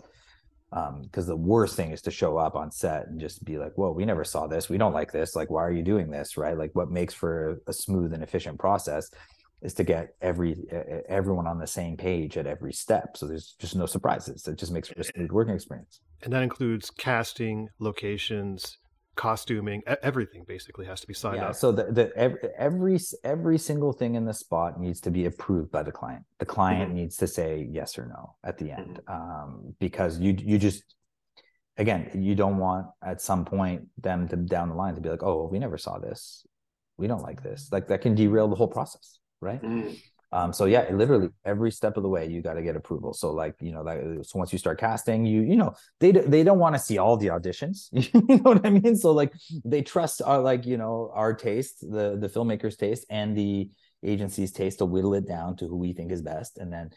Um, 0.74 1.02
because 1.02 1.26
the 1.26 1.36
worst 1.36 1.76
thing 1.76 1.92
is 1.92 2.02
to 2.02 2.10
show 2.10 2.36
up 2.36 2.56
on 2.56 2.72
set 2.72 3.06
and 3.06 3.20
just 3.20 3.44
be 3.44 3.58
like 3.58 3.74
whoa 3.76 3.92
we 3.92 4.04
never 4.04 4.24
saw 4.24 4.48
this. 4.48 4.68
We 4.68 4.76
don't 4.76 4.92
like 4.92 5.12
this. 5.12 5.36
Like 5.36 5.48
why 5.48 5.62
are 5.62 5.72
you 5.72 5.84
doing 5.84 6.10
this? 6.10 6.36
Right? 6.36 6.58
Like 6.58 6.72
what 6.74 6.90
makes 6.90 7.14
for 7.14 7.60
a 7.68 7.72
smooth 7.72 8.12
and 8.12 8.24
efficient 8.24 8.58
process 8.58 9.08
is 9.62 9.72
to 9.74 9.84
get 9.84 10.14
every 10.20 10.56
everyone 11.08 11.46
on 11.46 11.58
the 11.58 11.66
same 11.66 11.96
page 11.96 12.36
at 12.36 12.46
every 12.46 12.72
step. 12.72 13.16
So 13.16 13.26
there's 13.26 13.54
just 13.58 13.76
no 13.76 13.86
surprises. 13.86 14.46
It 14.48 14.58
just 14.58 14.72
makes 14.72 14.88
for 14.88 15.00
a 15.00 15.04
smooth 15.04 15.30
working 15.30 15.54
experience. 15.54 16.00
and 16.22 16.32
that 16.32 16.42
includes 16.42 16.90
casting 16.90 17.68
locations 17.78 18.78
costuming 19.16 19.82
everything 20.02 20.44
basically 20.46 20.86
has 20.86 21.00
to 21.00 21.06
be 21.06 21.14
signed 21.14 21.36
yeah, 21.36 21.48
up 21.48 21.54
so 21.54 21.70
the, 21.70 21.84
the 21.84 22.16
every, 22.16 22.38
every 22.58 22.98
every 23.22 23.58
single 23.58 23.92
thing 23.92 24.14
in 24.14 24.24
the 24.24 24.34
spot 24.34 24.80
needs 24.80 25.00
to 25.00 25.10
be 25.10 25.26
approved 25.26 25.70
by 25.70 25.82
the 25.82 25.92
client 25.92 26.24
the 26.38 26.46
client 26.46 26.88
mm-hmm. 26.88 26.98
needs 26.98 27.16
to 27.16 27.26
say 27.26 27.68
yes 27.70 27.98
or 27.98 28.06
no 28.06 28.34
at 28.44 28.58
the 28.58 28.70
end 28.70 29.00
mm-hmm. 29.08 29.12
um, 29.12 29.74
because 29.78 30.18
you 30.18 30.34
you 30.38 30.58
just 30.58 30.96
again 31.76 32.10
you 32.14 32.34
don't 32.34 32.58
want 32.58 32.86
at 33.02 33.20
some 33.20 33.44
point 33.44 33.82
them 33.98 34.28
to 34.28 34.36
down 34.36 34.68
the 34.68 34.74
line 34.74 34.94
to 34.94 35.00
be 35.00 35.08
like 35.08 35.22
oh 35.22 35.48
we 35.50 35.58
never 35.58 35.78
saw 35.78 35.98
this 35.98 36.44
we 36.96 37.06
don't 37.06 37.22
like 37.22 37.42
this 37.42 37.68
like 37.70 37.88
that 37.88 38.00
can 38.00 38.14
derail 38.14 38.48
the 38.48 38.56
whole 38.56 38.68
process 38.68 39.18
right 39.40 39.62
mm-hmm. 39.62 39.94
Um, 40.34 40.52
so 40.52 40.64
yeah, 40.64 40.90
literally 40.92 41.28
every 41.44 41.70
step 41.70 41.96
of 41.96 42.02
the 42.02 42.08
way 42.08 42.26
you 42.26 42.42
got 42.42 42.54
to 42.54 42.62
get 42.62 42.74
approval. 42.74 43.14
So 43.14 43.30
like 43.30 43.54
you 43.60 43.70
know 43.70 43.84
that 43.84 44.26
so 44.26 44.36
once 44.36 44.52
you 44.52 44.58
start 44.58 44.80
casting, 44.80 45.24
you 45.24 45.42
you 45.42 45.54
know 45.54 45.74
they 46.00 46.10
they 46.10 46.42
don't 46.42 46.58
want 46.58 46.74
to 46.74 46.80
see 46.80 46.98
all 46.98 47.16
the 47.16 47.28
auditions. 47.28 47.88
you 47.92 48.10
know 48.38 48.50
what 48.50 48.66
I 48.66 48.70
mean? 48.70 48.96
So 48.96 49.12
like 49.12 49.32
they 49.64 49.82
trust 49.82 50.22
our 50.22 50.40
like 50.40 50.66
you 50.66 50.76
know 50.76 51.12
our 51.14 51.34
taste, 51.34 51.82
the 51.82 52.18
the 52.20 52.28
filmmaker's 52.28 52.76
taste, 52.76 53.06
and 53.08 53.38
the 53.38 53.70
agency's 54.02 54.50
taste 54.50 54.78
to 54.78 54.86
whittle 54.86 55.14
it 55.14 55.28
down 55.28 55.54
to 55.58 55.68
who 55.68 55.76
we 55.76 55.92
think 55.92 56.10
is 56.10 56.20
best, 56.20 56.58
and 56.58 56.72
then 56.72 56.90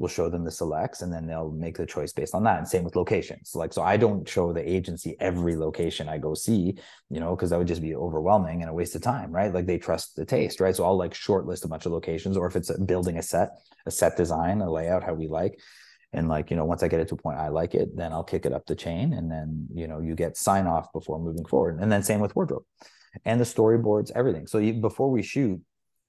we'll 0.00 0.08
show 0.08 0.30
them 0.30 0.44
the 0.44 0.50
selects 0.50 1.02
and 1.02 1.12
then 1.12 1.26
they'll 1.26 1.52
make 1.52 1.76
the 1.76 1.84
choice 1.84 2.10
based 2.10 2.34
on 2.34 2.42
that. 2.42 2.58
And 2.58 2.66
same 2.66 2.84
with 2.84 2.96
locations. 2.96 3.54
Like 3.54 3.72
so 3.74 3.82
i 3.82 3.96
don't 3.98 4.26
show 4.26 4.52
the 4.52 4.68
agency 4.76 5.14
every 5.20 5.54
location 5.56 6.08
i 6.08 6.16
go 6.16 6.32
see 6.32 6.78
you 7.10 7.20
know 7.20 7.36
because 7.36 7.50
that 7.50 7.58
would 7.58 7.68
just 7.68 7.82
be 7.82 7.94
overwhelming 7.94 8.62
and 8.62 8.70
a 8.70 8.74
waste 8.74 8.96
of 8.96 9.02
time 9.02 9.30
right? 9.30 9.52
Like 9.52 9.66
they 9.66 9.78
trust 9.78 10.16
the 10.16 10.24
taste 10.24 10.58
right? 10.58 10.74
So 10.74 10.84
i'll 10.84 10.96
like 10.96 11.12
shortlist 11.12 11.64
a 11.64 11.68
bunch 11.68 11.84
of 11.84 11.92
locations 11.92 12.36
or 12.36 12.46
if 12.46 12.56
it's 12.56 12.70
building 12.92 13.18
a 13.18 13.22
set 13.22 13.50
a 13.86 13.90
set 13.90 14.16
design 14.16 14.62
a 14.62 14.72
layout 14.72 15.04
how 15.04 15.12
we 15.12 15.28
like. 15.28 15.60
And 16.12 16.28
like 16.28 16.50
you 16.50 16.56
know 16.56 16.64
once 16.64 16.82
i 16.82 16.88
get 16.88 17.00
it 17.00 17.08
to 17.08 17.14
a 17.14 17.18
point 17.18 17.38
i 17.38 17.48
like 17.48 17.74
it 17.74 17.94
then 17.94 18.12
i'll 18.12 18.24
kick 18.24 18.46
it 18.46 18.52
up 18.52 18.64
the 18.66 18.74
chain 18.74 19.12
and 19.12 19.30
then 19.30 19.68
you 19.72 19.86
know 19.86 20.00
you 20.00 20.14
get 20.14 20.36
sign 20.36 20.66
off 20.66 20.92
before 20.94 21.20
moving 21.20 21.44
forward. 21.44 21.78
And 21.80 21.92
then 21.92 22.02
same 22.02 22.20
with 22.20 22.34
wardrobe 22.34 22.64
and 23.24 23.40
the 23.40 23.44
storyboards 23.44 24.10
everything. 24.14 24.46
So 24.46 24.58
you, 24.58 24.72
before 24.74 25.10
we 25.10 25.22
shoot 25.22 25.60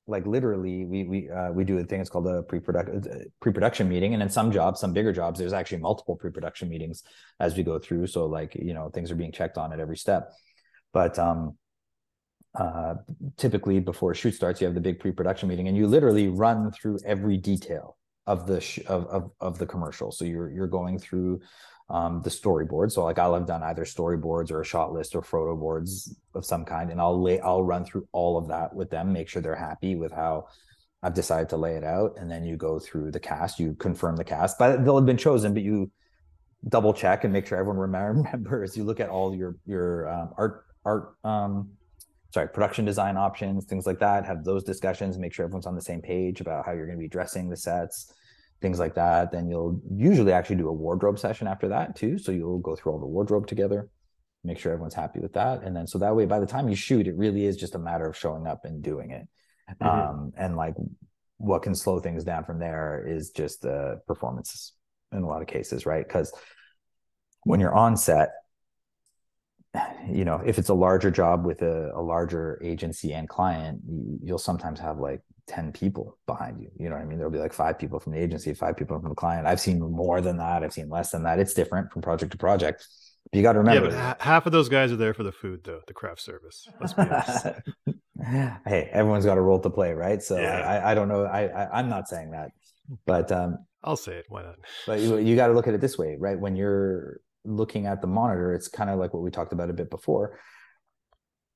like 0.08 0.26
literally 0.26 0.86
we 0.86 1.04
we 1.04 1.30
uh, 1.30 1.52
we 1.52 1.64
do 1.64 1.78
a 1.78 1.84
thing 1.84 2.02
it's 2.02 2.10
called 2.10 2.28
a 2.28 2.44
pre-production 2.44 3.04
uh, 3.12 3.18
pre-production 3.40 3.88
meeting 3.88 4.14
and 4.14 4.24
in 4.24 4.30
some 4.30 4.52
jobs 4.52 4.80
some 4.80 4.94
bigger 4.94 5.14
jobs 5.14 5.40
there's 5.40 5.54
actually 5.54 5.78
multiple 5.78 6.16
pre-production 6.16 6.70
meetings 6.70 7.04
as 7.40 7.56
we 7.56 7.64
go 7.64 7.78
through 7.78 8.08
so 8.08 8.26
like 8.26 8.56
you 8.56 8.74
know 8.74 8.90
things 8.90 9.12
are 9.12 9.16
being 9.16 9.32
checked 9.32 9.58
on 9.58 9.72
at 9.74 9.80
every 9.80 9.98
step. 9.98 10.32
But 10.94 11.18
um 11.20 11.58
uh 12.56 12.96
typically 13.38 13.80
before 13.80 14.14
shoot 14.14 14.34
starts 14.34 14.60
you 14.60 14.66
have 14.66 14.76
the 14.76 14.82
big 14.82 15.00
pre-production 15.00 15.48
meeting 15.48 15.68
and 15.68 15.78
you 15.78 15.88
literally 15.88 16.28
run 16.28 16.72
through 16.72 16.98
every 17.06 17.38
detail 17.38 17.98
of 18.28 18.46
the 18.48 18.60
sh- 18.60 18.80
of, 18.88 19.06
of 19.08 19.32
of 19.40 19.58
the 19.58 19.66
commercial. 19.66 20.12
So 20.12 20.26
you're 20.26 20.50
you're 20.52 20.68
going 20.68 21.00
through 21.00 21.42
um, 21.92 22.22
the 22.24 22.30
storyboard. 22.30 22.92
So 22.92 23.04
like 23.04 23.20
I'll 23.20 23.34
have 23.34 23.46
done 23.46 23.64
either 23.64 23.84
storyboards 23.84 24.50
or 24.50 24.62
a 24.62 24.66
shot 24.66 24.94
list 24.94 25.14
or 25.14 25.22
photo 25.22 25.56
boards 25.56 26.16
of 26.34 26.46
some 26.46 26.66
kind, 26.66 26.90
and 26.90 27.02
I'll 27.02 27.22
lay 27.22 27.40
I'll 27.42 27.64
run 27.64 27.86
through 27.86 28.08
all 28.14 28.38
of 28.38 28.48
that 28.48 28.74
with 28.74 28.90
them, 28.90 29.12
make 29.12 29.28
sure 29.28 29.42
they're 29.42 29.56
happy 29.56 29.96
with 29.96 30.12
how 30.12 30.48
I've 31.04 31.14
decided 31.14 31.50
to 31.50 31.58
lay 31.58 31.76
it 31.76 31.84
out, 31.84 32.16
and 32.18 32.32
then 32.32 32.46
you 32.46 32.56
go 32.56 32.80
through 32.80 33.12
the 33.12 33.20
cast, 33.20 33.60
you 33.60 33.74
confirm 33.74 34.16
the 34.16 34.24
cast, 34.24 34.58
but 34.58 34.84
they'll 34.86 34.96
have 34.96 35.06
been 35.06 35.18
chosen, 35.18 35.54
but 35.54 35.64
you 35.64 35.92
double 36.70 36.94
check 36.94 37.24
and 37.24 37.34
make 37.34 37.46
sure 37.46 37.58
everyone 37.58 37.78
remembers. 37.92 38.78
You 38.78 38.86
look 38.86 39.00
at 39.00 39.10
all 39.10 39.36
your 39.36 39.58
your 39.66 40.10
um, 40.10 40.30
art 40.38 40.66
art 40.86 41.16
um, 41.26 41.72
sorry 42.34 42.48
production 42.48 42.86
design 42.86 43.18
options, 43.18 43.66
things 43.66 43.86
like 43.86 44.00
that. 44.00 44.26
Have 44.26 44.46
those 44.46 44.64
discussions, 44.64 45.18
make 45.18 45.34
sure 45.34 45.44
everyone's 45.44 45.68
on 45.68 45.76
the 45.76 45.82
same 45.82 46.02
page 46.02 46.40
about 46.40 46.66
how 46.66 46.72
you're 46.72 46.86
going 46.86 46.98
to 46.98 47.04
be 47.04 47.10
dressing 47.10 47.50
the 47.50 47.58
sets 47.58 48.14
things 48.62 48.80
like 48.80 48.96
that. 48.96 49.32
Then 49.32 49.50
you'll 49.50 49.82
usually 49.92 50.32
actually 50.32 50.58
do 50.58 50.70
a 50.70 50.74
wardrobe 50.74 51.20
session 51.20 51.48
after 51.48 51.68
that 51.70 51.96
too. 51.96 52.18
So 52.18 52.32
you'll 52.32 52.60
go 52.60 52.76
through 52.76 52.94
all 52.94 53.00
the 53.00 53.08
wardrobe 53.08 53.48
together, 53.48 53.90
make 54.44 54.60
sure 54.60 54.72
everyone's 54.72 54.94
happy 54.94 55.20
with 55.20 55.34
that. 55.34 55.64
And 55.64 55.76
then 55.76 55.88
so 55.88 55.98
that 56.00 56.16
way, 56.16 56.26
by 56.26 56.40
the 56.40 56.46
time 56.46 56.70
you 56.70 56.76
shoot, 56.76 57.08
it 57.08 57.16
really 57.16 57.46
is 57.46 57.58
just 57.58 57.76
a 57.76 57.80
matter 57.80 58.08
of 58.08 58.18
showing 58.18 58.48
up 58.48 58.66
and 58.66 58.82
doing 58.82 59.12
it. 59.12 59.28
Mm-hmm. 59.82 59.88
Um, 59.88 60.34
and 60.38 60.56
like 60.56 60.76
what 61.38 61.64
can 61.64 61.74
slow 61.74 62.00
things 62.00 62.24
down 62.24 62.46
from 62.46 62.60
there 62.60 63.04
is 63.08 63.32
just 63.32 63.62
the 63.62 64.02
performances 64.08 64.74
in 65.12 65.24
a 65.24 65.28
lot 65.28 65.42
of 65.42 65.48
cases, 65.48 65.86
right? 65.86 66.08
Because 66.08 66.32
when 67.44 67.60
you're 67.60 67.74
on 67.74 67.98
set, 67.98 68.30
you 70.10 70.26
know, 70.26 70.42
if 70.46 70.60
it's 70.60 70.70
a 70.70 70.74
larger 70.74 71.10
job 71.10 71.46
with 71.46 71.62
a, 71.62 71.92
a 71.96 72.02
larger 72.02 72.62
agency 72.64 73.14
and 73.14 73.28
client, 73.28 73.82
you, 73.88 74.20
you'll 74.22 74.38
sometimes 74.38 74.80
have 74.80 75.00
like 75.00 75.22
10 75.52 75.74
people 75.74 76.18
behind 76.28 76.62
you. 76.62 76.70
You 76.80 76.88
know 76.90 76.96
what 76.96 77.02
I 77.02 77.06
mean? 77.06 77.18
There'll 77.18 77.32
be 77.32 77.38
like 77.38 77.52
five 77.52 77.78
people 77.78 78.00
from 78.00 78.14
the 78.14 78.20
agency, 78.20 78.54
five 78.54 78.78
people 78.78 78.98
from 79.00 79.10
the 79.10 79.16
client. 79.16 79.46
I've 79.46 79.60
seen 79.60 79.80
more 79.80 80.22
than 80.22 80.38
that. 80.38 80.64
I've 80.64 80.72
seen 80.72 80.90
less 80.90 81.12
than 81.12 81.24
that. 81.24 81.40
It's 81.40 81.54
different 81.54 81.92
from 81.92 82.02
project 82.02 82.32
to 82.32 82.38
project. 82.38 82.88
But 83.30 83.38
you 83.38 83.44
got 83.44 83.54
to 83.54 83.60
remember. 83.60 83.90
Yeah, 83.90 84.14
but 84.18 84.22
half 84.22 84.46
of 84.46 84.54
those 84.54 84.70
guys 84.70 84.94
are 84.94 84.96
there 84.96 85.14
for 85.14 85.24
the 85.24 85.32
food, 85.32 85.62
though, 85.66 85.82
the 85.88 85.94
craft 85.94 86.22
service. 86.22 86.68
Let's 86.80 86.94
be 86.94 87.02
honest. 87.02 87.48
hey, 88.66 88.90
everyone's 88.94 89.26
got 89.26 89.38
a 89.38 89.42
role 89.42 89.60
to 89.60 89.70
play, 89.70 89.92
right? 89.92 90.24
So 90.24 90.40
yeah. 90.40 90.62
I, 90.62 90.92
I 90.92 90.96
don't 90.96 91.10
know. 91.10 91.26
I, 91.26 91.48
I, 91.48 91.80
am 91.80 91.90
not 91.90 92.08
saying 92.08 92.32
that, 92.32 92.52
but 93.06 93.30
um, 93.32 93.58
I'll 93.84 93.98
say 93.98 94.14
it. 94.14 94.26
Why 94.30 94.44
not? 94.44 94.56
but 94.88 95.02
you, 95.02 95.18
you 95.18 95.36
got 95.36 95.48
to 95.48 95.54
look 95.54 95.68
at 95.68 95.74
it 95.74 95.82
this 95.82 95.98
way, 95.98 96.16
right? 96.18 96.40
When 96.40 96.56
you're 96.56 97.20
looking 97.44 97.88
at 97.88 98.00
the 98.00 98.08
monitor, 98.08 98.54
it's 98.54 98.70
kind 98.70 98.90
of 98.90 99.00
like 99.00 99.14
what 99.14 99.22
we 99.22 99.32
talked 99.32 99.52
about 99.52 99.70
a 99.70 99.74
bit 99.74 99.90
before. 99.90 100.40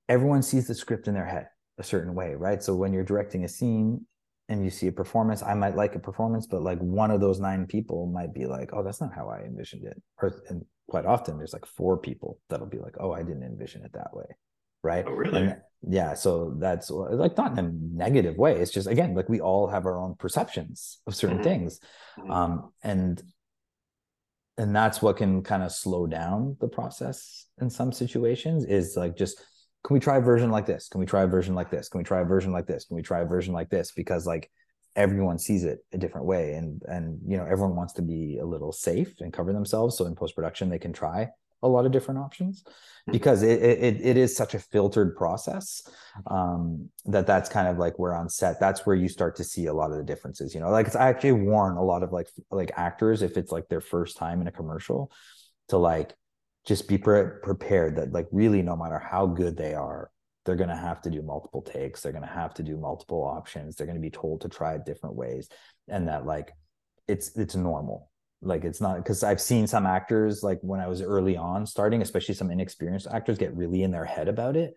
Everyone 0.09 0.43
sees 0.43 0.67
the 0.67 0.75
script 0.75 1.07
in 1.07 1.13
their 1.13 1.25
head 1.25 1.47
a 1.77 1.83
certain 1.83 2.13
way, 2.13 2.35
right? 2.35 2.61
So 2.63 2.75
when 2.75 2.93
you're 2.93 3.03
directing 3.03 3.43
a 3.43 3.47
scene 3.47 4.05
and 4.47 4.63
you 4.63 4.69
see 4.69 4.87
a 4.87 4.91
performance, 4.91 5.43
I 5.43 5.53
might 5.53 5.75
like 5.75 5.95
a 5.95 5.99
performance, 5.99 6.47
but 6.47 6.61
like 6.61 6.79
one 6.79 7.11
of 7.11 7.19
those 7.19 7.39
nine 7.39 7.65
people 7.65 8.07
might 8.07 8.33
be 8.33 8.45
like, 8.45 8.71
"Oh, 8.73 8.83
that's 8.83 9.01
not 9.01 9.13
how 9.13 9.29
I 9.29 9.41
envisioned 9.41 9.85
it." 9.85 10.01
Or 10.21 10.41
and 10.49 10.65
quite 10.87 11.05
often 11.05 11.37
there's 11.37 11.53
like 11.53 11.65
four 11.65 11.97
people 11.97 12.39
that'll 12.49 12.67
be 12.67 12.79
like, 12.79 12.95
"Oh, 12.99 13.11
I 13.11 13.23
didn't 13.23 13.43
envision 13.43 13.83
it 13.83 13.93
that 13.93 14.15
way." 14.15 14.25
Right? 14.83 15.05
Oh, 15.07 15.11
really? 15.11 15.41
And 15.41 15.61
yeah, 15.87 16.13
so 16.13 16.55
that's 16.59 16.89
like 16.91 17.37
not 17.37 17.57
in 17.57 17.65
a 17.65 17.71
negative 17.71 18.37
way. 18.37 18.59
It's 18.59 18.71
just 18.71 18.87
again, 18.87 19.15
like 19.15 19.29
we 19.29 19.41
all 19.41 19.67
have 19.67 19.85
our 19.85 19.97
own 19.97 20.15
perceptions 20.15 20.99
of 21.07 21.15
certain 21.15 21.37
mm-hmm. 21.37 21.43
things. 21.43 21.79
Mm-hmm. 22.19 22.31
Um 22.31 22.71
and 22.83 23.21
and 24.57 24.75
that's 24.75 25.01
what 25.01 25.17
can 25.17 25.43
kind 25.43 25.63
of 25.63 25.71
slow 25.71 26.07
down 26.07 26.55
the 26.61 26.67
process 26.67 27.47
in 27.59 27.69
some 27.69 27.91
situations 27.91 28.65
is 28.65 28.95
like 28.95 29.17
just 29.17 29.43
can 29.85 29.93
we 29.93 29.99
try 29.99 30.17
a 30.17 30.21
version 30.21 30.49
like 30.49 30.65
this? 30.65 30.87
Can 30.89 30.99
we 30.99 31.05
try 31.05 31.21
a 31.23 31.27
version 31.27 31.53
like 31.53 31.69
this? 31.69 31.89
Can 31.89 31.99
we 31.99 32.03
try 32.03 32.21
a 32.21 32.25
version 32.25 32.51
like 32.51 32.65
this? 32.65 32.85
Can 32.85 32.95
we 32.95 33.03
try 33.03 33.19
a 33.19 33.25
version 33.25 33.53
like 33.53 33.69
this? 33.69 33.91
Because 33.91 34.25
like 34.25 34.49
everyone 34.95 35.37
sees 35.37 35.63
it 35.63 35.79
a 35.93 35.97
different 35.97 36.25
way 36.25 36.53
and 36.53 36.81
and 36.87 37.19
you 37.27 37.37
know 37.37 37.43
everyone 37.43 37.75
wants 37.75 37.93
to 37.93 38.01
be 38.01 38.39
a 38.41 38.45
little 38.45 38.71
safe 38.71 39.19
and 39.19 39.33
cover 39.33 39.51
themselves 39.51 39.97
so 39.97 40.05
in 40.05 40.15
post 40.15 40.35
production 40.35 40.69
they 40.69 40.79
can 40.79 40.93
try 40.93 41.27
a 41.63 41.67
lot 41.67 41.85
of 41.85 41.91
different 41.91 42.19
options 42.19 42.63
hmm. 43.05 43.11
because 43.11 43.43
it, 43.43 43.61
it 43.61 43.99
it 44.01 44.17
is 44.17 44.35
such 44.35 44.53
a 44.53 44.59
filtered 44.59 45.15
process 45.15 45.81
um, 46.27 46.89
that 47.05 47.27
that's 47.27 47.49
kind 47.49 47.67
of 47.67 47.77
like 47.77 47.99
where 47.99 48.15
on 48.15 48.29
set 48.29 48.59
that's 48.59 48.85
where 48.85 48.95
you 48.95 49.09
start 49.09 49.35
to 49.35 49.43
see 49.43 49.65
a 49.65 49.73
lot 49.73 49.91
of 49.91 49.97
the 49.97 50.03
differences 50.03 50.55
you 50.55 50.61
know 50.61 50.69
like 50.69 50.87
it's 50.87 50.95
I 50.95 51.09
actually 51.09 51.33
warn 51.33 51.75
a 51.75 51.83
lot 51.83 52.01
of 52.01 52.13
like 52.13 52.29
like 52.49 52.71
actors 52.77 53.21
if 53.21 53.35
it's 53.35 53.51
like 53.51 53.67
their 53.67 53.81
first 53.81 54.15
time 54.15 54.39
in 54.39 54.47
a 54.47 54.51
commercial 54.51 55.11
to 55.67 55.77
like 55.77 56.15
just 56.65 56.87
be 56.87 56.97
pre- 56.97 57.39
prepared 57.43 57.95
that 57.95 58.11
like 58.11 58.27
really 58.31 58.61
no 58.61 58.75
matter 58.75 58.99
how 58.99 59.25
good 59.25 59.55
they 59.55 59.73
are 59.73 60.11
they're 60.45 60.55
going 60.55 60.69
to 60.69 60.75
have 60.75 61.01
to 61.01 61.09
do 61.09 61.21
multiple 61.21 61.61
takes 61.61 62.01
they're 62.01 62.11
going 62.11 62.23
to 62.23 62.27
have 62.27 62.53
to 62.53 62.63
do 62.63 62.77
multiple 62.77 63.23
options 63.23 63.75
they're 63.75 63.87
going 63.87 63.97
to 63.97 64.01
be 64.01 64.09
told 64.09 64.41
to 64.41 64.49
try 64.49 64.73
it 64.73 64.85
different 64.85 65.15
ways 65.15 65.49
and 65.87 66.07
that 66.07 66.25
like 66.25 66.51
it's 67.07 67.35
it's 67.37 67.55
normal. 67.55 68.09
Like 68.41 68.63
it's 68.63 68.81
not 68.81 68.97
because 68.97 69.23
i've 69.23 69.41
seen 69.41 69.65
some 69.65 69.87
actors 69.87 70.43
like 70.43 70.59
when 70.61 70.79
i 70.79 70.87
was 70.87 71.01
early 71.01 71.35
on 71.35 71.65
starting 71.65 72.03
especially 72.03 72.35
some 72.35 72.51
inexperienced 72.51 73.07
actors 73.11 73.39
get 73.39 73.55
really 73.55 73.81
in 73.81 73.89
their 73.89 74.05
head 74.05 74.27
about 74.27 74.55
it 74.55 74.75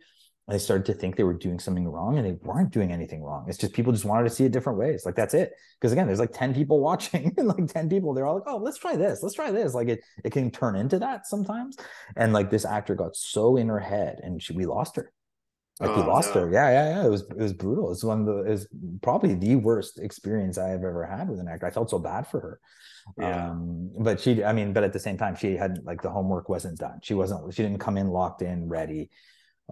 they 0.48 0.58
started 0.58 0.86
to 0.86 0.94
think 0.94 1.16
they 1.16 1.24
were 1.24 1.34
doing 1.34 1.58
something 1.58 1.86
wrong 1.86 2.16
and 2.16 2.26
they 2.26 2.32
weren't 2.42 2.70
doing 2.70 2.90
anything 2.90 3.22
wrong. 3.22 3.44
It's 3.48 3.58
just 3.58 3.74
people 3.74 3.92
just 3.92 4.06
wanted 4.06 4.24
to 4.24 4.34
see 4.34 4.44
it 4.46 4.52
different 4.52 4.78
ways. 4.78 5.04
Like 5.04 5.14
that's 5.14 5.34
it. 5.34 5.52
Because 5.78 5.92
again, 5.92 6.06
there's 6.06 6.18
like 6.18 6.32
10 6.32 6.54
people 6.54 6.80
watching, 6.88 7.34
and 7.36 7.48
like 7.48 7.66
10 7.66 7.90
people, 7.90 8.14
they're 8.14 8.26
all 8.26 8.36
like, 8.36 8.44
oh, 8.46 8.56
let's 8.56 8.78
try 8.78 8.96
this, 8.96 9.22
let's 9.22 9.34
try 9.34 9.50
this. 9.50 9.74
Like 9.74 9.88
it 9.88 10.00
it 10.24 10.32
can 10.32 10.50
turn 10.50 10.74
into 10.74 10.98
that 11.00 11.26
sometimes. 11.26 11.76
And 12.16 12.32
like 12.32 12.50
this 12.50 12.64
actor 12.64 12.94
got 12.94 13.14
so 13.14 13.56
in 13.56 13.68
her 13.68 13.78
head 13.78 14.20
and 14.22 14.42
she 14.42 14.54
we 14.54 14.64
lost 14.64 14.96
her. 14.96 15.12
Like 15.80 15.90
oh, 15.90 16.00
we 16.00 16.08
lost 16.08 16.34
no. 16.34 16.40
her. 16.40 16.52
Yeah, 16.52 16.70
yeah, 16.70 16.88
yeah. 16.96 17.06
It 17.06 17.10
was 17.10 17.22
it 17.22 17.36
was 17.36 17.52
brutal. 17.52 17.92
It's 17.92 18.02
one 18.02 18.20
of 18.20 18.26
the 18.26 18.50
is 18.50 18.66
probably 19.02 19.34
the 19.34 19.56
worst 19.56 20.00
experience 20.00 20.56
I 20.56 20.68
have 20.68 20.82
ever 20.82 21.04
had 21.04 21.28
with 21.28 21.40
an 21.40 21.48
actor. 21.48 21.66
I 21.66 21.70
felt 21.70 21.90
so 21.90 21.98
bad 21.98 22.26
for 22.26 22.40
her. 22.40 22.60
Yeah. 23.18 23.50
Um, 23.50 23.90
but 23.98 24.18
she, 24.18 24.42
I 24.42 24.52
mean, 24.52 24.72
but 24.72 24.82
at 24.82 24.92
the 24.92 24.98
same 24.98 25.16
time, 25.16 25.36
she 25.36 25.56
hadn't 25.56 25.84
like 25.84 26.02
the 26.02 26.10
homework 26.10 26.48
wasn't 26.48 26.78
done. 26.78 26.98
She 27.02 27.14
wasn't, 27.14 27.54
she 27.54 27.62
didn't 27.62 27.78
come 27.78 27.96
in 27.96 28.08
locked 28.08 28.42
in, 28.42 28.68
ready 28.68 29.10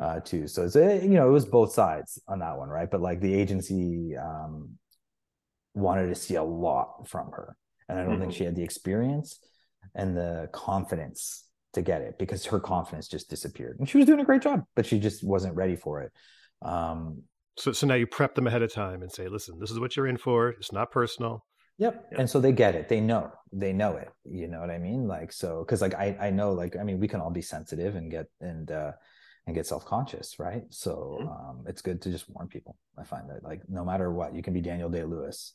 uh, 0.00 0.20
too. 0.20 0.46
So 0.46 0.64
it's 0.64 0.74
you 0.74 1.10
know 1.10 1.28
it 1.28 1.32
was 1.32 1.46
both 1.46 1.72
sides 1.72 2.20
on 2.28 2.40
that 2.40 2.56
one, 2.58 2.68
right? 2.68 2.90
But 2.90 3.00
like 3.00 3.20
the 3.20 3.34
agency 3.34 4.16
um, 4.16 4.78
wanted 5.74 6.08
to 6.08 6.14
see 6.14 6.34
a 6.36 6.42
lot 6.42 7.08
from 7.08 7.30
her, 7.32 7.56
and 7.88 7.98
I 7.98 8.02
don't 8.02 8.12
mm-hmm. 8.12 8.22
think 8.22 8.34
she 8.34 8.44
had 8.44 8.56
the 8.56 8.62
experience 8.62 9.38
and 9.94 10.16
the 10.16 10.48
confidence 10.52 11.44
to 11.74 11.82
get 11.82 12.02
it 12.02 12.18
because 12.18 12.46
her 12.46 12.60
confidence 12.60 13.08
just 13.08 13.30
disappeared. 13.30 13.78
And 13.78 13.88
she 13.88 13.98
was 13.98 14.06
doing 14.06 14.20
a 14.20 14.24
great 14.24 14.42
job, 14.42 14.64
but 14.74 14.86
she 14.86 14.98
just 14.98 15.22
wasn't 15.22 15.54
ready 15.54 15.76
for 15.76 16.02
it. 16.02 16.12
Um, 16.62 17.22
So, 17.58 17.72
so 17.72 17.86
now 17.86 17.94
you 17.94 18.06
prep 18.06 18.34
them 18.34 18.46
ahead 18.46 18.62
of 18.62 18.70
time 18.70 19.00
and 19.00 19.10
say, 19.10 19.28
listen, 19.28 19.58
this 19.58 19.70
is 19.70 19.80
what 19.80 19.96
you're 19.96 20.06
in 20.06 20.18
for. 20.18 20.50
It's 20.50 20.72
not 20.72 20.90
personal. 20.90 21.44
Yep. 21.78 22.08
Yeah. 22.12 22.18
And 22.20 22.28
so 22.28 22.38
they 22.38 22.52
get 22.52 22.74
it. 22.74 22.88
They 22.88 23.00
know. 23.00 23.32
They 23.50 23.72
know 23.72 23.96
it. 23.96 24.10
You 24.24 24.48
know 24.48 24.60
what 24.60 24.70
I 24.70 24.78
mean? 24.78 25.08
Like 25.08 25.32
so 25.32 25.64
cuz 25.64 25.80
like 25.80 25.94
I 25.94 26.16
I 26.20 26.30
know 26.30 26.52
like 26.52 26.76
I 26.76 26.82
mean 26.82 27.00
we 27.00 27.08
can 27.08 27.20
all 27.20 27.30
be 27.30 27.42
sensitive 27.42 27.96
and 27.96 28.10
get 28.10 28.26
and 28.40 28.70
uh 28.70 28.92
and 29.46 29.54
get 29.54 29.66
self-conscious, 29.66 30.38
right? 30.38 30.64
So 30.70 31.18
mm-hmm. 31.20 31.28
um 31.28 31.64
it's 31.66 31.82
good 31.82 32.02
to 32.02 32.10
just 32.10 32.28
warn 32.28 32.48
people. 32.48 32.76
I 32.98 33.04
find 33.04 33.28
that 33.30 33.44
like 33.44 33.62
no 33.68 33.84
matter 33.84 34.12
what, 34.12 34.34
you 34.34 34.42
can 34.42 34.52
be 34.52 34.60
Daniel 34.60 34.88
Day-Lewis 34.88 35.54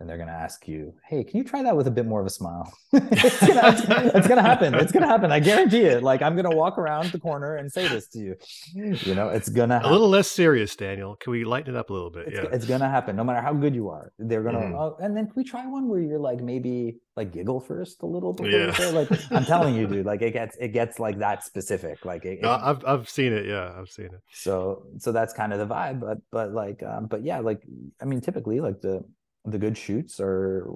and 0.00 0.08
they're 0.08 0.16
going 0.16 0.28
to 0.28 0.34
ask 0.34 0.66
you, 0.66 0.92
"Hey, 1.06 1.22
can 1.22 1.38
you 1.38 1.44
try 1.44 1.62
that 1.62 1.76
with 1.76 1.86
a 1.86 1.90
bit 1.90 2.06
more 2.06 2.20
of 2.20 2.26
a 2.26 2.30
smile?" 2.30 2.72
it's, 2.92 3.46
gonna, 3.46 4.10
it's, 4.14 4.26
gonna, 4.26 4.42
happen. 4.42 4.74
It's 4.74 4.92
gonna 4.92 5.06
happen. 5.06 5.30
I 5.30 5.40
guarantee 5.40 5.82
it. 5.82 6.02
Like 6.02 6.20
I'm 6.22 6.36
gonna 6.36 6.54
walk 6.54 6.78
around 6.78 7.12
the 7.12 7.18
corner 7.18 7.56
and 7.56 7.70
say 7.72 7.88
this 7.88 8.08
to 8.08 8.18
you. 8.18 8.36
You 8.74 9.14
know, 9.14 9.28
it's 9.28 9.48
gonna 9.48 9.74
happen. 9.74 9.88
a 9.88 9.92
little 9.92 10.08
less 10.08 10.30
serious, 10.30 10.74
Daniel. 10.74 11.16
Can 11.16 11.30
we 11.30 11.44
lighten 11.44 11.74
it 11.74 11.78
up 11.78 11.90
a 11.90 11.92
little 11.92 12.10
bit? 12.10 12.28
It's, 12.28 12.36
yeah, 12.36 12.48
it's 12.52 12.66
gonna 12.66 12.88
happen. 12.88 13.14
No 13.16 13.24
matter 13.24 13.40
how 13.40 13.52
good 13.52 13.74
you 13.74 13.88
are, 13.88 14.12
they're 14.18 14.42
gonna. 14.42 14.58
Mm-hmm. 14.58 14.74
Oh, 14.74 14.96
and 15.00 15.16
then 15.16 15.26
can 15.26 15.34
we 15.36 15.44
try 15.44 15.66
one 15.66 15.88
where 15.88 16.00
you're 16.00 16.18
like 16.18 16.40
maybe 16.40 16.98
like 17.16 17.32
giggle 17.32 17.60
first 17.60 18.02
a 18.02 18.06
little 18.06 18.32
before 18.32 18.50
yeah. 18.50 18.66
you 18.66 18.72
say 18.72 18.90
like 18.90 19.08
I'm 19.30 19.44
telling 19.44 19.74
you, 19.74 19.86
dude. 19.88 20.06
Like 20.06 20.22
it 20.22 20.32
gets 20.32 20.56
it 20.56 20.68
gets 20.68 20.98
like 20.98 21.18
that 21.18 21.44
specific. 21.44 22.04
Like 22.04 22.24
it, 22.24 22.42
no, 22.42 22.50
I've 22.50 22.84
I've 22.84 23.08
seen 23.08 23.32
it. 23.32 23.46
Yeah, 23.46 23.72
I've 23.78 23.88
seen 23.88 24.06
it. 24.06 24.20
So 24.32 24.86
so 24.98 25.12
that's 25.12 25.32
kind 25.32 25.52
of 25.52 25.60
the 25.60 25.72
vibe. 25.72 26.00
But 26.00 26.18
but 26.30 26.52
like 26.52 26.82
um 26.82 27.06
but 27.06 27.24
yeah, 27.24 27.38
like 27.38 27.62
I 28.02 28.04
mean, 28.04 28.20
typically 28.20 28.60
like 28.60 28.80
the 28.80 29.04
the 29.44 29.58
good 29.58 29.76
shoots 29.76 30.20
are 30.20 30.66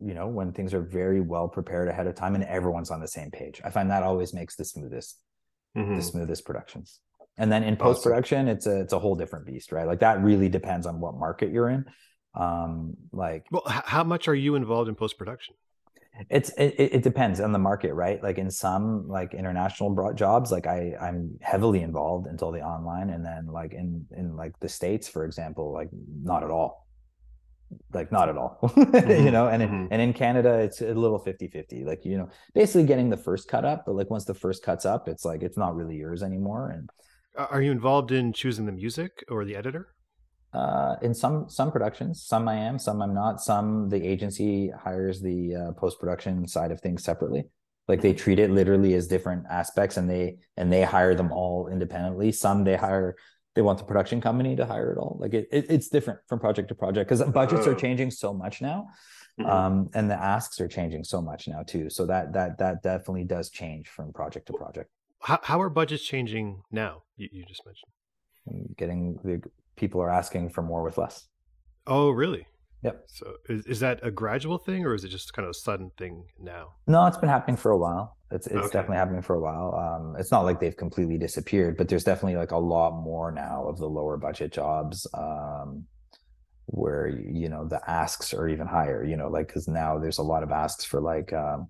you 0.00 0.14
know 0.14 0.28
when 0.28 0.52
things 0.52 0.74
are 0.74 0.82
very 0.82 1.20
well 1.20 1.48
prepared 1.48 1.88
ahead 1.88 2.06
of 2.06 2.14
time 2.14 2.34
and 2.34 2.44
everyone's 2.44 2.90
on 2.90 3.00
the 3.00 3.08
same 3.08 3.30
page. 3.30 3.60
I 3.64 3.70
find 3.70 3.90
that 3.90 4.02
always 4.02 4.34
makes 4.34 4.56
the 4.56 4.64
smoothest 4.64 5.18
mm-hmm. 5.76 5.96
the 5.96 6.02
smoothest 6.02 6.44
productions. 6.44 7.00
And 7.36 7.50
then 7.50 7.64
in 7.64 7.76
post 7.76 8.02
production 8.02 8.48
it's 8.48 8.66
a 8.66 8.80
it's 8.80 8.92
a 8.92 8.98
whole 8.98 9.16
different 9.16 9.46
beast 9.46 9.72
right? 9.72 9.86
Like 9.86 10.00
that 10.00 10.22
really 10.22 10.48
depends 10.48 10.86
on 10.86 11.00
what 11.00 11.14
market 11.16 11.52
you're 11.52 11.68
in. 11.68 11.84
Um 12.34 12.94
like 13.12 13.46
well 13.50 13.62
how 13.66 14.04
much 14.04 14.28
are 14.28 14.34
you 14.34 14.54
involved 14.56 14.88
in 14.88 14.94
post 14.94 15.18
production 15.18 15.54
it's 16.30 16.50
it, 16.50 16.74
it 16.78 17.02
depends 17.02 17.40
on 17.40 17.50
the 17.52 17.58
market 17.58 17.92
right? 17.94 18.22
Like 18.22 18.38
in 18.38 18.50
some 18.50 19.08
like 19.08 19.34
international 19.34 20.12
jobs 20.14 20.50
like 20.50 20.66
i 20.66 20.92
i'm 21.00 21.38
heavily 21.40 21.82
involved 21.82 22.26
until 22.26 22.50
the 22.50 22.60
online 22.60 23.10
and 23.10 23.24
then 23.24 23.46
like 23.46 23.72
in 23.72 24.06
in 24.16 24.36
like 24.36 24.58
the 24.60 24.68
states 24.68 25.08
for 25.08 25.24
example 25.24 25.72
like 25.72 25.88
not 26.22 26.42
at 26.42 26.50
all 26.50 26.83
like 27.92 28.10
not 28.12 28.28
at 28.28 28.36
all 28.36 28.58
mm-hmm. 28.62 29.24
you 29.24 29.30
know? 29.30 29.48
And 29.48 29.62
mm-hmm. 29.62 29.86
and 29.90 30.02
in 30.02 30.12
canada 30.12 30.58
it's 30.60 30.80
a 30.80 30.94
little 30.94 31.18
50 31.18 31.48
50 31.48 31.84
like 31.84 32.04
you 32.04 32.18
know 32.18 32.28
basically 32.54 32.84
getting 32.84 33.10
the 33.10 33.16
first 33.16 33.48
cut 33.48 33.64
up 33.64 33.84
but 33.86 33.94
like 33.94 34.10
once 34.10 34.24
the 34.24 34.34
first 34.34 34.62
cuts 34.62 34.84
up 34.84 35.08
it's 35.08 35.24
like 35.24 35.42
it's 35.42 35.58
not 35.58 35.74
really 35.74 35.96
yours 35.96 36.22
anymore 36.22 36.70
and 36.70 36.88
are 37.36 37.62
you 37.62 37.72
involved 37.72 38.12
in 38.12 38.32
choosing 38.32 38.66
the 38.66 38.72
music 38.72 39.24
or 39.28 39.44
the 39.44 39.56
editor? 39.56 39.88
Uh, 40.52 40.94
in 41.02 41.12
some 41.12 41.48
some 41.48 41.72
productions. 41.72 42.24
Some 42.24 42.46
i 42.46 42.54
am 42.54 42.78
some 42.78 43.02
i'm 43.02 43.12
not. 43.12 43.40
Some 43.40 43.88
the 43.88 44.04
agency 44.06 44.70
hires 44.70 45.20
the 45.20 45.54
uh, 45.56 45.72
post-production 45.72 46.46
side 46.46 46.70
of 46.70 46.80
things 46.80 47.02
separately. 47.02 47.44
Like 47.88 48.00
they 48.00 48.14
treat 48.14 48.38
it 48.38 48.50
literally 48.50 48.94
as 48.94 49.08
different 49.08 49.44
aspects 49.50 49.96
and 49.96 50.08
they 50.08 50.36
and 50.56 50.72
they 50.72 50.82
hire 50.82 51.14
them 51.14 51.32
all 51.32 51.68
independently. 51.68 52.30
Some 52.30 52.62
they 52.62 52.76
hire 52.76 53.16
they 53.54 53.62
want 53.62 53.78
the 53.78 53.84
production 53.84 54.20
company 54.20 54.56
to 54.56 54.66
hire 54.66 54.92
it 54.92 54.98
all. 54.98 55.16
Like 55.20 55.34
it, 55.34 55.48
it 55.50 55.66
it's 55.68 55.88
different 55.88 56.20
from 56.26 56.40
project 56.40 56.68
to 56.68 56.74
project 56.74 57.08
because 57.08 57.22
budgets 57.30 57.66
are 57.66 57.74
oh. 57.74 57.78
changing 57.78 58.10
so 58.10 58.32
much 58.32 58.60
now. 58.60 58.88
Mm-hmm. 59.40 59.50
Um, 59.50 59.90
and 59.94 60.08
the 60.10 60.14
asks 60.14 60.60
are 60.60 60.68
changing 60.68 61.04
so 61.04 61.20
much 61.20 61.48
now 61.48 61.62
too. 61.62 61.90
So 61.90 62.06
that 62.06 62.32
that 62.34 62.58
that 62.58 62.82
definitely 62.82 63.24
does 63.24 63.50
change 63.50 63.88
from 63.88 64.12
project 64.12 64.46
to 64.46 64.52
project. 64.52 64.90
How 65.20 65.40
how 65.42 65.60
are 65.60 65.70
budgets 65.70 66.04
changing 66.04 66.62
now? 66.70 67.02
You, 67.16 67.28
you 67.32 67.44
just 67.44 67.64
mentioned 67.64 67.90
getting 68.76 69.18
the 69.24 69.42
people 69.76 70.00
are 70.00 70.10
asking 70.10 70.50
for 70.50 70.62
more 70.62 70.82
with 70.82 70.98
less. 70.98 71.26
Oh, 71.86 72.10
really? 72.10 72.46
Yep. 72.84 73.04
So 73.06 73.32
is, 73.48 73.66
is 73.66 73.80
that 73.80 74.00
a 74.02 74.10
gradual 74.10 74.58
thing 74.58 74.84
or 74.84 74.94
is 74.94 75.04
it 75.04 75.08
just 75.08 75.32
kind 75.32 75.46
of 75.46 75.50
a 75.50 75.54
sudden 75.54 75.90
thing 75.96 76.24
now? 76.38 76.74
No, 76.86 77.06
it's 77.06 77.16
been 77.16 77.30
happening 77.30 77.56
for 77.56 77.70
a 77.70 77.78
while. 77.78 78.18
It's 78.30 78.46
it's 78.46 78.56
okay. 78.56 78.72
definitely 78.72 78.96
happening 78.96 79.22
for 79.22 79.36
a 79.36 79.40
while. 79.40 79.74
Um, 79.74 80.16
it's 80.18 80.30
not 80.30 80.42
like 80.42 80.60
they've 80.60 80.76
completely 80.76 81.16
disappeared, 81.16 81.78
but 81.78 81.88
there's 81.88 82.04
definitely 82.04 82.36
like 82.36 82.50
a 82.50 82.58
lot 82.58 82.92
more 82.92 83.32
now 83.32 83.66
of 83.66 83.78
the 83.78 83.86
lower 83.88 84.18
budget 84.18 84.52
jobs 84.52 85.06
um, 85.14 85.84
where 86.66 87.08
you 87.08 87.48
know 87.48 87.66
the 87.66 87.80
asks 87.88 88.34
are 88.34 88.48
even 88.48 88.66
higher. 88.66 89.02
You 89.02 89.16
know, 89.16 89.28
like 89.28 89.46
because 89.46 89.66
now 89.66 89.98
there's 89.98 90.18
a 90.18 90.22
lot 90.22 90.42
of 90.42 90.50
asks 90.50 90.84
for 90.84 91.00
like 91.00 91.32
um, 91.32 91.68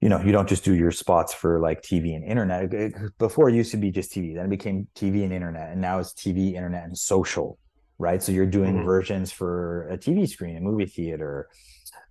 you 0.00 0.10
know, 0.10 0.20
you 0.20 0.32
don't 0.32 0.48
just 0.48 0.64
do 0.64 0.74
your 0.74 0.90
spots 0.90 1.32
for 1.32 1.58
like 1.60 1.80
TV 1.80 2.14
and 2.14 2.24
internet. 2.24 3.16
Before 3.18 3.48
it 3.48 3.54
used 3.54 3.70
to 3.70 3.78
be 3.78 3.90
just 3.90 4.12
TV, 4.12 4.34
then 4.34 4.46
it 4.46 4.50
became 4.50 4.88
TV 4.94 5.24
and 5.24 5.32
internet, 5.32 5.70
and 5.70 5.80
now 5.80 6.00
it's 6.00 6.12
TV, 6.12 6.54
internet, 6.54 6.84
and 6.84 6.98
social 6.98 7.58
right? 7.98 8.22
So 8.22 8.32
you're 8.32 8.46
doing 8.46 8.76
mm-hmm. 8.76 8.84
versions 8.84 9.32
for 9.32 9.88
a 9.88 9.98
TV 9.98 10.28
screen, 10.28 10.56
a 10.56 10.60
movie 10.60 10.86
theater, 10.86 11.48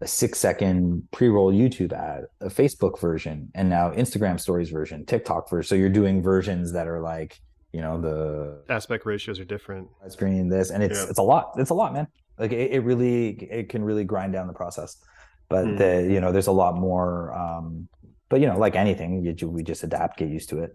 a 0.02 0.08
six 0.08 0.40
second 0.40 1.08
pre 1.12 1.30
roll 1.30 1.52
YouTube 1.52 1.94
ad, 1.94 2.26
a 2.42 2.48
Facebook 2.48 3.00
version, 3.00 3.50
and 3.56 3.70
now 3.70 3.92
Instagram 3.92 4.40
stories 4.40 4.70
version, 4.70 5.06
TikTok 5.06 5.50
version. 5.50 5.68
So 5.68 5.76
you're 5.76 5.90
doing 5.90 6.22
versions 6.22 6.74
that 6.74 6.88
are 6.88 7.02
like, 7.02 7.40
you 7.72 7.82
know, 7.82 8.00
the 8.00 8.74
aspect 8.74 9.06
ratios 9.06 9.40
are 9.40 9.46
different. 9.46 9.88
Screen 10.10 10.50
this, 10.50 10.70
and 10.70 10.84
it's 10.84 11.00
yeah. 11.00 11.10
it's 11.10 11.20
a 11.20 11.24
lot. 11.24 11.54
It's 11.58 11.72
a 11.72 11.74
lot, 11.74 11.94
man. 11.94 12.08
Like 12.38 12.52
it, 12.52 12.72
it, 12.72 12.80
really 12.80 13.30
it 13.30 13.70
can 13.70 13.84
really 13.84 14.04
grind 14.04 14.34
down 14.34 14.48
the 14.48 14.54
process. 14.54 14.98
But 15.50 15.66
mm. 15.66 15.78
the 15.78 16.14
you 16.14 16.22
know, 16.22 16.32
there's 16.32 16.48
a 16.48 16.52
lot 16.52 16.76
more. 16.76 17.34
Um, 17.34 17.88
but 18.30 18.42
you 18.42 18.48
know, 18.48 18.58
like 18.58 18.76
anything, 18.76 19.24
you, 19.24 19.50
we 19.50 19.64
just 19.64 19.84
adapt, 19.84 20.18
get 20.18 20.30
used 20.30 20.50
to 20.50 20.60
it, 20.64 20.72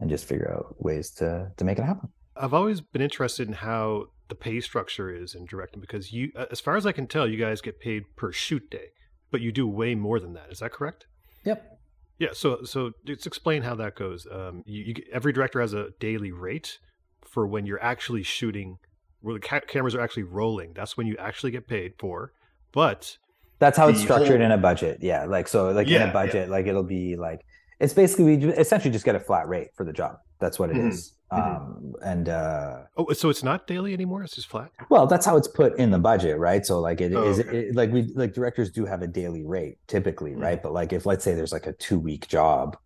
and 0.00 0.10
just 0.10 0.26
figure 0.26 0.52
out 0.54 0.76
ways 0.78 1.10
to 1.12 1.50
to 1.56 1.64
make 1.64 1.78
it 1.78 1.84
happen. 1.84 2.08
I've 2.36 2.54
always 2.54 2.80
been 2.80 3.02
interested 3.02 3.46
in 3.46 3.54
how 3.54 4.06
the 4.34 4.40
pay 4.40 4.60
structure 4.60 5.14
is 5.14 5.34
in 5.34 5.46
directing 5.46 5.80
because 5.80 6.12
you, 6.12 6.32
as 6.50 6.60
far 6.60 6.76
as 6.76 6.86
I 6.86 6.92
can 6.92 7.06
tell, 7.06 7.28
you 7.28 7.36
guys 7.36 7.60
get 7.60 7.78
paid 7.78 8.16
per 8.16 8.32
shoot 8.32 8.68
day, 8.68 8.88
but 9.30 9.40
you 9.40 9.52
do 9.52 9.66
way 9.68 9.94
more 9.94 10.18
than 10.18 10.34
that. 10.34 10.50
Is 10.50 10.58
that 10.58 10.72
correct? 10.72 11.06
Yep. 11.44 11.78
Yeah. 12.18 12.30
So, 12.32 12.64
so 12.64 12.92
let's 13.06 13.26
explain 13.26 13.62
how 13.62 13.76
that 13.76 13.94
goes. 13.94 14.26
Um, 14.30 14.64
you, 14.66 14.82
you, 14.84 14.94
every 15.12 15.32
director 15.32 15.60
has 15.60 15.72
a 15.72 15.90
daily 16.00 16.32
rate 16.32 16.78
for 17.22 17.46
when 17.46 17.64
you're 17.64 17.82
actually 17.82 18.24
shooting, 18.24 18.78
where 19.20 19.34
the 19.34 19.40
ca- 19.40 19.60
cameras 19.60 19.94
are 19.94 20.00
actually 20.00 20.24
rolling. 20.24 20.72
That's 20.74 20.96
when 20.96 21.06
you 21.06 21.16
actually 21.18 21.52
get 21.52 21.68
paid 21.68 21.94
for. 21.98 22.32
But 22.72 23.18
that's 23.60 23.78
how 23.78 23.86
it's 23.88 24.00
structured 24.00 24.40
whole... 24.40 24.46
in 24.46 24.50
a 24.50 24.58
budget. 24.58 24.98
Yeah. 25.00 25.26
Like 25.26 25.46
so, 25.46 25.70
like 25.70 25.86
yeah, 25.86 26.02
in 26.02 26.10
a 26.10 26.12
budget, 26.12 26.48
yeah. 26.48 26.52
like 26.52 26.66
it'll 26.66 26.82
be 26.82 27.14
like 27.14 27.44
it's 27.78 27.92
basically 27.92 28.36
we 28.36 28.52
essentially 28.54 28.90
just 28.90 29.04
get 29.04 29.14
a 29.14 29.20
flat 29.20 29.46
rate 29.48 29.68
for 29.76 29.84
the 29.84 29.92
job. 29.92 30.16
That's 30.40 30.58
what 30.58 30.70
it 30.70 30.76
mm-hmm. 30.76 30.88
is. 30.88 31.14
Mm-hmm. 31.34 31.56
Um, 31.56 31.94
and 32.02 32.28
uh, 32.28 32.82
oh, 32.96 33.12
so 33.12 33.30
it's 33.30 33.42
not 33.42 33.66
daily 33.66 33.92
anymore. 33.92 34.22
It's 34.22 34.34
just 34.34 34.48
flat. 34.48 34.70
Well, 34.90 35.06
that's 35.06 35.24
how 35.24 35.36
it's 35.36 35.48
put 35.48 35.78
in 35.78 35.90
the 35.90 35.98
budget, 35.98 36.38
right? 36.38 36.64
So 36.64 36.80
like 36.80 37.00
it 37.00 37.14
oh, 37.14 37.24
is 37.24 37.40
okay. 37.40 37.58
it, 37.58 37.74
like 37.74 37.90
we 37.92 38.02
like 38.14 38.34
directors 38.34 38.70
do 38.70 38.84
have 38.84 39.02
a 39.02 39.06
daily 39.06 39.44
rate 39.44 39.78
typically, 39.86 40.32
mm-hmm. 40.32 40.42
right? 40.42 40.62
But 40.62 40.72
like 40.72 40.92
if 40.92 41.06
let's 41.06 41.24
say 41.24 41.34
there's 41.34 41.52
like 41.52 41.66
a 41.66 41.72
two 41.72 41.98
week 41.98 42.28
job, 42.28 42.76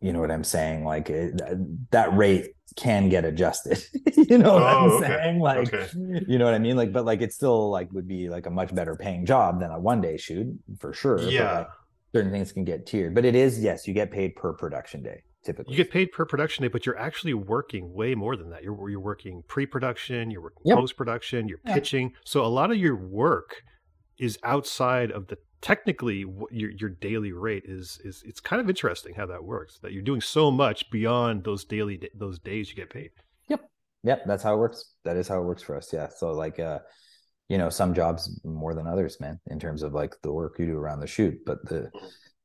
you 0.00 0.12
know 0.12 0.20
what 0.20 0.30
I'm 0.30 0.44
saying? 0.44 0.84
Like 0.84 1.10
it, 1.10 1.40
that 1.90 2.16
rate 2.16 2.54
can 2.76 3.08
get 3.08 3.24
adjusted. 3.24 3.82
you 4.16 4.38
know 4.38 4.54
what 4.54 4.62
oh, 4.62 4.66
I'm 4.66 4.90
okay. 4.90 5.06
saying? 5.06 5.40
Like, 5.40 5.74
okay. 5.74 5.88
you 6.28 6.38
know 6.38 6.44
what 6.44 6.54
I 6.54 6.58
mean? 6.58 6.76
Like, 6.76 6.92
but 6.92 7.04
like 7.04 7.20
it 7.20 7.32
still 7.32 7.70
like 7.70 7.92
would 7.92 8.06
be 8.06 8.28
like 8.28 8.46
a 8.46 8.50
much 8.50 8.74
better 8.74 8.94
paying 8.94 9.26
job 9.26 9.60
than 9.60 9.70
a 9.70 9.78
one 9.78 10.00
day 10.00 10.16
shoot 10.16 10.46
for 10.78 10.92
sure. 10.92 11.20
Yeah. 11.20 11.58
Like, 11.58 11.68
certain 12.14 12.30
things 12.30 12.52
can 12.52 12.64
get 12.64 12.86
tiered, 12.86 13.14
but 13.14 13.24
it 13.24 13.34
is 13.34 13.60
yes, 13.60 13.86
you 13.86 13.92
get 13.92 14.10
paid 14.10 14.34
per 14.34 14.52
production 14.52 15.02
day 15.02 15.22
typically. 15.44 15.72
You 15.72 15.76
get 15.76 15.90
paid 15.90 16.12
per 16.12 16.24
production 16.24 16.62
day, 16.62 16.68
but 16.68 16.86
you're 16.86 16.98
actually 16.98 17.34
working 17.34 17.92
way 17.92 18.14
more 18.14 18.36
than 18.36 18.50
that. 18.50 18.62
You're 18.62 18.88
you're 18.88 19.00
working 19.00 19.42
pre-production, 19.48 20.30
you're 20.30 20.42
working 20.42 20.62
yep. 20.64 20.78
post-production, 20.78 21.48
you're 21.48 21.58
pitching. 21.58 22.12
So 22.24 22.44
a 22.44 22.46
lot 22.46 22.70
of 22.70 22.76
your 22.76 22.96
work 22.96 23.62
is 24.18 24.38
outside 24.42 25.10
of 25.10 25.26
the 25.28 25.38
technically 25.60 26.24
your 26.50 26.70
your 26.70 26.90
daily 26.90 27.32
rate 27.32 27.64
is 27.66 28.00
is 28.04 28.22
it's 28.24 28.40
kind 28.40 28.60
of 28.60 28.68
interesting 28.68 29.14
how 29.14 29.26
that 29.26 29.42
works. 29.42 29.78
That 29.82 29.92
you're 29.92 30.02
doing 30.02 30.20
so 30.20 30.50
much 30.50 30.90
beyond 30.90 31.44
those 31.44 31.64
daily 31.64 32.00
those 32.14 32.38
days 32.38 32.68
you 32.70 32.76
get 32.76 32.90
paid. 32.90 33.10
Yep. 33.48 33.68
Yep, 34.04 34.22
that's 34.26 34.42
how 34.42 34.54
it 34.54 34.58
works. 34.58 34.94
That 35.04 35.16
is 35.16 35.28
how 35.28 35.40
it 35.40 35.44
works 35.44 35.62
for 35.62 35.76
us. 35.76 35.92
Yeah. 35.92 36.08
So 36.08 36.32
like 36.32 36.60
uh 36.60 36.80
you 37.48 37.56
know, 37.56 37.70
some 37.70 37.94
jobs 37.94 38.38
more 38.44 38.74
than 38.74 38.86
others, 38.86 39.18
man, 39.20 39.40
in 39.46 39.58
terms 39.58 39.82
of 39.82 39.94
like 39.94 40.14
the 40.22 40.30
work 40.30 40.58
you 40.58 40.66
do 40.66 40.76
around 40.76 41.00
the 41.00 41.06
shoot, 41.06 41.34
but 41.46 41.64
the 41.66 41.90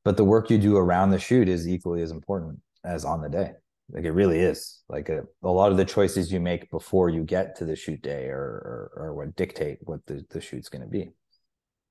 but 0.02 0.16
the 0.16 0.24
work 0.24 0.50
you 0.50 0.58
do 0.58 0.76
around 0.76 1.10
the 1.10 1.18
shoot 1.18 1.48
is 1.48 1.68
equally 1.68 2.02
as 2.02 2.10
important 2.10 2.58
as 2.84 3.04
on 3.04 3.20
the 3.20 3.28
day. 3.28 3.52
Like 3.90 4.04
it 4.04 4.12
really 4.12 4.38
is. 4.38 4.82
Like 4.88 5.08
a, 5.08 5.22
a 5.42 5.50
lot 5.50 5.70
of 5.70 5.76
the 5.76 5.84
choices 5.84 6.32
you 6.32 6.40
make 6.40 6.70
before 6.70 7.10
you 7.10 7.22
get 7.22 7.56
to 7.56 7.64
the 7.64 7.76
shoot 7.76 8.00
day 8.02 8.28
or 8.28 8.40
or, 8.40 8.92
or 8.96 9.14
what 9.14 9.36
dictate 9.36 9.78
what 9.82 10.04
the, 10.06 10.24
the 10.30 10.40
shoot's 10.40 10.68
going 10.68 10.82
to 10.82 10.88
be. 10.88 11.10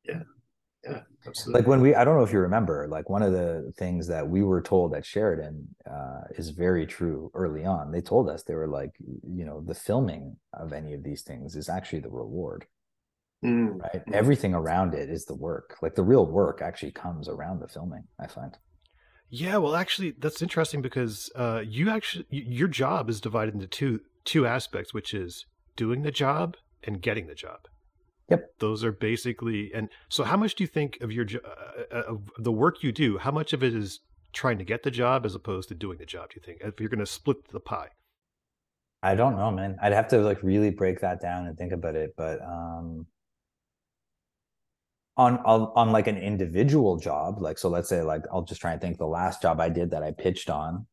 Yeah. 0.04 0.24
Yeah 0.84 1.02
absolutely. 1.28 1.62
Like 1.62 1.68
when 1.68 1.82
we 1.82 1.96
i 1.96 2.04
don't 2.04 2.18
know 2.18 2.24
if 2.24 2.34
you 2.34 2.40
remember 2.40 2.88
like 2.90 3.10
one 3.10 3.22
of 3.22 3.32
the 3.32 3.72
things 3.78 4.08
that 4.08 4.28
we 4.28 4.44
were 4.44 4.62
told 4.62 4.94
at 4.94 5.06
sheridan 5.06 5.68
uh, 5.90 6.22
is 6.38 6.50
very 6.50 6.86
true 6.86 7.32
early 7.34 7.66
on. 7.66 7.92
They 7.92 8.02
told 8.02 8.30
us 8.30 8.44
they 8.44 8.56
were 8.56 8.68
like 8.68 8.92
you 9.00 9.46
know 9.46 9.62
the 9.62 9.76
filming 9.76 10.38
of 10.54 10.74
any 10.74 10.94
of 10.94 11.04
these 11.04 11.24
things 11.24 11.56
is 11.56 11.70
actually 11.70 12.00
the 12.00 12.10
reward. 12.10 12.66
Mm. 13.44 13.82
right? 13.82 14.02
Everything 14.14 14.54
around 14.54 14.94
it 14.94 15.10
is 15.10 15.26
the 15.26 15.36
work. 15.36 15.78
Like 15.82 15.96
the 15.96 16.04
real 16.04 16.26
work 16.26 16.62
actually 16.62 16.92
comes 16.92 17.28
around 17.28 17.60
the 17.60 17.68
filming 17.68 18.04
i 18.20 18.28
find 18.28 18.58
yeah, 19.36 19.58
well, 19.58 19.76
actually, 19.76 20.12
that's 20.12 20.44
interesting 20.44 20.84
because 20.84 21.32
uh, 21.36 21.64
you 21.66 21.90
actually 21.90 22.28
your 22.30 22.68
job 22.68 23.10
is 23.10 23.20
divided 23.20 23.56
into 23.56 23.66
two 23.66 24.02
two 24.26 24.46
aspects, 24.46 24.94
which 24.94 25.12
is 25.12 25.48
doing 25.76 26.04
the 26.04 26.12
job 26.12 26.56
and 26.84 27.02
getting 27.02 27.26
the 27.26 27.34
job. 27.34 27.68
Yep. 28.30 28.54
Those 28.60 28.84
are 28.84 28.92
basically, 28.92 29.72
and 29.74 29.90
so 30.08 30.24
how 30.24 30.38
much 30.38 30.54
do 30.54 30.64
you 30.64 30.68
think 30.68 31.00
of 31.02 31.12
your 31.12 31.26
uh, 31.44 31.82
uh, 31.92 32.02
of 32.10 32.30
the 32.38 32.52
work 32.52 32.84
you 32.84 32.92
do? 32.92 33.18
How 33.18 33.32
much 33.32 33.54
of 33.54 33.64
it 33.64 33.74
is 33.74 34.02
trying 34.34 34.60
to 34.60 34.64
get 34.64 34.84
the 34.84 34.92
job 34.92 35.26
as 35.26 35.34
opposed 35.34 35.68
to 35.70 35.74
doing 35.74 35.98
the 35.98 36.06
job? 36.06 36.30
Do 36.30 36.36
you 36.36 36.44
think 36.46 36.62
if 36.62 36.80
you're 36.80 36.90
going 36.90 37.00
to 37.00 37.08
split 37.08 37.48
the 37.52 37.60
pie? 37.60 37.90
I 39.02 39.16
don't 39.16 39.36
know, 39.36 39.50
man. 39.50 39.80
I'd 39.82 39.94
have 39.94 40.10
to 40.10 40.20
like 40.20 40.44
really 40.44 40.70
break 40.70 41.00
that 41.02 41.20
down 41.20 41.48
and 41.48 41.58
think 41.58 41.72
about 41.72 41.96
it. 41.96 42.14
But 42.16 42.40
um, 42.44 43.08
on, 45.16 45.38
on 45.40 45.72
on 45.76 45.92
like 45.92 46.08
an 46.08 46.18
individual 46.18 46.98
job, 46.98 47.42
like 47.42 47.58
so, 47.58 47.70
let's 47.70 47.90
say 47.90 48.02
like 48.02 48.24
I'll 48.32 48.44
just 48.44 48.62
try 48.62 48.72
and 48.72 48.82
think 48.82 48.98
the 48.98 49.06
last 49.06 49.42
job 49.42 49.60
I 49.60 49.70
did 49.70 49.92
that 49.92 50.04
I 50.04 50.12
pitched 50.12 50.50
on. 50.50 50.88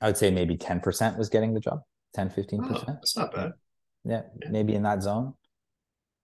I 0.00 0.06
would 0.06 0.16
say 0.16 0.30
maybe 0.30 0.56
10% 0.56 1.18
was 1.18 1.28
getting 1.28 1.54
the 1.54 1.60
job, 1.60 1.80
10, 2.14 2.30
15%. 2.30 2.60
Oh, 2.62 2.84
that's 2.86 3.16
not 3.16 3.34
bad. 3.34 3.52
Yeah, 4.04 4.22
yeah. 4.40 4.48
maybe 4.50 4.74
in 4.74 4.84
that 4.84 5.02
zone. 5.02 5.34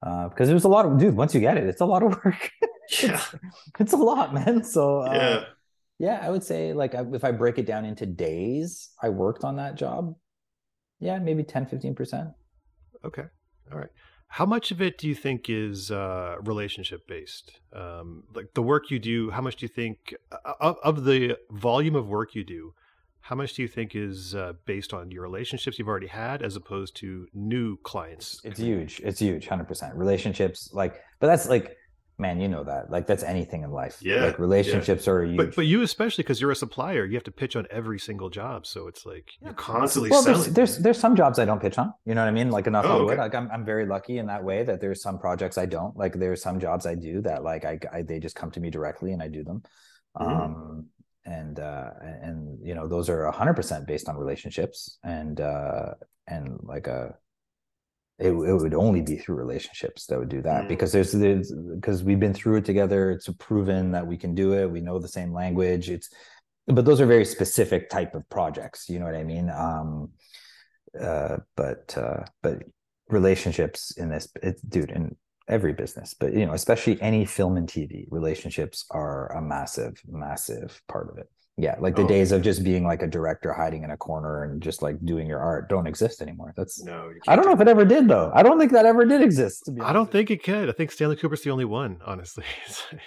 Uh, 0.01 0.29
because 0.29 0.49
it 0.49 0.55
was 0.55 0.63
a 0.63 0.69
lot 0.69 0.87
of 0.87 0.97
dude, 0.97 1.17
once 1.17 1.35
you 1.35 1.41
get 1.41 1.57
it, 1.57 1.65
it's 1.65 1.81
a 1.81 1.85
lot 1.85 2.05
of 2.05 2.13
work. 2.25 2.51
yeah. 3.03 3.15
it's, 3.15 3.35
it's, 3.81 3.93
a 3.93 3.97
lot, 3.97 4.33
man. 4.33 4.63
So 4.63 5.01
uh, 5.01 5.13
yeah. 5.13 5.45
Yeah, 5.99 6.21
I 6.23 6.31
would 6.31 6.43
say 6.43 6.73
like 6.73 6.95
if 6.95 7.25
I 7.25 7.31
break 7.31 7.59
it 7.59 7.67
down 7.67 7.85
into 7.85 8.05
days 8.07 8.91
I 9.01 9.09
worked 9.09 9.45
on 9.45 9.57
that 9.57 9.77
job, 9.77 10.15
yeah, 11.01 11.19
maybe 11.19 11.43
10, 11.43 11.67
15%. 11.67 12.35
Okay. 13.05 13.25
All 13.73 13.79
right. 13.79 13.91
How 14.35 14.47
much 14.47 14.73
of 14.73 14.83
it 14.83 14.99
do 14.99 15.07
you 15.07 15.15
think 15.15 15.49
is 15.49 15.93
uh, 15.93 16.35
relationship 16.43 17.07
based? 17.07 17.61
Um, 17.73 18.25
like 18.35 18.53
the 18.55 18.63
work 18.63 18.91
you 18.91 18.99
do, 18.99 19.31
how 19.31 19.41
much 19.41 19.55
do 19.55 19.65
you 19.65 19.69
think 19.69 20.13
uh, 20.33 20.55
of, 20.61 20.77
of 20.83 21.05
the 21.05 21.39
volume 21.53 21.95
of 21.95 22.09
work 22.09 22.35
you 22.35 22.43
do? 22.43 22.75
How 23.21 23.37
much 23.37 23.55
do 23.55 23.63
you 23.63 23.69
think 23.69 23.95
is 23.95 24.35
uh, 24.35 24.55
based 24.67 24.93
on 24.93 25.13
your 25.13 25.23
relationships 25.23 25.79
you've 25.79 25.87
already 25.87 26.09
had 26.09 26.43
as 26.43 26.57
opposed 26.57 26.97
to 26.97 27.29
new 27.33 27.77
clients? 27.85 28.41
It's 28.43 28.59
huge. 28.59 29.01
It's 29.05 29.21
huge, 29.21 29.47
100%. 29.47 29.97
Relationships, 29.97 30.69
like, 30.73 31.01
but 31.21 31.29
that's 31.29 31.49
like, 31.49 31.77
man, 32.19 32.41
you 32.41 32.49
know 32.49 32.65
that. 32.65 32.91
Like 32.91 33.07
that's 33.07 33.23
anything 33.23 33.63
in 33.63 33.71
life. 33.71 33.99
Yeah. 34.01 34.27
Like 34.27 34.39
relationships 34.39 35.07
yeah. 35.07 35.13
are 35.13 35.25
huge. 35.25 35.37
But 35.37 35.57
but 35.57 35.67
you 35.67 35.83
especially 35.83 36.23
because 36.23 36.41
you're 36.41 36.51
a 36.51 36.57
supplier, 36.57 37.05
you 37.05 37.15
have 37.15 37.25
to 37.25 37.33
pitch 37.33 37.57
on 37.57 37.67
every 37.71 37.99
single 37.99 38.31
job. 38.31 38.67
So 38.67 38.87
it's 38.87 39.05
like 39.05 39.33
you're 39.43 39.53
constantly 39.55 40.11
well, 40.11 40.23
selling. 40.23 40.43
There's, 40.43 40.55
there's, 40.55 40.79
there's 40.79 40.99
some 40.99 41.17
jobs 41.17 41.39
I 41.39 41.45
don't 41.45 41.61
pitch 41.61 41.79
on. 41.79 41.93
You 42.05 42.15
know 42.15 42.23
what 42.23 42.29
I 42.29 42.33
mean? 42.33 42.51
Like 42.51 42.67
enough 42.67 42.85
Oh, 42.87 43.07
okay. 43.07 43.17
Like 43.17 43.35
I'm 43.35 43.51
I'm 43.51 43.65
very 43.65 43.87
lucky 43.87 44.19
in 44.19 44.27
that 44.27 44.45
way 44.45 44.63
that 44.63 44.81
there's 44.81 45.03
some 45.03 45.19
projects 45.19 45.59
I 45.59 45.67
don't. 45.67 45.97
Like 45.97 46.15
there's 46.15 46.43
some 46.43 46.61
jobs 46.61 46.87
I 46.87 46.95
do 46.95 47.21
that 47.23 47.43
like 47.43 47.65
I, 47.65 47.79
I 47.93 48.03
they 48.03 48.21
just 48.21 48.37
come 48.37 48.51
to 48.53 48.61
me 48.61 48.71
directly 48.71 49.13
and 49.13 49.23
I 49.23 49.29
do 49.29 49.43
them. 49.45 49.63
Mhm. 50.17 50.27
Um 50.27 50.87
and 51.27 51.59
uh 51.59 51.91
and 52.03 52.59
you 52.63 52.75
know 52.75 52.87
those 52.87 53.09
are 53.09 53.31
100% 53.33 53.87
based 53.87 54.09
on 54.09 54.17
relationships 54.17 54.99
and 55.03 55.41
uh 55.41 55.95
and 56.27 56.59
like 56.63 56.87
a 56.87 57.17
it, 58.19 58.31
it 58.31 58.55
would 58.55 58.75
only 58.75 59.01
be 59.03 59.17
through 59.17 59.35
relationships 59.37 60.07
that 60.07 60.19
would 60.19 60.29
do 60.29 60.41
that 60.43 60.65
Mm. 60.65 60.69
because 60.69 60.93
there's 60.93 61.13
there's 61.13 61.53
because 61.75 62.05
we've 62.05 62.21
been 62.21 62.35
through 62.35 62.57
it 62.57 62.65
together 62.65 63.11
it's 63.11 63.29
proven 63.39 63.91
that 63.93 64.07
we 64.07 64.17
can 64.17 64.35
do 64.35 64.53
it 64.55 64.71
we 64.71 64.81
know 64.81 64.99
the 64.99 65.09
same 65.09 65.33
language 65.33 65.91
it's 65.91 66.09
but 66.67 66.85
those 66.85 67.01
are 67.01 67.07
very 67.07 67.25
specific 67.25 67.91
type 67.91 68.15
of 68.15 68.29
projects 68.31 68.89
you 68.89 68.99
know 68.99 69.05
what 69.07 69.17
i 69.17 69.25
mean 69.25 69.51
um 69.51 70.11
uh 71.01 71.37
but 71.57 71.97
uh 71.99 72.23
but 72.43 72.63
relationships 73.09 73.91
in 73.97 74.09
this 74.09 74.29
it, 74.43 74.57
dude 74.69 74.91
in 74.91 75.15
every 75.49 75.73
business 75.73 76.15
but 76.19 76.33
you 76.33 76.47
know 76.47 76.53
especially 76.55 77.01
any 77.03 77.25
film 77.25 77.57
and 77.57 77.69
tv 77.69 78.07
relationships 78.11 78.87
are 78.91 79.31
a 79.37 79.43
massive 79.43 80.01
massive 80.09 80.81
part 80.89 81.11
of 81.11 81.19
it 81.19 81.29
yeah 81.59 81.77
like 81.81 81.95
the 81.97 82.03
Oh. 82.03 82.09
days 82.09 82.33
of 82.33 82.41
just 82.43 82.65
being 82.65 82.85
like 82.85 83.03
a 83.03 83.07
director 83.07 83.53
hiding 83.53 83.85
in 83.85 83.91
a 83.91 83.97
corner 83.97 84.45
and 84.45 84.63
just 84.63 84.81
like 84.83 84.97
doing 85.05 85.27
your 85.27 85.41
art 85.41 85.69
don't 85.69 85.87
exist 85.87 86.23
anymore 86.23 86.53
that's 86.57 86.83
no, 86.83 87.11
I 87.29 87.37
don't 87.37 87.45
know 87.45 87.53
if 87.53 87.61
it 87.61 87.69
ever 87.69 87.85
did 87.85 88.09
though. 88.09 88.33
I 88.35 88.43
don't 88.43 88.59
think 88.59 88.73
that 88.73 88.87
ever 88.87 89.05
did 89.05 89.21
exist. 89.23 89.65
To 89.67 89.73
be. 89.73 89.81
I 89.83 89.93
don't 89.93 90.11
think 90.11 90.31
it 90.31 90.43
could. 90.43 90.69
I 90.69 90.73
think 90.73 90.91
Stanley 90.91 91.17
Kubrick's 91.17 91.45
the 91.45 91.51
only 91.51 91.65
one, 91.67 92.01
honestly. 92.07 92.45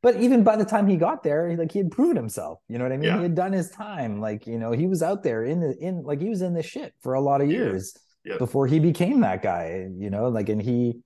But 0.00 0.14
even 0.16 0.44
by 0.44 0.54
the 0.54 0.64
time 0.64 0.86
he 0.86 0.96
got 0.96 1.24
there, 1.24 1.56
like 1.56 1.72
he 1.72 1.78
had 1.80 1.90
proven 1.90 2.14
himself. 2.16 2.60
You 2.68 2.78
know 2.78 2.84
what 2.84 2.92
I 2.92 2.96
mean? 2.98 3.08
Yeah. 3.08 3.16
He 3.16 3.22
had 3.24 3.34
done 3.34 3.52
his 3.52 3.68
time. 3.70 4.20
Like 4.20 4.46
you 4.46 4.56
know, 4.58 4.70
he 4.70 4.86
was 4.86 5.02
out 5.02 5.24
there 5.24 5.42
in 5.44 5.58
the 5.60 5.76
in 5.80 6.04
like 6.04 6.20
he 6.20 6.28
was 6.28 6.40
in 6.40 6.54
the 6.54 6.62
shit 6.62 6.94
for 7.00 7.14
a 7.14 7.20
lot 7.20 7.40
of 7.40 7.50
Yeah. 7.50 7.58
years 7.58 7.96
Yeah. 8.24 8.36
before 8.38 8.68
he 8.68 8.78
became 8.78 9.20
that 9.22 9.42
guy. 9.42 9.88
You 9.98 10.10
know, 10.10 10.28
like 10.28 10.48
and 10.50 10.62
he 10.62 11.00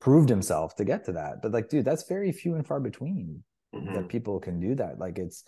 proved 0.00 0.28
himself 0.28 0.74
to 0.76 0.84
get 0.84 1.04
to 1.04 1.12
that. 1.12 1.42
But 1.42 1.52
like, 1.52 1.68
dude, 1.68 1.84
that's 1.84 2.08
very 2.08 2.32
few 2.32 2.54
and 2.54 2.66
far 2.66 2.80
between 2.80 3.44
Mhm. 3.74 3.94
that 3.94 4.08
people 4.08 4.40
can 4.40 4.58
do 4.60 4.74
that. 4.76 4.98
Like 4.98 5.18
it's 5.18 5.44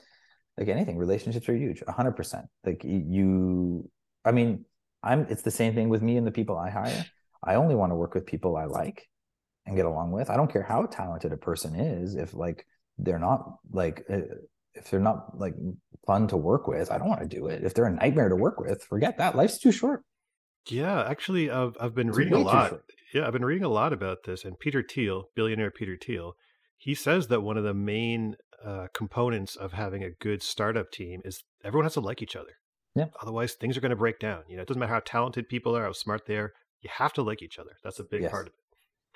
like 0.58 0.68
anything. 0.68 0.96
Relationships 0.98 1.48
are 1.48 1.56
huge. 1.56 1.82
hundred 1.88 2.12
percent. 2.12 2.46
Like 2.64 2.84
you. 2.84 3.90
I 4.24 4.32
mean, 4.32 4.64
I'm. 5.02 5.26
It's 5.30 5.42
the 5.42 5.50
same 5.50 5.74
thing 5.74 5.88
with 5.88 6.02
me 6.02 6.16
and 6.16 6.26
the 6.26 6.30
people 6.30 6.56
I 6.56 6.70
hire. 6.70 7.04
I 7.42 7.56
only 7.56 7.74
want 7.74 7.90
to 7.90 7.96
work 7.96 8.14
with 8.14 8.26
people 8.26 8.56
I 8.56 8.66
like 8.66 9.08
and 9.66 9.74
get 9.74 9.86
along 9.86 10.12
with. 10.12 10.30
I 10.30 10.36
don't 10.36 10.52
care 10.52 10.62
how 10.62 10.86
talented 10.86 11.32
a 11.32 11.36
person 11.36 11.74
is. 11.74 12.14
If 12.14 12.34
like 12.34 12.66
they're 12.98 13.18
not 13.18 13.56
like 13.72 14.04
uh, 14.08 14.20
if 14.74 14.90
they're 14.90 15.00
not 15.00 15.36
like 15.38 15.54
fun 16.06 16.28
to 16.28 16.36
work 16.36 16.68
with, 16.68 16.92
I 16.92 16.98
don't 16.98 17.08
want 17.08 17.22
to 17.22 17.26
do 17.28 17.46
it. 17.48 17.64
If 17.64 17.74
they're 17.74 17.86
a 17.86 17.90
nightmare 17.92 18.28
to 18.28 18.36
work 18.36 18.60
with, 18.60 18.84
forget 18.84 19.18
that. 19.18 19.34
Life's 19.34 19.58
too 19.58 19.72
short. 19.72 20.04
Yeah, 20.68 21.02
actually, 21.02 21.50
I've 21.50 21.76
I've 21.80 21.94
been 21.94 22.10
It's 22.10 22.18
reading 22.18 22.34
a 22.34 22.38
lot. 22.38 22.80
Yeah, 23.12 23.26
I've 23.26 23.32
been 23.32 23.44
reading 23.44 23.64
a 23.64 23.68
lot 23.68 23.92
about 23.92 24.18
this. 24.24 24.44
And 24.44 24.58
Peter 24.58 24.82
Thiel, 24.82 25.24
billionaire 25.34 25.70
Peter 25.70 25.96
Thiel, 26.00 26.34
he 26.76 26.94
says 26.94 27.28
that 27.28 27.42
one 27.42 27.56
of 27.56 27.64
the 27.64 27.74
main 27.74 28.36
uh, 28.64 28.86
components 28.94 29.54
of 29.56 29.72
having 29.72 30.02
a 30.02 30.10
good 30.10 30.42
startup 30.42 30.90
team 30.90 31.20
is 31.24 31.42
everyone 31.64 31.84
has 31.84 31.94
to 31.94 32.00
like 32.00 32.22
each 32.22 32.36
other. 32.36 32.52
Yeah. 32.94 33.06
Otherwise, 33.20 33.54
things 33.54 33.76
are 33.76 33.80
going 33.80 33.90
to 33.90 33.96
break 33.96 34.18
down. 34.18 34.42
You 34.48 34.56
know, 34.56 34.62
it 34.62 34.68
doesn't 34.68 34.80
matter 34.80 34.92
how 34.92 35.00
talented 35.04 35.48
people 35.48 35.76
are, 35.76 35.84
how 35.84 35.92
smart 35.92 36.26
they 36.26 36.36
are. 36.36 36.52
You 36.80 36.90
have 36.98 37.12
to 37.14 37.22
like 37.22 37.42
each 37.42 37.58
other. 37.58 37.72
That's 37.84 37.98
a 37.98 38.04
big 38.04 38.22
Yes. 38.22 38.30
part 38.30 38.46
of 38.48 38.52
it. 38.54 38.58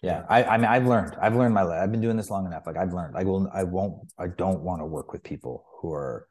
Yeah, 0.03 0.25
I, 0.29 0.45
I 0.45 0.57
mean, 0.59 0.67
I've 0.67 0.87
learned. 0.87 1.17
I've 1.21 1.35
learned 1.35 1.55
my. 1.55 1.63
le- 1.63 1.83
I've 1.83 1.91
been 1.91 2.03
doing 2.03 2.19
this 2.19 2.31
long 2.31 2.45
enough. 2.45 2.67
Like 2.67 2.77
I've 2.77 2.93
learned. 2.93 3.17
I 3.17 3.25
will. 3.25 3.51
I 3.53 3.65
won't. 3.65 3.95
I 4.19 4.27
don't 4.27 4.61
want 4.61 4.83
to 4.83 4.87
work 4.87 5.11
with 5.11 5.23
people 5.23 5.65
who 5.81 5.91
are, 5.91 6.29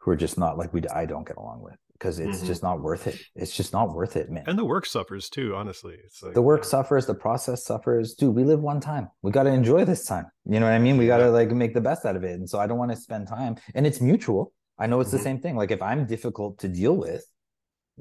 who 0.00 0.10
are 0.10 0.16
just 0.16 0.36
not 0.36 0.58
like 0.58 0.74
we. 0.74 0.82
I 0.94 1.06
don't 1.06 1.26
get 1.26 1.38
along 1.38 1.62
with 1.62 1.76
because 1.98 2.18
it's 2.18 2.42
Mhm. 2.42 2.46
just 2.46 2.62
not 2.62 2.80
worth 2.82 3.06
it. 3.06 3.20
It's 3.34 3.56
just 3.56 3.72
not 3.72 3.94
worth 3.94 4.16
it, 4.16 4.30
man. 4.30 4.44
And 4.46 4.58
the 4.58 4.64
work 4.64 4.86
suffers 4.86 5.28
too. 5.30 5.54
Honestly, 5.54 5.96
it's 6.04 6.22
like 6.22 6.34
the 6.34 6.42
work 6.42 6.60
uh, 6.60 6.64
suffers. 6.64 7.06
The 7.06 7.14
process 7.14 7.64
suffers. 7.64 8.14
Dude, 8.14 8.34
we 8.34 8.44
live 8.44 8.60
one 8.60 8.80
time. 8.80 9.08
We 9.22 9.30
got 9.32 9.44
to 9.44 9.50
enjoy 9.50 9.84
this 9.84 10.04
time. 10.04 10.26
You 10.44 10.60
know 10.60 10.66
what 10.66 10.72
I 10.74 10.78
mean? 10.78 10.96
We 10.98 11.06
got 11.06 11.18
to 11.18 11.24
Yeah. 11.24 11.30
like 11.30 11.50
make 11.50 11.74
the 11.74 11.80
best 11.80 12.04
out 12.04 12.16
of 12.16 12.24
it. 12.24 12.32
And 12.32 12.48
so 12.48 12.58
I 12.58 12.66
don't 12.66 12.78
want 12.78 12.90
to 12.92 12.96
spend 12.96 13.28
time. 13.28 13.56
And 13.74 13.86
it's 13.86 14.00
mutual. 14.00 14.52
I 14.78 14.86
know 14.86 15.00
it's 15.00 15.10
Mhm. 15.10 15.18
the 15.18 15.18
same 15.20 15.40
thing. 15.40 15.56
Like 15.56 15.70
if 15.70 15.80
I'm 15.80 16.06
difficult 16.06 16.58
to 16.58 16.68
deal 16.68 16.96
with, 16.96 17.24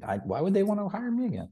I, 0.03 0.17
why 0.17 0.41
would 0.41 0.53
they 0.53 0.63
want 0.63 0.79
to 0.81 0.89
hire 0.89 1.11
me 1.11 1.25
again? 1.27 1.49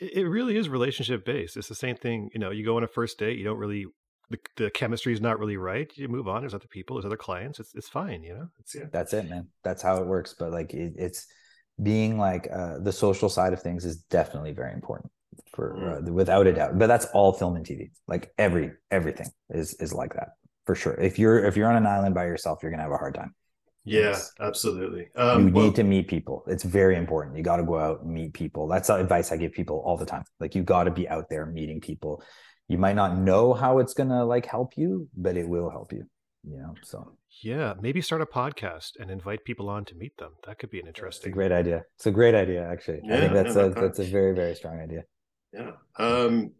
it, 0.00 0.14
it 0.16 0.26
really 0.28 0.56
is 0.56 0.68
relationship 0.70 1.24
based. 1.24 1.56
It's 1.58 1.68
the 1.68 1.74
same 1.74 1.96
thing. 1.96 2.30
You 2.32 2.40
know, 2.40 2.50
you 2.50 2.64
go 2.64 2.76
on 2.78 2.82
a 2.82 2.88
first 2.88 3.18
date, 3.18 3.38
you 3.38 3.44
don't 3.44 3.58
really 3.58 3.86
the, 4.30 4.38
the 4.56 4.70
chemistry 4.70 5.12
is 5.12 5.20
not 5.20 5.38
really 5.38 5.58
right. 5.58 5.92
You 5.94 6.08
move 6.08 6.26
on. 6.26 6.40
There's 6.40 6.54
other 6.54 6.66
people. 6.66 6.96
There's 6.96 7.04
other 7.04 7.18
clients. 7.18 7.60
It's 7.60 7.74
it's 7.74 7.88
fine. 7.90 8.22
You 8.22 8.34
know. 8.34 8.48
It's 8.60 8.74
yeah. 8.74 8.84
that's 8.90 9.12
it 9.12 9.28
man 9.28 9.48
that's 9.62 9.82
how 9.82 9.98
it 9.98 10.06
works 10.06 10.34
but 10.38 10.50
like 10.50 10.72
it, 10.72 10.94
it's 10.96 11.26
being 11.82 12.18
like 12.18 12.48
uh 12.52 12.78
the 12.78 12.92
social 12.92 13.28
side 13.28 13.52
of 13.52 13.60
things 13.62 13.84
is 13.84 13.98
definitely 14.04 14.52
very 14.52 14.72
important 14.72 15.10
for 15.54 15.98
uh, 16.06 16.12
without 16.12 16.46
a 16.46 16.52
doubt 16.52 16.78
but 16.78 16.86
that's 16.86 17.06
all 17.14 17.32
film 17.32 17.56
and 17.56 17.66
tv 17.66 17.90
like 18.08 18.32
every 18.38 18.72
everything 18.90 19.28
is 19.50 19.74
is 19.74 19.92
like 19.92 20.14
that 20.14 20.30
for 20.64 20.74
sure. 20.76 20.94
If 20.94 21.18
you're 21.18 21.44
if 21.44 21.56
you're 21.56 21.68
on 21.68 21.76
an 21.76 21.86
island 21.86 22.14
by 22.14 22.24
yourself 22.26 22.60
you're 22.62 22.70
gonna 22.70 22.84
have 22.84 22.92
a 22.92 22.96
hard 22.96 23.14
time. 23.14 23.34
Yeah, 23.84 24.00
Yes. 24.10 24.32
absolutely. 24.38 25.08
you 25.16 25.20
Um, 25.22 25.52
well, 25.52 25.64
need 25.64 25.74
to 25.76 25.82
meet 25.82 26.06
people. 26.08 26.44
It's 26.46 26.62
very 26.62 26.96
important. 26.96 27.36
You 27.36 27.42
got 27.42 27.56
to 27.56 27.64
go 27.64 27.78
out 27.78 28.02
and 28.02 28.12
meet 28.12 28.32
people. 28.32 28.68
That's 28.68 28.86
the 28.88 28.94
advice 28.94 29.32
i 29.32 29.36
give 29.36 29.52
people 29.52 29.82
all 29.84 29.96
the 29.96 30.06
time. 30.06 30.22
Like 30.38 30.54
you 30.54 30.62
got 30.62 30.84
to 30.84 30.92
be 30.92 31.08
out 31.08 31.28
there 31.28 31.46
meeting 31.46 31.80
people. 31.80 32.22
You 32.68 32.78
might 32.78 32.94
not 32.96 33.18
know 33.18 33.54
how 33.54 33.78
it's 33.80 33.92
gonna 33.92 34.24
like 34.24 34.46
help 34.46 34.76
you 34.76 35.08
but 35.16 35.36
it 35.36 35.48
will 35.48 35.68
help 35.68 35.92
you 35.92 36.04
you 36.44 36.56
know 36.58 36.74
so 36.82 37.12
yeah, 37.42 37.74
maybe 37.80 38.00
start 38.00 38.20
a 38.22 38.26
podcast 38.26 38.90
and 39.00 39.10
invite 39.10 39.44
people 39.44 39.68
on 39.70 39.84
to 39.86 39.94
meet 39.94 40.16
them. 40.18 40.32
That 40.46 40.58
could 40.58 40.70
be 40.70 40.78
an 40.80 40.86
it's 40.86 40.98
a 40.98 41.02
interesting. 41.02 41.32
great 41.32 41.52
idea 41.52 41.84
it's 41.96 42.06
a 42.06 42.10
great 42.10 42.34
idea 42.34 42.62
actually 42.70 43.00
i 43.10 43.16
think 43.20 43.32
that's 43.32 43.56
yeah, 43.56 43.62
a 43.66 43.70
that's 43.70 43.98
a 43.98 44.04
very 44.04 44.34
very 44.34 44.54
strong 44.54 44.78
idea 44.80 45.02
Yeah. 45.52 45.72
Um, 45.98 46.52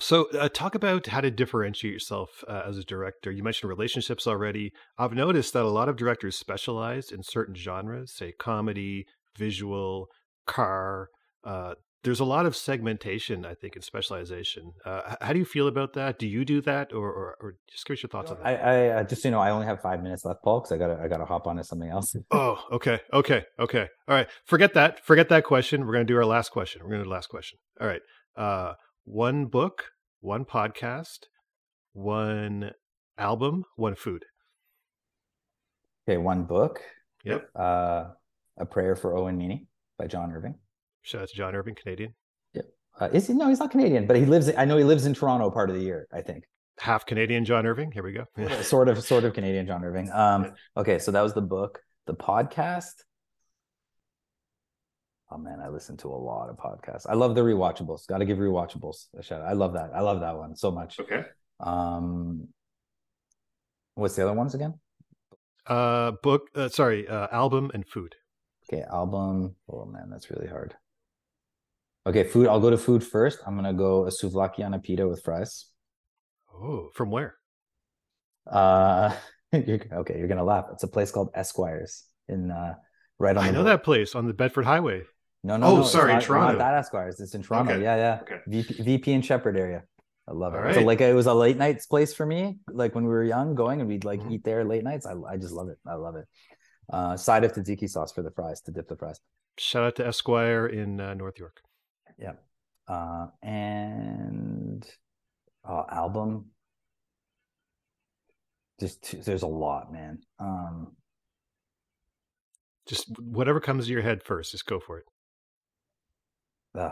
so, 0.00 0.28
uh, 0.32 0.48
talk 0.48 0.74
about 0.74 1.06
how 1.06 1.20
to 1.20 1.30
differentiate 1.30 1.92
yourself 1.92 2.42
uh, 2.48 2.62
as 2.66 2.76
a 2.78 2.82
director. 2.84 3.30
You 3.30 3.44
mentioned 3.44 3.70
relationships 3.70 4.26
already. 4.26 4.72
I've 4.98 5.12
noticed 5.12 5.52
that 5.52 5.62
a 5.64 5.68
lot 5.68 5.88
of 5.88 5.96
directors 5.96 6.36
specialize 6.36 7.12
in 7.12 7.22
certain 7.22 7.54
genres, 7.54 8.12
say 8.12 8.32
comedy, 8.32 9.06
visual, 9.38 10.08
car. 10.46 11.10
Uh, 11.44 11.74
there's 12.04 12.20
a 12.20 12.24
lot 12.24 12.44
of 12.46 12.54
segmentation, 12.54 13.44
I 13.46 13.54
think, 13.54 13.74
and 13.74 13.82
specialization. 13.82 14.72
Uh, 14.84 15.16
how 15.20 15.32
do 15.32 15.38
you 15.38 15.44
feel 15.44 15.66
about 15.66 15.94
that? 15.94 16.18
Do 16.18 16.26
you 16.26 16.44
do 16.44 16.60
that, 16.60 16.92
or, 16.92 17.08
or, 17.08 17.36
or 17.40 17.56
just 17.70 17.86
give 17.86 17.96
us 17.96 18.02
your 18.02 18.10
thoughts 18.10 18.30
on 18.30 18.36
that? 18.42 18.46
I, 18.46 19.00
I 19.00 19.02
just 19.02 19.24
you 19.24 19.30
know, 19.30 19.40
I 19.40 19.50
only 19.50 19.66
have 19.66 19.80
five 19.80 20.02
minutes 20.02 20.24
left, 20.24 20.42
Paul, 20.44 20.60
because 20.60 20.72
I 20.72 20.76
gotta 20.76 21.00
I 21.02 21.08
gotta 21.08 21.24
hop 21.24 21.46
on 21.46 21.56
to 21.56 21.64
something 21.64 21.88
else. 21.88 22.14
Oh, 22.30 22.62
okay, 22.72 23.00
okay, 23.12 23.44
okay. 23.58 23.88
All 24.06 24.14
right, 24.14 24.28
forget 24.44 24.74
that. 24.74 25.04
Forget 25.04 25.28
that 25.30 25.44
question. 25.44 25.86
We're 25.86 25.92
gonna 25.92 26.04
do 26.04 26.16
our 26.16 26.26
last 26.26 26.50
question. 26.50 26.82
We're 26.82 26.90
gonna 26.90 27.04
do 27.04 27.08
the 27.08 27.14
last 27.14 27.28
question. 27.28 27.58
All 27.80 27.86
right. 27.86 28.02
Uh, 28.36 28.74
one 29.04 29.46
book, 29.46 29.86
one 30.20 30.44
podcast, 30.44 31.20
one 31.92 32.72
album, 33.16 33.64
one 33.76 33.94
food. 33.94 34.24
Okay, 36.06 36.18
one 36.18 36.44
book. 36.44 36.80
Yep. 37.24 37.48
Uh, 37.56 38.04
A 38.58 38.66
Prayer 38.66 38.94
for 38.94 39.16
Owen 39.16 39.38
Meany 39.38 39.68
by 39.98 40.06
John 40.06 40.32
Irving. 40.32 40.56
Shout 41.04 41.22
out 41.22 41.28
to 41.28 41.36
John 41.36 41.54
Irving, 41.54 41.74
Canadian. 41.74 42.14
Uh, 42.98 43.08
is 43.12 43.26
he? 43.26 43.34
No, 43.34 43.48
he's 43.48 43.58
not 43.58 43.70
Canadian, 43.70 44.06
but 44.06 44.16
he 44.16 44.24
lives. 44.24 44.50
I 44.56 44.64
know 44.64 44.76
he 44.76 44.84
lives 44.84 45.04
in 45.04 45.14
Toronto 45.14 45.50
part 45.50 45.68
of 45.68 45.76
the 45.76 45.82
year. 45.82 46.06
I 46.12 46.20
think 46.20 46.44
Half 46.78 47.06
Canadian 47.06 47.44
John 47.44 47.66
Irving. 47.66 47.90
Here 47.90 48.02
we 48.02 48.12
go. 48.12 48.26
sort 48.62 48.88
of, 48.88 49.02
sort 49.02 49.24
of 49.24 49.34
Canadian 49.34 49.66
John 49.66 49.84
Irving. 49.84 50.10
Um, 50.12 50.52
okay, 50.76 50.98
so 50.98 51.10
that 51.10 51.22
was 51.22 51.34
the 51.34 51.42
book. 51.42 51.80
The 52.06 52.14
podcast. 52.14 53.02
Oh 55.30 55.38
man, 55.38 55.58
I 55.60 55.68
listen 55.68 55.96
to 55.98 56.08
a 56.08 56.14
lot 56.14 56.48
of 56.48 56.56
podcasts. 56.56 57.06
I 57.08 57.14
love 57.14 57.34
the 57.34 57.40
rewatchables. 57.40 58.06
Got 58.06 58.18
to 58.18 58.24
give 58.24 58.38
rewatchables 58.38 59.06
a 59.18 59.22
shout. 59.22 59.40
out. 59.40 59.48
I 59.48 59.54
love 59.54 59.72
that. 59.72 59.90
I 59.92 60.00
love 60.00 60.20
that 60.20 60.36
one 60.36 60.54
so 60.54 60.70
much. 60.70 61.00
Okay. 61.00 61.24
Um, 61.58 62.48
what's 63.94 64.14
the 64.14 64.22
other 64.22 64.34
ones 64.34 64.54
again? 64.54 64.74
Uh, 65.66 66.12
book. 66.22 66.48
Uh, 66.54 66.68
sorry, 66.68 67.08
uh, 67.08 67.26
album 67.32 67.72
and 67.74 67.88
food. 67.88 68.14
Okay, 68.72 68.84
album. 68.88 69.56
Oh 69.68 69.84
man, 69.84 70.10
that's 70.10 70.30
really 70.30 70.46
hard. 70.46 70.76
Okay, 72.06 72.24
food. 72.24 72.46
I'll 72.48 72.60
go 72.60 72.70
to 72.70 72.76
food 72.78 73.02
first. 73.02 73.38
I'm 73.46 73.54
gonna 73.56 73.72
go 73.72 74.06
a 74.06 74.10
souvlaki 74.10 74.64
on 74.64 74.74
a 74.74 74.78
pita 74.78 75.08
with 75.08 75.22
fries. 75.22 75.66
Oh, 76.54 76.90
from 76.94 77.10
where? 77.10 77.36
Uh, 78.50 79.14
you're, 79.52 79.80
okay, 79.92 80.18
you're 80.18 80.28
gonna 80.28 80.44
laugh. 80.44 80.66
It's 80.72 80.82
a 80.82 80.88
place 80.88 81.10
called 81.10 81.30
Esquires 81.34 82.04
in 82.28 82.50
uh, 82.50 82.74
right 83.18 83.36
on. 83.36 83.44
I 83.44 83.50
know 83.50 83.58
road. 83.58 83.64
that 83.68 83.84
place 83.84 84.14
on 84.14 84.26
the 84.26 84.34
Bedford 84.34 84.64
Highway. 84.66 85.02
No, 85.42 85.56
no, 85.56 85.66
Oh, 85.66 85.74
no. 85.76 85.80
it's 85.82 85.90
sorry, 85.92 86.12
not, 86.14 86.22
Toronto. 86.22 86.52
Not 86.52 86.58
that 86.58 86.74
Esquires. 86.74 87.20
It's 87.20 87.34
in 87.34 87.42
Toronto. 87.42 87.72
Okay, 87.74 87.82
Yeah, 87.82 87.96
yeah. 87.96 88.18
okay. 88.22 88.38
VP, 88.46 88.82
VP 88.82 89.12
and 89.12 89.24
Sheppard 89.24 89.56
area. 89.58 89.82
I 90.26 90.32
love 90.32 90.54
it. 90.54 90.64
All 90.64 90.72
So 90.72 90.80
like 90.80 91.02
it 91.02 91.14
was 91.14 91.26
a 91.26 91.34
late 91.34 91.58
nights 91.58 91.84
place 91.86 92.14
for 92.14 92.24
me. 92.24 92.58
Like 92.70 92.94
when 92.94 93.04
we 93.04 93.10
were 93.10 93.24
young, 93.24 93.54
going 93.54 93.80
and 93.80 93.88
we'd 93.88 94.04
like 94.06 94.20
Mhm. 94.20 94.32
eat 94.32 94.44
there 94.44 94.64
late 94.64 94.82
nights. 94.84 95.04
I, 95.04 95.12
I 95.28 95.36
just 95.36 95.52
love 95.52 95.68
it. 95.68 95.78
I 95.86 95.94
love 95.94 96.16
it. 96.16 96.24
Uh, 96.90 97.16
side 97.16 97.44
of 97.44 97.52
tzatziki 97.52 97.88
sauce 97.88 98.12
for 98.12 98.22
the 98.22 98.30
fries 98.30 98.60
to 98.62 98.70
dip 98.72 98.88
the 98.88 98.96
fries. 98.96 99.20
Shout 99.58 99.84
out 99.84 99.96
to 99.96 100.06
Esquire 100.06 100.66
in 100.66 100.98
uh, 101.00 101.12
North 101.14 101.38
York. 101.38 101.60
Uh, 102.86 103.28
and 103.42 104.86
uh, 105.66 105.84
album. 105.90 106.46
Just 108.78 109.02
two, 109.04 109.18
there's 109.22 109.42
a 109.42 109.46
lot, 109.46 109.92
man. 109.92 110.18
Um, 110.38 110.96
Just 112.86 113.08
whatever 113.18 113.60
comes 113.60 113.86
to 113.86 113.92
your 113.92 114.02
head 114.02 114.22
first, 114.22 114.50
just 114.52 114.66
go 114.66 114.80
for 114.80 114.98
it. 114.98 115.04
uh, 116.78 116.90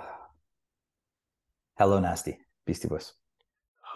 Hello, 1.76 1.98
nasty 2.00 2.38
Beastie 2.66 2.88
Boys. 2.88 3.12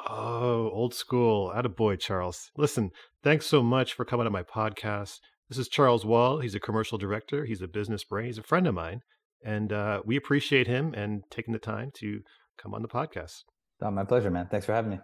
Oh, 0.08 0.68
old 0.70 0.92
school. 0.94 1.52
Out 1.54 1.64
of 1.64 1.76
boy, 1.76 1.96
Charles. 1.96 2.50
Listen, 2.56 2.90
thanks 3.22 3.46
so 3.46 3.62
much 3.62 3.94
for 3.94 4.04
coming 4.04 4.26
on 4.26 4.32
my 4.32 4.42
podcast. 4.42 5.20
This 5.48 5.58
is 5.58 5.68
Charles 5.68 6.04
Wahl. 6.04 6.40
He's 6.40 6.54
a 6.56 6.60
commercial 6.60 6.98
director. 6.98 7.44
He's 7.46 7.62
a 7.62 7.68
business 7.68 8.04
brain. 8.04 8.26
He's 8.26 8.36
a 8.38 8.42
friend 8.42 8.66
of 8.66 8.74
mine. 8.74 9.00
And 9.44 9.72
uh, 9.72 10.02
we 10.04 10.16
appreciate 10.16 10.66
him 10.66 10.94
and 10.94 11.22
taking 11.30 11.52
the 11.52 11.58
time 11.58 11.90
to 11.98 12.20
come 12.58 12.74
on 12.74 12.82
the 12.82 12.88
podcast. 12.88 13.44
Oh, 13.82 13.90
my 13.90 14.04
pleasure, 14.04 14.30
man. 14.30 14.48
Thanks 14.50 14.66
for 14.66 14.72
having 14.72 14.90
me. 14.90 14.98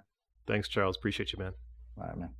Thanks, 0.46 0.68
Charles. 0.68 0.96
Appreciate 0.96 1.32
you, 1.32 1.38
man. 1.38 1.52
All 1.98 2.06
right, 2.06 2.16
man. 2.16 2.30